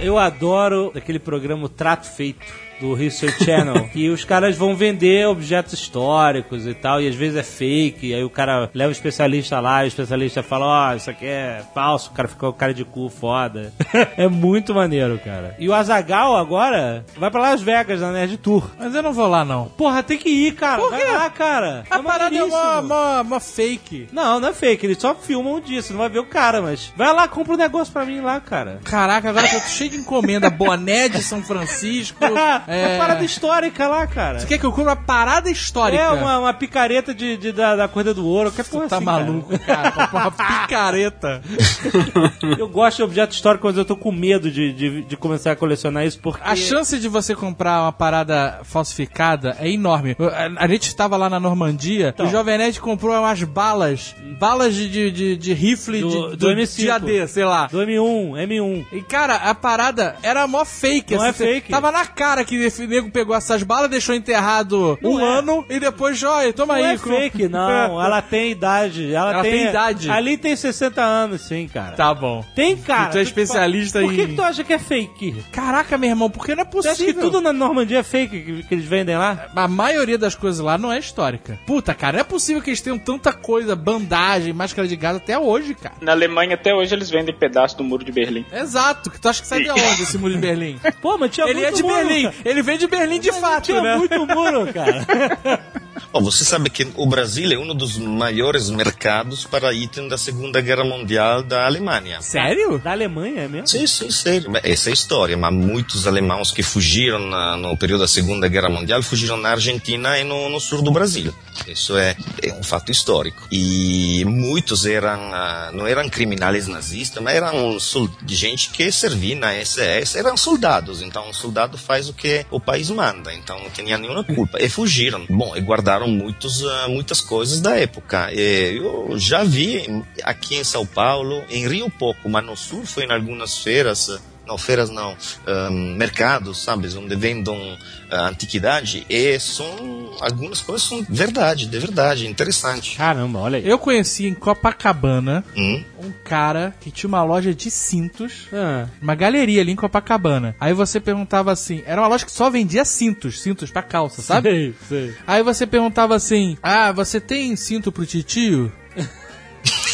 Eu 0.00 0.16
adoro 0.16 0.92
aquele 0.94 1.18
programa 1.18 1.68
Trato 1.68 2.06
Feito 2.06 2.67
do 2.80 3.00
History 3.00 3.32
Channel, 3.44 3.88
que 3.88 4.08
os 4.10 4.24
caras 4.24 4.56
vão 4.56 4.74
vender 4.74 5.26
objetos 5.26 5.72
históricos 5.72 6.66
e 6.66 6.74
tal, 6.74 7.00
e 7.00 7.08
às 7.08 7.14
vezes 7.14 7.36
é 7.36 7.42
fake, 7.42 8.08
e 8.08 8.14
aí 8.14 8.24
o 8.24 8.30
cara 8.30 8.70
leva 8.74 8.88
o 8.88 8.92
especialista 8.92 9.60
lá, 9.60 9.84
e 9.84 9.86
o 9.86 9.88
especialista 9.88 10.42
fala, 10.42 10.66
ó, 10.66 10.94
isso 10.94 11.10
aqui 11.10 11.26
é 11.26 11.62
falso, 11.74 12.10
o 12.10 12.14
cara 12.14 12.28
fica 12.28 12.46
com 12.46 12.52
cara 12.52 12.74
de 12.74 12.84
cu 12.84 13.08
foda. 13.08 13.72
é 14.16 14.28
muito 14.28 14.74
maneiro, 14.74 15.20
cara. 15.24 15.54
E 15.58 15.68
o 15.68 15.74
Azagal 15.74 16.36
agora 16.36 17.04
vai 17.16 17.30
pra 17.30 17.40
Las 17.40 17.60
Vegas 17.60 18.00
na 18.00 18.12
Nerd 18.12 18.36
Tour. 18.38 18.70
Mas 18.78 18.94
eu 18.94 19.02
não 19.02 19.12
vou 19.12 19.28
lá, 19.28 19.44
não. 19.44 19.66
Porra, 19.66 20.02
tem 20.02 20.18
que 20.18 20.28
ir, 20.28 20.54
cara. 20.54 20.80
Por 20.80 20.90
Vai 20.90 21.00
quê? 21.00 21.12
lá, 21.12 21.30
cara. 21.30 21.84
A 21.90 21.98
parada 22.02 22.36
é 22.36 22.44
uma, 22.44 22.80
uma, 22.80 23.20
uma 23.22 23.40
fake. 23.40 24.08
Não, 24.12 24.40
não 24.40 24.48
é 24.48 24.52
fake, 24.52 24.86
eles 24.86 24.98
só 24.98 25.14
filmam 25.14 25.58
você 25.58 25.92
não 25.92 26.00
vai 26.00 26.08
ver 26.08 26.18
o 26.18 26.26
cara, 26.26 26.62
mas 26.62 26.92
vai 26.96 27.12
lá, 27.12 27.28
compra 27.28 27.54
um 27.54 27.56
negócio 27.56 27.92
pra 27.92 28.04
mim 28.04 28.20
lá, 28.20 28.40
cara. 28.40 28.80
Caraca, 28.84 29.28
agora 29.28 29.46
eu 29.46 29.60
tô 29.60 29.66
cheio 29.66 29.90
de 29.90 29.96
encomenda. 29.96 30.48
Boné 30.50 31.08
de 31.08 31.22
São 31.22 31.42
Francisco. 31.42 32.18
É 32.68 32.98
parada 32.98 33.24
histórica 33.24 33.88
lá, 33.88 34.06
cara. 34.06 34.40
Você 34.40 34.46
quer 34.46 34.58
que 34.58 34.64
eu 34.66 34.70
compre 34.70 34.84
uma 34.90 34.96
parada 34.96 35.50
histórica? 35.50 36.02
É 36.02 36.08
uma, 36.10 36.38
uma 36.38 36.52
picareta 36.54 37.14
de, 37.14 37.36
de- 37.36 37.52
da, 37.52 37.76
da 37.76 37.88
Corrida 37.88 38.12
do 38.14 38.26
Ouro, 38.26 38.50
que 38.52 38.62
porra 38.64 38.88
Tá 38.88 38.96
assim, 38.96 39.04
maluco, 39.04 39.58
cara. 39.60 39.90
Comprar 39.92 40.22
uma 40.22 40.30
picareta. 40.62 41.42
cara. 41.42 42.56
Eu 42.58 42.68
gosto 42.68 42.98
de 42.98 43.02
objeto 43.02 43.32
histórico, 43.32 43.66
mas 43.66 43.76
eu 43.76 43.84
tô 43.84 43.96
com 43.96 44.12
medo 44.12 44.50
de, 44.50 44.72
de, 44.72 45.02
de 45.02 45.16
começar 45.16 45.52
a 45.52 45.56
colecionar 45.56 46.04
isso, 46.06 46.18
porque... 46.20 46.40
A 46.44 46.54
chance 46.56 46.98
de 46.98 47.08
você 47.08 47.34
comprar 47.34 47.82
uma 47.82 47.92
parada 47.92 48.60
falsificada 48.64 49.56
é 49.60 49.70
enorme. 49.70 50.16
A, 50.20 50.64
a 50.64 50.68
gente 50.68 50.86
estava 50.88 51.16
lá 51.16 51.28
na 51.30 51.40
Normandia, 51.40 52.08
Então. 52.14 52.26
o 52.26 52.30
Jovem 52.30 52.58
Nerd 52.58 52.80
comprou 52.80 53.14
umas 53.18 53.42
balas, 53.42 54.14
balas 54.38 54.74
de, 54.74 54.88
de, 54.88 55.10
de, 55.10 55.36
de 55.36 55.52
rifle 55.54 56.00
Do- 56.00 56.30
de, 56.32 56.36
do 56.36 56.46
M5. 56.48 56.76
de 56.76 56.90
AD, 56.90 57.28
sei 57.28 57.44
lá. 57.44 57.66
Do 57.66 57.78
M1, 57.78 58.32
M1. 58.46 58.86
E 58.92 59.02
cara, 59.02 59.34
a 59.36 59.54
parada 59.54 60.16
era 60.22 60.46
mó 60.46 60.64
fake. 60.64 61.14
Não 61.14 61.24
é 61.24 61.32
você- 61.32 61.44
fake. 61.44 61.70
Tava 61.70 61.90
na 61.92 62.04
cara 62.06 62.44
que 62.44 62.57
esse 62.64 62.86
nego 62.86 63.10
pegou 63.10 63.34
essas 63.34 63.62
balas, 63.62 63.90
deixou 63.90 64.14
enterrado 64.14 64.98
Não 65.02 65.12
um 65.12 65.20
é. 65.20 65.38
ano 65.38 65.64
e 65.68 65.78
depois, 65.80 66.18
joia, 66.18 66.52
toma 66.52 66.76
Não 66.78 66.84
aí. 66.84 66.94
é 66.94 66.98
fake, 66.98 67.48
não. 67.48 68.02
Ela 68.02 68.22
tem 68.22 68.50
idade. 68.52 69.12
Ela, 69.12 69.32
Ela 69.34 69.42
tem 69.42 69.66
idade. 69.68 70.10
Ali 70.10 70.36
tem 70.36 70.54
60 70.56 71.02
anos, 71.02 71.42
sim, 71.42 71.68
cara. 71.72 71.96
Tá 71.96 72.12
bom. 72.14 72.44
Tem, 72.54 72.76
cara. 72.76 73.10
Tu 73.10 73.18
é 73.18 73.20
Tô 73.20 73.24
te 73.24 73.28
especialista 73.28 74.00
falando. 74.00 74.08
Por 74.10 74.16
que, 74.16 74.22
em- 74.22 74.26
que 74.28 74.34
tu 74.36 74.42
acha 74.42 74.64
que 74.64 74.72
é 74.72 74.78
fake? 74.78 75.44
Caraca, 75.52 75.96
meu 75.98 76.10
irmão, 76.10 76.30
porque 76.30 76.54
não 76.54 76.62
é 76.62 76.64
possível. 76.64 76.92
acha 76.92 77.04
que 77.04 77.14
tudo 77.14 77.40
na 77.40 77.52
Normandia 77.52 77.98
é 77.98 78.02
fake 78.02 78.40
que, 78.40 78.62
que 78.64 78.74
eles 78.74 78.84
vendem 78.84 79.16
lá? 79.16 79.46
A 79.54 79.68
maioria 79.68 80.18
das 80.18 80.34
coisas 80.34 80.60
lá 80.60 80.76
não 80.78 80.92
é 80.92 80.98
histórica. 80.98 81.58
Puta, 81.66 81.94
cara, 81.94 82.14
não 82.14 82.20
é 82.20 82.24
possível 82.24 82.62
que 82.62 82.70
eles 82.70 82.80
tenham 82.80 82.98
tanta 82.98 83.32
coisa, 83.32 83.74
bandagem, 83.76 84.52
máscara 84.52 84.86
de 84.86 84.96
gás 84.96 85.16
até 85.16 85.38
hoje, 85.38 85.74
cara. 85.74 85.94
Na 86.00 86.12
Alemanha 86.12 86.54
até 86.54 86.74
hoje 86.74 86.94
eles 86.94 87.10
vendem 87.10 87.34
pedaço 87.34 87.76
do 87.76 87.84
muro 87.84 88.04
de 88.04 88.12
Berlim. 88.12 88.44
Exato, 88.52 89.10
que 89.10 89.20
tu 89.20 89.28
acha 89.28 89.40
que 89.42 89.48
sai 89.48 89.62
de 89.62 89.70
onde 89.70 90.02
esse 90.02 90.18
muro 90.18 90.34
de 90.34 90.40
Berlim? 90.40 90.78
Pô, 91.00 91.16
mas 91.18 91.30
tinha 91.30 91.46
Ele 91.46 91.54
muito 91.60 91.68
é 91.68 91.72
de 91.72 91.82
muro, 91.82 91.94
Berlim, 91.96 92.22
cara. 92.24 92.34
Ele 92.50 92.62
vem 92.62 92.78
de 92.78 92.86
Berlim 92.86 93.20
de 93.20 93.30
Mas 93.30 93.40
fato, 93.40 93.64
tinha 93.66 93.82
né? 93.82 93.96
muito 93.96 94.26
muro, 94.26 94.72
cara. 94.72 95.04
Bom, 96.12 96.22
você 96.22 96.42
sabe 96.44 96.70
que 96.70 96.86
o 96.96 97.04
Brasil 97.06 97.50
é 97.52 97.58
um 97.58 97.74
dos 97.74 97.98
maiores 97.98 98.70
mercados 98.70 99.44
para 99.44 99.72
item 99.74 100.08
da 100.08 100.16
Segunda 100.16 100.58
Guerra 100.60 100.82
Mundial 100.84 101.42
da 101.42 101.66
Alemanha. 101.66 102.22
Sério? 102.22 102.78
Da 102.78 102.92
Alemanha, 102.92 103.42
é 103.42 103.48
mesmo? 103.48 103.66
Sim, 103.66 103.86
sim, 103.86 104.10
sério. 104.10 104.50
Essa 104.62 104.88
é 104.88 104.92
a 104.92 104.94
história, 104.94 105.36
mas 105.36 105.52
muitos 105.52 106.06
alemãos 106.06 106.50
que 106.50 106.62
fugiram 106.62 107.18
na- 107.18 107.56
no 107.56 107.76
período 107.76 108.00
da 108.00 108.08
Segunda 108.08 108.48
Guerra 108.48 108.70
Mundial 108.70 109.02
fugiram 109.02 109.36
na 109.36 109.50
Argentina 109.50 110.18
e 110.18 110.24
no, 110.24 110.48
no 110.48 110.58
sul 110.60 110.80
do 110.80 110.90
Brasil. 110.90 111.34
Isso 111.66 111.96
é, 111.98 112.16
é 112.42 112.54
um 112.54 112.62
fato 112.62 112.90
histórico. 112.90 113.46
E 113.52 114.24
muitos 114.24 114.86
eram, 114.86 115.34
ah, 115.34 115.70
não 115.74 115.86
eram 115.86 116.08
criminais 116.08 116.66
nazistas, 116.68 117.22
mas 117.22 117.34
eram 117.36 117.76
de 118.22 118.34
gente 118.34 118.70
que 118.70 118.90
servia 118.90 119.36
na 119.36 119.52
SS, 119.52 120.16
eram 120.16 120.36
soldados. 120.36 121.02
Então, 121.02 121.28
o 121.28 121.34
soldado 121.34 121.76
faz 121.76 122.08
o 122.08 122.14
que 122.14 122.37
o 122.50 122.60
país 122.60 122.90
manda, 122.90 123.32
então 123.32 123.58
não 123.62 123.70
tinha 123.70 123.98
nenhuma 123.98 124.24
culpa. 124.24 124.58
E 124.60 124.68
fugiram. 124.68 125.24
Bom, 125.28 125.56
e 125.56 125.60
guardaram 125.60 126.08
muitos, 126.08 126.64
ah, 126.64 126.88
muitas 126.88 127.20
coisas 127.20 127.60
da 127.60 127.76
época. 127.76 128.32
E 128.32 128.76
eu 128.76 129.18
já 129.18 129.44
vi 129.44 130.04
aqui 130.22 130.56
em 130.56 130.64
São 130.64 130.86
Paulo, 130.86 131.42
em 131.50 131.66
Rio 131.66 131.90
pouco, 131.90 132.28
mas 132.28 132.44
no 132.44 132.56
sul 132.56 132.84
foi 132.84 133.04
em 133.04 133.12
algumas 133.12 133.58
feiras. 133.58 134.20
Não, 134.48 134.58
feiras 134.58 134.88
não, 134.90 135.14
ah, 135.46 135.70
mercados, 135.70 136.62
sabes, 136.64 136.96
onde 136.96 137.14
vendem 137.14 137.78
ah, 138.10 138.28
antiguidade 138.28 139.06
e 139.08 139.38
são 139.38 140.10
algumas 140.20 140.60
coisas 140.60 140.88
são 140.88 141.04
verdade, 141.08 141.66
de 141.66 141.78
verdade, 141.78 142.26
interessante. 142.26 142.96
Caramba, 142.96 143.38
olha 143.40 143.58
aí. 143.58 143.68
Eu 143.68 143.78
conheci 143.78 144.26
em 144.26 144.34
Copacabana 144.34 145.44
Hum? 145.56 145.84
um 146.02 146.10
cara 146.24 146.74
que 146.80 146.90
tinha 146.90 147.08
uma 147.08 147.22
loja 147.22 147.54
de 147.54 147.70
cintos, 147.70 148.46
Ah, 148.52 148.86
uma 149.00 149.14
galeria 149.14 149.60
ali 149.60 149.72
em 149.72 149.76
Copacabana. 149.76 150.56
Aí 150.58 150.72
você 150.72 150.98
perguntava 150.98 151.52
assim, 151.52 151.82
era 151.86 152.00
uma 152.00 152.08
loja 152.08 152.24
que 152.24 152.32
só 152.32 152.48
vendia 152.50 152.84
cintos, 152.84 153.40
cintos 153.40 153.70
pra 153.70 153.82
calça, 153.82 154.22
sabe? 154.22 154.48
sei, 154.50 154.74
sei. 154.88 155.14
Aí 155.26 155.42
você 155.42 155.66
perguntava 155.66 156.14
assim: 156.16 156.56
Ah, 156.62 156.90
você 156.92 157.20
tem 157.20 157.54
cinto 157.54 157.92
pro 157.92 158.06
titio? 158.06 158.72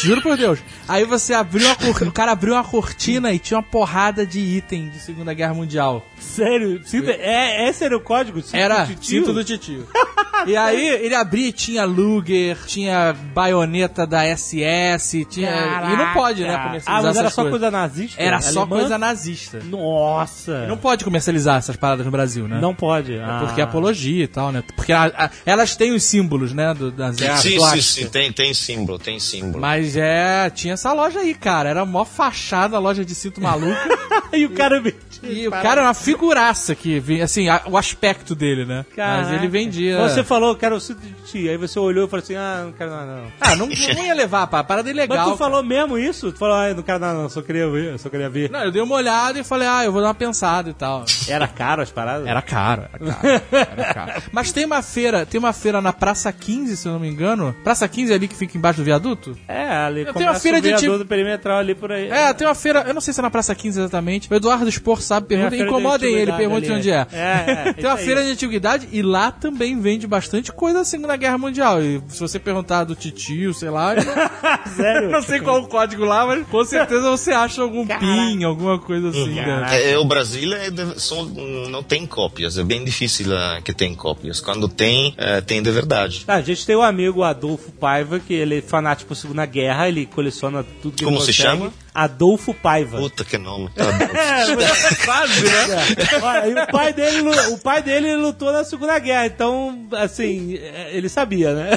Juro 0.01 0.21
por 0.21 0.37
Deus. 0.37 0.59
Aí 0.87 1.03
você 1.05 1.33
abriu 1.33 1.69
a 1.71 1.75
cor... 1.75 2.03
o 2.07 2.11
cara 2.11 2.31
abriu 2.31 2.53
uma 2.53 2.63
cortina 2.63 3.31
e 3.31 3.39
tinha 3.39 3.57
uma 3.57 3.63
porrada 3.63 4.25
de 4.25 4.39
item 4.39 4.89
de 4.89 4.99
Segunda 4.99 5.33
Guerra 5.33 5.53
Mundial. 5.53 6.05
Sério? 6.19 6.81
Cinto- 6.85 7.09
é, 7.09 7.67
esse 7.69 7.83
era 7.83 7.95
o 7.95 7.99
código? 8.01 8.41
Cinto 8.41 8.55
Era 8.57 8.83
do 8.83 8.95
titio? 8.95 9.19
cinto 9.21 9.33
do 9.33 9.43
titio. 9.43 9.87
E 10.47 10.55
aí 10.55 10.87
ele 10.87 11.15
abria 11.15 11.47
e 11.47 11.51
tinha 11.51 11.85
Luger, 11.85 12.57
tinha 12.67 13.15
baioneta 13.33 14.05
da 14.05 14.23
SS, 14.25 15.25
tinha. 15.29 15.49
E 15.91 15.97
não 15.97 16.13
pode, 16.13 16.41
né, 16.43 16.49
Caraca. 16.49 16.65
comercializar 16.67 16.99
Ah, 16.99 17.07
mas 17.07 17.17
era 17.17 17.29
só 17.29 17.35
coisas. 17.43 17.51
coisa 17.59 17.71
nazista? 17.71 18.21
Era 18.21 18.41
só 18.41 18.59
Alemã? 18.61 18.77
coisa 18.79 18.97
nazista. 18.97 19.59
Nossa. 19.63 20.63
E 20.65 20.67
não 20.67 20.77
pode 20.77 21.03
comercializar 21.03 21.57
essas 21.57 21.75
paradas 21.75 22.05
no 22.05 22.11
Brasil, 22.11 22.47
né? 22.47 22.59
Não 22.61 22.73
pode. 22.75 23.13
É 23.15 23.25
porque 23.39 23.61
é 23.61 23.63
apologia 23.63 24.23
e 24.23 24.27
tal, 24.27 24.51
né? 24.51 24.63
Porque 24.75 24.91
a- 24.93 25.11
a- 25.15 25.29
elas 25.45 25.75
têm 25.75 25.93
os 25.93 26.03
símbolos, 26.03 26.53
né, 26.53 26.73
do, 26.73 26.91
das 26.91 27.15
Sim, 27.15 27.35
sim, 27.37 27.57
plásticas. 27.57 27.85
sim, 27.85 28.07
tem, 28.09 28.31
tem 28.31 28.53
símbolo, 28.53 28.99
tem 28.99 29.19
símbolo. 29.19 29.59
Mas 29.61 29.95
é, 29.97 30.49
tinha 30.49 30.73
essa 30.73 30.91
loja 30.93 31.19
aí, 31.19 31.33
cara. 31.33 31.69
Era 31.69 31.81
a 31.81 31.85
maior 31.85 32.05
fachada, 32.05 32.77
loja 32.79 33.03
de 33.05 33.15
cinto 33.15 33.41
maluco. 33.41 33.75
e 34.33 34.45
o 34.45 34.49
cara 34.51 34.79
vendia. 34.79 34.99
E 35.23 35.47
o 35.47 35.51
cara 35.51 35.81
era 35.81 35.83
uma 35.83 35.93
figuraça 35.93 36.75
que 36.75 36.99
vinha, 36.99 37.23
assim, 37.23 37.47
a- 37.49 37.61
o 37.65 37.77
aspecto 37.77 38.35
dele, 38.35 38.65
né? 38.65 38.85
Mas 38.89 38.95
Caraca. 38.95 39.33
ele 39.35 39.47
vendia. 39.47 39.97
Você 40.07 40.23
falou, 40.25 40.55
quero 40.55 40.75
o 40.75 40.79
cinto 40.79 41.01
de 41.01 41.13
ti. 41.25 41.49
Aí 41.49 41.57
você 41.57 41.79
olhou 41.79 42.05
e 42.05 42.09
falou 42.09 42.23
assim: 42.23 42.35
ah, 42.35 42.63
não 42.65 42.71
quero 42.71 42.91
nada, 42.91 43.05
não. 43.05 43.31
Ah, 43.39 43.55
não, 43.55 43.67
não 43.95 44.05
ia 44.05 44.13
levar, 44.13 44.47
pá. 44.47 44.63
Parada 44.63 44.89
ilegal. 44.89 45.17
Mas 45.17 45.27
tu 45.27 45.37
falou 45.37 45.63
mesmo 45.63 45.97
isso? 45.97 46.31
Tu 46.31 46.37
falou, 46.37 46.55
ah, 46.55 46.73
não 46.73 46.83
quero 46.83 46.99
nada, 46.99 47.13
não, 47.19 47.29
só 47.29 47.41
queria 47.41 47.69
ver, 47.69 47.97
só 47.99 48.09
queria 48.09 48.29
ver. 48.29 48.49
Não, 48.49 48.63
eu 48.63 48.71
dei 48.71 48.81
uma 48.81 48.95
olhada 48.95 49.39
e 49.39 49.43
falei, 49.43 49.67
ah, 49.67 49.83
eu 49.83 49.91
vou 49.91 50.01
dar 50.01 50.07
uma 50.09 50.13
pensada 50.15 50.69
e 50.69 50.73
tal. 50.73 51.05
Era 51.27 51.47
caro 51.47 51.81
as 51.81 51.91
paradas? 51.91 52.27
Era 52.27 52.41
caro, 52.41 52.83
era 52.93 53.13
caro, 53.13 53.41
era 53.51 53.93
caro. 53.93 54.23
Mas 54.31 54.51
tem 54.51 54.65
uma 54.65 54.81
feira, 54.81 55.25
tem 55.25 55.39
uma 55.39 55.53
feira 55.53 55.81
na 55.81 55.93
Praça 55.93 56.31
15, 56.31 56.77
se 56.77 56.87
eu 56.87 56.93
não 56.93 56.99
me 56.99 57.07
engano. 57.07 57.55
Praça 57.63 57.87
15 57.87 58.11
é 58.11 58.15
ali 58.15 58.27
que 58.27 58.35
fica 58.35 58.57
embaixo 58.57 58.79
do 58.79 58.85
viaduto? 58.85 59.37
É, 59.47 59.67
ali 59.67 60.05
tenho 60.05 60.29
uma 60.29 60.39
feira 60.39 60.57
o 60.57 60.61
de 60.61 60.67
viaduto 60.69 60.91
tipo- 60.91 61.05
perimetral 61.05 61.59
ali 61.59 61.75
por 61.75 61.91
aí. 61.91 62.09
É, 62.09 62.33
tem 62.33 62.47
uma 62.47 62.55
feira, 62.55 62.83
eu 62.87 62.93
não 62.93 63.01
sei 63.01 63.13
se 63.13 63.19
é 63.19 63.23
na 63.23 63.29
Praça 63.31 63.53
15 63.53 63.79
exatamente. 63.79 64.31
O 64.31 64.35
Eduardo 64.35 64.71
Spor 64.71 65.01
sabe, 65.01 65.27
Tem 65.27 65.37
pergunta, 65.37 65.63
incomodem 65.63 66.13
ele, 66.13 66.31
ali, 66.31 66.47
onde 66.47 66.91
é. 66.91 67.07
É, 67.11 67.69
é, 67.69 67.73
tem 67.73 67.85
uma 67.85 67.97
feira 67.97 68.23
de 68.23 68.31
antiguidade 68.31 68.87
e 68.91 69.01
lá 69.01 69.31
também 69.31 69.79
vende 69.79 70.07
bastante 70.15 70.51
coisa 70.51 70.79
da 70.79 70.85
Segunda 70.85 71.15
Guerra 71.17 71.37
Mundial. 71.37 71.81
E 71.83 72.01
se 72.07 72.19
você 72.21 72.39
perguntar 72.39 72.85
do 72.85 72.95
titio, 72.95 73.53
sei 73.53 73.69
lá, 73.69 73.93
Sério? 74.75 75.09
não 75.09 75.21
sei 75.21 75.39
qual 75.41 75.61
o 75.61 75.67
código 75.67 76.05
lá, 76.05 76.25
mas 76.25 76.47
com 76.47 76.63
certeza 76.63 77.09
você 77.09 77.31
acha 77.31 77.61
algum 77.61 77.85
pin, 77.85 78.43
alguma 78.45 78.79
coisa 78.79 79.09
assim. 79.09 79.33
né? 79.35 79.65
É, 79.71 79.91
é, 79.91 79.97
o 79.97 80.05
Brasil 80.05 80.53
é 80.55 80.69
de- 80.69 80.99
são- 81.01 81.25
não 81.25 81.83
tem 81.83 82.05
cópias, 82.05 82.57
é 82.57 82.63
bem 82.63 82.83
difícil 82.85 83.35
ah, 83.35 83.59
que 83.63 83.73
tem 83.73 83.93
cópias. 83.93 84.39
Quando 84.39 84.67
tem, 84.69 85.13
é, 85.17 85.41
tem 85.41 85.61
de 85.61 85.69
verdade. 85.71 86.23
Ah, 86.27 86.35
a 86.35 86.41
gente 86.41 86.65
tem 86.65 86.75
um 86.75 86.81
amigo, 86.81 87.23
Adolfo 87.23 87.71
Paiva, 87.73 88.19
que 88.19 88.33
ele 88.33 88.59
é 88.59 88.61
fanático 88.61 89.09
por 89.09 89.15
Segunda 89.15 89.45
Guerra, 89.45 89.87
ele 89.89 90.05
coleciona 90.05 90.63
tudo 90.81 90.95
que 90.95 91.03
Como 91.03 91.17
ele 91.17 91.25
se 91.25 91.31
consegue. 91.43 91.59
chama? 91.59 91.73
Adolfo 91.93 92.53
Paiva. 92.53 92.97
Puta 92.97 93.23
que 93.25 93.37
nome. 93.37 93.69
É, 94.15 94.95
quase, 95.05 95.43
né? 95.43 96.19
Olha, 96.21 96.47
e 96.47 96.53
o 96.63 96.67
pai 96.71 96.93
dele, 96.93 97.21
o 97.51 97.57
pai 97.57 97.81
dele 97.81 98.15
lutou 98.15 98.51
na 98.51 98.63
Segunda 98.63 98.97
Guerra, 98.99 99.25
então, 99.27 99.87
assim, 100.05 100.55
é, 100.55 100.95
ele 100.95 101.09
sabia, 101.09 101.53
né? 101.53 101.71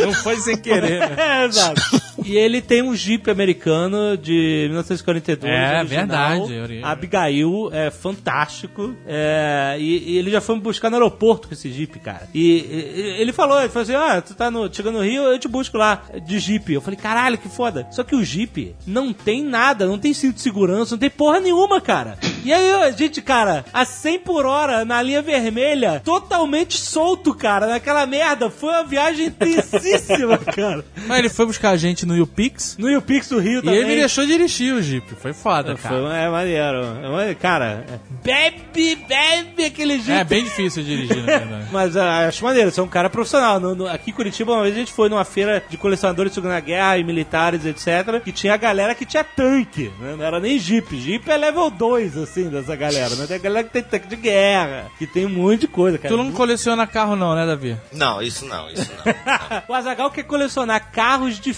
Não 0.00 0.12
foi 0.14 0.36
sem 0.38 0.56
querer, 0.56 1.00
né? 1.00 1.16
É, 1.22 1.44
exato. 1.44 1.80
E 2.26 2.36
ele 2.36 2.60
tem 2.60 2.82
um 2.82 2.94
Jeep 2.94 3.30
americano 3.30 4.16
de 4.16 4.66
1942. 4.68 5.52
É, 5.52 5.78
original. 5.80 5.86
verdade, 5.86 6.60
ori- 6.60 6.80
Abigail, 6.82 7.70
é 7.72 7.90
fantástico. 7.90 8.94
É, 9.06 9.76
e, 9.78 10.12
e 10.12 10.18
ele 10.18 10.30
já 10.30 10.40
foi 10.40 10.54
me 10.56 10.60
buscar 10.60 10.90
no 10.90 10.96
aeroporto 10.96 11.48
com 11.48 11.54
esse 11.54 11.70
Jeep, 11.70 11.98
cara. 12.00 12.28
E, 12.34 12.58
e- 12.60 13.16
ele 13.20 13.32
falou, 13.32 13.58
ele 13.60 13.68
falou 13.68 13.82
assim: 13.82 13.94
Ah, 13.94 14.20
tu 14.20 14.34
tá 14.34 14.50
no, 14.50 14.72
chegando 14.72 14.98
no 14.98 15.04
Rio, 15.04 15.22
eu 15.24 15.38
te 15.38 15.48
busco 15.48 15.76
lá 15.76 16.02
de 16.26 16.38
Jeep. 16.38 16.72
Eu 16.72 16.80
falei, 16.80 16.98
caralho, 16.98 17.38
que 17.38 17.48
foda. 17.48 17.86
Só 17.90 18.02
que 18.04 18.14
o 18.14 18.24
Jeep 18.24 18.74
não 18.86 19.12
tem 19.12 19.42
nada, 19.44 19.86
não 19.86 19.98
tem 19.98 20.12
cinto 20.14 20.36
de 20.36 20.40
segurança, 20.42 20.94
não 20.94 20.98
tem 21.00 21.10
porra 21.10 21.40
nenhuma, 21.40 21.80
cara. 21.80 22.18
E 22.44 22.52
aí, 22.52 22.72
a 22.72 22.90
gente, 22.90 23.22
cara, 23.22 23.64
a 23.72 23.84
100 23.84 24.18
por 24.20 24.44
hora 24.46 24.84
na 24.84 25.00
linha 25.02 25.22
vermelha, 25.22 26.00
totalmente 26.04 26.78
solto, 26.78 27.34
cara, 27.34 27.66
naquela 27.66 28.04
merda. 28.06 28.50
Foi 28.50 28.70
uma 28.70 28.84
viagem 28.84 29.26
intensíssima, 29.26 30.38
cara. 30.54 30.84
Mas 31.06 31.18
ele 31.18 31.28
foi 31.28 31.46
buscar 31.46 31.70
a 31.70 31.76
gente 31.76 32.04
no 32.04 32.11
UPix 32.20 32.76
No 32.78 32.96
UPix 32.98 33.28
do 33.28 33.38
Rio 33.38 33.58
e 33.58 33.62
também. 33.62 33.76
ele 33.80 33.86
me 33.88 33.94
deixou 33.96 34.26
dirigir 34.26 34.74
o 34.74 34.82
Jeep. 34.82 35.14
Foi 35.16 35.32
foda, 35.32 35.76
Foi, 35.76 35.90
cara. 35.90 36.16
é 36.16 36.28
maneiro. 36.28 36.84
É 37.04 37.08
maneiro. 37.08 37.38
Cara, 37.38 37.84
bebe, 38.22 38.96
bebe 39.08 39.64
aquele 39.64 39.98
jeito. 40.00 40.20
É 40.20 40.24
bem 40.24 40.44
difícil 40.44 40.82
dirigir, 40.82 41.16
na 41.18 41.38
verdade. 41.38 41.66
Mas 41.72 41.96
ah, 41.96 42.28
acho 42.28 42.44
maneiro, 42.44 42.70
você 42.70 42.80
é 42.80 42.82
um 42.82 42.88
cara 42.88 43.08
profissional. 43.10 43.58
No- 43.60 43.74
no- 43.74 43.86
aqui 43.88 44.10
em 44.10 44.14
Curitiba, 44.14 44.52
uma 44.52 44.62
vez 44.62 44.74
a 44.74 44.78
gente 44.78 44.92
foi 44.92 45.08
numa 45.08 45.24
feira 45.24 45.62
de 45.68 45.76
colecionadores 45.76 46.30
de 46.32 46.34
Segunda 46.36 46.58
Guerra 46.60 46.98
e 46.98 47.04
militares, 47.04 47.64
etc. 47.66 48.20
Que 48.22 48.32
tinha 48.32 48.54
a 48.54 48.56
galera 48.56 48.94
que 48.94 49.04
tinha 49.04 49.24
tanque, 49.24 49.90
né? 50.00 50.14
Não 50.16 50.24
era 50.24 50.40
nem 50.40 50.58
Jeep. 50.58 50.96
Jeep 50.98 51.28
é 51.30 51.36
level 51.36 51.70
2, 51.70 52.16
assim, 52.16 52.48
dessa 52.48 52.74
galera, 52.76 53.14
né? 53.16 53.26
Tem 53.26 53.36
a 53.36 53.40
galera 53.40 53.64
que 53.66 53.72
tem 53.72 53.82
tanque 53.82 54.08
de 54.08 54.16
guerra, 54.16 54.90
que 54.98 55.06
tem 55.06 55.26
um 55.26 55.30
monte 55.30 55.60
de 55.62 55.68
coisa, 55.68 55.98
cara. 55.98 56.14
Tu 56.14 56.16
não 56.16 56.32
coleciona 56.32 56.86
carro 56.86 57.16
não, 57.16 57.34
né, 57.34 57.46
Davi? 57.46 57.76
Não, 57.92 58.20
isso 58.22 58.44
não, 58.46 58.70
isso 58.70 58.90
não. 59.04 59.12
O 59.68 59.74
Azagal 59.74 60.10
quer 60.10 60.24
colecionar 60.24 60.90
carros 60.92 61.38
de 61.38 61.52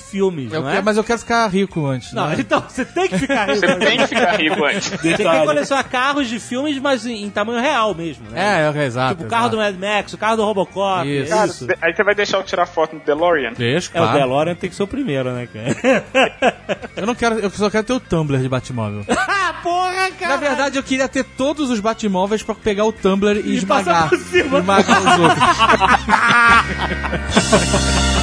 Eu 0.53 0.61
não 0.61 0.69
quero- 0.69 0.79
é? 0.79 0.83
mas 0.83 0.97
eu 0.97 1.05
quero 1.05 1.19
ficar 1.19 1.47
rico 1.49 1.87
antes. 1.87 2.13
Não, 2.13 2.29
né? 2.29 2.37
então 2.39 2.61
você 2.69 2.85
tem 2.85 3.09
que 3.09 3.19
ficar 3.19 3.47
rico. 3.47 3.61
Você 3.67 3.77
tem 3.77 3.99
que 3.99 4.07
ficar 4.07 4.37
rico 4.41 4.65
antes. 4.65 4.89
Você 4.89 4.99
tem 5.17 5.17
que 5.31 5.45
colecionar 5.47 5.89
carros 5.89 6.29
de 6.29 6.39
filmes, 6.41 6.79
mas 6.79 7.07
em, 7.07 7.25
em 7.25 7.31
tamanho 7.31 7.61
real 7.61 7.95
mesmo, 7.95 8.29
né? 8.31 8.63
É, 8.75 8.79
é, 8.79 8.85
exato. 8.85 9.15
Tipo 9.15 9.25
o 9.25 9.29
carro 9.29 9.49
do. 9.51 9.57
Mad 9.59 9.77
Max, 9.77 10.13
o 10.13 10.19
carro 10.19 10.37
do 10.37 10.45
Robocop. 10.45 11.07
Isso. 11.09 11.33
é 11.33 11.37
Cara, 11.37 11.47
isso. 11.47 11.67
aí 11.81 11.95
você 11.95 12.05
vai 12.05 12.15
deixar 12.15 12.37
eu 12.39 12.43
tirar 12.43 12.67
foto 12.67 12.95
no 12.97 13.01
DeLorean? 13.03 13.53
Deixa, 13.57 13.91
É, 13.95 14.01
o 14.01 14.03
claro. 14.05 14.19
DeLorean 14.19 14.55
tem 14.55 14.69
que 14.71 14.77
ser 14.77 14.83
o 14.83 14.87
primeiro, 14.87 15.31
né, 15.33 15.47
cara? 15.53 16.05
Eu 16.97 17.07
não 17.07 17.15
quero, 17.15 17.39
eu 17.41 17.51
só 17.51 17.69
quero 17.69 17.85
ter 17.85 17.93
o 17.93 18.01
Tumblr 18.01 18.39
de 18.41 18.49
Batmóvel. 18.49 19.05
ah, 19.11 19.55
porra, 19.63 20.11
cara! 20.19 20.29
Na 20.29 20.37
verdade, 20.37 20.79
eu 20.79 20.83
queria 20.83 21.09
ter 21.09 21.25
todos 21.25 21.69
os 21.71 21.81
Batmóveis 21.81 22.43
pra 22.43 22.55
pegar 22.55 22.85
o 22.85 22.93
Tumblr 22.93 23.37
e, 23.45 23.51
E 23.51 23.57
esmagar. 23.57 23.85
passar 24.05 24.09
por 24.11 24.19
cima. 24.19 24.59
Esmagar 24.61 25.01
os 25.01 25.19
outros. 25.21 25.45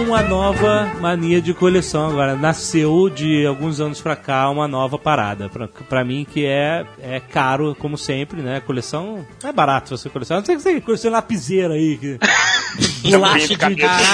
uma 0.00 0.22
nova 0.22 0.90
mania 1.00 1.40
de 1.40 1.52
coleção 1.54 2.08
agora. 2.10 2.34
Nasceu 2.36 3.08
de 3.10 3.46
alguns 3.46 3.80
anos 3.80 4.00
pra 4.00 4.16
cá 4.16 4.48
uma 4.50 4.66
nova 4.66 4.98
parada. 4.98 5.48
Pra, 5.48 5.68
pra 5.68 6.04
mim, 6.04 6.26
que 6.30 6.44
é, 6.46 6.84
é 7.00 7.20
caro, 7.20 7.74
como 7.78 7.96
sempre, 7.98 8.40
né? 8.42 8.60
Coleção 8.60 9.24
não 9.42 9.50
é 9.50 9.52
barato 9.52 9.96
você 9.96 10.08
colecionar. 10.08 10.40
Não 10.40 10.46
sei 10.46 10.56
que 10.56 10.62
você 10.62 10.80
coleciona 10.80 11.16
lapiseira 11.16 11.74
aí. 11.74 11.96
Que... 11.98 12.18
Bolacha 13.10 13.56
de, 13.56 13.56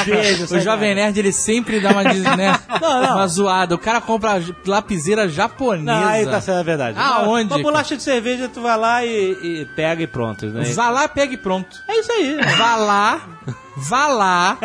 cerveja. 0.05 0.57
O? 0.57 0.61
Jovem 0.61 0.95
Nerd, 0.95 1.18
ele 1.18 1.32
sempre 1.32 1.80
dá 1.80 1.91
uma, 1.91 2.05
des- 2.05 2.22
né, 2.37 2.59
Não, 2.80 3.03
não. 3.03 3.16
uma 3.16 3.26
zoada. 3.26 3.74
O 3.74 3.78
cara 3.78 4.01
compra 4.01 4.41
lapiseira 4.66 5.28
japonesa. 5.28 5.84
Não, 5.84 6.09
aí 6.09 6.24
tá 6.24 6.41
sendo 6.41 6.59
a 6.59 6.62
verdade. 6.62 6.99
Aonde, 6.99 7.53
Uma 7.53 7.62
bolacha 7.62 7.97
de 7.97 8.03
cerveja, 8.03 8.49
tu 8.49 8.61
vai 8.61 8.78
lá 8.78 9.05
e, 9.05 9.32
e 9.43 9.68
pega 9.76 10.03
e 10.03 10.07
pronto. 10.07 10.47
Né? 10.47 10.64
Vá 10.74 10.89
lá, 10.91 11.09
pega 11.09 11.34
e 11.34 11.37
pronto. 11.37 11.82
É 11.89 11.99
isso 12.01 12.12
aí. 12.12 12.37
Vá 12.57 12.76
lá, 12.76 13.20
vá 13.76 14.07
lá, 14.09 14.59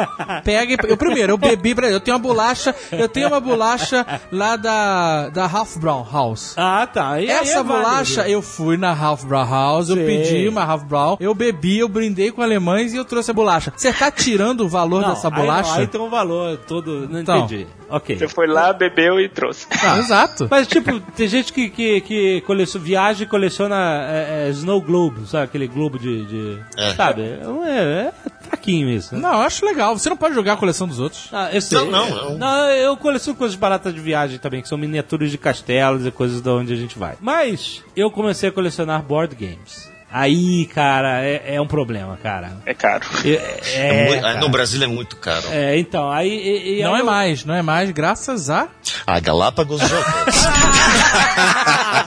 pega 0.43 0.73
e... 0.73 0.77
Eu 0.89 0.97
primeiro, 0.97 1.33
eu 1.33 1.37
bebi 1.37 1.75
pra... 1.75 1.89
Eu 1.89 1.99
tenho 1.99 2.15
uma 2.15 2.21
bolacha, 2.23 2.73
eu 2.91 3.07
tenho 3.09 3.27
uma 3.27 3.39
bolacha 3.39 4.05
lá 4.31 4.55
da, 4.55 5.29
da 5.29 5.45
Half 5.45 5.77
Brown 5.77 6.05
House. 6.11 6.53
Ah, 6.57 6.87
tá. 6.87 7.19
E 7.19 7.25
aí 7.25 7.29
Essa 7.29 7.59
é 7.59 7.63
válido. 7.63 7.73
bolacha, 7.73 8.27
eu 8.27 8.41
fui 8.41 8.77
na 8.77 8.91
Half 8.91 9.25
Brown 9.25 9.49
House, 9.49 9.89
eu 9.89 9.95
Sei. 9.95 10.05
pedi 10.05 10.47
uma 10.47 10.63
Half 10.63 10.83
Brown, 10.85 11.17
eu 11.19 11.33
bebi, 11.35 11.79
eu 11.79 11.89
brindei 11.89 12.31
com 12.31 12.41
alemães 12.41 12.93
e 12.93 12.97
eu 12.97 13.05
trouxe 13.05 13.31
a 13.31 13.33
bolacha. 13.33 13.73
Você 13.75 13.91
tá 13.93 14.09
tirando 14.11 14.61
o 14.61 14.69
valor 14.69 15.01
Não, 15.01 15.09
dessa 15.09 15.27
aí 15.27 15.33
bolacha? 15.33 15.71
não, 15.73 15.79
Aí, 15.79 15.87
tem 15.87 16.01
um 16.01 16.09
valor 16.09 16.57
todo. 16.67 17.07
Não 17.09 17.19
Então. 17.21 17.37
entendi. 17.39 17.67
Ok. 17.89 18.17
Você 18.17 18.27
foi 18.27 18.47
lá, 18.47 18.71
bebeu 18.71 19.19
e 19.19 19.27
trouxe. 19.27 19.67
Ah, 19.83 19.97
Exato. 19.99 20.47
Mas, 20.49 20.65
tipo, 20.67 20.99
tem 21.15 21.27
gente 21.27 21.51
que, 21.51 21.69
que, 21.69 22.01
que 22.01 22.41
coleciona, 22.41 22.85
viaja 22.85 23.23
e 23.23 23.27
coleciona 23.27 23.75
é, 24.09 24.47
é, 24.47 24.49
Snow 24.51 24.81
Globe, 24.81 25.27
sabe? 25.27 25.43
Aquele 25.45 25.67
globo 25.67 25.99
de. 25.99 26.25
de- 26.25 26.59
É. 26.77 26.93
Sabe? 26.93 27.21
É, 27.23 27.33
é 27.67 28.11
fraquinho 28.41 28.89
isso. 28.89 29.15
Né? 29.15 29.21
Não, 29.21 29.33
eu 29.33 29.39
acho 29.41 29.65
legal. 29.65 29.97
Você 29.97 30.09
não 30.09 30.17
pode 30.17 30.35
jogar 30.35 30.53
a 30.53 30.57
coleção 30.57 30.87
dos 30.87 30.99
outros. 30.99 31.29
Ah, 31.31 31.49
eu 31.53 31.61
sei. 31.61 31.77
Não, 31.77 31.85
não, 31.89 32.09
não. 32.09 32.37
Não, 32.37 32.69
eu 32.71 32.97
coleciono 32.97 33.37
coisas 33.37 33.55
baratas 33.55 33.93
de 33.93 33.99
viagem 33.99 34.37
também, 34.37 34.61
que 34.61 34.67
são 34.67 34.77
miniaturas 34.77 35.29
de 35.31 35.37
castelos 35.37 36.05
e 36.05 36.11
coisas 36.11 36.41
de 36.41 36.49
onde 36.49 36.73
a 36.73 36.75
gente 36.75 36.97
vai. 36.99 37.15
Mas 37.21 37.83
eu 37.95 38.09
comecei 38.11 38.49
a 38.49 38.51
colecionar 38.51 39.01
board 39.01 39.35
games. 39.35 39.89
Aí, 40.13 40.65
cara, 40.65 41.23
é, 41.23 41.55
é 41.55 41.61
um 41.61 41.65
problema, 41.65 42.17
cara. 42.21 42.57
É 42.65 42.73
caro. 42.73 43.05
É, 43.23 43.29
É 43.29 43.61
é, 43.75 44.07
mui- 44.09 44.19
cara. 44.19 44.39
no 44.41 44.49
Brasil 44.49 44.83
é 44.83 44.87
muito 44.87 45.15
caro. 45.15 45.45
É, 45.49 45.77
então, 45.79 46.11
aí. 46.11 46.27
e- 46.29 46.79
e 46.79 46.83
não 46.83 46.93
aí 46.93 46.97
é 46.99 47.01
eu- 47.01 47.05
mais, 47.05 47.45
não 47.45 47.55
é 47.55 47.61
mais, 47.61 47.89
graças 47.91 48.49
a. 48.49 48.67
A 49.07 49.19
Galápagos 49.21 49.79
Jogos. 49.79 50.35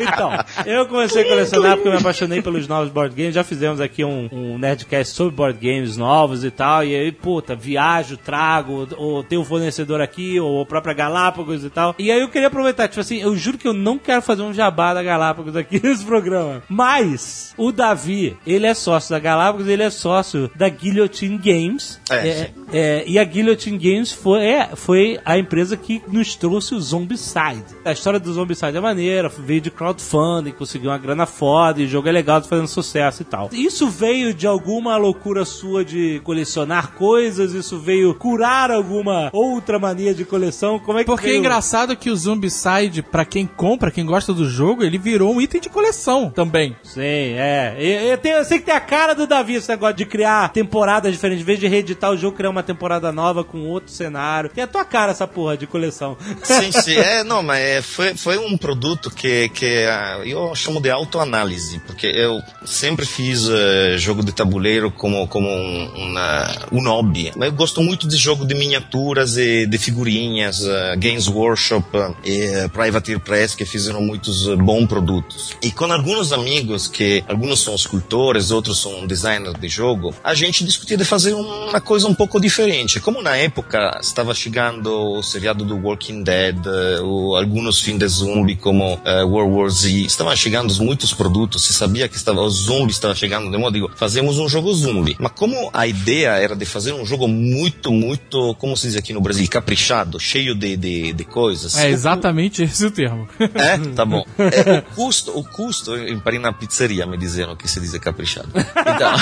Então, 0.00 0.32
eu 0.64 0.86
comecei 0.86 1.22
a 1.22 1.28
colecionar 1.28 1.74
porque 1.74 1.88
eu 1.88 1.92
me 1.92 1.98
apaixonei 1.98 2.42
pelos 2.42 2.68
novos 2.68 2.90
board 2.90 3.14
games. 3.14 3.34
Já 3.34 3.44
fizemos 3.44 3.80
aqui 3.80 4.04
um, 4.04 4.28
um 4.32 4.58
Nerdcast 4.58 5.14
sobre 5.14 5.34
board 5.34 5.58
games 5.58 5.96
novos 5.96 6.44
e 6.44 6.50
tal. 6.50 6.84
E 6.84 6.94
aí, 6.94 7.12
puta, 7.12 7.54
viajo, 7.54 8.16
trago, 8.16 8.88
ou 8.96 9.22
tem 9.22 9.38
um 9.38 9.44
fornecedor 9.44 10.00
aqui, 10.00 10.38
ou 10.40 10.62
a 10.62 10.66
própria 10.66 10.94
Galápagos 10.94 11.64
e 11.64 11.70
tal. 11.70 11.94
E 11.98 12.10
aí 12.10 12.20
eu 12.20 12.28
queria 12.28 12.48
aproveitar, 12.48 12.88
tipo 12.88 13.00
assim, 13.00 13.20
eu 13.20 13.36
juro 13.36 13.58
que 13.58 13.68
eu 13.68 13.72
não 13.72 13.98
quero 13.98 14.22
fazer 14.22 14.42
um 14.42 14.52
jabá 14.52 14.94
da 14.94 15.02
Galápagos 15.02 15.56
aqui 15.56 15.80
nesse 15.82 16.04
programa. 16.04 16.62
Mas, 16.68 17.54
o 17.56 17.72
Davi, 17.72 18.36
ele 18.46 18.66
é 18.66 18.74
sócio 18.74 19.10
da 19.10 19.18
Galápagos, 19.18 19.68
ele 19.68 19.82
é 19.82 19.90
sócio 19.90 20.50
da 20.54 20.68
Guillotine 20.68 21.38
Games. 21.38 22.00
É, 22.10 22.16
É, 22.26 22.50
é, 22.72 23.04
e 23.06 23.18
a 23.18 23.24
Guillotine 23.24 23.78
Games 23.78 24.12
foi, 24.12 24.44
é, 24.44 24.70
foi 24.74 25.18
a 25.24 25.38
empresa 25.38 25.76
que 25.76 26.02
nos 26.08 26.34
trouxe 26.34 26.74
o 26.74 26.80
Zombicide. 26.80 27.64
A 27.84 27.92
história 27.92 28.18
do 28.18 28.32
Zombicide 28.32 28.76
é 28.76 28.80
maneira, 28.80 29.25
veio 29.28 29.60
de 29.60 29.70
crowdfunding, 29.70 30.52
conseguiu 30.52 30.90
uma 30.90 30.98
grana 30.98 31.26
foda, 31.26 31.80
e 31.80 31.84
o 31.84 31.88
jogo 31.88 32.08
é 32.08 32.12
legal, 32.12 32.40
tá 32.40 32.48
fazendo 32.48 32.68
sucesso 32.68 33.22
e 33.22 33.24
tal. 33.24 33.48
Isso 33.52 33.88
veio 33.88 34.32
de 34.34 34.46
alguma 34.46 34.96
loucura 34.96 35.44
sua 35.44 35.84
de 35.84 36.20
colecionar 36.24 36.92
coisas? 36.92 37.52
Isso 37.52 37.78
veio 37.78 38.14
curar 38.14 38.70
alguma 38.70 39.30
outra 39.32 39.78
mania 39.78 40.14
de 40.14 40.24
coleção? 40.24 40.78
Como 40.78 40.98
é 40.98 41.02
que 41.04 41.06
Porque 41.10 41.26
é 41.26 41.30
veio? 41.30 41.38
engraçado 41.40 41.96
que 41.96 42.10
o 42.10 42.16
Zombicide, 42.16 43.02
pra 43.02 43.24
quem 43.24 43.46
compra, 43.46 43.90
quem 43.90 44.04
gosta 44.04 44.32
do 44.32 44.48
jogo, 44.48 44.82
ele 44.84 44.98
virou 44.98 45.34
um 45.34 45.40
item 45.40 45.60
de 45.60 45.68
coleção 45.68 46.30
também. 46.30 46.76
Sim, 46.82 47.00
é. 47.02 47.76
Eu, 47.78 48.00
eu 48.10 48.18
tenho- 48.18 48.36
eu 48.38 48.44
sei 48.44 48.58
que 48.58 48.66
tem 48.66 48.74
a 48.74 48.80
cara 48.80 49.14
do 49.14 49.26
Davi 49.26 49.54
esse 49.54 49.68
negócio 49.68 49.96
de 49.96 50.06
criar 50.06 50.52
temporadas 50.52 51.12
diferentes. 51.12 51.42
Em 51.42 51.46
vez 51.46 51.58
de 51.58 51.66
reeditar 51.66 52.10
o 52.10 52.16
jogo, 52.16 52.36
criar 52.36 52.50
uma 52.50 52.62
temporada 52.62 53.10
nova 53.12 53.42
com 53.44 53.66
outro 53.68 53.92
cenário. 53.92 54.50
Tem 54.50 54.64
a 54.64 54.66
tua 54.66 54.84
cara 54.84 55.12
essa 55.12 55.26
porra 55.26 55.56
de 55.56 55.66
coleção. 55.66 56.16
Sim, 56.42 56.72
sim. 56.72 56.96
É, 56.96 57.22
não, 57.24 57.42
mas 57.42 57.60
é, 57.60 57.82
foi, 57.82 58.14
foi 58.16 58.38
um 58.38 58.56
produto 58.56 59.10
que, 59.16 59.48
que 59.48 59.84
ah, 59.86 60.20
eu 60.24 60.54
chamo 60.54 60.80
de 60.80 60.90
autoanálise, 60.90 61.80
porque 61.86 62.06
eu 62.06 62.40
sempre 62.64 63.06
fiz 63.06 63.48
eh, 63.48 63.96
jogo 63.98 64.22
de 64.24 64.32
tabuleiro 64.32 64.90
como, 64.90 65.26
como 65.26 65.48
um, 65.48 65.88
uma- 65.96 66.56
um 66.70 66.82
hobby. 66.88 67.32
Mas 67.36 67.48
eu 67.48 67.54
gosto 67.54 67.80
muito 67.82 68.06
de 68.06 68.16
jogo 68.16 68.44
de 68.46 68.54
miniaturas 68.54 69.36
e 69.36 69.66
de 69.66 69.78
figurinhas, 69.78 70.62
eh, 70.64 70.96
Games 70.96 71.26
Workshop 71.28 71.86
eh, 72.24 72.64
e 72.64 72.68
Privateer 72.68 73.18
Press, 73.20 73.54
que 73.54 73.64
fizeram 73.64 74.00
muitos 74.02 74.46
eh, 74.46 74.54
bons 74.56 74.86
produtos. 74.86 75.56
E 75.62 75.70
com 75.72 75.90
alguns 75.92 76.32
amigos, 76.32 76.86
que 76.86 77.24
alguns 77.26 77.60
são 77.60 77.74
escultores, 77.74 78.50
outros 78.50 78.80
são 78.80 79.06
designers 79.06 79.58
de 79.58 79.68
jogo, 79.68 80.14
a 80.22 80.34
gente 80.34 80.64
discutia 80.64 80.96
de 80.96 81.04
fazer 81.04 81.32
uma 81.34 81.80
coisa 81.80 82.06
um 82.06 82.14
pouco 82.14 82.40
diferente. 82.40 83.00
Como 83.00 83.22
na 83.22 83.36
época 83.36 83.98
estava 84.02 84.34
chegando 84.34 84.92
o 84.92 85.22
seriado 85.22 85.64
do 85.64 85.76
Walking 85.76 86.22
Dead, 86.22 86.56
eh, 86.66 87.00
o, 87.02 87.34
alguns 87.36 87.80
filmes 87.80 87.96
de 87.96 88.08
zumbi 88.08 88.56
como 88.56 88.95
eh, 89.04 89.22
World 89.24 89.52
War 89.52 89.68
Z, 89.70 89.90
estavam 89.90 90.34
chegando 90.36 90.72
muitos 90.82 91.12
produtos, 91.14 91.64
se 91.64 91.72
sabia 91.72 92.08
que 92.08 92.16
estava, 92.16 92.40
os 92.42 92.64
zumbis 92.64 92.96
estavam 92.96 93.16
chegando, 93.16 93.50
de 93.50 93.56
modo, 93.56 93.72
digo, 93.74 93.90
fazemos 93.96 94.38
um 94.38 94.48
jogo 94.48 94.72
zumbi. 94.74 95.16
Mas 95.18 95.32
como 95.32 95.70
a 95.72 95.86
ideia 95.86 96.30
era 96.30 96.54
de 96.54 96.64
fazer 96.64 96.92
um 96.92 97.04
jogo 97.04 97.26
muito, 97.28 97.90
muito, 97.92 98.54
como 98.58 98.76
se 98.76 98.88
diz 98.88 98.96
aqui 98.96 99.12
no 99.12 99.20
Brasil, 99.20 99.46
caprichado, 99.48 100.18
cheio 100.20 100.54
de, 100.54 100.76
de, 100.76 101.12
de 101.12 101.24
coisas, 101.24 101.76
É 101.76 101.88
exatamente 101.90 102.62
esse 102.62 102.84
o 102.86 102.90
termo. 102.90 103.28
é, 103.38 103.78
tá 103.94 104.04
bom. 104.04 104.24
É, 104.38 104.78
o 104.78 104.82
custo, 104.94 105.38
o 105.38 105.44
custo, 105.44 105.94
eu 105.94 106.08
imparei 106.12 106.38
na 106.38 106.52
pizzeria 106.52 107.06
me 107.06 107.16
disseram 107.16 107.56
que 107.56 107.68
se 107.68 107.80
diz 107.80 107.96
caprichado. 107.98 108.48
Então, 108.54 109.12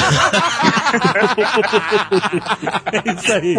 É 2.93 3.13
isso 3.13 3.33
aí. 3.33 3.57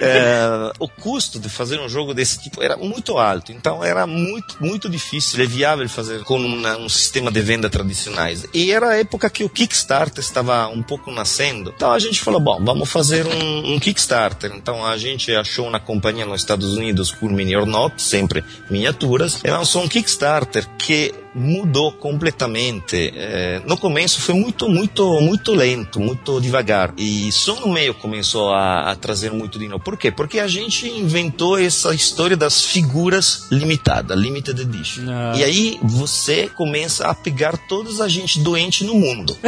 é, 0.00 0.72
o 0.78 0.88
custo 0.88 1.38
de 1.38 1.48
fazer 1.48 1.80
um 1.80 1.88
jogo 1.88 2.14
desse 2.14 2.40
tipo 2.40 2.62
era 2.62 2.76
muito 2.76 3.18
alto, 3.18 3.52
então 3.52 3.84
era 3.84 4.06
muito, 4.06 4.56
muito 4.60 4.79
difícil, 4.88 5.42
é 5.42 5.46
viável 5.46 5.88
fazer 5.88 6.22
com 6.24 6.38
uma- 6.38 6.76
um 6.76 6.88
sistema 6.88 7.30
de 7.30 7.40
venda 7.40 7.68
tradicionais. 7.68 8.46
E 8.54 8.70
era 8.70 8.90
a 8.90 8.96
época 8.98 9.28
que 9.28 9.44
o 9.44 9.48
Kickstarter 9.48 10.20
estava 10.22 10.68
um 10.68 10.82
pouco 10.82 11.10
nascendo. 11.10 11.72
Então 11.76 11.90
a 11.92 11.98
gente 11.98 12.20
falou, 12.20 12.40
bom, 12.40 12.62
vamos 12.64 12.90
fazer 12.90 13.26
um, 13.26 13.74
um 13.74 13.78
Kickstarter. 13.78 14.52
Então 14.54 14.84
a 14.86 14.96
gente 14.96 15.34
achou 15.34 15.66
uma 15.66 15.80
companhia 15.80 16.24
nos 16.24 16.40
Estados 16.40 16.76
Unidos, 16.76 17.10
Cool 17.10 17.30
Mini 17.32 17.56
or 17.56 17.66
Not, 17.66 18.00
sempre 18.00 18.44
miniaturas, 18.70 19.40
e 19.44 19.50
lançou 19.50 19.82
um 19.82 19.88
Kickstarter 19.88 20.66
que 20.78 21.12
mudou 21.34 21.92
completamente. 21.92 23.12
É, 23.14 23.62
no 23.66 23.76
começo 23.76 24.20
foi 24.20 24.34
muito, 24.34 24.68
muito, 24.68 25.20
muito 25.20 25.52
lento, 25.52 26.00
muito 26.00 26.40
devagar. 26.40 26.92
E 26.96 27.30
só 27.32 27.58
no 27.60 27.72
meio 27.72 27.94
começou 27.94 28.52
a, 28.52 28.90
a 28.90 28.96
trazer 28.96 29.30
muito 29.32 29.58
dinheiro. 29.58 29.80
Por 29.80 29.96
quê? 29.96 30.10
Porque 30.10 30.38
a 30.38 30.46
gente 30.46 30.88
inventou 30.88 31.58
essa 31.58 31.94
história 31.94 32.36
das 32.36 32.64
figuras 32.64 33.46
limitadas, 33.50 34.18
limited 34.18 34.60
edition. 34.60 35.04
Ah. 35.08 35.32
E 35.36 35.44
aí 35.44 35.78
você 35.82 36.48
começa 36.48 37.06
a 37.06 37.14
pegar 37.14 37.56
todas 37.68 38.00
a 38.00 38.08
gente 38.08 38.40
doente 38.40 38.84
no 38.84 38.94
mundo. 38.94 39.36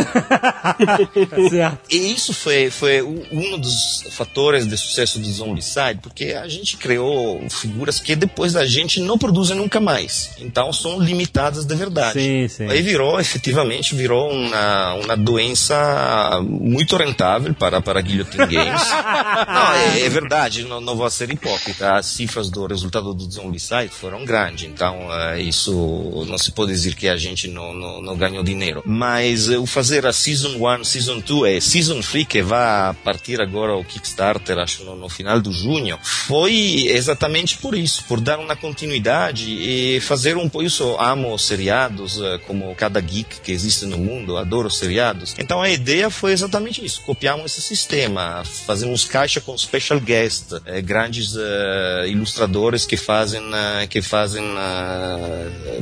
E 1.90 2.12
isso 2.12 2.32
foi, 2.32 2.70
foi 2.70 3.02
um 3.02 3.52
um 3.52 3.58
dos 3.58 4.04
fatores 4.10 4.66
de 4.66 4.76
sucesso 4.76 5.18
do 5.18 5.30
Zombicide, 5.30 6.00
porque 6.02 6.26
a 6.32 6.46
gente 6.48 6.76
criou 6.76 7.42
figuras 7.48 8.00
que 8.00 8.14
depois 8.14 8.52
da 8.52 8.66
gente 8.66 9.00
não 9.00 9.18
produzem 9.18 9.56
nunca 9.56 9.80
mais. 9.80 10.32
Então 10.38 10.72
são 10.72 11.00
limitadas 11.00 11.64
de 11.72 11.78
verdade. 11.78 12.20
Sim, 12.20 12.48
sim. 12.48 12.68
Aí 12.68 12.82
virou, 12.82 13.18
efetivamente, 13.20 13.94
virou 13.94 14.30
uma, 14.30 14.94
uma 14.94 15.16
doença 15.16 16.40
muito 16.42 16.96
rentável 16.96 17.54
para, 17.54 17.80
para 17.80 18.00
Guillotine 18.00 18.46
Games. 18.46 18.82
não, 19.48 19.72
é, 19.74 20.00
é 20.00 20.08
verdade, 20.08 20.64
não, 20.64 20.80
não 20.80 20.96
vou 20.96 21.08
ser 21.10 21.30
hipócrita. 21.30 21.94
As 21.94 22.06
cifras 22.06 22.50
do 22.50 22.66
resultado 22.66 23.12
do 23.14 23.30
Zombicide 23.30 23.88
foram 23.88 24.24
grandes, 24.24 24.68
então 24.68 25.08
eh, 25.10 25.42
isso 25.42 26.24
não 26.28 26.38
se 26.38 26.52
pode 26.52 26.72
dizer 26.72 26.94
que 26.94 27.08
a 27.08 27.16
gente 27.16 27.48
não, 27.48 27.72
não, 27.72 28.02
não 28.02 28.16
ganhou 28.16 28.42
dinheiro. 28.42 28.82
Mas 28.84 29.48
o 29.48 29.66
fazer 29.66 30.06
a 30.06 30.12
Season 30.12 30.56
1, 30.56 30.84
Season 30.84 31.20
2 31.20 31.56
e 31.56 31.60
Season 31.60 32.00
3, 32.00 32.26
que 32.26 32.42
vai 32.42 32.94
partir 33.04 33.40
agora 33.40 33.74
o 33.74 33.84
Kickstarter, 33.84 34.58
acho 34.58 34.84
no, 34.84 34.96
no 34.96 35.08
final 35.08 35.40
do 35.40 35.52
junho, 35.52 35.98
foi 36.02 36.86
exatamente 36.88 37.58
por 37.58 37.74
isso, 37.74 38.04
por 38.04 38.20
dar 38.20 38.38
uma 38.38 38.56
continuidade 38.56 39.50
e 39.50 40.00
fazer 40.00 40.36
um 40.36 40.48
pouco. 40.48 40.62
Isso, 40.62 40.96
amo 40.98 41.38
seriados, 41.62 42.20
eh, 42.20 42.38
como 42.46 42.74
cada 42.74 43.00
geek 43.00 43.40
que 43.40 43.52
existe 43.52 43.86
no 43.86 43.96
mundo, 43.96 44.36
adoro 44.36 44.68
seriados. 44.68 45.34
Então 45.38 45.62
a 45.62 45.70
ideia 45.70 46.10
foi 46.10 46.32
exatamente 46.32 46.84
isso: 46.84 47.02
copiamos 47.02 47.52
esse 47.52 47.62
sistema, 47.62 48.42
fazemos 48.66 49.04
caixa 49.04 49.40
com 49.40 49.56
special 49.56 50.00
guest, 50.00 50.54
eh, 50.66 50.82
grandes 50.82 51.36
eh, 51.36 52.06
ilustradores 52.08 52.84
que 52.84 52.96
fazem, 52.96 53.42
eh, 53.54 53.86
que 53.86 54.02
fazem 54.02 54.42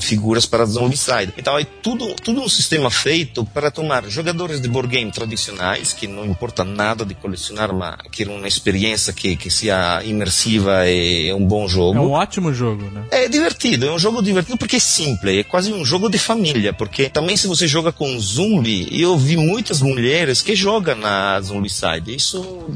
figuras 0.00 0.44
para 0.44 0.64
Zombicide. 0.66 1.32
Então 1.38 1.58
é 1.58 1.64
tudo, 1.64 2.14
tudo 2.14 2.42
um 2.42 2.48
sistema 2.48 2.90
feito 2.90 3.44
para 3.44 3.70
tomar 3.70 4.04
jogadores 4.08 4.60
de 4.60 4.68
board 4.68 4.88
game 4.88 5.10
tradicionais, 5.10 5.92
que 5.92 6.06
não 6.06 6.24
importa 6.26 6.62
nada 6.64 7.04
de 7.04 7.14
colecionar, 7.14 7.72
mas 7.72 7.96
querem 8.12 8.36
uma 8.36 8.48
experiência 8.48 9.12
que, 9.12 9.36
que 9.36 9.50
seja 9.50 10.02
imersiva 10.04 10.88
e 10.88 11.32
um 11.32 11.46
bom 11.46 11.66
jogo. 11.66 11.98
É 11.98 12.00
um 12.00 12.10
ótimo 12.10 12.52
jogo, 12.52 12.90
né? 12.90 13.04
É 13.10 13.28
divertido, 13.28 13.86
é 13.86 13.92
um 13.92 13.98
jogo 13.98 14.22
divertido 14.22 14.58
porque 14.58 14.76
é 14.76 14.80
simples, 14.80 15.38
é 15.38 15.44
quase 15.44 15.69
um 15.72 15.84
jogo 15.84 16.08
de 16.08 16.18
família, 16.18 16.72
porque 16.72 17.08
também 17.08 17.36
se 17.36 17.46
você 17.46 17.66
joga 17.66 17.92
com 17.92 18.18
zumbi, 18.18 18.88
eu 19.00 19.16
vi 19.18 19.36
muitas 19.36 19.80
mulheres 19.80 20.42
que 20.42 20.54
jogam 20.54 20.96
na 20.96 21.40
Zombicide, 21.40 22.14
isso 22.14 22.68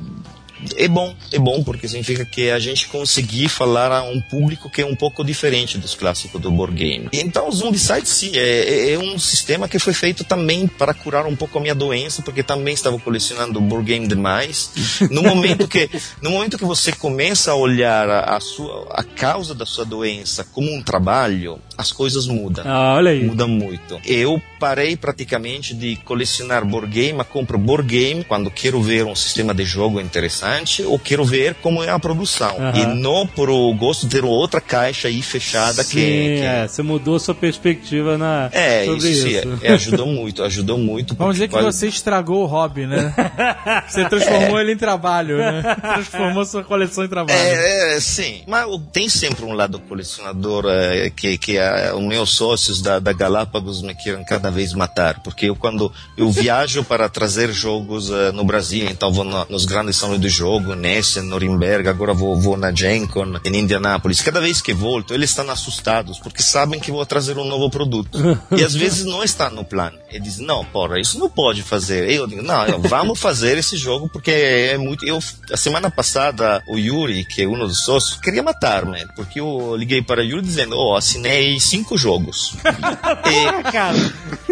é 0.76 0.88
bom, 0.88 1.14
é 1.30 1.38
bom 1.38 1.62
porque 1.62 1.86
significa 1.86 2.24
que 2.24 2.50
a 2.50 2.58
gente 2.58 2.88
conseguir 2.88 3.48
falar 3.48 3.92
a 3.92 4.02
um 4.02 4.18
público 4.18 4.70
que 4.70 4.80
é 4.80 4.86
um 4.86 4.94
pouco 4.94 5.22
diferente 5.22 5.76
dos 5.76 5.94
clássicos 5.94 6.40
do 6.40 6.50
board 6.50 6.74
game. 6.74 7.08
Então 7.12 7.48
o 7.50 7.52
Zombicide 7.52 8.08
sim, 8.08 8.30
é, 8.34 8.60
é- 8.60 8.92
é 8.92 8.98
um 8.98 9.18
sistema 9.18 9.68
que 9.68 9.78
foi 9.78 9.92
feito 9.92 10.24
também 10.24 10.66
para 10.66 10.94
curar 10.94 11.26
um 11.26 11.36
pouco 11.36 11.58
a 11.58 11.60
minha 11.60 11.74
doença, 11.74 12.22
porque 12.22 12.42
também 12.42 12.72
estava 12.72 12.98
colecionando 12.98 13.60
board 13.60 13.84
game 13.86 14.08
demais. 14.08 14.70
No 15.10 15.22
momento 15.22 15.68
que, 15.68 15.90
no 16.22 16.30
momento 16.30 16.56
que 16.56 16.64
você 16.64 16.92
começa 16.92 17.50
a 17.50 17.54
olhar 17.56 18.08
a, 18.08 18.36
a 18.36 18.40
sua, 18.40 18.86
a 18.92 19.02
causa 19.04 19.54
da 19.54 19.66
sua 19.66 19.84
doença 19.84 20.44
como 20.50 20.72
um 20.74 20.82
trabalho, 20.82 21.58
as 21.76 21.90
coisas 21.92 22.26
mudam. 22.26 22.64
Ah, 22.66 22.94
olha 22.96 23.10
aí. 23.10 23.24
Muda 23.24 23.46
muito. 23.46 24.00
Eu 24.04 24.40
parei 24.58 24.96
praticamente 24.96 25.74
de 25.74 25.96
colecionar 25.96 26.64
board 26.64 26.90
game, 26.90 27.12
mas 27.14 27.26
compro 27.26 27.58
board 27.58 27.86
game 27.86 28.24
quando 28.24 28.50
quero 28.50 28.80
ver 28.80 29.04
um 29.04 29.14
sistema 29.14 29.52
de 29.52 29.64
jogo 29.64 30.00
interessante 30.00 30.82
ou 30.82 30.98
quero 30.98 31.24
ver 31.24 31.54
como 31.56 31.82
é 31.82 31.90
a 31.90 31.98
produção. 31.98 32.56
E 32.74 32.86
não 32.94 33.26
por 33.26 33.50
o 33.50 33.72
gosto 33.74 34.06
de 34.06 34.14
ter 34.16 34.24
outra 34.24 34.60
caixa 34.60 35.08
aí 35.08 35.20
fechada 35.22 35.82
Sim, 35.82 35.90
que, 35.96 36.36
que- 36.36 36.42
é, 36.44 36.66
você 36.68 36.82
mudou 36.82 37.18
sua 37.18 37.34
perspectiva 37.34 38.16
na, 38.16 38.48
É, 38.52 38.84
sobre 38.84 39.08
isso, 39.10 39.28
isso. 39.28 39.40
sim, 39.42 39.58
é, 39.62 39.68
é, 39.68 39.72
ajudou 39.72 40.06
muito, 40.06 40.42
ajudou 40.42 40.78
muito. 40.78 41.14
Vamos 41.14 41.34
dizer 41.34 41.48
que 41.48 41.54
quase- 41.54 41.78
você 41.78 41.88
estragou 41.88 42.42
o 42.42 42.46
hobby, 42.46 42.86
né? 42.86 43.12
Você 43.88 44.08
transformou 44.08 44.60
ele 44.60 44.72
em 44.72 44.76
trabalho, 44.76 45.36
né? 45.38 45.62
Transformou 45.80 46.44
sua 46.44 46.62
coleção 46.64 47.04
em 47.04 47.08
trabalho. 47.08 47.38
É, 47.38 47.96
é, 47.96 48.00
sim. 48.00 48.42
Mas 48.46 48.66
tem 48.92 49.08
sempre 49.08 49.44
um 49.44 49.52
lado 49.52 49.78
colecionador 49.80 50.64
é, 50.68 51.10
que, 51.10 51.36
que 51.38 51.58
os 51.94 52.02
meus 52.02 52.30
sócios 52.30 52.80
da, 52.82 52.98
da 52.98 53.12
Galápagos 53.12 53.82
me 53.82 53.94
queiram 53.94 54.24
cada 54.24 54.50
vez 54.50 54.72
matar, 54.72 55.20
porque 55.22 55.46
eu 55.46 55.56
quando 55.56 55.92
eu 56.16 56.30
viajo 56.30 56.84
para 56.84 57.08
trazer 57.08 57.52
jogos 57.52 58.10
eh, 58.10 58.32
no 58.32 58.44
Brasil, 58.44 58.86
então 58.90 59.12
vou 59.12 59.24
no- 59.24 59.46
nos 59.48 59.64
grandes 59.64 59.96
salões 59.96 60.20
de 60.20 60.28
jogo, 60.28 60.74
Nessen, 60.74 61.22
Norimberga, 61.24 61.90
agora 61.90 62.12
vou, 62.14 62.40
vou 62.40 62.56
na 62.56 62.72
Gen 62.74 63.06
Con, 63.06 63.34
em 63.44 63.56
Indianápolis. 63.56 64.20
Cada 64.20 64.40
vez 64.40 64.60
que 64.60 64.72
volto, 64.72 65.14
eles 65.14 65.30
estão 65.30 65.48
assustados, 65.50 66.18
porque 66.18 66.42
sabem 66.42 66.80
que 66.80 66.90
vou 66.90 67.04
trazer 67.06 67.36
um 67.38 67.44
novo 67.44 67.70
produto. 67.70 68.18
E 68.56 68.62
às 68.62 68.74
vezes 68.74 69.04
não 69.04 69.22
está 69.22 69.48
no 69.50 69.64
plano. 69.64 69.96
Eles 70.10 70.24
dizem, 70.24 70.46
não, 70.46 70.64
porra, 70.64 70.98
isso 71.00 71.18
não 71.18 71.28
pode 71.28 71.62
fazer. 71.62 72.08
Eu 72.10 72.26
digo, 72.26 72.42
não, 72.42 72.64
eu- 72.66 72.80
vamos 72.80 73.18
fazer 73.18 73.56
esse 73.58 73.76
jogo, 73.76 74.08
porque 74.08 74.30
é 74.30 74.76
muito... 74.78 75.04
Eu, 75.06 75.18
a 75.52 75.56
semana 75.56 75.90
passada, 75.90 76.62
o 76.68 76.78
Yuri, 76.78 77.24
que 77.24 77.42
é 77.42 77.48
um 77.48 77.58
dos 77.58 77.84
sócios, 77.84 78.18
queria 78.20 78.42
matar-me, 78.42 79.04
porque 79.16 79.40
eu 79.40 79.74
liguei 79.76 80.02
para 80.02 80.20
o 80.20 80.24
Yuri 80.24 80.42
dizendo, 80.42 80.76
oh, 80.76 80.94
assinei 80.96 81.53
cinco 81.60 81.96
jogos. 81.96 82.54
e, 83.26 83.72
Cara, 83.72 83.96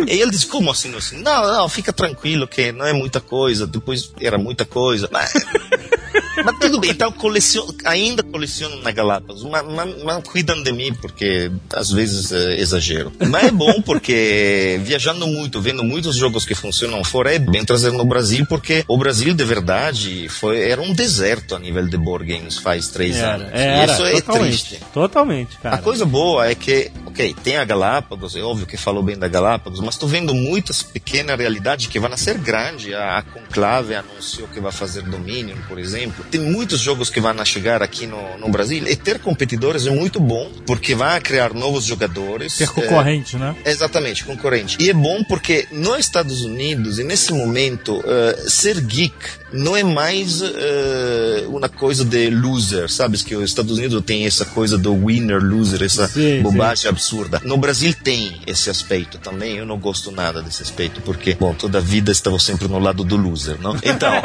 e 0.06 0.20
ele 0.20 0.30
disse, 0.30 0.46
como 0.46 0.70
assim? 0.70 0.94
assim? 0.96 1.22
Não, 1.22 1.46
não, 1.46 1.68
fica 1.68 1.92
tranquilo 1.92 2.46
que 2.46 2.72
não 2.72 2.86
é 2.86 2.92
muita 2.92 3.20
coisa. 3.20 3.66
Depois 3.66 4.12
era 4.20 4.38
muita 4.38 4.64
coisa. 4.64 5.08
Mas, 5.12 5.32
mas 6.44 6.58
tudo 6.58 6.80
bem, 6.80 6.90
então 6.90 7.10
coleciono, 7.12 7.74
ainda 7.84 8.22
coleciono 8.22 8.82
na 8.82 8.90
Galápagos. 8.90 9.42
Mas, 9.44 9.64
mas, 9.66 10.02
mas 10.02 10.24
cuidam 10.24 10.62
de 10.62 10.72
mim, 10.72 10.94
porque 10.94 11.50
às 11.72 11.90
vezes 11.90 12.32
é, 12.32 12.60
exagero. 12.60 13.12
Mas 13.28 13.44
é 13.44 13.50
bom 13.50 13.80
porque 13.82 14.80
viajando 14.82 15.26
muito, 15.26 15.60
vendo 15.60 15.84
muitos 15.84 16.16
jogos 16.16 16.44
que 16.44 16.54
funcionam 16.54 17.02
fora, 17.04 17.34
é 17.34 17.38
bem 17.38 17.64
trazer 17.64 17.92
no 17.92 18.04
Brasil, 18.04 18.46
porque 18.46 18.84
o 18.88 18.96
Brasil 18.96 19.34
de 19.34 19.44
verdade 19.44 20.28
foi, 20.28 20.60
era 20.68 20.80
um 20.80 20.92
deserto 20.92 21.54
a 21.54 21.58
nível 21.58 21.86
de 21.86 21.96
board 21.96 22.26
games 22.26 22.58
faz 22.58 22.88
três 22.88 23.16
anos. 23.16 23.48
era, 23.52 23.60
era, 23.60 23.92
e 23.92 23.94
isso 23.94 24.04
é 24.04 24.20
totalmente. 24.20 24.64
triste. 24.64 24.84
Totalmente, 24.92 25.58
cara. 25.58 25.76
A 25.76 25.78
coisa 25.78 26.04
boa 26.04 26.46
é 26.46 26.54
que, 26.54 26.90
ok, 27.06 27.34
tem 27.42 27.56
a 27.56 27.64
Galápagos, 27.64 28.36
é 28.36 28.40
óbvio 28.40 28.66
que 28.66 28.76
falou 28.76 29.02
bem 29.02 29.18
da 29.18 29.28
Galápagos, 29.28 29.80
mas 29.80 29.94
estou 29.94 30.08
vendo 30.08 30.34
muitas 30.34 30.82
pequenas 30.82 31.38
realidades 31.38 31.86
que 31.86 31.98
vão 31.98 32.16
ser 32.16 32.38
grande. 32.38 32.94
A, 32.94 33.18
a 33.18 33.22
Conclave 33.22 33.94
anunciou 33.94 34.48
que 34.48 34.60
vai 34.60 34.72
fazer 34.72 35.02
Dominion, 35.02 35.56
por 35.68 35.78
exemplo. 35.78 36.24
Tem 36.32 36.40
muitos 36.40 36.80
jogos 36.80 37.10
que 37.10 37.20
vão 37.20 37.44
chegar 37.44 37.82
aqui 37.82 38.06
no, 38.06 38.38
no 38.38 38.48
Brasil. 38.48 38.88
E 38.88 38.96
ter 38.96 39.18
competidores 39.18 39.86
é 39.86 39.90
muito 39.90 40.18
bom, 40.18 40.50
porque 40.66 40.94
vai 40.94 41.20
criar 41.20 41.52
novos 41.52 41.84
jogadores. 41.84 42.54
Ser 42.54 42.70
concorrente, 42.70 43.36
né? 43.36 43.54
É, 43.66 43.70
exatamente, 43.70 44.24
concorrente. 44.24 44.78
E 44.80 44.88
é 44.88 44.94
bom 44.94 45.22
porque 45.24 45.68
nos 45.70 45.98
Estados 45.98 46.40
Unidos, 46.40 46.98
e 46.98 47.04
nesse 47.04 47.34
momento, 47.34 48.02
eh, 48.06 48.44
ser 48.48 48.80
geek 48.80 49.41
não 49.52 49.76
é 49.76 49.82
mais 49.82 50.40
eh, 50.42 51.44
uma 51.48 51.68
coisa 51.68 52.04
de 52.04 52.30
loser, 52.30 52.90
sabes? 52.90 53.22
Que 53.22 53.36
os 53.36 53.44
Estados 53.44 53.78
Unidos 53.78 54.02
tem 54.04 54.26
essa 54.26 54.44
coisa 54.44 54.78
do 54.78 54.94
winner, 55.06 55.42
loser, 55.42 55.82
essa 55.82 56.08
Sim, 56.08 56.42
bobagem 56.42 56.88
absurda. 56.88 57.40
No 57.44 57.56
Brasil 57.56 57.94
tem 58.02 58.40
esse 58.46 58.70
aspecto 58.70 59.18
também. 59.18 59.56
Eu 59.56 59.66
não 59.66 59.78
gosto 59.78 60.10
nada 60.10 60.42
desse 60.42 60.62
aspecto, 60.62 61.00
porque, 61.02 61.34
bom, 61.34 61.54
toda 61.54 61.78
a 61.78 61.80
vida 61.80 62.10
estava 62.12 62.38
sempre 62.38 62.68
no 62.68 62.78
lado 62.78 63.04
do 63.04 63.16
loser, 63.16 63.56
não? 63.60 63.76
Então. 63.82 64.12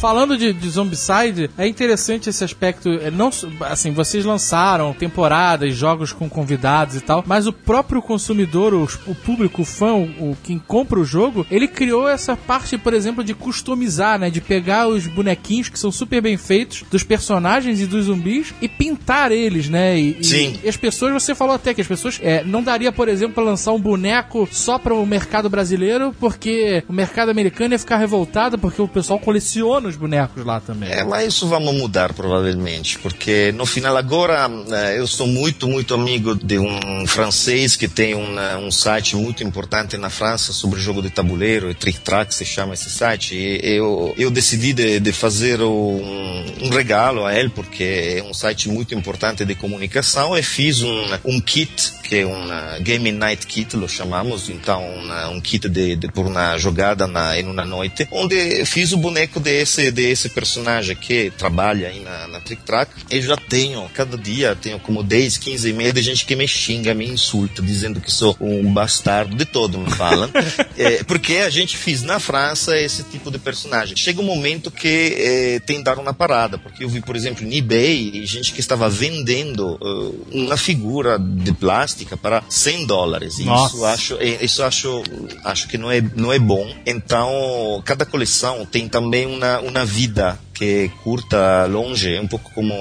Falando 0.00 0.38
de, 0.38 0.52
de 0.52 0.70
Zombicide, 0.70 1.50
é 1.58 1.66
interessante 1.66 2.28
esse 2.30 2.44
aspecto. 2.44 2.88
é, 2.88 3.10
Não, 3.10 3.30
assim, 3.62 3.90
vocês 3.92 4.24
lançaram 4.24 4.92
temporadas, 4.94 5.74
jogos 5.74 6.12
com 6.12 6.28
convidados 6.28 6.94
e 6.94 7.00
tal, 7.00 7.24
mas 7.26 7.48
o 7.48 7.52
próprio 7.52 8.00
consumidor, 8.00 8.72
o, 8.74 8.88
o 9.06 9.14
público, 9.14 9.62
o 9.62 9.64
fã, 9.64 9.94
o, 9.94 10.36
quem 10.44 10.56
compra 10.58 11.00
o 11.00 11.04
jogo, 11.04 11.44
ele 11.50 11.66
criou 11.66 12.08
essa 12.08 12.36
parte, 12.36 12.78
por 12.78 12.94
exemplo, 12.94 13.24
de 13.24 13.34
customizar, 13.34 14.20
né? 14.20 14.30
De 14.30 14.40
pegar 14.40 14.86
os 14.86 15.06
bonequinhos 15.08 15.68
que 15.68 15.78
são 15.78 15.90
super 15.90 16.20
bem 16.22 16.36
feitos 16.36 16.84
dos 16.90 17.02
personagens 17.02 17.80
e 17.80 17.86
dos 17.86 18.04
zumbis 18.04 18.54
e 18.62 18.68
pintar 18.68 19.32
eles, 19.32 19.68
né? 19.68 19.98
E- 19.98 20.22
Sim. 20.22 20.60
e 20.62 20.68
as 20.68 20.76
pessoas, 20.76 21.12
você 21.12 21.34
falou 21.34 21.54
até 21.56 21.74
que 21.74 21.80
as 21.80 21.88
pessoas 21.88 22.20
é, 22.22 22.44
não 22.44 22.62
daria, 22.62 22.92
por 22.92 23.08
exemplo, 23.08 23.34
pra 23.34 23.42
lançar 23.42 23.72
um 23.72 23.80
boneco 23.80 24.48
só 24.52 24.78
para 24.78 24.94
o 24.94 25.04
mercado 25.04 25.50
brasileiro, 25.50 26.14
porque 26.20 26.84
o 26.88 26.92
mercado 26.92 27.30
americano 27.30 27.74
ia 27.74 27.78
ficar 27.80 27.96
revoltado, 27.96 28.56
porque 28.58 28.80
o 28.80 28.86
pessoal 28.86 29.18
coleciona 29.18 29.87
os 29.88 29.96
bonecos 29.96 30.44
lá 30.44 30.60
também. 30.60 30.90
É, 30.90 31.04
mas 31.04 31.26
isso 31.26 31.48
vamos 31.48 31.74
mudar 31.74 32.12
provavelmente, 32.12 32.98
porque 32.98 33.52
no 33.52 33.66
final 33.66 33.96
agora 33.96 34.50
eh, 34.70 34.98
eu 34.98 35.06
sou 35.06 35.26
muito, 35.26 35.66
muito 35.66 35.94
amigo 35.94 36.34
de 36.34 36.58
um 36.58 37.06
francês 37.06 37.76
que 37.76 37.88
tem 37.88 38.14
um, 38.14 38.38
eh, 38.38 38.56
um 38.56 38.70
site 38.70 39.16
muito 39.16 39.42
importante 39.42 39.96
na 39.96 40.10
França 40.10 40.52
sobre 40.52 40.80
jogo 40.80 41.02
de 41.02 41.10
tabuleiro, 41.10 41.74
Trick 41.74 42.00
Track 42.00 42.34
se 42.34 42.44
chama 42.44 42.74
esse 42.74 42.90
site, 42.90 43.34
e 43.34 43.60
eu, 43.62 44.14
eu 44.16 44.30
decidi 44.30 44.72
de, 44.72 45.00
de 45.00 45.12
fazer 45.12 45.60
um, 45.60 46.44
um 46.62 46.68
regalo 46.70 47.24
a 47.24 47.34
ele, 47.34 47.48
porque 47.48 48.18
é 48.18 48.22
um 48.22 48.34
site 48.34 48.68
muito 48.68 48.94
importante 48.94 49.44
de 49.44 49.54
comunicação, 49.54 50.36
e 50.36 50.42
fiz 50.42 50.82
um, 50.82 51.04
um 51.24 51.40
kit, 51.40 51.92
que 52.02 52.16
é 52.16 52.26
um 52.26 52.52
eh, 52.52 52.80
Game 52.80 53.10
Night 53.12 53.46
Kit, 53.46 53.76
lo 53.76 53.88
chamamos, 53.88 54.48
então 54.48 54.82
um, 54.82 55.36
um 55.36 55.40
kit 55.40 55.68
de, 55.68 55.96
de, 55.96 56.08
por 56.08 56.26
uma 56.26 56.56
jogada 56.58 57.06
na, 57.06 57.38
em 57.38 57.46
uma 57.46 57.64
noite, 57.64 58.06
onde 58.10 58.64
fiz 58.64 58.92
o 58.92 58.96
boneco 58.96 59.40
desse, 59.40 59.77
desse 59.90 60.28
personagem 60.28 60.96
que 60.96 61.30
trabalha 61.36 61.88
aí 61.88 62.00
na, 62.00 62.28
na 62.28 62.40
Trick 62.40 62.62
Track. 62.62 62.92
Eu 63.10 63.22
já 63.22 63.36
tenho, 63.36 63.88
cada 63.94 64.16
dia, 64.16 64.56
tenho 64.56 64.78
como 64.78 65.02
10, 65.02 65.38
15 65.38 65.68
e-mails 65.68 65.94
de 65.94 66.02
gente 66.02 66.26
que 66.26 66.36
me 66.36 66.46
xinga, 66.46 66.94
me 66.94 67.06
insulta, 67.06 67.62
dizendo 67.62 68.00
que 68.00 68.10
sou 68.10 68.36
um 68.40 68.72
bastardo, 68.72 69.36
de 69.36 69.44
todo 69.44 69.78
me 69.78 69.90
falam. 69.90 70.30
É, 70.76 71.02
porque 71.02 71.38
a 71.38 71.50
gente 71.50 71.76
fez 71.76 72.02
na 72.02 72.20
França 72.20 72.78
esse 72.78 73.02
tipo 73.02 73.30
de 73.30 73.38
personagem. 73.38 73.96
Chega 73.96 74.20
um 74.20 74.24
momento 74.24 74.70
que 74.70 75.16
é, 75.18 75.60
tem 75.60 75.82
dar 75.82 75.98
uma 75.98 76.14
parada, 76.14 76.58
porque 76.58 76.84
eu 76.84 76.88
vi, 76.88 77.00
por 77.00 77.16
exemplo, 77.16 77.44
no 77.44 77.52
eBay, 77.52 78.24
gente 78.24 78.52
que 78.52 78.60
estava 78.60 78.88
vendendo 78.88 79.78
uh, 79.80 80.26
uma 80.32 80.56
figura 80.56 81.18
de 81.18 81.52
plástica 81.52 82.16
para 82.16 82.42
100 82.48 82.86
dólares. 82.86 83.38
E 83.38 83.44
Nossa. 83.44 83.74
isso 83.74 83.84
acho, 83.84 84.14
é, 84.20 84.44
isso 84.44 84.62
acho, 84.62 85.02
acho 85.44 85.68
que 85.68 85.78
não 85.78 85.90
é, 85.90 86.02
não 86.14 86.32
é 86.32 86.38
bom. 86.38 86.68
Então, 86.86 87.82
cada 87.84 88.04
coleção 88.04 88.66
tem 88.66 88.88
também 88.88 89.26
uma, 89.26 89.58
uma 89.68 89.84
vida 89.84 90.38
que 90.54 90.90
curta, 91.02 91.66
longe, 91.66 92.18
um 92.18 92.26
pouco 92.26 92.50
como 92.52 92.74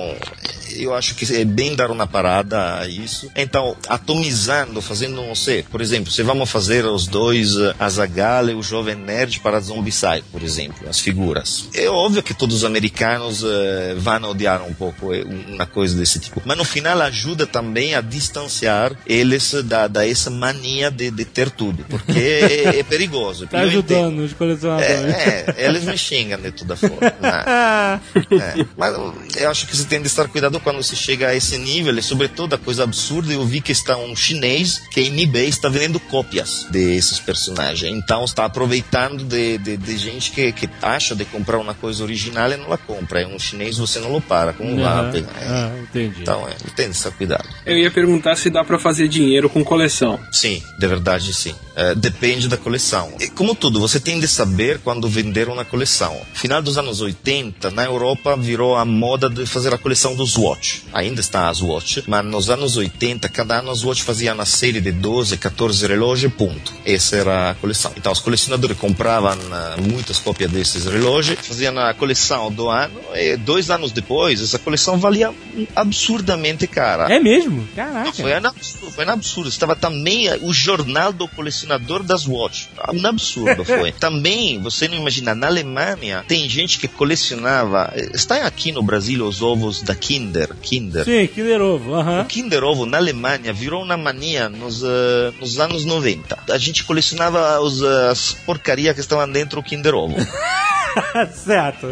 eu 0.77 0.93
acho 0.93 1.15
que 1.15 1.35
é 1.35 1.45
bem 1.45 1.75
dar 1.75 1.91
uma 1.91 2.07
parada 2.07 2.79
a 2.79 2.87
isso. 2.87 3.29
Então, 3.35 3.75
atomizando, 3.87 4.81
fazendo, 4.81 5.15
não 5.15 5.35
sei, 5.35 5.63
por 5.63 5.81
exemplo, 5.81 6.11
se 6.11 6.23
vamos 6.23 6.49
fazer 6.49 6.85
os 6.85 7.07
dois, 7.07 7.55
eh, 7.57 7.75
Azaghal 7.79 8.49
e 8.49 8.53
o 8.53 8.61
Jovem 8.63 8.95
Nerd 8.95 9.39
para 9.39 9.59
Zombicide, 9.59 10.23
por 10.31 10.41
exemplo, 10.43 10.87
as 10.89 10.99
figuras. 10.99 11.67
É 11.73 11.89
óbvio 11.89 12.23
que 12.23 12.33
todos 12.33 12.57
os 12.57 12.63
americanos 12.63 13.43
eh, 13.43 13.95
vão 13.97 14.31
odiar 14.31 14.63
um 14.63 14.73
pouco 14.73 15.13
eh, 15.13 15.23
uma 15.23 15.65
coisa 15.65 15.95
desse 15.97 16.19
tipo, 16.19 16.41
mas 16.45 16.57
no 16.57 16.65
final 16.65 17.01
ajuda 17.01 17.45
também 17.45 17.95
a 17.95 18.01
distanciar 18.01 18.93
eles 19.05 19.53
da, 19.63 19.87
da 19.87 20.07
essa 20.07 20.29
mania 20.29 20.89
de, 20.89 21.11
de 21.11 21.25
ter 21.25 21.49
tudo, 21.49 21.85
porque 21.89 22.19
é, 22.19 22.79
é 22.79 22.83
perigoso. 22.83 23.47
Tá 23.57 23.61
ajudando 23.61 24.19
os 24.19 24.33
colecionadores. 24.33 24.91
É, 24.91 25.45
é, 25.57 25.65
eles 25.65 25.83
me 25.83 25.97
xingam 25.97 26.39
de 26.39 26.51
toda 26.51 26.75
forma. 26.75 26.97
né? 27.21 28.01
É, 28.37 28.65
mas 28.77 28.93
eu 29.37 29.49
acho 29.49 29.65
que 29.65 29.75
você 29.75 29.85
tem 29.85 30.01
de 30.01 30.07
estar 30.07 30.27
cuidado 30.27 30.59
quando 30.67 30.83
se 30.83 30.97
chega 30.97 31.29
a 31.29 31.33
esse 31.33 31.57
nível, 31.57 31.97
e 31.97 32.03
sobretudo 32.03 32.53
a 32.53 32.57
coisa 32.57 32.83
absurda, 32.83 33.31
eu 33.31 33.45
vi 33.45 33.61
que 33.61 33.71
está 33.71 33.95
um 33.95 34.13
chinês 34.13 34.81
que 34.91 34.99
em 34.99 35.23
eBay 35.23 35.47
está 35.47 35.69
vendendo 35.69 35.97
cópias 35.97 36.67
desses 36.69 37.19
personagens. 37.19 37.89
Então 37.95 38.25
está 38.25 38.43
aproveitando 38.43 39.23
de, 39.23 39.57
de, 39.59 39.77
de 39.77 39.97
gente 39.97 40.29
que, 40.29 40.51
que 40.51 40.69
acha 40.81 41.15
de 41.15 41.23
comprar 41.23 41.57
uma 41.57 41.73
coisa 41.73 42.03
original 42.03 42.51
e 42.51 42.57
não 42.57 42.73
a 42.73 42.77
compra. 42.77 43.21
É 43.21 43.25
um 43.25 43.39
chinês, 43.39 43.77
você 43.77 44.01
não 44.01 44.13
o 44.13 44.19
para. 44.19 44.51
Como 44.51 44.83
Aham. 44.83 45.09
pegar? 45.09 45.31
É. 45.41 45.47
Ah, 45.47 45.71
entendi. 45.81 46.23
Então, 46.23 46.45
é, 46.45 46.53
tem 46.75 46.89
de 46.89 46.97
estar 46.97 47.11
cuidado. 47.11 47.47
Eu 47.65 47.77
ia 47.77 47.89
perguntar 47.89 48.35
se 48.35 48.49
dá 48.49 48.61
pra 48.61 48.77
fazer 48.77 49.07
dinheiro 49.07 49.49
com 49.49 49.63
coleção. 49.63 50.19
Sim, 50.33 50.61
de 50.77 50.85
verdade 50.85 51.33
sim. 51.33 51.55
É, 51.77 51.95
depende 51.95 52.49
da 52.49 52.57
coleção. 52.57 53.13
E 53.19 53.29
como 53.29 53.53
tudo, 53.55 53.79
você 53.79 53.99
tem 53.99 54.19
de 54.19 54.27
saber 54.27 54.79
quando 54.79 55.07
vender 55.07 55.47
uma 55.47 55.63
coleção. 55.63 56.19
Final 56.33 56.61
dos 56.61 56.77
anos 56.77 56.99
80, 56.99 57.69
na 57.71 57.85
Europa 57.85 58.35
virou 58.35 58.75
a 58.75 58.83
moda 58.83 59.29
de 59.29 59.45
fazer 59.45 59.73
a 59.73 59.77
coleção 59.77 60.15
dos 60.15 60.35
Watch. 60.35 60.56
Ainda 60.93 61.21
está 61.21 61.49
as 61.49 61.61
Watch, 61.61 62.03
mas 62.07 62.25
nos 62.25 62.49
anos 62.49 62.75
80, 62.77 63.27
cada 63.29 63.59
ano 63.59 63.71
as 63.71 63.83
Watch 63.83 64.03
faziam 64.03 64.35
uma 64.35 64.45
série 64.45 64.79
de 64.81 64.91
12, 64.91 65.37
14 65.37 65.85
relógios, 65.87 66.33
ponto. 66.33 66.73
Essa 66.85 67.17
era 67.17 67.49
a 67.51 67.55
coleção. 67.55 67.91
Então 67.95 68.11
os 68.11 68.19
colecionadores 68.19 68.77
compravam 68.77 69.37
ah, 69.51 69.75
muitas 69.79 70.19
cópias 70.19 70.49
desses 70.51 70.85
relógios, 70.85 71.39
faziam 71.41 71.77
a 71.79 71.93
coleção 71.93 72.51
do 72.51 72.69
ano, 72.69 72.99
e 73.15 73.35
dois 73.37 73.69
anos 73.69 73.91
depois, 73.91 74.41
essa 74.41 74.59
coleção 74.59 74.97
valia 74.97 75.33
absurdamente 75.75 76.67
cara. 76.67 77.11
É 77.13 77.19
mesmo? 77.19 77.67
Caraca. 77.75 78.11
Foi 78.13 78.33
um 78.33 78.37
absurdo, 78.47 78.91
foi 78.91 79.05
um 79.05 79.09
absurdo. 79.09 79.49
Estava 79.49 79.75
também 79.75 80.27
eh, 80.27 80.39
o 80.41 80.53
jornal 80.53 81.13
do 81.13 81.27
colecionador 81.27 82.03
das 82.03 82.27
Watch. 82.27 82.69
Um 82.93 83.05
absurdo 83.07 83.63
foi. 83.65 83.91
também, 83.91 84.59
você 84.59 84.87
não 84.87 84.95
imagina, 84.95 85.33
na 85.33 85.47
Alemanha 85.47 86.25
tem 86.27 86.47
gente 86.49 86.77
que 86.79 86.87
colecionava. 86.87 87.91
eh, 87.95 88.11
Está 88.13 88.45
aqui 88.45 88.71
no 88.71 88.81
Brasil 88.83 89.25
os 89.25 89.41
ovos 89.41 89.81
da 89.81 89.95
Kinder. 89.95 90.36
Kinder. 90.61 91.05
Sim, 91.05 91.27
Kinder 91.27 91.61
Ovo. 91.61 91.93
O. 91.93 92.25
Kinder 92.25 92.63
Ovo 92.63 92.85
na 92.85 92.97
Alemanha 92.97 93.53
virou 93.53 93.83
uma 93.83 93.97
mania 93.97 94.49
nos, 94.49 94.83
eh, 94.83 95.33
nos 95.39 95.59
anos 95.59 95.85
90. 95.85 96.37
A 96.49 96.57
gente 96.57 96.83
colecionava 96.83 97.59
os, 97.59 97.81
eh, 97.81 98.09
as 98.09 98.33
porcarias 98.33 98.93
que 98.93 99.01
estavam 99.01 99.29
dentro 99.29 99.61
do 99.61 99.67
Kinder 99.67 99.95
Ovo. 99.95 100.15
certo. 101.33 101.87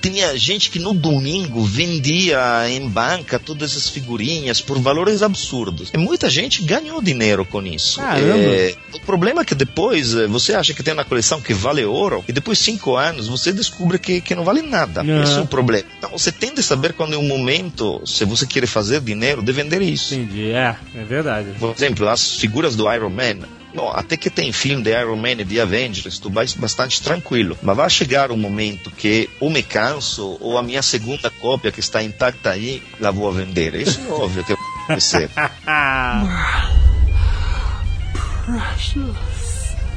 Tinha 0.00 0.36
gente 0.36 0.70
que 0.70 0.78
no 0.78 0.94
domingo 0.94 1.62
vendia 1.62 2.68
em 2.68 2.88
banca 2.88 3.38
todas 3.38 3.76
as 3.76 3.88
figurinhas 3.88 4.60
por 4.60 4.78
valores 4.78 5.22
absurdos. 5.22 5.90
E 5.92 5.98
muita 5.98 6.28
gente 6.30 6.62
ganhou 6.62 7.02
dinheiro 7.02 7.44
com 7.44 7.62
isso. 7.62 8.00
É, 8.00 8.74
o 8.94 9.00
problema 9.00 9.42
é 9.42 9.44
que 9.44 9.54
depois 9.54 10.14
eh, 10.14 10.26
você 10.26 10.54
acha 10.54 10.74
que 10.74 10.82
tem 10.82 10.94
uma 10.94 11.04
coleção 11.04 11.40
que 11.40 11.54
vale 11.54 11.84
ouro 11.84 12.24
e 12.28 12.32
depois 12.32 12.58
cinco 12.58 12.96
anos 12.96 13.28
você 13.28 13.52
descobre 13.52 13.98
que, 13.98 14.20
que 14.20 14.34
não 14.34 14.44
vale 14.44 14.62
nada. 14.62 15.00
Aham. 15.00 15.22
Esse 15.22 15.38
é 15.38 15.40
o 15.40 15.46
problema. 15.46 15.86
Então 15.98 16.10
você 16.10 16.30
tem 16.30 16.54
de 16.54 16.62
saber 16.62 16.92
quando 16.92 17.14
é 17.14 17.16
o 17.16 17.22
momento, 17.22 18.02
se 18.06 18.24
você 18.24 18.46
quer 18.46 18.66
fazer 18.66 19.00
dinheiro, 19.00 19.42
de 19.42 19.52
vender 19.52 19.82
isso. 19.82 20.14
Entendi, 20.14 20.50
é, 20.50 20.76
é 20.94 21.04
verdade. 21.04 21.48
Por 21.58 21.74
exemplo, 21.74 22.08
as 22.08 22.36
figuras 22.36 22.76
do 22.76 22.92
Iron 22.92 23.10
Man. 23.10 23.61
Bom, 23.74 23.90
até 23.94 24.16
que 24.16 24.28
tem 24.28 24.52
filme 24.52 24.82
de 24.82 24.90
Iron 24.90 25.16
Man 25.16 25.32
e 25.32 25.44
de 25.44 25.60
Avengers, 25.60 26.18
tu 26.18 26.30
vai 26.30 26.46
bastante 26.56 27.02
tranquilo. 27.02 27.56
Mas 27.62 27.76
vai 27.76 27.88
chegar 27.88 28.30
um 28.30 28.36
momento 28.36 28.90
que 28.90 29.30
ou 29.40 29.50
me 29.50 29.62
canso, 29.62 30.36
ou 30.40 30.58
a 30.58 30.62
minha 30.62 30.82
segunda 30.82 31.30
cópia 31.30 31.72
que 31.72 31.80
está 31.80 32.02
intacta 32.02 32.50
aí, 32.50 32.82
lá 33.00 33.10
vou 33.10 33.28
a 33.28 33.32
vender. 33.32 33.74
Isso 33.74 34.00
é 34.00 34.12
óbvio 34.12 34.44
que 34.44 34.54
vai 34.54 34.64
acontecer. 34.84 35.30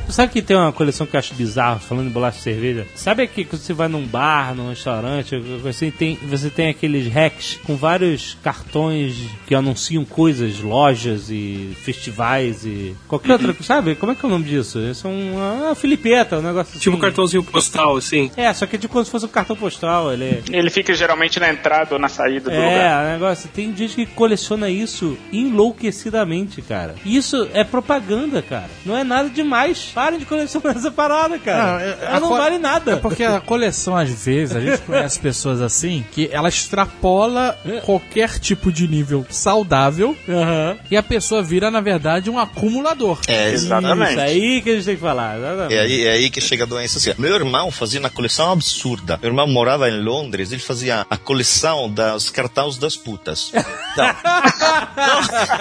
Sabe 0.09 0.31
que 0.31 0.41
tem 0.41 0.55
uma 0.55 0.71
coleção 0.71 1.05
que 1.05 1.15
eu 1.15 1.19
acho 1.19 1.33
bizarra, 1.33 1.77
falando 1.79 2.07
em 2.07 2.11
bolacha 2.11 2.37
de 2.37 2.43
cerveja? 2.43 2.87
Sabe 2.95 3.23
aqui 3.23 3.43
que 3.43 3.57
você 3.57 3.73
vai 3.73 3.87
num 3.87 4.05
bar, 4.05 4.55
num 4.55 4.69
restaurante, 4.69 5.37
você 5.37 5.91
tem, 5.91 6.15
você 6.23 6.49
tem 6.49 6.69
aqueles 6.69 7.11
racks 7.11 7.59
com 7.65 7.75
vários 7.75 8.37
cartões 8.43 9.15
que 9.45 9.53
anunciam 9.53 10.05
coisas, 10.05 10.59
lojas 10.61 11.29
e 11.29 11.75
festivais 11.81 12.65
e 12.65 12.95
qualquer 13.07 13.33
outra 13.33 13.47
coisa, 13.47 13.63
sabe? 13.63 13.95
Como 13.95 14.11
é 14.11 14.15
que 14.15 14.25
é 14.25 14.27
o 14.27 14.31
nome 14.31 14.45
disso? 14.45 14.79
Isso 14.79 15.07
é 15.07 15.09
um, 15.09 15.35
uma 15.65 15.75
filipeta, 15.75 16.37
um 16.37 16.41
negócio 16.41 16.71
assim. 16.71 16.79
Tipo 16.79 16.97
cartãozinho 16.97 17.43
postal, 17.43 17.97
assim. 17.97 18.31
É, 18.37 18.53
só 18.53 18.65
que 18.65 18.75
é 18.75 18.79
de 18.79 18.87
como 18.87 19.03
se 19.03 19.11
fosse 19.11 19.25
um 19.25 19.29
cartão 19.29 19.55
postal, 19.55 20.13
ele 20.13 20.23
é... 20.23 20.41
Ele 20.51 20.69
fica 20.69 20.93
geralmente 20.93 21.39
na 21.39 21.49
entrada 21.49 21.93
ou 21.95 21.99
na 21.99 22.07
saída 22.07 22.49
do 22.49 22.55
É, 22.55 22.69
lugar. 22.69 23.05
o 23.05 23.11
negócio. 23.11 23.49
Tem 23.53 23.75
gente 23.75 23.95
que 23.95 24.05
coleciona 24.05 24.69
isso 24.69 25.17
enlouquecidamente, 25.31 26.61
cara. 26.61 26.95
Isso 27.05 27.49
é 27.53 27.63
propaganda, 27.63 28.41
cara. 28.41 28.69
Não 28.85 28.95
é 28.97 29.03
nada 29.03 29.29
demais. 29.29 29.91
Parem 29.95 30.19
de 30.19 30.25
colecionar 30.25 30.75
essa 30.75 30.91
parada, 30.91 31.39
cara. 31.39 31.63
Não, 31.71 31.79
é- 31.79 31.97
Ela 32.01 32.19
não 32.19 32.27
co- 32.27 32.37
vale 32.37 32.57
nada. 32.59 32.91
É 32.91 32.95
porque 32.97 33.23
a 33.23 33.39
coleção, 33.39 33.95
às 33.95 34.09
vezes, 34.09 34.53
a 34.55 34.59
gente 34.59 34.79
conhece 34.81 35.17
pessoas 35.19 35.61
assim 35.61 36.05
que 36.11 36.29
ela 36.31 36.49
extrapola 36.49 37.57
qualquer 37.85 38.37
tipo 38.39 38.71
de 38.71 38.87
nível 38.87 39.25
saudável 39.29 40.15
Aham. 40.27 40.77
e 40.91 40.97
a 40.97 41.01
pessoa 41.01 41.41
vira, 41.41 41.71
na 41.71 41.79
verdade, 41.79 42.29
um 42.29 42.37
acumulador. 42.37 43.19
É, 43.27 43.51
Exatamente. 43.51 44.11
Isso 44.11 44.19
aí 44.19 44.61
que 44.61 44.69
a 44.69 44.75
gente 44.75 44.85
tem 44.85 44.95
que 44.95 45.01
falar. 45.01 45.37
exatamente. 45.37 45.73
É 45.73 45.79
aí, 45.79 46.05
é 46.05 46.11
aí 46.11 46.29
que 46.29 46.41
chega 46.41 46.63
a 46.65 46.67
doença 46.67 46.97
assim. 46.97 47.13
Meu 47.17 47.33
irmão 47.33 47.71
fazia 47.71 47.99
uma 48.01 48.09
coleção 48.09 48.51
absurda. 48.51 49.17
Meu 49.21 49.29
irmão 49.31 49.47
morava 49.47 49.89
em 49.89 50.01
Londres, 50.03 50.51
ele 50.51 50.61
fazia 50.61 51.05
a 51.09 51.17
coleção 51.17 51.89
dos 51.89 52.29
cartões 52.29 52.77
das 52.77 52.97
putas. 52.97 53.51
Não. 53.53 54.05
Não, 54.95 55.19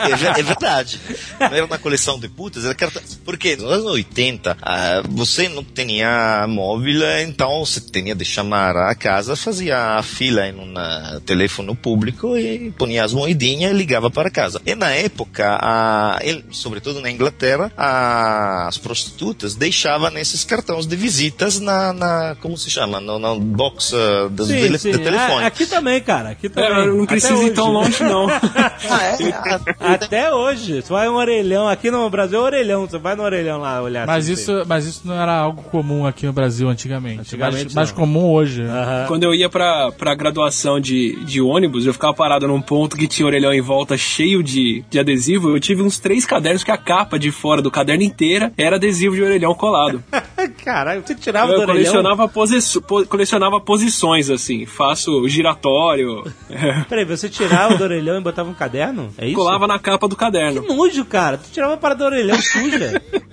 é, 0.08 0.40
é 0.40 0.42
verdade. 0.42 1.00
Não 1.38 1.46
era 1.48 1.64
uma 1.64 1.78
coleção 1.78 2.18
de 2.18 2.28
putas, 2.28 2.64
era 2.64 2.74
cartão. 2.74 3.02
Porque 3.24 3.56
nos 3.56 3.70
anos 3.70 3.84
80, 3.86 4.23
ah, 4.62 5.02
você 5.08 5.48
não 5.48 5.62
tinha 5.64 6.46
móvel, 6.48 7.02
então 7.22 7.64
você 7.64 7.80
tinha 7.80 8.14
de 8.14 8.24
chamar 8.24 8.76
a 8.76 8.94
casa, 8.94 9.36
fazia 9.36 9.96
a 9.98 10.02
fila 10.02 10.46
em 10.46 10.54
um 10.54 10.74
ah, 10.76 11.20
telefone 11.24 11.74
público 11.74 12.36
e 12.36 12.70
punha 12.72 13.04
as 13.04 13.12
moedinhas 13.12 13.72
e 13.72 13.74
ligava 13.74 14.10
para 14.10 14.30
casa. 14.30 14.60
E 14.66 14.74
na 14.74 14.90
época, 14.90 15.58
a, 15.60 16.18
ele, 16.22 16.44
sobretudo 16.50 17.00
na 17.00 17.10
Inglaterra, 17.10 17.70
a- 17.76 18.66
as 18.68 18.78
prostitutas 18.78 19.54
deixavam 19.54 20.16
esses 20.18 20.44
cartões 20.44 20.86
de 20.86 20.96
visitas 20.96 21.60
na, 21.60 21.92
na 21.92 22.36
como 22.40 22.56
se 22.56 22.70
chama, 22.70 23.00
no, 23.00 23.18
no 23.18 23.38
box 23.40 23.92
ah, 23.94 24.28
do, 24.30 24.44
Sim, 24.46 24.52
tele- 24.54 24.78
sim. 24.78 24.92
de 24.92 24.98
telefone. 24.98 25.44
Ah, 25.44 25.46
aqui 25.48 25.66
também, 25.66 26.00
cara. 26.00 26.30
Aqui 26.30 26.48
também. 26.48 26.70
É, 26.70 26.86
não 26.86 26.96
Até 27.04 27.06
precisa 27.06 27.42
ir 27.42 27.52
tão 27.52 27.74
hoje. 27.74 28.02
longe, 28.02 28.04
não. 28.04 28.26
Ah, 28.90 29.02
é? 29.04 29.14
Até 29.94 30.32
hoje. 30.32 30.82
Você 30.82 30.92
vai 30.92 31.08
um 31.08 31.14
orelhão. 31.14 31.66
Aqui 31.68 31.90
no 31.90 32.08
Brasil 32.10 32.38
é 32.38 32.42
orelhão. 32.42 32.86
Você 32.86 32.98
vai 32.98 33.14
no 33.16 33.22
orelhão 33.22 33.58
lá 33.60 33.80
olhar. 33.82 34.06
Mas 34.14 34.28
isso, 34.28 34.62
mas 34.66 34.86
isso 34.86 35.02
não 35.04 35.14
era 35.14 35.36
algo 35.36 35.62
comum 35.64 36.06
aqui 36.06 36.26
no 36.26 36.32
Brasil 36.32 36.68
antigamente. 36.68 37.20
Antigamente, 37.20 37.64
mais, 37.64 37.74
mais 37.74 37.92
comum 37.92 38.32
hoje. 38.32 38.62
né? 38.62 39.04
Quando 39.08 39.24
eu 39.24 39.34
ia 39.34 39.48
pra, 39.48 39.90
pra 39.92 40.14
graduação 40.14 40.78
de, 40.80 41.16
de 41.24 41.40
ônibus, 41.40 41.86
eu 41.86 41.92
ficava 41.92 42.14
parado 42.14 42.46
num 42.48 42.60
ponto 42.60 42.96
que 42.96 43.06
tinha 43.08 43.26
orelhão 43.26 43.52
em 43.52 43.60
volta 43.60 43.96
cheio 43.96 44.42
de, 44.42 44.84
de 44.88 44.98
adesivo. 44.98 45.50
Eu 45.50 45.60
tive 45.60 45.82
uns 45.82 45.98
três 45.98 46.24
cadernos 46.24 46.62
que 46.64 46.70
a 46.70 46.76
capa 46.78 47.18
de 47.18 47.30
fora 47.30 47.60
do 47.60 47.70
caderno 47.70 48.02
inteira 48.02 48.52
era 48.56 48.76
adesivo 48.76 49.14
de 49.16 49.22
orelhão 49.22 49.54
colado. 49.54 50.02
Caralho, 50.64 51.02
você 51.04 51.14
tirava 51.14 51.52
Eu 51.52 51.56
do 51.56 51.62
orelhão. 51.62 51.74
colecionava, 51.76 52.28
posi- 52.28 52.80
po- 52.80 53.06
colecionava 53.06 53.60
posições, 53.60 54.30
assim. 54.30 54.64
Faço 54.66 55.26
giratório, 55.28 56.24
Peraí, 56.88 57.04
você 57.04 57.28
tirava 57.28 57.76
do 57.76 57.84
orelhão 57.84 58.18
e 58.18 58.20
botava 58.22 58.48
um 58.50 58.54
caderno? 58.54 59.10
É 59.18 59.26
isso? 59.26 59.34
colava 59.36 59.66
na 59.66 59.78
capa 59.78 60.06
do 60.08 60.16
caderno. 60.16 60.62
Que 60.62 60.68
nojo, 60.74 61.04
cara. 61.04 61.38
Tu 61.38 61.50
tirava 61.52 61.72
uma 61.72 61.78
parada 61.78 61.98
do 62.04 62.06
orelhão 62.06 62.40
suja. 62.40 63.00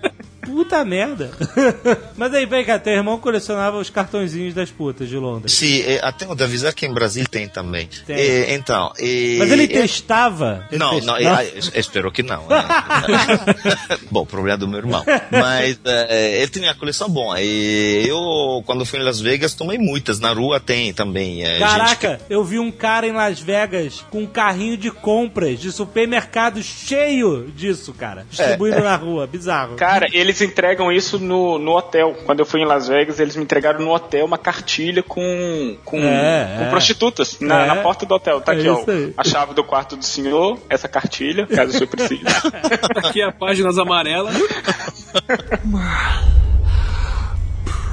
Puta 0.51 0.83
merda. 0.83 1.31
Mas 2.17 2.33
aí, 2.33 2.45
vem 2.45 2.63
cá, 2.65 2.77
teu 2.77 2.93
irmão 2.93 3.17
colecionava 3.19 3.77
os 3.77 3.89
cartõezinhos 3.89 4.53
das 4.53 4.69
putas 4.69 5.07
de 5.07 5.15
Londres. 5.17 5.53
Sim, 5.53 5.81
é, 5.81 5.99
até 6.03 6.25
de 6.25 6.43
avisar 6.43 6.73
que 6.73 6.85
em 6.85 6.93
Brasil 6.93 7.25
tem 7.29 7.47
também. 7.47 7.87
Tem. 8.05 8.15
É, 8.17 8.53
então, 8.53 8.91
é, 8.99 9.37
Mas 9.39 9.51
ele 9.51 9.63
é- 9.63 9.67
testava? 9.67 10.65
Ele 10.69 10.77
Não, 10.79 10.91
test- 10.95 11.05
não, 11.07 11.17
eu 11.19 11.59
espero 11.75 12.11
que 12.11 12.21
não. 12.21 12.45
né? 12.47 12.65
bom, 14.11 14.25
problema 14.25 14.57
do 14.57 14.67
meu 14.67 14.79
irmão. 14.79 15.03
Mas 15.31 15.79
eh, 15.85 16.39
ele 16.41 16.47
tinha 16.51 16.67
uma 16.69 16.75
coleção 16.75 17.09
boa. 17.09 17.39
E 17.41 18.05
eu, 18.07 18.61
quando 18.65 18.85
fui 18.85 18.99
em 18.99 19.03
Las 19.03 19.19
Vegas, 19.19 19.53
tomei 19.53 19.77
muitas. 19.77 20.19
Na 20.19 20.33
rua 20.33 20.59
tem 20.59 20.93
também. 20.93 21.45
gente 21.45 21.59
Caraca, 21.59 22.19
eu 22.29 22.43
vi 22.43 22.59
um 22.59 22.71
cara 22.71 23.07
em 23.07 23.11
Las 23.13 23.39
Vegas 23.39 24.03
com 24.09 24.23
um 24.23 24.27
carrinho 24.27 24.77
de 24.77 24.91
compras 24.91 25.59
de 25.59 25.71
supermercado 25.71 26.61
cheio 26.61 27.51
disso, 27.55 27.93
cara. 27.93 28.25
Distribuindo 28.29 28.77
É. 28.77 28.81
na 28.83 28.95
rua. 28.95 29.25
Bizarro. 29.27 29.75
Cara, 29.75 30.07
eles 30.11 30.40
entregam 30.41 30.91
isso 30.91 31.19
no, 31.19 31.57
no 31.57 31.71
hotel. 31.77 32.15
Quando 32.25 32.39
eu 32.39 32.45
fui 32.45 32.61
em 32.61 32.65
Las 32.65 32.87
Vegas, 32.87 33.19
eles 33.19 33.35
me 33.35 33.43
entregaram 33.43 33.79
no 33.79 33.93
hotel 33.93 34.25
uma 34.25 34.37
cartilha 34.37 35.01
com, 35.03 35.77
com, 35.85 35.97
É, 35.99 36.55
com 36.57 36.63
é. 36.65 36.69
prostitutas 36.69 37.39
na, 37.39 37.63
É. 37.63 37.67
na 37.67 37.75
porta 37.77 38.05
do 38.05 38.13
hotel. 38.15 38.41
Tá 38.41 38.53
É 38.53 38.57
aqui, 38.59 38.69
ó. 38.69 38.83
A 39.17 39.23
chave 39.23 39.53
do 39.53 39.63
quarto 39.63 39.95
do 39.95 40.05
senhor, 40.05 40.59
essa 40.69 40.87
cartilha, 40.87 41.47
caso 41.47 41.69
o 41.69 41.73
senhor 41.73 41.87
precise. 41.87 42.23
Aqui 42.95 43.21
a 43.21 43.31
páginas 43.31 43.77
amarelas. 43.77 44.35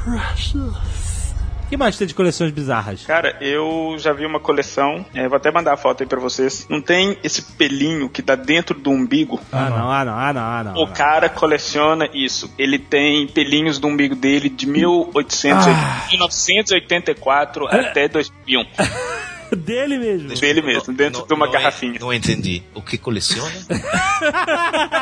O 0.06 1.07
que 1.68 1.76
mais 1.76 1.96
tem 1.96 2.06
de 2.06 2.14
coleções 2.14 2.50
bizarras? 2.50 3.04
Cara, 3.04 3.36
eu 3.40 3.96
já 3.98 4.12
vi 4.12 4.24
uma 4.24 4.40
coleção, 4.40 5.04
é, 5.14 5.28
vou 5.28 5.36
até 5.36 5.50
mandar 5.50 5.74
a 5.74 5.76
foto 5.76 6.02
aí 6.02 6.08
pra 6.08 6.18
vocês. 6.18 6.66
Não 6.68 6.80
tem 6.80 7.18
esse 7.22 7.42
pelinho 7.42 8.08
que 8.08 8.22
tá 8.22 8.34
dentro 8.34 8.78
do 8.78 8.90
umbigo? 8.90 9.38
Ah, 9.52 9.68
não, 9.70 9.90
ah, 9.90 10.04
não, 10.04 10.18
ah, 10.18 10.32
não, 10.32 10.42
ah, 10.42 10.64
não. 10.64 10.82
O 10.82 10.88
cara 10.88 11.28
coleciona 11.28 12.08
isso. 12.14 12.52
Ele 12.58 12.78
tem 12.78 13.26
pelinhos 13.26 13.78
do 13.78 13.86
umbigo 13.86 14.14
dele 14.14 14.48
de 14.48 14.66
1880, 14.66 15.58
Ah. 15.58 16.06
1984 16.10 17.66
até 17.66 18.08
2001. 18.08 18.64
Dele 19.56 19.98
mesmo. 19.98 20.28
Dele 20.34 20.62
mesmo, 20.62 20.92
dentro 20.94 21.20
Não- 21.20 21.26
de 21.26 21.34
uma 21.34 21.46
não 21.46 21.52
garrafinha. 21.52 21.98
Não 22.00 22.12
entendi. 22.12 22.62
O 22.74 22.82
que 22.82 22.96
coleciona? 22.98 23.50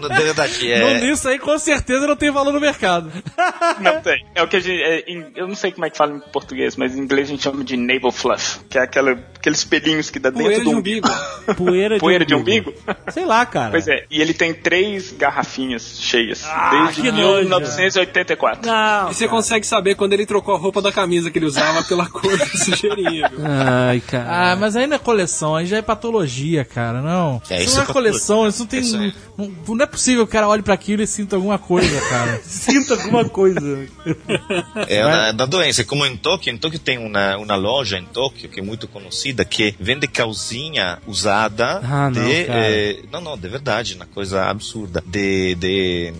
Na 0.00 0.08
verdade, 0.18 0.70
é. 0.72 0.80
Não, 1.00 1.12
Isso 1.12 1.28
aí 1.28 1.38
com 1.38 1.58
certeza 1.58 2.06
não 2.06 2.16
tem 2.16 2.30
valor 2.30 2.52
no 2.52 2.60
mercado. 2.60 3.10
Não 3.80 4.00
tem. 4.00 4.24
É 4.34 4.42
o 4.42 4.48
que 4.48 4.56
a 4.56 4.60
gente. 4.60 4.82
é, 4.82 5.04
em- 5.06 5.26
eu 5.36 5.46
não 5.46 5.54
sei 5.54 5.70
como 5.72 5.84
é 5.84 5.90
que 5.90 5.96
fala 5.96 6.12
em 6.12 6.20
português, 6.32 6.76
mas 6.76 6.96
em 6.96 7.00
inglês 7.00 7.28
a 7.28 7.30
gente 7.30 7.42
chama 7.42 7.62
de 7.62 7.76
navel 7.76 8.10
fluff, 8.10 8.60
que 8.68 8.78
é 8.78 8.82
aquela, 8.82 9.12
aqueles 9.12 9.62
pelinhos 9.64 10.10
que 10.10 10.18
dá 10.18 10.32
Poeira 10.32 10.50
dentro 10.50 10.64
de 10.64 10.70
do 10.72 10.78
umbigo. 10.78 11.08
Poeira 11.56 11.94
de 11.94 12.00
Poeira 12.00 12.24
de 12.24 12.34
umbigo. 12.34 12.72
Sei 13.10 13.24
lá, 13.24 13.44
cara. 13.46 13.70
Pois 13.70 13.86
é, 13.88 14.04
e 14.10 14.20
ele 14.20 14.34
tem 14.34 14.52
três 14.54 15.12
garrafinhas 15.12 15.98
cheias, 16.00 16.44
desde 16.70 17.02
que 17.02 17.10
nojo. 17.12 17.40
1984. 17.48 18.66
Não. 18.66 19.10
E 19.10 19.14
você 19.14 19.28
consegue 19.28 19.66
saber 19.66 19.94
quando 19.94 20.12
ele 20.12 20.26
trocou 20.26 20.54
a 20.54 20.58
roupa 20.58 20.80
da 20.82 20.90
camisa 20.92 21.30
que 21.30 21.38
ele 21.38 21.46
usava 21.46 21.82
pela 21.84 22.06
cor 22.08 22.36
da 22.36 22.46
sujeirinha, 22.46 23.27
viu? 23.30 23.40
Ai, 23.46 24.00
cara. 24.00 24.52
Ah, 24.52 24.56
mas 24.56 24.76
aí 24.76 24.86
não 24.86 24.96
é 24.96 24.98
coleção, 24.98 25.54
aí 25.56 25.66
já 25.66 25.76
é 25.78 25.82
patologia, 25.82 26.64
cara, 26.64 27.00
não. 27.00 27.40
É, 27.50 27.56
isso 27.56 27.64
isso 27.68 27.76
não 27.76 27.82
é 27.82 27.90
é 27.90 27.92
coleção, 27.92 28.48
isso 28.48 28.58
não 28.60 28.66
tem. 28.66 28.80
Isso 28.80 28.96
é. 28.96 29.12
Não, 29.36 29.52
não 29.76 29.84
é 29.84 29.86
possível 29.86 30.26
que 30.26 30.30
o 30.30 30.32
cara 30.32 30.48
olhe 30.48 30.62
pra 30.62 30.74
aquilo 30.74 31.02
e 31.02 31.06
sinta 31.06 31.36
alguma 31.36 31.58
coisa, 31.58 32.00
cara. 32.08 32.40
Sinto 32.44 32.94
alguma 32.94 33.24
coisa. 33.28 33.58
É 34.88 35.04
uma, 35.04 35.32
da 35.32 35.46
doença. 35.46 35.84
Como 35.84 36.04
em 36.06 36.16
Tóquio, 36.16 36.52
em 36.52 36.56
Tóquio 36.58 36.78
tem 36.78 36.98
uma, 36.98 37.36
uma 37.36 37.56
loja 37.56 37.98
em 37.98 38.04
Tóquio 38.04 38.48
que 38.48 38.60
é 38.60 38.62
muito 38.62 38.88
conhecida 38.88 39.44
que 39.44 39.74
vende 39.78 40.06
calcinha 40.08 40.98
usada 41.06 41.80
Ah, 41.82 42.10
não, 42.10 42.24
de. 42.24 42.44
cara. 42.44 42.58
eh, 42.60 43.02
não, 43.12 43.20
não, 43.20 43.36
de 43.38 43.48
verdade, 43.48 43.94
uma 43.94 44.06
coisa 44.06 44.44
absurda. 44.46 45.02
De. 45.06 45.54
de 45.56 46.12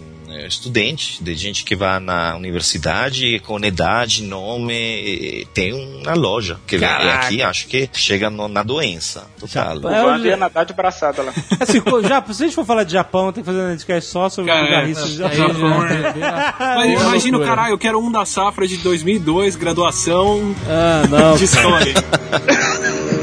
estudante, 0.46 1.22
de 1.22 1.34
gente 1.34 1.64
que 1.64 1.74
vai 1.76 1.98
na 2.00 2.36
universidade 2.36 3.40
com 3.40 3.58
idade, 3.58 4.22
nome, 4.22 4.72
e 4.74 5.46
tem 5.54 5.72
uma 5.72 6.14
loja. 6.14 6.58
Que 6.66 6.76
vem 6.78 6.88
Caraca. 6.88 7.26
aqui, 7.26 7.42
acho 7.42 7.66
que 7.66 7.88
chega 7.92 8.30
no- 8.30 8.48
na 8.48 8.62
doença 8.62 9.26
total. 9.38 9.76
O 9.78 9.86
Wanda 9.86 10.26
ia 10.28 10.36
nadar 10.36 10.64
de 10.64 10.72
braçada 10.72 11.22
lá. 11.22 11.32
Assim, 11.60 11.80
já, 12.08 12.22
se 12.32 12.42
a 12.42 12.46
gente 12.46 12.54
for 12.54 12.64
falar 12.64 12.84
de 12.84 12.92
Japão, 12.92 13.32
tem 13.32 13.42
que 13.42 13.46
fazer 13.50 13.62
um 13.62 13.70
podcast 13.70 14.10
só 14.10 14.28
sobre 14.28 14.50
Cara, 14.50 14.64
bizarrices 14.66 15.16
de 15.16 15.22
é, 15.22 15.32
Japão. 15.34 15.80
aí 15.82 16.20
já- 16.20 16.54
Mas 16.58 17.02
imagina 17.02 17.38
o 17.38 17.44
caralho, 17.44 17.72
eu 17.74 17.78
quero 17.78 17.98
um 18.00 18.10
da 18.10 18.24
safra 18.24 18.66
de 18.66 18.76
2002, 18.78 19.56
graduação 19.56 20.54
Ah, 20.68 21.02
não. 21.08 21.36
de 21.36 21.44
história. 21.44 21.94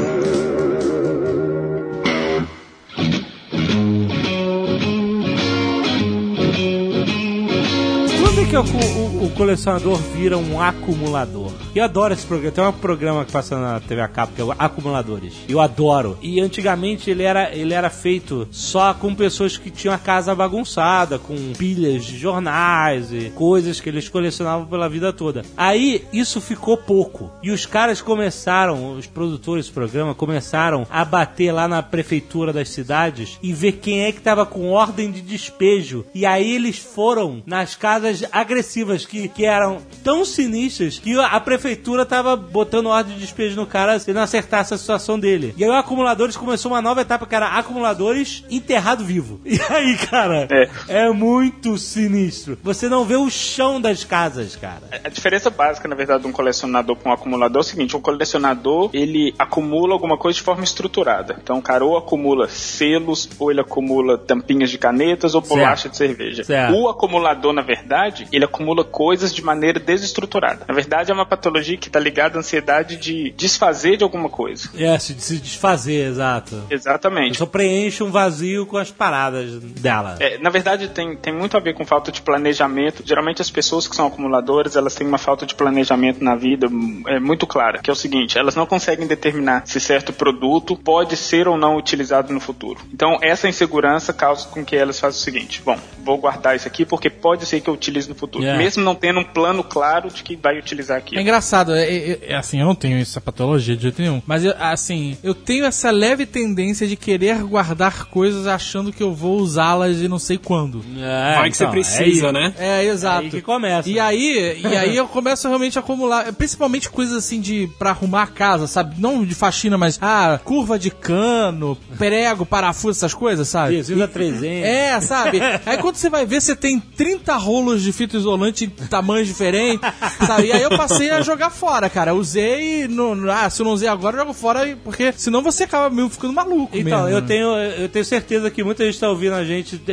que 8.64 8.70
o, 8.70 9.22
o- 9.22 9.26
o 9.26 9.30
colecionador 9.30 9.96
vira 10.14 10.36
um 10.38 10.60
acumulador? 10.60 11.52
Eu 11.74 11.84
adoro 11.84 12.14
esse 12.14 12.24
programa. 12.26 12.52
Tem 12.52 12.64
um 12.64 12.72
programa 12.72 13.24
que 13.24 13.32
passa 13.32 13.58
na 13.58 13.80
TV 13.80 14.00
a 14.00 14.08
cabo 14.08 14.32
que 14.34 14.40
é 14.40 14.44
o 14.44 14.52
Acumuladores. 14.52 15.34
Eu 15.48 15.60
adoro. 15.60 16.18
E 16.22 16.40
antigamente 16.40 17.10
ele 17.10 17.22
era, 17.22 17.54
ele 17.54 17.74
era 17.74 17.90
feito 17.90 18.46
só 18.50 18.92
com 18.94 19.14
pessoas 19.14 19.56
que 19.56 19.70
tinham 19.70 19.94
a 19.94 19.98
casa 19.98 20.34
bagunçada, 20.34 21.18
com 21.18 21.34
pilhas 21.58 22.04
de 22.04 22.16
jornais 22.18 23.12
e 23.12 23.30
coisas 23.34 23.80
que 23.80 23.88
eles 23.88 24.08
colecionavam 24.08 24.66
pela 24.66 24.88
vida 24.88 25.12
toda. 25.12 25.42
Aí 25.56 26.04
isso 26.12 26.40
ficou 26.40 26.76
pouco. 26.76 27.30
E 27.42 27.50
os 27.50 27.66
caras 27.66 28.00
começaram, 28.00 28.96
os 28.96 29.06
produtores 29.06 29.66
do 29.68 29.72
programa 29.74 30.14
começaram 30.14 30.86
a 30.90 31.04
bater 31.04 31.52
lá 31.52 31.66
na 31.68 31.82
prefeitura 31.82 32.52
das 32.52 32.68
cidades 32.68 33.38
e 33.42 33.52
ver 33.52 33.72
quem 33.72 34.02
é 34.04 34.12
que 34.12 34.20
tava 34.20 34.46
com 34.46 34.70
ordem 34.70 35.10
de 35.10 35.20
despejo. 35.20 36.04
E 36.14 36.24
aí 36.24 36.54
eles 36.54 36.78
foram 36.78 37.42
nas 37.46 37.74
casas 37.74 38.24
agressivas 38.46 39.04
que, 39.04 39.28
que 39.28 39.44
eram 39.44 39.78
tão 40.04 40.24
sinistras 40.24 40.98
que 40.98 41.18
a 41.18 41.40
prefeitura 41.40 42.06
tava 42.06 42.36
botando 42.36 42.86
ordem 42.86 43.14
de 43.14 43.20
despejo 43.20 43.56
no 43.56 43.66
cara 43.66 43.98
se 43.98 44.12
não 44.12 44.22
acertasse 44.22 44.72
a 44.72 44.78
situação 44.78 45.18
dele. 45.18 45.52
E 45.56 45.64
aí 45.64 45.70
o 45.70 45.74
Acumuladores 45.74 46.36
começou 46.36 46.70
uma 46.70 46.80
nova 46.80 47.00
etapa 47.00 47.26
que 47.26 47.34
era 47.34 47.48
Acumuladores 47.48 48.44
enterrado 48.48 49.04
vivo. 49.04 49.40
E 49.56 49.72
aí, 49.72 49.96
cara, 49.96 50.46
é. 50.86 51.10
muito 51.10 51.78
sinistro. 51.78 52.58
Você 52.62 52.90
não 52.90 53.06
vê 53.06 53.16
o 53.16 53.30
chão 53.30 53.80
das 53.80 54.04
casas, 54.04 54.54
cara. 54.54 54.82
A 55.02 55.08
diferença 55.08 55.48
básica, 55.48 55.88
na 55.88 55.96
verdade, 55.96 56.22
de 56.22 56.28
um 56.28 56.32
colecionador 56.32 56.94
para 56.94 57.10
um 57.10 57.14
acumulador 57.14 57.60
é 57.60 57.60
o 57.60 57.64
seguinte: 57.64 57.96
um 57.96 58.00
colecionador 58.00 58.90
ele 58.92 59.34
acumula 59.38 59.94
alguma 59.94 60.18
coisa 60.18 60.36
de 60.36 60.42
forma 60.42 60.62
estruturada. 60.62 61.36
Então, 61.42 61.58
o 61.58 61.62
cara 61.62 61.84
ou 61.84 61.96
acumula 61.96 62.48
selos, 62.48 63.30
ou 63.38 63.50
ele 63.50 63.60
acumula 63.60 64.18
tampinhas 64.18 64.70
de 64.70 64.76
canetas 64.76 65.34
ou 65.34 65.40
bolacha 65.40 65.88
de 65.88 65.96
cerveja. 65.96 66.44
Certo. 66.44 66.74
O 66.74 66.88
acumulador, 66.88 67.54
na 67.54 67.62
verdade, 67.62 68.28
ele 68.36 68.44
acumula 68.44 68.84
coisas 68.84 69.34
de 69.34 69.42
maneira 69.42 69.80
desestruturada. 69.80 70.64
Na 70.68 70.74
verdade, 70.74 71.10
é 71.10 71.14
uma 71.14 71.26
patologia 71.26 71.76
que 71.76 71.88
está 71.88 71.98
ligada 71.98 72.36
à 72.36 72.40
ansiedade 72.40 72.96
de 72.96 73.30
desfazer 73.30 73.96
de 73.96 74.04
alguma 74.04 74.28
coisa. 74.28 74.68
É, 74.76 74.98
se, 74.98 75.14
desfazer, 75.38 76.08
exato. 76.08 76.62
Exatamente. 76.70 77.30
pessoa 77.30 77.48
preenche 77.48 78.02
um 78.02 78.10
vazio 78.10 78.66
com 78.66 78.76
as 78.76 78.90
paradas 78.90 79.58
dela. 79.58 80.16
É, 80.20 80.38
na 80.38 80.50
verdade, 80.50 80.88
tem, 80.88 81.16
tem 81.16 81.32
muito 81.32 81.56
a 81.56 81.60
ver 81.60 81.74
com 81.74 81.84
falta 81.84 82.12
de 82.12 82.20
planejamento. 82.20 83.02
Geralmente, 83.04 83.40
as 83.40 83.50
pessoas 83.50 83.88
que 83.88 83.96
são 83.96 84.06
acumuladoras, 84.06 84.76
elas 84.76 84.94
têm 84.94 85.06
uma 85.06 85.18
falta 85.18 85.46
de 85.46 85.54
planejamento 85.54 86.22
na 86.22 86.34
vida 86.34 86.66
hum, 86.66 87.02
é, 87.06 87.18
muito 87.18 87.46
clara, 87.46 87.78
que 87.78 87.88
é 87.88 87.92
o 87.92 87.96
seguinte, 87.96 88.38
elas 88.38 88.54
não 88.54 88.66
conseguem 88.66 89.06
determinar 89.06 89.62
se 89.66 89.80
certo 89.80 90.12
produto 90.12 90.76
pode 90.76 91.16
ser 91.16 91.48
ou 91.48 91.56
não 91.56 91.76
utilizado 91.76 92.32
no 92.32 92.40
futuro. 92.40 92.80
Então, 92.92 93.18
essa 93.22 93.48
insegurança 93.48 94.12
causa 94.12 94.46
com 94.48 94.64
que 94.64 94.76
elas 94.76 95.00
façam 95.00 95.20
o 95.20 95.22
seguinte, 95.22 95.62
bom, 95.64 95.78
vou 96.04 96.18
guardar 96.18 96.54
isso 96.54 96.68
aqui 96.68 96.84
porque 96.84 97.08
pode 97.08 97.46
ser 97.46 97.60
que 97.60 97.70
eu 97.70 97.74
utilize 97.74 98.08
no 98.08 98.14
futuro. 98.16 98.42
Yeah. 98.44 98.62
Mesmo 98.62 98.82
não 98.82 98.94
tendo 98.94 99.20
um 99.20 99.24
plano 99.24 99.62
claro 99.62 100.10
de 100.10 100.22
que 100.22 100.36
vai 100.36 100.58
utilizar 100.58 100.96
É 100.96 101.00
aquilo. 101.00 101.20
engraçado, 101.20 101.74
é, 101.74 101.84
é- 101.84 102.18
é 102.28 102.34
assim, 102.36 102.60
eu 102.60 102.66
não 102.66 102.74
tenho 102.74 102.98
essa 102.98 103.20
patologia 103.20 103.76
de 103.76 103.82
jeito 103.82 104.00
nenhum. 104.00 104.22
Mas, 104.26 104.44
eu, 104.44 104.54
assim, 104.58 105.16
eu 105.22 105.34
tenho 105.34 105.64
essa 105.64 105.90
leve 105.90 106.26
tendência 106.26 106.86
de 106.86 106.96
querer 106.96 107.42
guardar 107.44 108.06
coisas 108.06 108.46
achando 108.46 108.92
que 108.92 109.02
eu 109.02 109.12
vou 109.14 109.38
usá-las 109.38 109.98
e 110.00 110.08
não 110.08 110.18
sei 110.18 110.38
quando. 110.38 110.84
É, 110.98 111.34
Vai 111.38 111.50
que 111.50 111.56
você 111.56 111.64
então, 111.64 111.72
precisa, 111.72 112.28
é 112.28 112.32
né? 112.32 112.54
É, 112.58 112.84
exato. 112.84 113.24
Aí 113.24 113.30
que 113.30 113.40
começa. 113.42 113.88
E 113.88 113.98
aí, 114.00 114.60
e 114.62 114.66
aí 114.76 114.96
eu 114.96 115.06
começo 115.08 115.46
realmente 115.48 115.78
a 115.78 115.80
acumular, 115.80 116.32
principalmente 116.32 116.88
coisas 116.90 117.14
assim 117.16 117.40
de 117.40 117.68
pra 117.78 117.90
arrumar 117.90 118.22
a 118.22 118.26
casa, 118.26 118.66
sabe? 118.66 118.96
Não 118.98 119.24
de 119.24 119.34
faxina, 119.34 119.76
mas 119.78 119.98
ah, 120.00 120.40
curva 120.44 120.78
de 120.78 120.90
cano, 120.90 121.76
prego, 121.98 122.44
parafuso, 122.46 122.98
essas 122.98 123.14
coisas, 123.14 123.48
sabe? 123.48 123.74
Adesivo 123.74 124.06
300. 124.06 124.42
É, 124.66 125.00
sabe? 125.00 125.40
Aí 125.66 125.78
quando 125.78 125.96
você 125.96 126.08
vai 126.10 126.24
ver, 126.26 126.40
você 126.40 126.54
tem 126.56 126.78
30 126.80 127.34
rolos 127.36 127.82
de 127.82 127.92
fita 128.06 128.16
isolante 128.16 128.64
em 128.64 128.68
tamanhos 128.68 129.26
diferentes, 129.26 129.88
sabe? 130.24 130.46
E 130.46 130.52
aí 130.52 130.62
eu 130.62 130.70
passei 130.70 131.10
a 131.10 131.20
jogar 131.20 131.50
fora, 131.50 131.90
cara. 131.90 132.14
Usei 132.14 132.84
e 132.84 132.88
não, 132.88 133.30
ah, 133.30 133.50
se 133.50 133.60
eu 133.60 133.66
não 133.66 133.72
usei 133.72 133.88
agora, 133.88 134.16
eu 134.16 134.20
jogo 134.20 134.32
fora, 134.32 134.76
porque 134.84 135.12
senão 135.12 135.42
você 135.42 135.64
acaba 135.64 135.90
meio 135.90 136.08
ficando 136.08 136.32
maluco 136.32 136.76
Então, 136.76 137.04
mesmo, 137.04 137.16
eu 137.16 137.20
né? 137.20 137.26
tenho, 137.26 137.48
eu 137.56 137.88
tenho 137.88 138.04
certeza 138.04 138.50
que 138.50 138.62
muita 138.62 138.84
gente 138.84 138.98
tá 138.98 139.08
ouvindo 139.08 139.34
a 139.34 139.44
gente 139.44 139.80
é, 139.88 139.92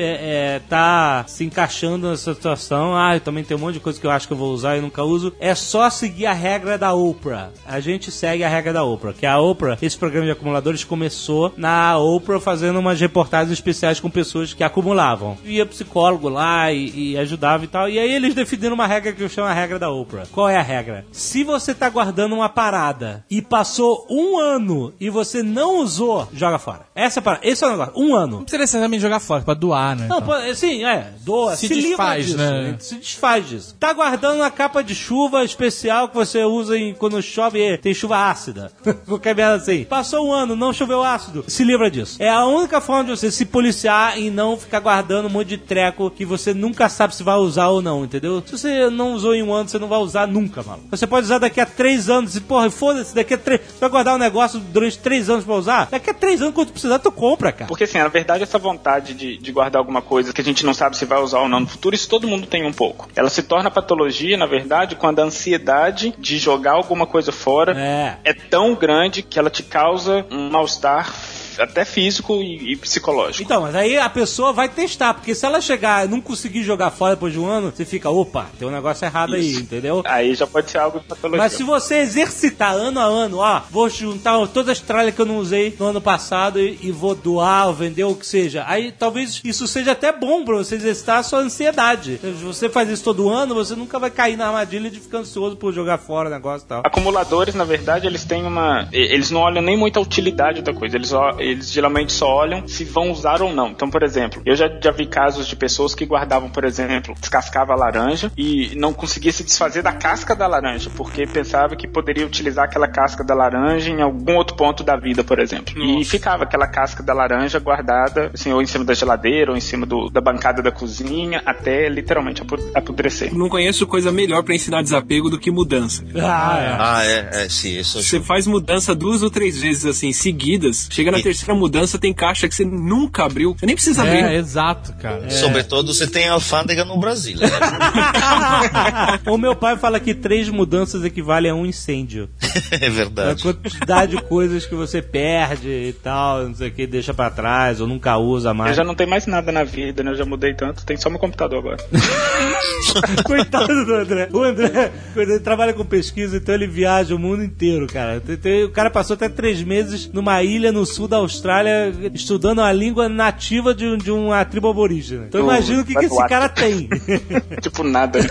é, 0.56 0.62
tá 0.70 1.26
se 1.28 1.44
encaixando 1.44 2.10
nessa 2.10 2.34
situação. 2.34 2.96
Ah, 2.96 3.16
eu 3.16 3.20
também 3.20 3.44
tem 3.44 3.58
um 3.58 3.60
monte 3.60 3.76
de 3.76 3.80
coisa 3.80 4.00
que 4.00 4.06
eu 4.06 4.12
acho 4.12 4.28
que 4.28 4.34
eu 4.34 4.38
vou 4.38 4.54
usar 4.54 4.78
e 4.78 4.82
nunca 4.82 5.04
uso. 5.04 5.34
É 5.40 5.56
só 5.56 5.90
seguir 5.90 6.28
a 6.28 6.34
regra 6.34 6.78
da 6.78 6.94
Oprah. 6.94 7.50
A 7.66 7.80
gente 7.80 8.12
segue 8.12 8.44
a 8.44 8.50
regra 8.50 8.72
da 8.72 8.84
Oprah, 8.84 9.14
que 9.14 9.26
a 9.26 9.40
Oprah, 9.40 9.78
esse 9.82 9.98
programa 9.98 10.26
de 10.26 10.32
acumuladores 10.32 10.84
começou 10.84 11.54
na 11.58 11.98
Oprah 11.98 12.40
fazendo 12.40 12.80
umas 12.80 13.00
reportagens 13.00 13.52
especiais 13.52 14.00
com 14.00 14.10
pessoas 14.10 14.54
que 14.54 14.64
acumulavam. 14.64 15.38
Ia 15.44 15.66
psicólogo 15.66 16.30
lá 16.30 16.72
e, 16.72 17.12
e 17.14 17.18
ajudava 17.18 17.64
e 17.64 17.68
tal. 17.68 17.90
E 17.90 18.00
aí 18.04 18.12
eles 18.14 18.34
definiram 18.36 18.76
uma 18.76 18.88
regra 18.88 19.12
que 19.12 19.22
eu 19.24 19.30
chamo 19.30 19.48
a 19.48 19.54
regra 19.54 19.80
da 19.80 19.90
Oprah. 19.90 20.26
Qual 20.32 20.48
é 20.50 20.58
a 20.58 20.62
regra? 20.62 21.06
Se 21.12 21.44
você 21.44 21.74
tá 21.74 21.90
guardando 21.90 22.34
uma 22.34 22.50
parada 22.50 23.26
e 23.30 23.42
passou 23.42 24.06
um 24.10 24.38
ano 24.38 24.94
e 25.00 25.10
você 25.10 25.42
não 25.44 25.78
usou, 25.78 26.28
joga 26.34 26.60
fora. 26.60 26.82
Essa 26.96 27.20
é 27.20 27.22
a 27.22 27.24
parada. 27.24 27.48
Esse 27.48 27.64
é 27.64 27.68
o 27.68 27.72
negócio. 27.72 27.94
Um 27.96 28.16
ano. 28.16 28.38
Não 28.38 28.42
precisa 28.44 28.62
necessariamente 28.62 29.02
jogar 29.02 29.20
fora, 29.20 29.42
pra 29.44 29.54
doar, 29.54 29.96
né? 29.96 30.08
Não, 30.08 30.18
Então. 30.18 30.28
pô, 30.28 30.56
sim, 30.56 30.84
é, 30.86 31.12
doa, 31.22 31.56
Se 31.56 31.68
se, 31.68 31.76
desfaz, 31.76 32.26
disso, 32.26 32.38
né? 32.38 32.76
Se 32.80 32.96
desfaz 32.96 33.48
disso. 33.48 33.76
Tá 33.80 33.94
guardando 33.94 34.36
uma 34.38 34.52
capa 34.52 34.84
de 34.84 34.94
chuva 34.96 35.44
especial 35.44 36.08
que 36.10 36.16
você 36.16 36.44
usa 36.44 36.78
em, 36.78 36.94
quando 36.94 37.22
chove, 37.22 37.60
e 37.60 37.78
tem 37.78 37.94
chuva 37.94 38.30
ácida. 38.30 38.72
Qualquer 39.08 39.36
merda 39.36 39.56
assim. 39.56 39.86
Passou 39.86 40.28
um 40.28 40.32
ano, 40.34 40.56
não 40.56 40.74
choveu 40.74 41.04
ácido, 41.04 41.44
se 41.48 41.64
livra 41.64 41.90
disso. 41.90 42.18
É 42.22 42.30
a 42.30 42.46
única 42.46 42.80
forma 42.82 43.06
de 43.06 43.10
você 43.12 43.32
se 43.32 43.46
policiar 43.46 44.18
e 44.20 44.30
não 44.30 44.58
ficar 44.58 44.80
guardando 44.80 45.28
um 45.28 45.30
monte 45.30 45.48
de 45.50 45.58
treco 45.58 46.10
que 46.10 46.26
você 46.26 46.54
nunca 46.54 46.90
sabe 46.90 47.16
se 47.16 47.24
vai 47.24 47.36
usar 47.36 47.68
ou 47.70 47.82
não, 47.82 47.93
entendeu? 48.04 48.42
Se 48.46 48.58
você 48.58 48.90
não 48.90 49.14
usou 49.14 49.36
em 49.36 49.44
um 49.44 49.54
ano, 49.54 49.68
você 49.70 49.78
não 49.78 49.88
vai 49.88 50.00
usar 50.00 50.26
nunca, 50.28 50.64
mano. 50.64 50.84
Você 50.90 51.06
pode 51.06 51.26
usar 51.26 51.38
daqui 51.40 51.60
a 51.60 51.66
três 51.66 52.10
anos 52.10 52.36
e, 52.36 52.42
porra, 52.42 52.70
foda-se, 52.70 53.14
daqui 53.14 53.34
a 53.34 53.38
três. 53.38 53.62
Você 53.62 53.80
vai 53.82 53.90
guardar 53.90 54.16
um 54.16 54.20
negócio 54.20 54.60
durante 54.60 54.98
três 55.00 55.30
anos 55.30 55.44
pra 55.44 55.56
usar? 55.56 55.88
Daqui 55.92 56.10
a 56.10 56.14
três 56.14 56.42
anos, 56.42 56.54
quando 56.54 56.68
tu 56.68 56.74
precisar, 56.74 57.00
tu 57.00 57.12
compra, 57.12 57.52
cara. 57.52 57.68
Porque, 57.68 57.84
assim, 57.84 57.98
na 57.98 58.08
verdade, 58.08 58.44
essa 58.44 58.58
vontade 58.58 59.14
de, 59.14 59.38
de 59.38 59.52
guardar 59.52 59.80
alguma 59.80 60.02
coisa 60.02 60.32
que 60.32 60.40
a 60.42 60.44
gente 60.44 60.66
não 60.66 60.74
sabe 60.74 60.96
se 60.98 61.06
vai 61.06 61.20
usar 61.22 61.40
ou 61.40 61.50
não 61.50 61.60
no 61.62 61.68
futuro, 61.68 61.94
isso 61.96 62.08
todo 62.08 62.28
mundo 62.28 62.48
tem 62.48 62.66
um 62.66 62.74
pouco. 62.74 63.10
Ela 63.16 63.30
se 63.30 63.44
torna 63.44 63.70
patologia, 63.70 64.38
na 64.38 64.46
verdade, 64.46 64.96
quando 64.96 65.20
a 65.20 65.24
ansiedade 65.24 66.14
de 66.18 66.38
jogar 66.38 66.72
alguma 66.74 67.06
coisa 67.06 67.32
fora 67.32 67.74
É. 67.78 68.18
é 68.24 68.34
tão 68.34 68.76
grande 68.76 69.22
que 69.22 69.38
ela 69.38 69.50
te 69.50 69.64
causa 69.64 70.26
um 70.32 70.50
mal-estar 70.50 71.12
até 71.60 71.86
físico 71.86 72.42
e, 72.42 72.74
e 72.74 72.76
psicológico. 72.76 73.44
Então, 73.44 73.62
mas 73.62 73.76
aí 73.76 73.98
a 73.98 74.10
pessoa 74.10 74.54
vai 74.54 74.70
testar, 74.70 75.14
porque 75.14 75.36
se 75.36 75.46
ela 75.46 75.62
chegar 75.62 76.06
e 76.06 76.10
não 76.10 76.22
conseguir 76.22 76.64
jogar 76.64 76.92
fora 76.92 77.16
depois 77.16 77.34
de 77.34 77.40
um 77.40 77.48
ano, 77.48 77.72
você 77.74 77.86
fica, 77.86 78.10
opa, 78.10 78.48
tem 78.58 78.68
um 78.68 78.72
negócio 78.72 79.06
errado 79.06 79.36
aí, 79.36 79.52
Isso. 79.52 79.62
entendeu? 79.62 80.02
Aí 80.06 80.34
já 80.36 80.48
pode 80.48 80.72
ser 80.72 80.80
algo 80.80 81.00
de 81.00 81.06
patologia. 81.06 81.38
Mas 81.38 81.54
se 81.54 81.64
você 81.64 81.96
exercitar 81.96 82.74
ano 82.74 83.00
a 83.00 83.04
ano, 83.04 83.38
ó, 83.38 83.62
vou 83.70 83.90
juntar 83.90 84.46
todas 84.48 84.70
as 84.70 84.80
tralhas 84.80 85.14
que 85.14 85.22
eu 85.22 85.26
não 85.26 85.38
usei 85.38 85.76
no 85.80 85.88
ano 85.88 86.02
passado 86.02 86.60
e, 86.60 86.80
e 86.82 86.92
vou 86.92 87.16
doar 87.16 87.68
ou 87.68 87.74
vender 87.74 88.04
ou 88.04 88.12
o 88.12 88.16
que 88.16 88.26
seja, 88.26 88.64
aí 88.68 88.92
talvez 88.92 89.42
isso 89.44 89.68
seja 89.68 89.92
até 89.92 90.12
bom 90.12 90.44
pra 90.44 90.56
você 90.56 90.76
exercitar 90.76 91.20
a 91.20 91.24
sua 91.24 91.40
ansiedade. 91.40 92.20
Se 92.22 92.44
você 92.44 92.70
faz 92.70 92.90
isso 92.90 93.04
todo 93.04 93.30
ano, 93.30 93.56
você 93.56 93.76
nunca 93.76 94.00
vai 94.00 94.10
cair 94.10 94.38
na 94.38 94.48
armadilha 94.48 94.90
de 94.90 95.00
ficar 95.00 95.20
ansioso 95.20 95.56
por 95.56 95.74
jogar 95.74 95.98
fora 95.98 96.30
o 96.30 96.32
negócio 96.32 96.66
e 96.66 96.68
tal. 96.68 96.82
Acumuladores, 96.86 97.56
na 97.56 97.64
verdade, 97.64 98.08
eles 98.08 98.24
têm 98.26 98.44
uma. 98.44 98.88
Eles 98.92 99.32
não 99.32 99.42
olham 99.42 99.62
nem 99.62 99.78
muito 99.78 99.98
a 99.98 100.02
utilidade 100.02 100.62
da 100.62 100.74
coisa. 100.74 100.98
Eles, 100.98 101.14
eles 101.44 101.72
geralmente 101.72 102.12
só 102.14 102.28
olham 102.28 102.68
se 102.68 102.84
vão 102.84 103.12
usar 103.12 103.42
ou 103.42 103.54
não. 103.54 103.70
Então, 103.70 103.90
por 103.90 104.04
exemplo, 104.04 104.42
eu 104.46 104.56
já, 104.56 104.70
já 104.82 104.92
vi 104.92 105.06
casos 105.06 105.48
de 105.48 105.56
pessoas 105.56 105.94
que 105.96 106.06
guardavam, 106.06 106.50
por 106.50 106.64
exemplo, 106.64 107.16
descascava 107.20 107.74
a 107.74 107.76
laranja 107.76 108.32
e 108.38 108.72
não 108.76 108.94
conseguia 108.94 109.32
se 109.32 109.44
desfazer 109.44 109.82
da 109.84 109.92
casca 109.94 110.36
da 110.36 110.48
laranja, 110.48 110.90
porque 110.96 111.26
pensava 111.28 111.76
que 111.76 111.88
poderia 111.88 112.26
utilizar 112.26 112.66
aquela 112.66 112.88
casca 112.88 113.24
da 113.24 113.34
laranja 113.34 113.90
em 113.90 114.02
algum 114.02 114.36
outro 114.36 114.56
ponto 114.56 114.84
da 114.84 114.96
vida, 114.96 115.24
por 115.24 115.40
exemplo. 115.40 115.74
E 116.00 116.04
ficava 116.06 116.44
aquela 116.44 116.68
casca 116.68 117.04
da 117.04 117.14
laranja 117.14 117.60
guardada, 117.60 118.32
assim, 118.34 118.52
ou 118.52 118.62
em 118.62 118.66
cima 118.66 118.84
da 118.86 118.94
geladeira, 118.94 119.52
ou 119.52 119.58
em 119.58 119.62
cima 119.62 119.86
do- 119.86 120.10
da 120.10 120.22
bancada 120.22 120.62
da 120.62 120.72
cozinha, 120.72 121.42
até 121.46 121.90
literalmente 121.90 122.42
apo- 122.42 122.58
apodrecer. 122.76 123.34
Não 123.34 123.50
conheço 123.50 123.86
coisa 123.88 124.12
melhor 124.12 124.44
pra 124.44 124.56
ensinar 124.56 124.82
desapego 124.82 125.30
do 125.30 125.40
que 125.40 125.52
mudança. 125.52 126.04
Ah, 126.16 126.60
é. 126.60 126.76
Ah, 126.80 127.06
é, 127.06 127.44
é, 127.46 127.50
sim, 127.50 127.78
isso 127.80 128.02
Você 128.02 128.20
faz 128.20 128.48
mudança 128.48 128.94
duas 128.96 129.22
ou 129.24 129.30
três 129.30 129.60
vezes 129.60 129.86
assim, 129.86 130.12
seguidas, 130.12 130.88
chega 130.92 131.12
na 131.12 131.20
E- 131.20 131.24
terceira 131.34 131.54
mudança 131.60 131.98
tem 131.98 132.14
caixa 132.14 132.48
que 132.48 132.56
você 132.56 132.64
nunca 132.66 133.26
abriu. 133.26 133.56
Você 133.58 133.66
nem 133.66 133.76
precisa 133.76 134.04
abrir. 134.04 134.24
É, 134.24 134.36
exato, 134.36 134.94
cara. 134.94 135.30
Sobretudo 135.30 135.94
você 135.94 136.08
tem 136.08 136.28
alfândega 136.28 136.86
no 136.86 136.98
Brasil. 137.00 137.38
né? 137.40 137.48
o 139.28 139.38
meu 139.38 139.56
pai 139.56 139.78
fala 139.78 140.00
que 140.00 140.14
três 140.14 140.50
mudanças 140.50 141.04
equivalem 141.04 141.52
a 141.52 141.56
um 141.56 141.66
incêndio. 141.66 142.30
é 142.72 142.88
A 142.88 142.90
verdade. 142.90 143.42
quantidade 143.42 144.16
de 144.16 144.22
coisas 144.22 144.66
que 144.66 144.76
você 144.76 145.02
perde 145.02 145.68
e 145.70 145.94
tal, 145.94 146.48
não 146.48 146.56
sei 146.56 146.70
o 146.70 146.72
que, 146.72 146.86
deixa 146.88 147.14
pra 147.14 147.30
trás 147.30 147.82
ou 147.82 147.88
nunca 147.88 148.18
usa 148.18 148.50
Eu 148.50 148.54
mais. 148.54 148.76
já 148.76 148.84
não 148.84 148.96
tenho 148.96 149.10
mais 149.10 149.26
nada 149.28 149.52
na 149.52 149.64
vida, 149.64 150.04
né? 150.04 150.12
Eu 150.12 150.16
já 150.16 150.26
mudei 150.26 150.54
tanto, 150.54 150.86
tem 150.86 150.98
só 150.98 151.10
meu 151.10 151.20
computador 151.20 151.60
agora. 151.60 151.78
Coitado 153.26 153.86
do 153.86 153.94
André. 153.96 154.30
O 154.32 154.44
André, 154.44 154.92
ele 155.16 155.40
trabalha 155.40 155.74
com 155.74 155.86
pesquisa, 155.86 156.38
então 156.38 156.54
ele 156.54 156.68
viaja 156.68 157.16
o 157.16 157.20
mundo 157.20 157.44
inteiro, 157.44 157.88
cara. 157.88 158.22
O 158.66 158.70
cara 158.70 158.90
passou 158.90 159.14
até 159.16 159.30
três 159.30 159.62
meses 159.64 160.10
numa 160.12 160.44
ilha 160.44 160.72
no 160.72 160.86
sul 160.86 161.08
da 161.08 161.20
Austrália 161.24 161.94
estudando 162.14 162.62
a 162.62 162.72
língua 162.72 163.10
nativa 163.10 163.74
de, 163.74 163.86
um- 163.86 163.98
de 163.98 164.12
uma 164.12 164.44
tribo 164.46 164.70
aborígena. 164.70 165.26
Então 165.28 165.42
imagina 165.42 165.82
o 165.82 165.86
que, 165.86 165.94
que 165.96 166.06
esse 166.06 166.28
cara 166.28 166.48
tem. 166.50 166.88
tipo, 167.62 167.84
nada. 167.84 168.20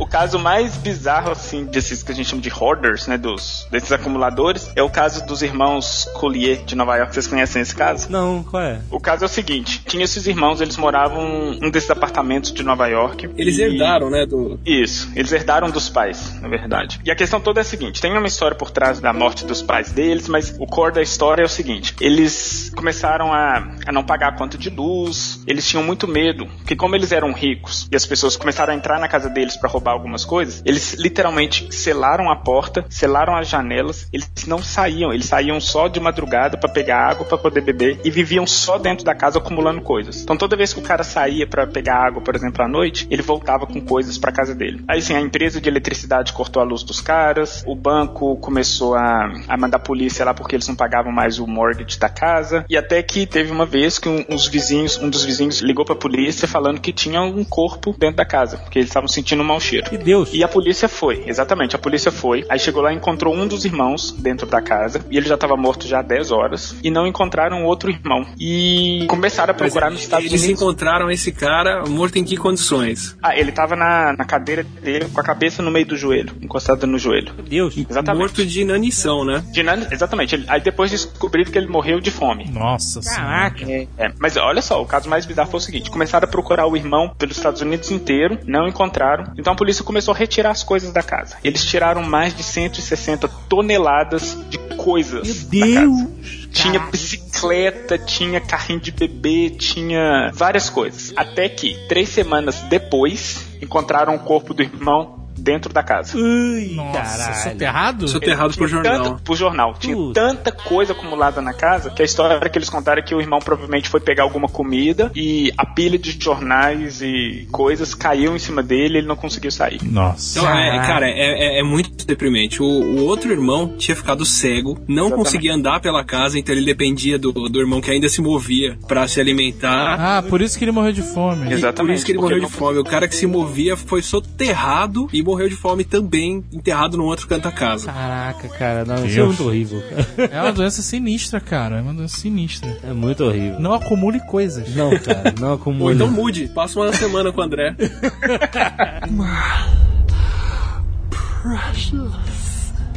O 0.00 0.06
caso 0.06 0.38
mais 0.38 0.78
bizarro, 0.78 1.30
assim, 1.30 1.66
desses 1.66 2.02
que 2.02 2.10
a 2.10 2.14
gente 2.14 2.30
chama 2.30 2.40
de 2.40 2.50
hoarders, 2.50 3.06
né, 3.06 3.18
dos, 3.18 3.68
desses 3.70 3.92
acumuladores, 3.92 4.72
é 4.74 4.82
o 4.82 4.88
caso 4.88 5.26
dos 5.26 5.42
irmãos 5.42 6.08
Collier 6.14 6.64
de 6.64 6.74
Nova 6.74 6.96
York. 6.96 7.12
Vocês 7.12 7.26
conhecem 7.26 7.60
esse 7.60 7.76
caso? 7.76 8.10
Não, 8.10 8.42
qual 8.42 8.62
é? 8.62 8.80
O 8.90 8.98
caso 8.98 9.24
é 9.24 9.26
o 9.26 9.28
seguinte: 9.28 9.82
tinha 9.86 10.02
esses 10.02 10.26
irmãos, 10.26 10.62
eles 10.62 10.78
moravam 10.78 11.52
em 11.52 11.66
um 11.66 11.70
desses 11.70 11.90
apartamentos 11.90 12.50
de 12.50 12.62
Nova 12.62 12.86
York. 12.86 13.28
Eles 13.36 13.58
e- 13.58 13.62
herdaram, 13.62 14.08
né? 14.08 14.24
Do... 14.24 14.58
Isso, 14.64 15.10
eles 15.14 15.30
herdaram 15.32 15.70
dos 15.70 15.90
pais, 15.90 16.40
na 16.40 16.48
verdade. 16.48 16.98
E 17.04 17.10
a 17.10 17.14
questão 17.14 17.38
toda 17.38 17.60
é 17.60 17.62
a 17.62 17.64
seguinte: 17.64 18.00
tem 18.00 18.16
uma 18.16 18.26
história 18.26 18.56
por 18.56 18.70
trás 18.70 19.00
da 19.00 19.12
morte 19.12 19.44
dos 19.44 19.60
pais 19.60 19.92
deles, 19.92 20.28
mas 20.28 20.56
o 20.58 20.66
core 20.66 20.94
da 20.94 21.02
história 21.02 21.42
é 21.42 21.44
o 21.44 21.48
seguinte: 21.48 21.94
eles 22.00 22.72
começaram 22.74 23.34
a, 23.34 23.68
a 23.86 23.92
não 23.92 24.02
pagar 24.02 24.28
a 24.28 24.32
conta 24.32 24.56
de 24.56 24.70
luz, 24.70 25.44
eles 25.46 25.68
tinham 25.68 25.84
muito 25.84 26.08
medo, 26.08 26.46
porque 26.56 26.74
como 26.74 26.96
eles 26.96 27.12
eram 27.12 27.32
ricos 27.32 27.86
e 27.92 27.96
as 27.96 28.06
pessoas 28.06 28.34
começaram 28.34 28.72
a 28.72 28.76
entrar 28.76 28.98
na 28.98 29.06
casa 29.06 29.28
deles 29.28 29.58
para 29.58 29.68
roubar 29.68 29.89
algumas 29.92 30.24
coisas, 30.24 30.62
eles 30.64 30.94
literalmente 30.94 31.74
selaram 31.74 32.30
a 32.30 32.36
porta, 32.36 32.84
selaram 32.88 33.36
as 33.36 33.48
janelas, 33.48 34.08
eles 34.12 34.30
não 34.46 34.62
saíam, 34.62 35.12
eles 35.12 35.26
saíam 35.26 35.60
só 35.60 35.88
de 35.88 36.00
madrugada 36.00 36.56
para 36.56 36.68
pegar 36.68 37.08
água 37.10 37.26
para 37.26 37.38
poder 37.38 37.60
beber 37.60 38.00
e 38.04 38.10
viviam 38.10 38.46
só 38.46 38.78
dentro 38.78 39.04
da 39.04 39.14
casa 39.14 39.38
acumulando 39.38 39.80
coisas. 39.80 40.22
Então 40.22 40.36
toda 40.36 40.56
vez 40.56 40.72
que 40.72 40.80
o 40.80 40.82
cara 40.82 41.04
saía 41.04 41.46
para 41.46 41.66
pegar 41.66 42.06
água, 42.06 42.22
por 42.22 42.34
exemplo, 42.34 42.64
à 42.64 42.68
noite, 42.68 43.06
ele 43.10 43.22
voltava 43.22 43.66
com 43.66 43.80
coisas 43.80 44.18
para 44.18 44.32
casa 44.32 44.54
dele. 44.54 44.84
Aí 44.88 45.00
sim, 45.02 45.14
a 45.14 45.20
empresa 45.20 45.60
de 45.60 45.68
eletricidade 45.68 46.32
cortou 46.32 46.62
a 46.62 46.64
luz 46.64 46.82
dos 46.82 47.00
caras, 47.00 47.62
o 47.66 47.74
banco 47.74 48.36
começou 48.36 48.94
a, 48.94 49.30
a 49.48 49.56
mandar 49.56 49.78
polícia 49.78 50.24
lá 50.24 50.34
porque 50.34 50.56
eles 50.56 50.68
não 50.68 50.74
pagavam 50.74 51.12
mais 51.12 51.38
o 51.38 51.46
mortgage 51.46 51.98
da 51.98 52.08
casa, 52.08 52.64
e 52.68 52.76
até 52.76 53.02
que 53.02 53.26
teve 53.26 53.50
uma 53.50 53.66
vez 53.66 53.98
que 53.98 54.08
um, 54.08 54.24
uns 54.28 54.46
vizinhos, 54.46 54.98
um 54.98 55.08
dos 55.08 55.24
vizinhos 55.24 55.60
ligou 55.60 55.84
para 55.84 55.94
a 55.94 55.98
polícia 55.98 56.46
falando 56.48 56.80
que 56.80 56.92
tinha 56.92 57.22
um 57.22 57.44
corpo 57.44 57.94
dentro 57.98 58.16
da 58.16 58.24
casa, 58.24 58.58
porque 58.58 58.78
eles 58.78 58.90
estavam 58.90 59.08
sentindo 59.08 59.42
um 59.42 59.46
mau 59.46 59.60
cheiro. 59.60 59.79
E 59.92 59.98
Deus. 59.98 60.30
E 60.32 60.42
a 60.44 60.48
polícia 60.48 60.88
foi, 60.88 61.24
exatamente, 61.26 61.76
a 61.76 61.78
polícia 61.78 62.10
foi. 62.10 62.44
Aí 62.48 62.58
chegou 62.58 62.82
lá 62.82 62.92
e 62.92 62.96
encontrou 62.96 63.34
um 63.34 63.46
dos 63.46 63.64
irmãos 63.64 64.12
dentro 64.12 64.46
da 64.46 64.60
casa. 64.60 65.04
E 65.10 65.16
ele 65.16 65.26
já 65.28 65.34
estava 65.34 65.56
morto 65.56 65.86
já 65.86 66.00
há 66.00 66.02
10 66.02 66.30
horas. 66.30 66.76
E 66.82 66.90
não 66.90 67.06
encontraram 67.06 67.64
outro 67.64 67.90
irmão. 67.90 68.26
E 68.38 69.06
começaram 69.08 69.52
a 69.52 69.56
Mas 69.58 69.62
procurar 69.72 69.90
nos 69.90 70.00
Estados 70.00 70.26
eles 70.26 70.42
Unidos. 70.42 70.60
encontraram 70.62 71.10
esse 71.10 71.32
cara 71.32 71.84
morto 71.86 72.18
em 72.18 72.24
que 72.24 72.36
condições? 72.36 73.16
Ah, 73.22 73.36
ele 73.36 73.52
tava 73.52 73.76
na, 73.76 74.12
na 74.16 74.24
cadeira 74.24 74.62
dele 74.62 75.06
com 75.12 75.20
a 75.20 75.24
cabeça 75.24 75.62
no 75.62 75.70
meio 75.70 75.86
do 75.86 75.96
joelho, 75.96 76.34
encostada 76.40 76.86
no 76.86 76.98
joelho. 76.98 77.32
Deus. 77.48 77.76
Exatamente. 77.76 78.20
Morto 78.20 78.46
de 78.46 78.60
inanição, 78.60 79.24
né? 79.24 79.44
De 79.52 79.60
exatamente. 79.90 80.44
Aí 80.48 80.60
depois 80.60 80.90
descobriram 80.90 81.50
que 81.50 81.58
ele 81.58 81.66
morreu 81.68 82.00
de 82.00 82.10
fome. 82.10 82.50
Nossa 82.50 83.02
senhora. 83.02 83.20
Caraca. 83.50 83.64
É, 83.70 84.12
mas 84.18 84.36
olha 84.36 84.62
só, 84.62 84.80
o 84.80 84.86
caso 84.86 85.08
mais 85.08 85.26
bizarro 85.26 85.50
foi 85.50 85.58
o 85.58 85.62
seguinte: 85.62 85.90
começaram 85.90 86.26
a 86.26 86.30
procurar 86.30 86.66
o 86.66 86.76
irmão 86.76 87.12
pelos 87.18 87.36
Estados 87.36 87.60
Unidos 87.60 87.90
inteiro, 87.90 88.38
não 88.46 88.66
encontraram. 88.66 89.32
Então 89.38 89.52
a 89.52 89.56
polícia 89.60 89.84
começou 89.84 90.14
a 90.14 90.16
retirar 90.16 90.52
as 90.52 90.62
coisas 90.62 90.90
da 90.90 91.02
casa. 91.02 91.36
Eles 91.44 91.62
tiraram 91.66 92.02
mais 92.02 92.34
de 92.34 92.42
160 92.42 93.28
toneladas 93.46 94.34
de 94.48 94.56
coisas. 94.74 95.44
Meu. 95.52 95.90
Deus. 95.90 96.48
Tinha 96.50 96.80
bicicleta, 96.80 97.98
tinha 97.98 98.40
carrinho 98.40 98.80
de 98.80 98.90
bebê, 98.90 99.50
tinha 99.50 100.30
várias 100.32 100.70
coisas. 100.70 101.12
Até 101.14 101.46
que, 101.46 101.74
três 101.88 102.08
semanas 102.08 102.62
depois, 102.70 103.46
encontraram 103.60 104.14
o 104.14 104.20
corpo 104.20 104.54
do 104.54 104.62
irmão 104.62 105.19
dentro 105.40 105.72
da 105.72 105.82
casa. 105.82 106.16
Ui, 106.16 106.72
Nossa, 106.74 106.92
caralho. 106.92 107.50
soterrado? 107.50 108.08
Soterrado 108.08 108.48
por 108.54 108.68
Tinha 108.68 108.68
jornal. 108.68 109.02
Tanto, 109.04 109.22
por 109.22 109.36
jornal. 109.36 109.74
Tinha 109.78 109.96
Puta. 109.96 110.20
tanta 110.20 110.52
coisa 110.52 110.92
acumulada 110.92 111.40
na 111.40 111.52
casa 111.52 111.90
que 111.90 112.02
a 112.02 112.04
história 112.04 112.38
que 112.48 112.58
eles 112.58 112.68
contaram 112.70 113.00
é 113.00 113.04
que 113.04 113.14
o 113.14 113.20
irmão 113.20 113.38
provavelmente 113.38 113.88
foi 113.88 114.00
pegar 114.00 114.22
alguma 114.24 114.48
comida 114.48 115.10
e 115.14 115.52
a 115.56 115.64
pilha 115.66 115.98
de 115.98 116.16
jornais 116.22 117.00
e 117.02 117.48
coisas 117.50 117.94
caiu 117.94 118.34
em 118.36 118.38
cima 118.38 118.62
dele 118.62 118.94
e 118.94 118.98
ele 118.98 119.06
não 119.06 119.16
conseguiu 119.16 119.50
sair. 119.50 119.80
Nossa. 119.82 120.38
Então, 120.38 120.50
é, 120.58 120.78
cara, 120.86 121.06
é, 121.08 121.56
é- 121.56 121.60
é 121.60 121.62
muito 121.62 122.06
deprimente. 122.06 122.62
O, 122.62 122.66
o 122.66 123.04
outro 123.04 123.30
irmão 123.30 123.74
tinha 123.78 123.96
ficado 123.96 124.24
cego, 124.24 124.74
não 124.88 125.06
Exatamente. 125.06 125.16
conseguia 125.16 125.54
andar 125.54 125.80
pela 125.80 126.04
casa, 126.04 126.38
então 126.38 126.54
ele 126.54 126.64
dependia 126.64 127.18
do, 127.18 127.32
do 127.32 127.60
irmão 127.60 127.80
que 127.80 127.90
ainda 127.90 128.08
se 128.08 128.20
movia 128.20 128.76
pra 128.88 129.06
se 129.08 129.20
alimentar. 129.20 129.96
Ah, 130.18 130.22
por 130.22 130.40
isso 130.40 130.58
que 130.58 130.64
ele 130.64 130.72
morreu 130.72 130.92
de 130.92 131.02
fome. 131.02 131.48
E 131.48 131.52
Exatamente, 131.52 131.86
Por 131.90 131.94
isso 131.94 132.06
que 132.06 132.12
ele 132.12 132.18
morreu 132.20 132.40
de 132.40 132.46
fome. 132.50 132.78
O 132.78 132.84
cara 132.84 133.06
que 133.08 133.14
se 133.14 133.26
movia 133.26 133.76
foi 133.76 134.02
soterrado 134.02 135.08
e 135.12 135.22
morreu 135.30 135.48
de 135.48 135.54
fome 135.56 135.84
também, 135.84 136.44
enterrado 136.52 136.96
no 136.96 137.04
outro 137.04 137.26
canto 137.28 137.44
da 137.44 137.52
casa. 137.52 137.86
Caraca, 137.86 138.48
cara, 138.48 138.84
não, 138.84 139.06
isso 139.06 139.20
é 139.20 139.24
muito 139.24 139.44
horrível. 139.44 139.82
É 140.30 140.42
uma 140.42 140.52
doença 140.52 140.82
sinistra, 140.82 141.40
cara. 141.40 141.78
É 141.78 141.80
uma 141.80 141.94
doença 141.94 142.16
sinistra. 142.16 142.76
É 142.82 142.92
muito 142.92 143.24
horrível. 143.24 143.60
Não 143.60 143.72
acumule 143.72 144.20
coisas. 144.20 144.74
Não, 144.74 144.90
cara, 144.98 145.34
não 145.40 145.48
Ou 145.48 145.54
acumula. 145.54 145.94
então 145.94 146.10
mude, 146.10 146.48
passa 146.48 146.78
uma 146.80 146.92
semana 146.92 147.32
com 147.32 147.40
o 147.40 147.44
André. 147.44 147.74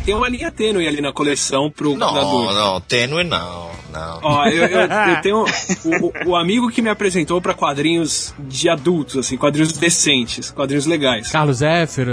Tem 0.05 0.13
uma 0.13 0.27
linha 0.29 0.51
tênue 0.51 0.87
ali 0.87 1.01
na 1.01 1.13
coleção 1.13 1.69
pro 1.71 1.95
Não, 1.95 2.07
cuidador. 2.11 2.53
não, 2.53 2.81
tênue 2.81 3.23
não, 3.23 3.69
não. 3.91 4.19
Ó, 4.21 4.45
eu, 4.47 4.65
eu- 4.65 4.79
eu 5.15 5.21
tenho 5.21 5.45
o, 6.25 6.29
o- 6.31 6.35
amigo 6.35 6.69
que 6.69 6.81
me 6.81 6.89
apresentou 6.89 7.39
pra 7.41 7.53
quadrinhos 7.53 8.33
de 8.39 8.67
adultos, 8.69 9.15
assim, 9.17 9.37
quadrinhos 9.37 9.71
decentes, 9.73 10.51
quadrinhos 10.51 10.85
legais. 10.85 11.31
Carlos 11.31 11.61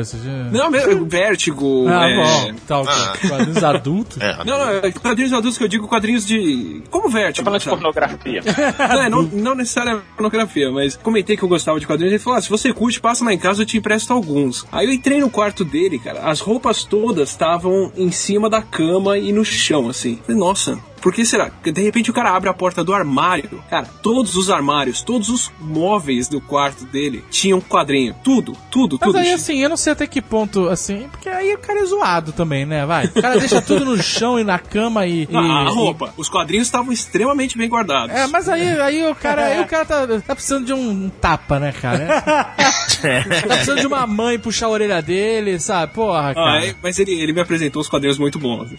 você 0.05 0.19
já... 0.19 0.31
Não, 0.53 0.71
meu, 0.71 1.05
Vértigo. 1.07 1.87
Ah, 1.89 2.09
é, 2.09 2.17
bom. 2.17 2.55
Tá, 2.67 2.79
ok. 2.81 2.93
Ah. 2.95 3.29
Quadrinhos 3.29 3.65
adultos. 3.65 4.21
É, 4.21 4.37
Não, 4.45 4.59
não, 4.59 4.71
é 4.71 4.93
quadrinhos 4.93 5.33
adultos 5.33 5.59
que 5.59 5.65
eu 5.65 5.69
digo 5.69 5.89
quadrinhos 5.89 6.25
de. 6.27 6.83
Como 6.91 7.05
Tô 7.05 7.11
Vértigo. 7.11 7.45
falando 7.45 7.61
de 7.61 7.69
pornografia. 7.69 8.41
Não, 8.91 9.03
é, 9.03 9.09
não, 9.09 9.23
não 9.23 9.55
necessariamente 9.55 10.05
pornografia, 10.17 10.71
mas 10.71 10.97
comentei 10.97 11.37
que 11.37 11.43
eu 11.43 11.49
gostava 11.49 11.79
de 11.81 11.87
quadrinhos. 11.87 12.13
Ele 12.13 12.23
falou: 12.23 12.39
ah, 12.39 12.43
se 12.43 12.49
você 12.51 12.73
curte, 12.73 13.01
passa 13.01 13.25
lá 13.25 13.33
em 13.33 13.39
casa, 13.39 13.63
eu 13.63 13.67
te 13.67 13.79
empresto 13.79 14.13
alguns. 14.13 14.67
Aí 14.71 14.87
eu 14.87 14.93
entrei 14.93 15.19
no 15.21 15.31
quarto 15.31 15.65
dele, 15.65 15.99
cara, 15.99 16.21
as 16.21 16.41
roupas 16.41 16.85
todas 16.85 17.31
estavam 17.31 17.80
em 17.97 18.11
cima 18.11 18.51
da 18.51 18.63
cama 18.63 19.17
e 19.19 19.33
no 19.33 19.45
chão, 19.45 19.89
assim. 19.89 20.19
Falei, 20.25 20.41
nossa. 20.41 20.79
Por 21.01 21.13
que 21.13 21.25
será? 21.25 21.47
Porque 21.51 21.73
de 21.73 21.83
repente 21.83 22.11
o 22.11 22.15
cara 22.15 22.31
abre 22.35 22.49
a 22.49 22.55
porta 22.55 22.83
do 22.85 22.93
armário. 22.95 23.63
Cara, 23.71 23.87
todos 24.03 24.37
os 24.37 24.51
armários, 24.51 25.03
todos 25.03 25.29
os 25.29 25.51
móveis 25.61 26.29
do 26.29 26.41
quarto 26.41 26.85
dele 26.85 27.25
tinham 27.31 27.61
quadrinho. 27.61 28.15
Tudo, 28.23 28.57
tudo, 28.71 28.99
Mas 29.01 29.07
tudo. 29.09 29.19
aí, 29.19 29.33
assim, 29.33 29.59
eu 29.59 29.69
não 29.69 29.77
sei 29.77 29.93
até 29.93 30.07
que 30.07 30.21
ponto, 30.21 30.69
assim, 30.69 31.09
porque 31.11 31.29
aí 31.29 31.55
o 31.55 31.59
cara 31.59 31.81
é 31.81 31.85
zoado 31.85 32.33
também, 32.33 32.65
né? 32.67 32.85
Vai. 32.87 33.07
O 33.07 33.23
cara 33.23 33.39
deixa 33.39 33.61
tudo 33.63 33.85
no 33.85 34.03
chão 34.03 34.39
e 34.39 34.45
na 34.45 34.59
cama 34.59 35.07
e. 35.07 35.29
Ah, 35.41 35.65
e- 35.65 35.69
a 35.69 35.71
roupa. 35.71 36.13
Os 36.17 36.29
quadrinhos 36.29 36.67
estavam 36.67 36.93
extremamente 36.93 37.57
bem 37.57 37.69
guardados. 37.69 38.15
É, 38.15 38.27
mas 38.27 38.49
aí, 38.49 38.81
aí 38.81 39.05
o 39.11 39.15
cara, 39.15 39.45
aí 39.47 39.61
o 39.61 39.67
cara 39.67 39.85
tá, 39.85 40.07
tá 40.21 40.35
precisando 40.35 40.67
de 40.67 40.73
um 40.73 41.09
tapa, 41.09 41.59
né, 41.59 41.73
cara? 41.73 42.21
tá 42.61 43.47
precisando 43.49 43.81
de 43.81 43.87
uma 43.87 44.07
mãe 44.07 44.39
puxar 44.39 44.67
a 44.67 44.71
orelha 44.71 45.01
dele, 45.03 45.59
sabe? 45.59 45.95
Porra, 45.95 46.31
Ah, 46.31 46.35
cara. 46.35 46.67
é, 46.67 46.75
mas 46.83 46.99
ele, 46.99 47.13
ele 47.21 47.33
me 47.33 47.41
apresentou 47.41 47.81
os 47.81 47.89
quadrinhos 47.89 48.19
muito 48.19 48.39
bons. 48.39 48.71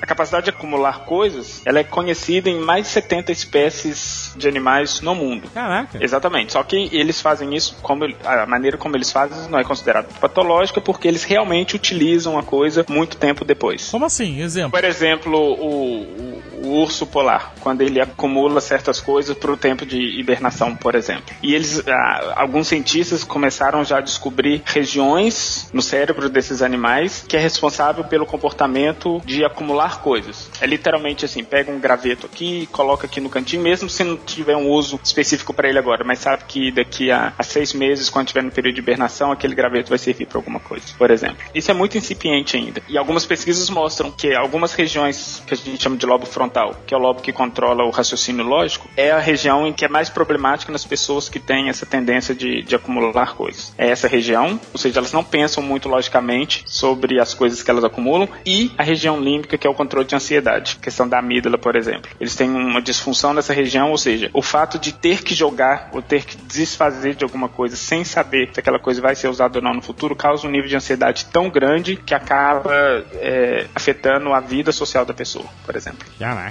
A 0.00 0.06
capacidade 0.06 0.44
de 0.44 0.50
acumular 0.50 1.00
coisas, 1.04 1.37
ela 1.64 1.78
é 1.80 1.84
conhecida 1.84 2.48
em 2.48 2.58
mais 2.58 2.84
de 2.86 2.92
70 2.92 3.32
espécies 3.32 4.32
de 4.36 4.48
animais 4.48 5.00
no 5.00 5.14
mundo. 5.14 5.48
Caraca. 5.52 5.98
Exatamente. 6.02 6.52
Só 6.52 6.62
que 6.62 6.88
eles 6.92 7.20
fazem 7.20 7.54
isso, 7.54 7.76
como 7.82 8.04
a 8.24 8.46
maneira 8.46 8.76
como 8.76 8.96
eles 8.96 9.10
fazem 9.10 9.48
não 9.50 9.58
é 9.58 9.64
considerada 9.64 10.08
patológica, 10.20 10.80
porque 10.80 11.06
eles 11.08 11.24
realmente 11.24 11.76
utilizam 11.76 12.38
a 12.38 12.42
coisa 12.42 12.84
muito 12.88 13.16
tempo 13.16 13.44
depois. 13.44 13.88
Como 13.90 14.04
assim? 14.04 14.40
Exemplo. 14.40 14.70
Por 14.72 14.84
exemplo, 14.84 15.36
o, 15.38 16.02
o- 16.02 16.42
o 16.62 16.80
urso 16.80 17.06
polar, 17.06 17.54
quando 17.60 17.82
ele 17.82 18.00
acumula 18.00 18.60
certas 18.60 19.00
coisas 19.00 19.36
para 19.36 19.52
o 19.52 19.56
tempo 19.56 19.86
de 19.86 19.98
hibernação, 20.18 20.74
por 20.74 20.94
exemplo. 20.94 21.34
E 21.42 21.54
eles, 21.54 21.82
ah, 21.86 22.34
alguns 22.36 22.68
cientistas 22.68 23.24
começaram 23.24 23.84
já 23.84 23.98
a 23.98 24.00
descobrir 24.00 24.62
regiões 24.64 25.68
no 25.72 25.82
cérebro 25.82 26.28
desses 26.28 26.62
animais 26.62 27.24
que 27.28 27.36
é 27.36 27.40
responsável 27.40 28.04
pelo 28.04 28.26
comportamento 28.26 29.20
de 29.24 29.44
acumular 29.44 30.00
coisas. 30.00 30.50
É 30.60 30.66
literalmente 30.66 31.24
assim, 31.24 31.44
pega 31.44 31.70
um 31.70 31.78
graveto 31.78 32.26
aqui, 32.26 32.68
coloca 32.72 33.06
aqui 33.06 33.20
no 33.20 33.28
cantinho, 33.28 33.62
mesmo 33.62 33.88
se 33.88 34.04
não 34.04 34.16
tiver 34.16 34.56
um 34.56 34.68
uso 34.68 34.98
específico 35.02 35.52
para 35.52 35.68
ele 35.68 35.78
agora, 35.78 36.04
mas 36.04 36.18
sabe 36.18 36.44
que 36.46 36.70
daqui 36.70 37.10
a, 37.10 37.32
a 37.36 37.42
seis 37.42 37.72
meses, 37.72 38.08
quando 38.10 38.28
tiver 38.28 38.42
no 38.42 38.50
período 38.50 38.74
de 38.74 38.80
hibernação, 38.80 39.32
aquele 39.32 39.54
graveto 39.54 39.88
vai 39.88 39.98
servir 39.98 40.26
para 40.26 40.38
alguma 40.38 40.60
coisa, 40.60 40.86
por 40.96 41.10
exemplo. 41.10 41.38
Isso 41.54 41.70
é 41.70 41.74
muito 41.74 41.96
incipiente 41.96 42.56
ainda. 42.56 42.82
E 42.88 42.96
algumas 42.96 43.24
pesquisas 43.24 43.68
mostram 43.70 44.10
que 44.10 44.34
algumas 44.34 44.72
regiões 44.72 45.42
que 45.46 45.54
a 45.54 45.56
gente 45.56 45.82
chama 45.82 45.96
de 45.96 46.06
lobo 46.06 46.26
frontal, 46.26 46.47
que 46.86 46.94
é 46.94 46.96
o 46.96 47.00
lobo 47.00 47.20
que 47.20 47.32
controla 47.32 47.84
o 47.84 47.90
raciocínio 47.90 48.44
lógico, 48.44 48.88
é 48.96 49.10
a 49.10 49.18
região 49.18 49.66
em 49.66 49.72
que 49.72 49.84
é 49.84 49.88
mais 49.88 50.08
problemática 50.08 50.72
nas 50.72 50.84
pessoas 50.84 51.28
que 51.28 51.38
têm 51.38 51.68
essa 51.68 51.86
tendência 51.86 52.34
de, 52.34 52.62
de 52.62 52.74
acumular 52.74 53.34
coisas. 53.34 53.72
É 53.76 53.88
essa 53.88 54.08
região, 54.08 54.60
ou 54.72 54.78
seja, 54.78 54.98
elas 54.98 55.12
não 55.12 55.24
pensam 55.24 55.62
muito 55.62 55.88
logicamente 55.88 56.64
sobre 56.66 57.20
as 57.20 57.34
coisas 57.34 57.62
que 57.62 57.70
elas 57.70 57.84
acumulam, 57.84 58.28
e 58.44 58.72
a 58.76 58.82
região 58.82 59.20
límbica, 59.20 59.56
que 59.58 59.66
é 59.66 59.70
o 59.70 59.74
controle 59.74 60.06
de 60.06 60.14
ansiedade, 60.14 60.76
questão 60.80 61.08
da 61.08 61.18
amígdala, 61.18 61.58
por 61.58 61.76
exemplo. 61.76 62.10
Eles 62.20 62.34
têm 62.34 62.50
uma 62.50 62.80
disfunção 62.80 63.32
nessa 63.34 63.52
região, 63.52 63.90
ou 63.90 63.98
seja, 63.98 64.30
o 64.32 64.42
fato 64.42 64.78
de 64.78 64.92
ter 64.92 65.22
que 65.22 65.34
jogar 65.34 65.90
ou 65.92 66.02
ter 66.02 66.24
que 66.24 66.36
desfazer 66.36 67.14
de 67.14 67.24
alguma 67.24 67.48
coisa 67.48 67.76
sem 67.76 68.04
saber 68.04 68.50
se 68.52 68.60
aquela 68.60 68.78
coisa 68.78 69.00
vai 69.00 69.14
ser 69.14 69.28
usada 69.28 69.58
ou 69.58 69.62
não 69.62 69.74
no 69.74 69.82
futuro 69.82 70.14
causa 70.16 70.46
um 70.46 70.50
nível 70.50 70.68
de 70.68 70.76
ansiedade 70.76 71.26
tão 71.26 71.50
grande 71.50 71.96
que 71.96 72.14
acaba 72.14 73.04
é, 73.14 73.66
afetando 73.74 74.32
a 74.32 74.40
vida 74.40 74.72
social 74.72 75.04
da 75.04 75.14
pessoa, 75.14 75.46
por 75.64 75.76
exemplo. 75.76 76.06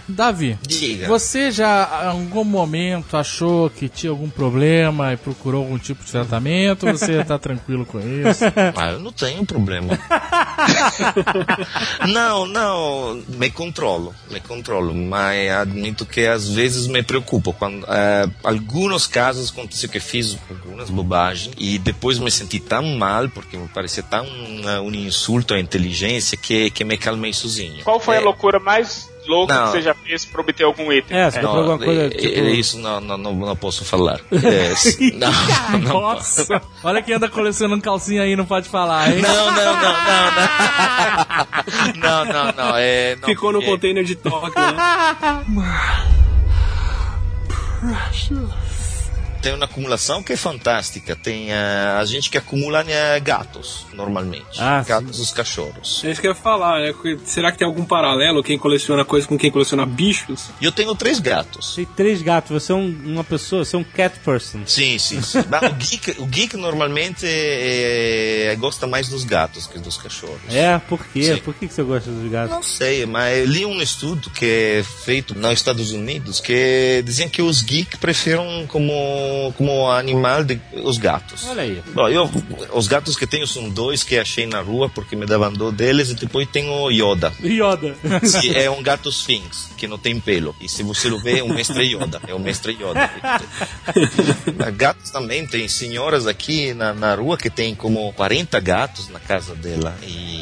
Davi, 0.07 0.57
Diga. 0.67 1.07
você 1.07 1.51
já 1.51 2.01
em 2.03 2.07
algum 2.07 2.43
momento 2.43 3.15
achou 3.17 3.69
que 3.69 3.89
tinha 3.89 4.11
algum 4.11 4.29
problema 4.29 5.13
e 5.13 5.17
procurou 5.17 5.63
algum 5.63 5.77
tipo 5.77 6.03
de 6.03 6.11
tratamento? 6.11 6.85
Você 6.87 7.23
tá 7.23 7.37
tranquilo 7.37 7.85
com 7.85 7.99
isso? 7.99 8.43
Ah, 8.75 8.91
eu 8.91 8.99
não 8.99 9.11
tenho 9.11 9.45
problema. 9.45 9.97
não, 12.07 12.45
não, 12.45 13.21
me 13.27 13.49
controlo, 13.49 14.13
me 14.29 14.39
controlo, 14.39 14.93
mas 14.93 15.49
admito 15.51 16.05
que 16.05 16.25
às 16.25 16.49
vezes 16.49 16.87
me 16.87 17.03
preocupo. 17.03 17.53
Quando 17.53 17.85
eh, 17.87 18.29
alguns 18.43 19.07
casos 19.07 19.51
aconteceu 19.51 19.89
que 19.89 19.99
fiz 19.99 20.37
algumas 20.49 20.89
bobagens 20.89 21.53
e 21.57 21.77
depois 21.79 22.19
me 22.19 22.31
senti 22.31 22.59
tão 22.59 22.83
mal 22.97 23.29
porque 23.29 23.57
me 23.57 23.67
parecia 23.67 24.03
tão 24.03 24.25
eh, 24.25 24.79
um 24.79 24.93
insulto 24.93 25.53
à 25.53 25.59
inteligência 25.59 26.37
que, 26.37 26.69
que 26.69 26.83
me 26.83 26.97
calmei 26.97 27.33
sozinho. 27.33 27.83
Qual 27.83 27.99
foi 27.99 28.15
É, 28.15 28.19
a 28.19 28.21
loucura 28.21 28.59
mais 28.59 29.09
louca 29.27 29.53
Não. 29.53 29.65
que 29.65 29.71
você 29.71 29.81
já 29.81 29.93
fez 29.93 30.25
para 30.25 30.41
obter 30.41 30.63
algum 30.63 30.91
item? 30.91 31.17
É, 31.17 31.29
você 31.29 31.39
comprou 31.39 31.57
alguma 31.59 31.77
coisa, 31.79 32.05
é- 32.05 32.09
tipo... 32.09 32.39
é 32.39 32.51
isso 32.51 32.77
não, 32.79 32.99
não, 33.01 33.17
não, 33.17 33.33
não 33.33 33.55
posso 33.55 33.83
falar. 33.85 34.19
É, 34.31 34.73
não, 35.17 35.31
não, 35.79 36.01
Nossa! 36.01 36.61
Olha 36.83 37.01
quem 37.01 37.15
anda 37.15 37.27
colecionando 37.29 37.81
calcinha 37.81 38.21
aí, 38.23 38.35
não 38.35 38.45
pode 38.45 38.69
falar, 38.69 39.11
hein? 39.11 39.21
não, 39.21 39.51
não, 39.51 39.53
não, 39.53 39.73
não, 39.73 39.73
não. 39.73 40.47
Não, 41.97 42.25
não, 42.25 42.51
não. 42.53 42.77
É, 42.77 43.15
não 43.17 43.27
Ficou 43.27 43.51
no 43.51 43.59
porque- 43.59 43.71
container 43.71 44.03
de 44.03 44.15
toque, 44.15 44.57
né? 44.59 44.75
Tem 49.41 49.53
uma 49.53 49.65
acumulação 49.65 50.21
que 50.23 50.33
é 50.33 50.37
fantástica. 50.37 51.15
Tem 51.15 51.51
eh, 51.51 51.95
a 51.99 52.03
gente 52.05 52.29
que 52.29 52.37
acumula 52.37 52.83
eh, 52.87 53.19
gatos, 53.19 53.85
normalmente. 53.93 54.59
Ah, 54.59 54.83
gatos 54.87 55.17
dos 55.17 55.31
cachorros. 55.31 56.03
É 56.03 56.11
isso 56.11 56.21
que 56.21 56.27
eu 56.27 56.31
ia 56.31 56.35
falar, 56.35 56.79
né? 56.81 56.93
Será 57.25 57.51
que 57.51 57.57
tem 57.57 57.67
algum 57.67 57.85
paralelo 57.85 58.43
quem 58.43 58.57
coleciona 58.57 59.05
coisa 59.05 59.27
com 59.27 59.37
quem 59.37 59.51
coleciona 59.51 59.85
bichos? 59.85 60.49
E 60.61 60.65
eu 60.65 60.71
tenho 60.71 60.93
três 60.95 61.19
gatos. 61.19 61.75
Tem 61.75 61.85
três 61.85 62.21
gatos, 62.21 62.51
você 62.51 62.71
é 62.71 62.75
um- 62.75 62.97
uma 63.05 63.23
pessoa, 63.23 63.63
você 63.63 63.75
é 63.75 63.79
um 63.79 63.83
cat 63.83 64.19
person. 64.19 64.59
Sim, 64.65 64.97
sim, 64.99 65.21
sim. 65.21 65.43
Mas 65.49 65.71
o, 65.71 65.75
geek, 65.75 66.15
o 66.21 66.25
geek 66.25 66.57
normalmente 66.57 67.25
eh, 67.25 68.55
gosta 68.59 68.87
mais 68.87 69.07
dos 69.09 69.23
gatos 69.23 69.67
que 69.67 69.77
dos 69.79 69.97
cachorros. 69.97 70.37
É, 70.49 70.77
por 70.79 71.05
quê? 71.07 71.35
Sim. 71.35 71.37
Por 71.41 71.53
que 71.53 71.67
que 71.67 71.73
você 71.73 71.83
gosta 71.83 72.09
dos 72.09 72.31
gatos? 72.31 72.51
Não 72.51 72.63
sei, 72.63 73.05
mas 73.05 73.37
eu 73.39 73.45
li 73.45 73.65
um 73.65 73.81
estudo 73.81 74.29
que 74.29 74.45
é 74.79 74.83
feito 75.05 75.37
nos 75.37 75.51
Estados 75.53 75.91
Unidos 75.91 76.39
que 76.39 77.01
diziam 77.05 77.29
que 77.29 77.41
os 77.41 77.61
geeks 77.61 77.99
preferem 77.99 78.65
como, 78.67 78.91
como 79.57 79.89
animal 79.89 80.43
de, 80.43 80.59
os 80.83 80.97
gatos. 80.97 81.45
Olha 81.47 81.63
aí. 81.63 81.81
Bom, 81.93 82.07
eu, 82.07 82.29
os 82.73 82.87
gatos 82.87 83.15
que 83.15 83.27
tenho 83.27 83.47
são 83.47 83.69
dois 83.69 84.03
que 84.03 84.17
achei 84.17 84.45
na 84.45 84.61
rua 84.61 84.89
porque 84.89 85.15
me 85.15 85.25
davam 85.25 85.53
dor 85.53 85.71
deles 85.71 86.09
e 86.09 86.15
depois 86.15 86.47
tenho 86.51 86.71
o 86.71 86.91
Yoda. 86.91 87.33
Yoda. 87.43 87.95
que 88.41 88.55
é 88.55 88.69
um 88.69 88.81
gato 88.81 89.09
Sphinx, 89.09 89.71
que 89.77 89.87
não 89.87 89.97
tem 89.97 90.19
pelo. 90.19 90.55
E 90.61 90.69
se 90.69 90.83
você 90.83 91.09
o 91.09 91.19
vê, 91.19 91.39
é 91.39 91.43
um 91.43 91.53
mestre 91.53 91.83
Yoda. 91.83 92.21
É 92.27 92.33
o 92.33 92.39
mestre 92.39 92.73
Yoda. 92.73 93.09
Gatos 94.75 95.09
também, 95.09 95.45
tem 95.45 95.67
senhoras 95.67 96.27
aqui 96.27 96.73
na, 96.73 96.93
na 96.93 97.15
rua 97.15 97.37
que 97.37 97.49
tem 97.49 97.73
como 97.73 98.11
40 98.13 98.59
gatos 98.59 99.09
na 99.09 99.19
casa 99.19 99.55
dela. 99.55 99.95
E, 100.03 100.36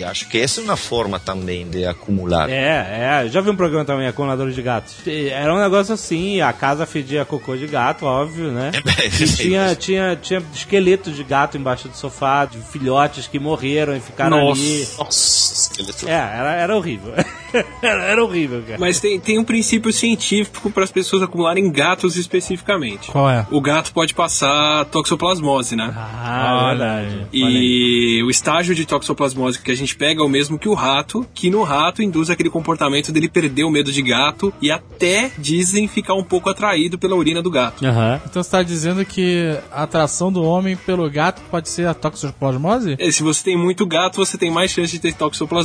e 0.00 0.04
acho 0.04 0.28
que 0.28 0.38
essa 0.38 0.60
é 0.60 0.64
uma 0.64 0.76
forma 0.76 1.20
também 1.20 1.68
de 1.68 1.84
acumular. 1.84 2.48
É, 2.48 3.24
é. 3.24 3.28
Já 3.28 3.40
vi 3.40 3.50
um 3.50 3.56
programa 3.56 3.84
também, 3.84 4.06
Acumuladores 4.06 4.54
de 4.54 4.62
Gatos. 4.62 4.96
Era 5.06 5.54
um 5.54 5.60
negócio 5.60 5.92
assim, 5.92 6.40
a 6.40 6.52
casa 6.52 6.86
fedia 6.86 7.24
cocô 7.24 7.54
de 7.54 7.66
gato, 7.66 8.06
óbvio, 8.06 8.50
né? 8.50 8.70
E 9.20 9.26
tinha, 9.26 9.74
tinha, 9.74 10.16
tinha 10.16 10.42
esqueletos 10.54 11.16
de 11.16 11.24
gato 11.24 11.56
embaixo 11.56 11.88
do 11.88 11.96
sofá, 11.96 12.44
de 12.44 12.58
filhotes 12.58 13.26
que 13.26 13.38
morreram 13.38 13.96
e 13.96 14.00
ficaram 14.00 14.38
Nossa. 14.38 14.60
ali. 14.60 14.88
Nossa, 14.98 15.69
É, 16.06 16.12
era, 16.12 16.54
era 16.54 16.76
horrível. 16.76 17.12
era, 17.82 18.02
era 18.04 18.24
horrível, 18.24 18.62
cara. 18.62 18.78
Mas 18.78 19.00
tem, 19.00 19.18
tem 19.18 19.38
um 19.38 19.44
princípio 19.44 19.92
científico 19.92 20.70
para 20.70 20.84
as 20.84 20.90
pessoas 20.90 21.22
acumularem 21.22 21.70
gatos 21.70 22.16
especificamente. 22.16 23.10
Qual 23.10 23.28
é? 23.28 23.46
O 23.50 23.60
gato 23.60 23.92
pode 23.92 24.14
passar 24.14 24.84
toxoplasmose, 24.86 25.76
né? 25.76 25.92
Ah, 25.96 26.68
verdade. 26.68 27.26
E 27.32 28.22
o 28.24 28.30
estágio 28.30 28.74
de 28.74 28.84
toxoplasmose 28.84 29.60
que 29.60 29.70
a 29.70 29.76
gente 29.76 29.96
pega 29.96 30.22
é 30.22 30.24
o 30.24 30.28
mesmo 30.28 30.58
que 30.58 30.68
o 30.68 30.74
rato, 30.74 31.26
que 31.34 31.50
no 31.50 31.62
rato 31.62 32.02
induz 32.02 32.30
aquele 32.30 32.50
comportamento 32.50 33.12
dele 33.12 33.28
perder 33.28 33.64
o 33.64 33.70
medo 33.70 33.92
de 33.92 34.02
gato 34.02 34.52
e 34.60 34.70
até 34.70 35.30
dizem 35.38 35.88
ficar 35.88 36.14
um 36.14 36.24
pouco 36.24 36.50
atraído 36.50 36.98
pela 36.98 37.16
urina 37.16 37.42
do 37.42 37.50
gato. 37.50 37.84
Aham. 37.84 38.20
Então 38.24 38.42
você 38.42 38.50
tá 38.50 38.62
dizendo 38.62 39.04
que 39.04 39.56
a 39.72 39.82
atração 39.82 40.32
do 40.32 40.42
homem 40.42 40.76
pelo 40.76 41.08
gato 41.10 41.42
pode 41.50 41.68
ser 41.68 41.86
a 41.86 41.94
toxoplasmose? 41.94 42.96
E 42.98 43.12
se 43.12 43.22
você 43.22 43.44
tem 43.44 43.56
muito 43.56 43.86
gato, 43.86 44.16
você 44.16 44.36
tem 44.36 44.50
mais 44.50 44.70
chance 44.70 44.92
de 44.92 44.98
ter 44.98 45.14
toxoplasmose, 45.14 45.59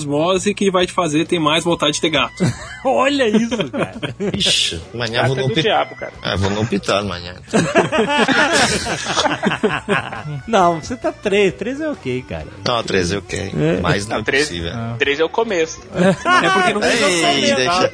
que 0.56 0.70
vai 0.72 0.86
te 0.86 0.94
fazer 0.94 1.26
ter 1.26 1.40
mais 1.40 1.64
vontade 1.64 1.94
de 1.94 2.02
ter 2.02 2.10
gato. 2.10 2.44
Olha 2.86 3.28
isso, 3.28 3.58
cara. 3.72 4.16
Ixi, 4.34 4.82
amanhã 4.94 5.22
Gato 5.24 5.28
vou 5.28 5.38
é 5.38 5.42
no 5.42 5.48
do 5.48 5.54
hospital. 5.54 5.64
diabo, 5.64 5.96
cara. 5.96 6.14
Ah, 6.22 6.36
vou 6.36 6.50
no 6.52 6.62
hospital 6.62 7.00
amanhã. 7.00 7.34
não, 10.48 10.80
você 10.82 10.96
tá 10.96 11.12
três. 11.12 11.54
Três 11.54 11.82
é 11.82 11.90
ok, 11.90 12.24
cara. 12.28 12.48
Não, 12.66 12.84
13 12.84 13.16
é 13.16 13.18
ok. 13.18 13.52
Mas 13.82 14.08
não 14.08 14.16
é 14.16 14.18
Não, 14.20 14.24
13, 14.24 14.46
possível. 14.48 14.72
três 15.00 15.20
é 15.20 15.24
o 15.24 15.30
começo. 15.30 15.82
É 15.96 16.14
porque 16.50 16.74
não 16.74 16.84
Ei, 16.84 17.56
deixa... 17.56 17.90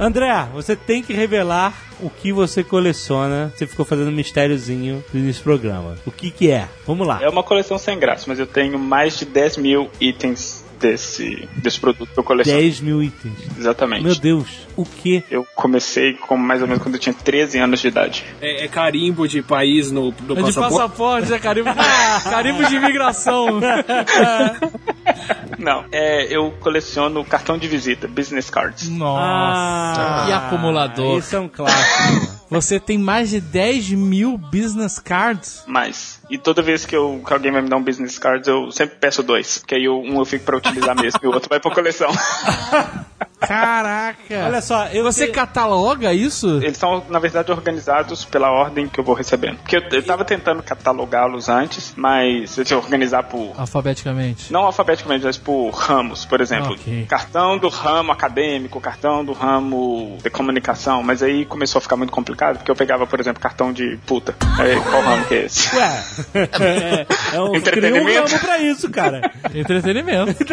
André, 0.00 0.48
você 0.52 0.76
tem 0.76 1.02
que 1.02 1.12
revelar 1.12 1.74
o 2.00 2.08
que 2.08 2.32
você 2.32 2.62
coleciona. 2.62 3.52
Você 3.56 3.66
ficou 3.66 3.84
fazendo 3.84 4.08
um 4.08 4.14
mistériozinho 4.14 5.04
nesse 5.12 5.40
programa. 5.40 5.96
O 6.06 6.12
que 6.12 6.30
que 6.30 6.50
é? 6.50 6.68
Vamos 6.86 7.06
lá. 7.06 7.20
É 7.20 7.28
uma 7.28 7.42
coleção 7.42 7.76
sem 7.78 7.98
graça, 7.98 8.24
mas 8.28 8.38
eu 8.38 8.46
tenho 8.46 8.78
mais 8.78 9.18
de 9.18 9.24
10 9.24 9.56
mil 9.56 9.90
itens 10.00 10.57
desse, 10.78 11.48
desse 11.56 11.78
produto 11.80 12.10
que 12.12 12.18
eu 12.18 12.24
coleciono. 12.24 12.60
10 12.60 12.80
mil 12.80 13.02
itens. 13.02 13.34
Exatamente. 13.58 14.04
Meu 14.04 14.14
Deus, 14.14 14.48
o 14.76 14.84
que? 14.84 15.22
Eu 15.30 15.46
comecei 15.54 16.14
com 16.14 16.36
mais 16.36 16.62
ou 16.62 16.68
menos 16.68 16.82
quando 16.82 16.94
eu 16.94 17.00
tinha 17.00 17.14
13 17.14 17.58
anos 17.58 17.80
de 17.80 17.88
idade. 17.88 18.24
É, 18.40 18.64
é 18.64 18.68
carimbo 18.68 19.26
de 19.26 19.42
país 19.42 19.90
no, 19.90 20.14
no 20.26 20.34
É 20.38 20.42
de 20.42 20.42
passaporte. 20.42 20.74
passaporte, 20.74 21.32
é 21.32 21.38
carimbo, 21.38 21.70
carimbo 22.24 22.64
de 22.64 22.76
imigração. 22.76 23.60
Não, 25.58 25.84
é, 25.90 26.24
eu 26.34 26.52
coleciono 26.60 27.24
cartão 27.24 27.58
de 27.58 27.66
visita, 27.66 28.06
business 28.06 28.48
cards. 28.48 28.88
Nossa, 28.88 30.26
que 30.26 30.32
acumulador. 30.32 31.18
Esse 31.18 31.34
é 31.34 31.40
um 31.40 31.48
clássico. 31.48 32.38
Você 32.50 32.78
tem 32.78 32.96
mais 32.96 33.30
de 33.30 33.40
10 33.40 33.90
mil 33.90 34.38
business 34.38 34.98
cards? 34.98 35.64
Mais. 35.66 36.17
E 36.30 36.36
toda 36.36 36.62
vez 36.62 36.84
que, 36.84 36.94
eu, 36.94 37.22
que 37.26 37.32
alguém 37.32 37.50
vai 37.50 37.62
me 37.62 37.68
dar 37.68 37.76
um 37.76 37.82
business 37.82 38.18
cards, 38.18 38.48
eu 38.48 38.70
sempre 38.70 38.96
peço 38.96 39.22
dois. 39.22 39.58
Porque 39.58 39.74
aí 39.74 39.88
um 39.88 40.18
eu 40.18 40.24
fico 40.24 40.44
pra 40.44 40.58
utilizar 40.58 40.94
mesmo 40.94 41.20
e 41.22 41.26
o 41.26 41.32
outro 41.32 41.48
vai 41.48 41.58
pra 41.58 41.74
coleção. 41.74 42.10
Caraca! 43.40 44.44
Olha 44.46 44.60
só, 44.60 44.86
eu 44.88 45.04
Você 45.04 45.26
te- 45.26 45.32
cataloga 45.32 46.12
isso? 46.12 46.58
Eles 46.62 46.76
são, 46.76 47.02
na 47.08 47.18
verdade, 47.18 47.50
organizados 47.52 48.24
pela 48.24 48.50
ordem 48.50 48.88
que 48.88 48.98
eu 48.98 49.04
vou 49.04 49.14
recebendo. 49.14 49.58
Porque 49.58 49.76
eu, 49.76 49.82
eu 49.92 50.02
tava 50.04 50.24
tentando 50.24 50.62
catalogá-los 50.62 51.48
antes, 51.48 51.92
mas 51.96 52.50
se 52.50 52.72
eu 52.72 52.78
organizar 52.78 53.22
por. 53.24 53.52
Alfabeticamente. 53.56 54.52
Não 54.52 54.64
alfabeticamente, 54.64 55.24
mas 55.24 55.36
por 55.36 55.70
ramos, 55.70 56.24
por 56.24 56.40
exemplo. 56.40 56.72
Ok. 56.72 57.06
Cartão 57.08 57.56
do 57.58 57.68
ramo 57.68 58.12
acadêmico, 58.12 58.80
cartão 58.80 59.24
do 59.24 59.32
ramo 59.32 60.18
de 60.22 60.30
comunicação. 60.30 61.02
Mas 61.02 61.22
aí 61.22 61.44
começou 61.44 61.78
a 61.78 61.82
ficar 61.82 61.96
muito 61.96 62.12
complicado, 62.12 62.56
porque 62.58 62.70
eu 62.70 62.76
pegava, 62.76 63.06
por 63.06 63.20
exemplo, 63.20 63.40
cartão 63.40 63.72
de 63.72 63.98
puta. 64.06 64.34
Aí, 64.58 64.80
qual 64.80 65.02
ramo 65.02 65.24
que 65.26 65.34
é 65.34 65.44
esse? 65.46 65.74
Ué, 65.76 66.04
é, 66.60 67.06
é 67.36 67.40
um, 67.40 67.50
cria 67.50 67.52
um 67.52 67.56
Entretenimento. 67.56 68.28
ramo 68.32 68.40
pra 68.40 68.58
isso, 68.58 68.90
cara. 68.90 69.30
Entretenimento. 69.54 70.34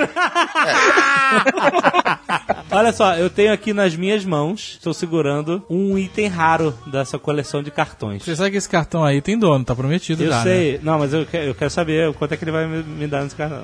Olha 2.76 2.92
só, 2.92 3.16
eu 3.16 3.30
tenho 3.30 3.54
aqui 3.54 3.72
nas 3.72 3.96
minhas 3.96 4.26
mãos, 4.26 4.72
estou 4.74 4.94
segurando 4.94 5.64
um 5.70 5.98
item 5.98 6.28
raro 6.28 6.78
dessa 6.86 7.18
coleção 7.18 7.64
de 7.64 7.72
cartões. 7.72 8.22
Você 8.22 8.36
sabe 8.36 8.52
que 8.52 8.58
esse 8.58 8.68
cartão 8.68 9.02
aí 9.02 9.22
tem 9.22 9.40
dono, 9.40 9.64
tá 9.64 9.74
prometido 9.74 10.22
Eu 10.22 10.30
já, 10.30 10.38
né? 10.40 10.44
sei, 10.44 10.80
não, 10.84 11.00
mas 11.00 11.14
eu 11.14 11.26
quero, 11.26 11.46
eu 11.46 11.56
quero 11.56 11.70
saber 11.70 12.14
quanto 12.16 12.34
é 12.34 12.38
que 12.38 12.44
ele 12.44 12.52
vai 12.52 12.68
me, 12.68 12.84
me 12.84 13.08
dar 13.08 13.24
nesse 13.24 13.34
cartão. 13.34 13.64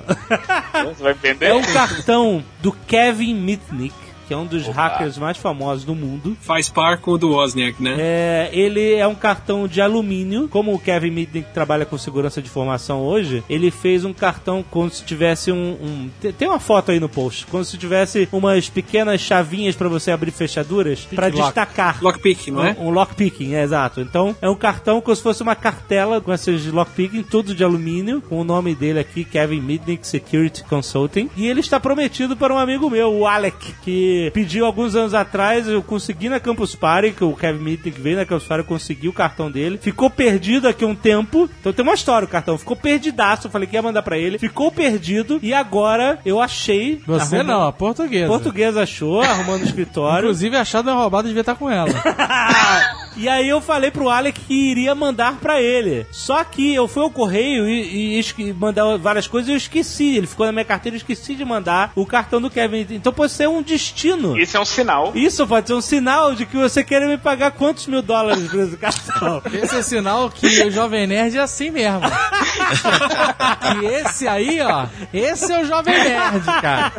Você 0.94 1.02
vai 1.02 1.12
vender? 1.12 1.44
É 1.44 1.54
um 1.54 1.62
cartão 1.62 2.42
do 2.62 2.72
Kevin 2.72 3.34
Mitnick, 3.34 3.94
que 4.32 4.34
é 4.34 4.38
um 4.38 4.46
dos 4.46 4.66
hackers 4.66 5.18
mais 5.18 5.36
famosos 5.36 5.84
do 5.84 5.94
mundo. 5.94 6.36
Faz 6.40 6.68
par 6.68 6.96
com 6.98 7.12
o 7.12 7.18
do 7.18 7.32
Wozniak, 7.32 7.82
né? 7.82 7.96
É, 7.98 8.50
ele 8.52 8.94
é 8.94 9.06
um 9.06 9.14
cartão 9.14 9.68
de 9.68 9.80
alumínio. 9.80 10.48
Como 10.48 10.72
o 10.74 10.78
Kevin 10.78 11.10
Mitnick 11.10 11.48
trabalha 11.52 11.84
com 11.84 11.98
segurança 11.98 12.40
de 12.40 12.48
informação 12.48 13.00
hoje, 13.02 13.44
ele 13.48 13.70
fez 13.70 14.04
um 14.04 14.12
cartão 14.12 14.64
como 14.70 14.88
se 14.90 15.04
tivesse 15.04 15.52
um. 15.52 15.72
um- 15.82 16.10
te- 16.20 16.32
tem 16.32 16.48
uma 16.48 16.58
foto 16.60 16.90
aí 16.92 16.98
no 17.00 17.08
post. 17.08 17.46
Como 17.46 17.64
se 17.64 17.76
tivesse 17.76 18.28
umas 18.32 18.68
pequenas 18.68 19.20
chavinhas 19.20 19.76
pra 19.76 19.88
você 19.88 20.10
abrir 20.10 20.30
fechaduras 20.30 21.00
pra 21.14 21.26
lock. 21.26 21.36
destacar. 21.42 21.98
Lockpick, 22.02 22.48
não 22.50 22.64
é? 22.64 22.76
Um, 22.78 22.86
um 22.86 22.90
lockpicking, 22.90 23.54
é 23.54 23.62
exato. 23.62 24.00
Então, 24.00 24.34
é 24.40 24.48
um 24.48 24.54
cartão 24.54 25.00
como 25.00 25.14
se 25.14 25.22
fosse 25.22 25.42
uma 25.42 25.54
cartela 25.54 26.20
com 26.20 26.32
esses 26.32 26.66
lockpicking, 26.66 27.22
tudo 27.22 27.54
de 27.54 27.62
alumínio, 27.62 28.22
com 28.22 28.40
o 28.40 28.44
nome 28.44 28.74
dele 28.74 28.98
aqui, 28.98 29.24
Kevin 29.24 29.60
Mitnick 29.60 30.06
Security 30.06 30.64
Consulting. 30.64 31.28
E 31.36 31.46
ele 31.46 31.60
está 31.60 31.78
prometido 31.78 32.36
para 32.36 32.54
um 32.54 32.58
amigo 32.58 32.88
meu, 32.88 33.12
o 33.12 33.26
Alec, 33.26 33.74
que 33.82 34.21
pediu 34.30 34.64
alguns 34.66 34.94
anos 34.94 35.14
atrás, 35.14 35.66
eu 35.68 35.82
consegui 35.82 36.28
na 36.28 36.38
Campus 36.40 36.74
Party, 36.74 37.10
que 37.12 37.24
o 37.24 37.34
Kevin 37.34 37.62
Mitnick 37.62 38.00
veio 38.00 38.16
na 38.16 38.24
Campus 38.24 38.46
Party, 38.46 38.60
eu 38.62 38.68
consegui 38.68 39.08
o 39.08 39.12
cartão 39.12 39.50
dele. 39.50 39.78
Ficou 39.80 40.08
perdido 40.10 40.68
aqui 40.68 40.84
um 40.84 40.94
tempo, 40.94 41.48
então 41.60 41.72
tem 41.72 41.82
uma 41.82 41.94
história 41.94 42.26
o 42.26 42.28
cartão. 42.28 42.56
Ficou 42.58 42.76
perdidaço, 42.76 43.46
eu 43.46 43.50
falei 43.50 43.66
que 43.66 43.74
ia 43.76 43.82
mandar 43.82 44.02
pra 44.02 44.18
ele. 44.18 44.38
Ficou 44.38 44.70
perdido 44.70 45.38
e 45.42 45.52
agora 45.52 46.18
eu 46.24 46.40
achei... 46.40 47.00
Você 47.06 47.36
arrumando- 47.36 47.46
não, 47.58 47.66
a 47.66 47.72
portuguesa. 47.72 48.26
Português 48.28 48.76
achou, 48.76 49.20
arrumando 49.22 49.62
o 49.62 49.66
escritório. 49.66 50.26
Inclusive, 50.26 50.56
achado 50.56 50.90
é 50.90 50.92
roubado 50.92 51.28
devia 51.28 51.40
estar 51.40 51.54
com 51.54 51.68
ela. 51.70 51.88
E 53.16 53.28
aí 53.28 53.48
eu 53.48 53.60
falei 53.60 53.90
pro 53.90 54.08
Alec 54.08 54.40
que 54.40 54.54
iria 54.70 54.94
mandar 54.94 55.34
pra 55.38 55.60
ele. 55.60 56.06
Só 56.10 56.42
que 56.44 56.74
eu 56.74 56.88
fui 56.88 57.02
ao 57.02 57.10
correio 57.10 57.68
e, 57.68 58.14
e 58.14 58.18
esque- 58.18 58.52
mandar 58.52 58.96
várias 58.98 59.26
coisas 59.26 59.48
e 59.48 59.52
eu 59.52 59.56
esqueci. 59.56 60.16
Ele 60.16 60.26
ficou 60.26 60.46
na 60.46 60.52
minha 60.52 60.64
carteira 60.64 60.96
e 60.96 60.98
esqueci 60.98 61.34
de 61.34 61.44
mandar 61.44 61.92
o 61.94 62.06
cartão 62.06 62.40
do 62.40 62.50
Kevin. 62.50 62.86
Então 62.90 63.12
pode 63.12 63.32
ser 63.32 63.48
um 63.48 63.62
destino. 63.62 64.38
Isso 64.38 64.56
é 64.56 64.60
um 64.60 64.64
sinal. 64.64 65.12
Isso 65.14 65.46
pode 65.46 65.66
ser 65.66 65.74
um 65.74 65.80
sinal 65.80 66.34
de 66.34 66.46
que 66.46 66.56
você 66.56 66.82
quer 66.82 67.06
me 67.06 67.18
pagar 67.18 67.50
quantos 67.52 67.86
mil 67.86 68.02
dólares 68.02 68.48
por 68.50 68.60
esse 68.60 68.76
cartão. 68.76 69.42
Esse 69.52 69.76
é 69.76 69.82
sinal 69.82 70.30
que 70.30 70.46
o 70.64 70.70
Jovem 70.70 71.06
Nerd 71.06 71.36
é 71.36 71.40
assim 71.40 71.70
mesmo. 71.70 72.00
e 73.82 73.86
esse 73.86 74.26
aí, 74.28 74.60
ó, 74.60 74.86
esse 75.12 75.52
é 75.52 75.60
o 75.60 75.64
Jovem 75.66 75.94
Nerd, 75.94 76.44
cara. 76.60 76.92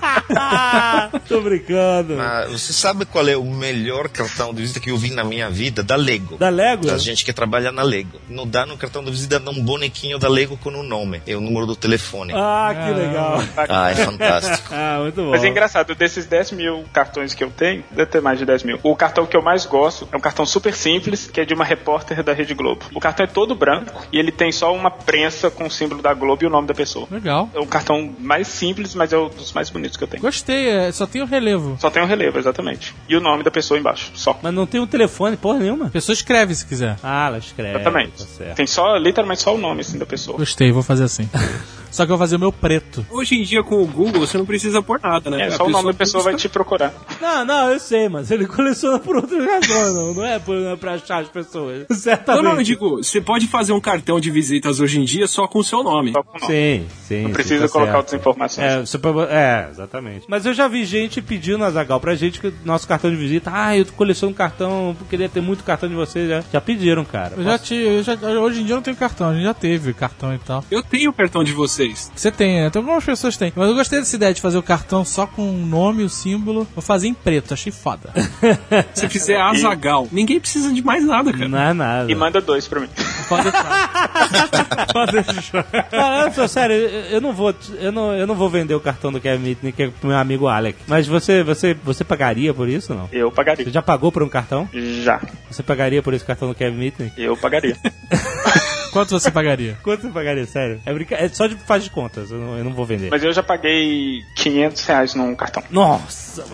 Tô 1.27 1.41
brincando. 1.41 2.19
Ah, 2.19 2.47
você 2.49 2.73
sabe 2.73 3.05
qual 3.05 3.27
é 3.27 3.35
o 3.35 3.43
melhor 3.45 4.09
cartão 4.09 4.53
de 4.53 4.61
visita 4.61 4.79
que 4.79 4.91
eu 4.91 4.97
vi 4.97 5.11
na 5.11 5.23
minha 5.23 5.49
vida? 5.49 5.83
Da 5.83 5.95
Lego. 6.03 6.37
Da 6.37 6.49
Lego? 6.49 6.85
Da 6.85 6.97
gente 6.97 7.23
que 7.25 7.33
trabalha 7.33 7.71
na 7.71 7.83
Lego. 7.83 8.19
Não 8.29 8.47
dá 8.47 8.65
no 8.65 8.77
cartão 8.77 9.03
de 9.03 9.11
visita 9.11 9.39
dá 9.39 9.51
um 9.51 9.61
bonequinho 9.61 10.19
da 10.19 10.27
Lego 10.27 10.57
com 10.57 10.69
um 10.69 10.83
nome. 10.83 11.21
É 11.25 11.35
o 11.35 11.41
número 11.41 11.65
do 11.65 11.75
telefone. 11.75 12.33
Ah, 12.35 12.73
que 12.73 12.93
legal. 12.93 13.43
Ah, 13.69 13.91
é 13.91 13.95
fantástico. 13.95 14.73
Ah, 14.75 14.99
muito 15.01 15.15
bom. 15.15 15.31
Mas 15.31 15.43
é 15.43 15.47
engraçado, 15.47 15.93
desses 15.93 16.25
10 16.25 16.51
mil 16.53 16.83
cartões 16.91 17.33
que 17.33 17.43
eu 17.43 17.49
tenho, 17.51 17.83
deve 17.91 18.09
ter 18.09 18.21
mais 18.21 18.39
de 18.39 18.45
10 18.45 18.63
mil. 18.63 18.79
O 18.81 18.95
cartão 18.95 19.25
que 19.25 19.37
eu 19.37 19.41
mais 19.41 19.65
gosto 19.65 20.07
é 20.11 20.17
um 20.17 20.19
cartão 20.19 20.45
super 20.45 20.73
simples, 20.73 21.29
que 21.31 21.39
é 21.39 21.45
de 21.45 21.53
uma 21.53 21.63
repórter 21.63 22.23
da 22.23 22.33
Rede 22.33 22.53
Globo. 22.53 22.83
O 22.93 22.99
cartão 22.99 23.23
é 23.23 23.27
todo 23.27 23.53
branco 23.55 24.05
e 24.11 24.17
ele 24.17 24.31
tem 24.31 24.51
só 24.51 24.73
uma 24.73 24.89
prensa 24.89 25.51
com 25.51 25.65
o 25.65 25.71
símbolo 25.71 26.01
da 26.01 26.13
Globo 26.13 26.43
e 26.43 26.47
o 26.47 26.49
nome 26.49 26.67
da 26.67 26.73
pessoa. 26.73 27.07
Legal. 27.09 27.49
É 27.53 27.59
o 27.59 27.65
cartão 27.67 28.13
mais 28.19 28.47
simples, 28.47 28.95
mas 28.95 29.13
é 29.13 29.17
um 29.17 29.29
dos 29.29 29.53
mais 29.53 29.69
bonitos 29.69 29.95
que 29.95 30.03
eu 30.03 30.07
tenho. 30.07 30.21
Gostei, 30.21 30.67
é, 30.69 30.91
só 30.91 31.05
tem 31.05 31.21
o 31.21 31.25
relevo. 31.25 31.77
Só 31.79 31.89
tem 31.89 32.01
o 32.01 32.05
relevo, 32.05 32.39
exatamente. 32.39 32.93
E 33.07 33.15
o 33.15 33.21
nome 33.21 33.43
da 33.43 33.51
pessoa 33.51 33.79
embaixo, 33.79 34.11
só. 34.15 34.37
Mas 34.41 34.53
não 34.53 34.65
tem 34.65 34.81
um 34.81 34.87
telefone, 34.87 35.37
porra 35.37 35.59
nenhuma. 35.59 35.91
A 35.93 35.99
pessoa 36.01 36.15
escreve 36.15 36.55
se 36.55 36.65
quiser. 36.65 36.97
Ah, 37.03 37.27
ela 37.27 37.37
escreve. 37.37 37.75
Exatamente. 37.75 38.13
Tá 38.17 38.25
certo. 38.25 38.55
Tem 38.55 38.65
só, 38.65 38.97
literalmente, 38.97 39.43
só 39.43 39.53
o 39.53 39.59
nome 39.59 39.81
assim, 39.81 39.99
da 39.99 40.07
pessoa. 40.07 40.39
Gostei, 40.39 40.71
vou 40.71 40.81
fazer 40.81 41.03
assim. 41.03 41.29
Só 41.93 42.05
que 42.05 42.11
eu 42.11 42.17
vou 42.17 42.25
fazer 42.25 42.37
o 42.37 42.39
meu 42.39 42.51
preto. 42.51 43.05
Hoje 43.11 43.35
em 43.35 43.43
dia, 43.43 43.61
com 43.61 43.83
o 43.83 43.85
Google, 43.85 44.21
você 44.21 44.35
não 44.35 44.45
precisa 44.47 44.81
pôr 44.81 44.99
nada, 44.99 45.29
né? 45.29 45.43
É, 45.43 45.47
A 45.47 45.51
só 45.51 45.65
o 45.65 45.69
nome 45.69 45.91
da 45.91 45.93
pessoa 45.93 46.23
vai 46.23 46.35
te 46.35 46.49
procurar. 46.49 46.91
Não, 47.21 47.45
não, 47.45 47.71
eu 47.71 47.79
sei, 47.79 48.09
mas 48.09 48.31
ele 48.31 48.47
coleciona 48.47 48.97
por 48.97 49.15
outras 49.15 49.45
razões, 49.45 49.93
não, 49.93 50.13
não 50.15 50.25
é 50.25 50.39
por, 50.39 50.55
não 50.55 50.71
é 50.71 50.75
pra 50.75 50.93
achar 50.95 51.21
as 51.21 51.29
pessoas. 51.29 51.85
Não, 51.93 51.97
Certamente. 51.97 52.43
não, 52.43 52.57
eu 52.57 52.63
digo, 52.63 52.97
você 52.97 53.21
pode 53.21 53.47
fazer 53.47 53.71
um 53.73 53.79
cartão 53.79 54.19
de 54.19 54.31
visitas 54.31 54.79
hoje 54.79 54.99
em 54.99 55.03
dia 55.03 55.27
só 55.27 55.47
com 55.47 55.59
o 55.59 55.63
seu 55.63 55.83
nome. 55.83 56.11
Só 56.11 56.23
com 56.23 56.37
o 56.37 56.41
nome. 56.41 56.53
Sim, 56.53 56.85
sim. 57.07 57.21
Não 57.21 57.27
sim, 57.27 57.33
precisa 57.33 57.67
tá 57.67 57.71
colocar 57.71 57.91
certo. 57.91 57.97
outras 57.97 58.19
informações. 58.19 58.67
É, 58.67 58.79
você 58.79 58.97
é, 59.29 59.67
exatamente. 59.69 60.25
Mas 60.27 60.45
eu 60.45 60.53
já 60.53 60.67
vi 60.67 60.83
gente 60.85 61.21
pedindo, 61.21 61.63
Azagal, 61.63 61.99
pra 61.99 62.15
gente 62.15 62.39
que 62.39 62.51
nosso 62.65 62.87
cartão 62.87 63.11
de 63.11 63.17
visita. 63.17 63.51
Ah, 63.53 63.77
eu 63.77 63.85
coleciono 63.85 64.33
cartão, 64.33 64.95
queria 65.09 65.29
ter 65.29 65.41
muito 65.41 65.63
cartão 65.63 65.87
de 65.87 65.95
vocês. 65.95 66.27
Já, 66.27 66.43
já 66.53 66.61
pediram, 66.61 67.05
cara. 67.05 67.35
Eu 67.37 67.43
já 67.43 67.57
te, 67.57 67.75
eu 67.75 68.03
já, 68.03 68.13
hoje 68.13 68.61
em 68.61 68.65
dia 68.65 68.73
eu 68.73 68.77
não 68.77 68.83
tenho 68.83 68.97
cartão, 68.97 69.29
a 69.29 69.33
gente 69.33 69.43
já 69.43 69.53
teve 69.53 69.93
cartão 69.93 70.33
e 70.33 70.39
tal. 70.39 70.63
Eu 70.71 70.81
tenho 70.81 71.11
o 71.11 71.13
cartão 71.13 71.43
de 71.43 71.53
vocês. 71.53 71.82
Você 71.91 72.31
tem, 72.31 72.61
né? 72.61 72.67
Então 72.67 72.81
algumas 72.81 73.03
pessoas 73.03 73.37
têm. 73.37 73.51
Mas 73.55 73.69
eu 73.69 73.75
gostei 73.75 73.99
dessa 73.99 74.15
ideia 74.15 74.33
de 74.33 74.41
fazer 74.41 74.57
o 74.57 74.63
cartão 74.63 75.03
só 75.03 75.25
com 75.27 75.49
o 75.49 75.65
nome, 75.65 76.03
o 76.03 76.09
símbolo. 76.09 76.67
Vou 76.73 76.81
fazer 76.81 77.07
em 77.07 77.13
preto, 77.13 77.53
achei 77.53 77.71
foda. 77.71 78.09
Se 78.93 79.09
fizer 79.09 79.39
Azagal, 79.39 80.07
ninguém 80.11 80.39
precisa 80.39 80.71
de 80.71 80.81
mais 80.81 81.05
nada, 81.05 81.31
cara. 81.31 81.47
Não 81.47 81.59
é 81.59 81.73
nada. 81.73 82.11
E 82.11 82.15
manda 82.15 82.39
dois 82.41 82.67
pra 82.67 82.79
mim. 82.79 82.89
Pode 83.27 83.43
deixar. 83.43 84.87
Pode 84.93 85.11
deixar. 85.11 86.47
Sério, 86.47 86.75
eu 86.75 87.21
não 87.21 87.33
vou, 87.33 87.53
eu 87.79 87.91
não, 87.91 88.13
eu 88.13 88.27
não 88.27 88.35
vou 88.35 88.49
vender 88.49 88.75
o 88.75 88.79
cartão 88.79 89.11
do 89.11 89.19
Kevin 89.19 89.43
Mitnick 89.43 89.75
que 89.75 89.83
é 89.83 89.87
pro 89.89 90.09
meu 90.09 90.17
amigo 90.17 90.47
Alec. 90.47 90.77
Mas 90.87 91.07
você, 91.07 91.43
você, 91.43 91.73
você 91.73 92.03
pagaria 92.03 92.53
por 92.53 92.69
isso 92.69 92.93
ou 92.93 92.99
não? 92.99 93.09
Eu 93.11 93.31
pagaria. 93.31 93.65
Você 93.65 93.71
já 93.71 93.81
pagou 93.81 94.11
por 94.11 94.23
um 94.23 94.29
cartão? 94.29 94.69
Já. 94.73 95.19
Você 95.49 95.63
pagaria 95.63 96.01
por 96.01 96.13
esse 96.13 96.23
cartão 96.23 96.47
do 96.47 96.55
Kevin 96.55 96.77
Mitnick? 96.77 97.21
Eu 97.21 97.35
pagaria. 97.35 97.75
Quanto 98.93 99.09
você 99.09 99.31
pagaria? 99.31 99.75
Quanto 99.81 100.03
você 100.03 100.09
pagaria, 100.09 100.45
sério? 100.45 100.79
É, 100.85 100.93
brinca... 100.93 101.15
é 101.15 101.27
só 101.27 101.47
de 101.47 101.55
faz 101.55 101.83
de 101.83 101.89
contas, 101.89 102.29
eu 102.29 102.37
não, 102.37 102.57
eu 102.57 102.63
não 102.63 102.73
vou 102.73 102.85
vender. 102.85 103.09
Mas 103.09 103.23
eu 103.23 103.33
já 103.33 103.41
paguei 103.41 104.21
500 104.35 104.85
reais 104.85 105.15
num 105.15 105.35
cartão. 105.35 105.63
Nossa! 105.69 106.43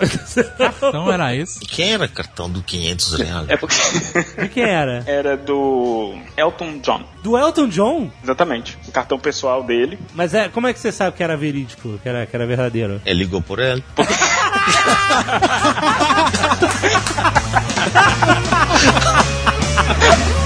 Então 0.90 1.12
era 1.12 1.34
isso. 1.36 1.60
Quem 1.62 1.94
era 1.94 2.08
cartão 2.08 2.50
do 2.50 2.62
500 2.62 3.14
reais? 3.14 3.50
É 3.50 3.58
porque 3.58 3.76
De 4.42 4.50
quem 4.50 4.64
era? 4.64 5.04
era 5.08 5.38
do 5.38 6.18
Elton 6.36 6.80
John. 6.80 7.04
Do 7.24 7.38
Elton 7.38 7.68
John? 7.68 8.12
Exatamente. 8.24 8.78
O 8.88 8.92
cartão 8.92 9.18
pessoal 9.20 9.64
dele. 9.64 9.98
Mas 10.14 10.34
é, 10.34 10.50
como 10.50 10.68
é 10.68 10.74
que 10.74 10.80
você 10.80 10.92
sabe 10.92 11.16
que 11.16 11.24
era 11.24 11.38
verídico, 11.38 11.98
que 12.02 12.10
era, 12.10 12.26
que 12.26 12.36
era 12.36 12.46
verdadeiro? 12.46 13.02
Ele 13.06 13.20
ligou 13.20 13.42
por 13.42 13.60
ele. 13.60 13.84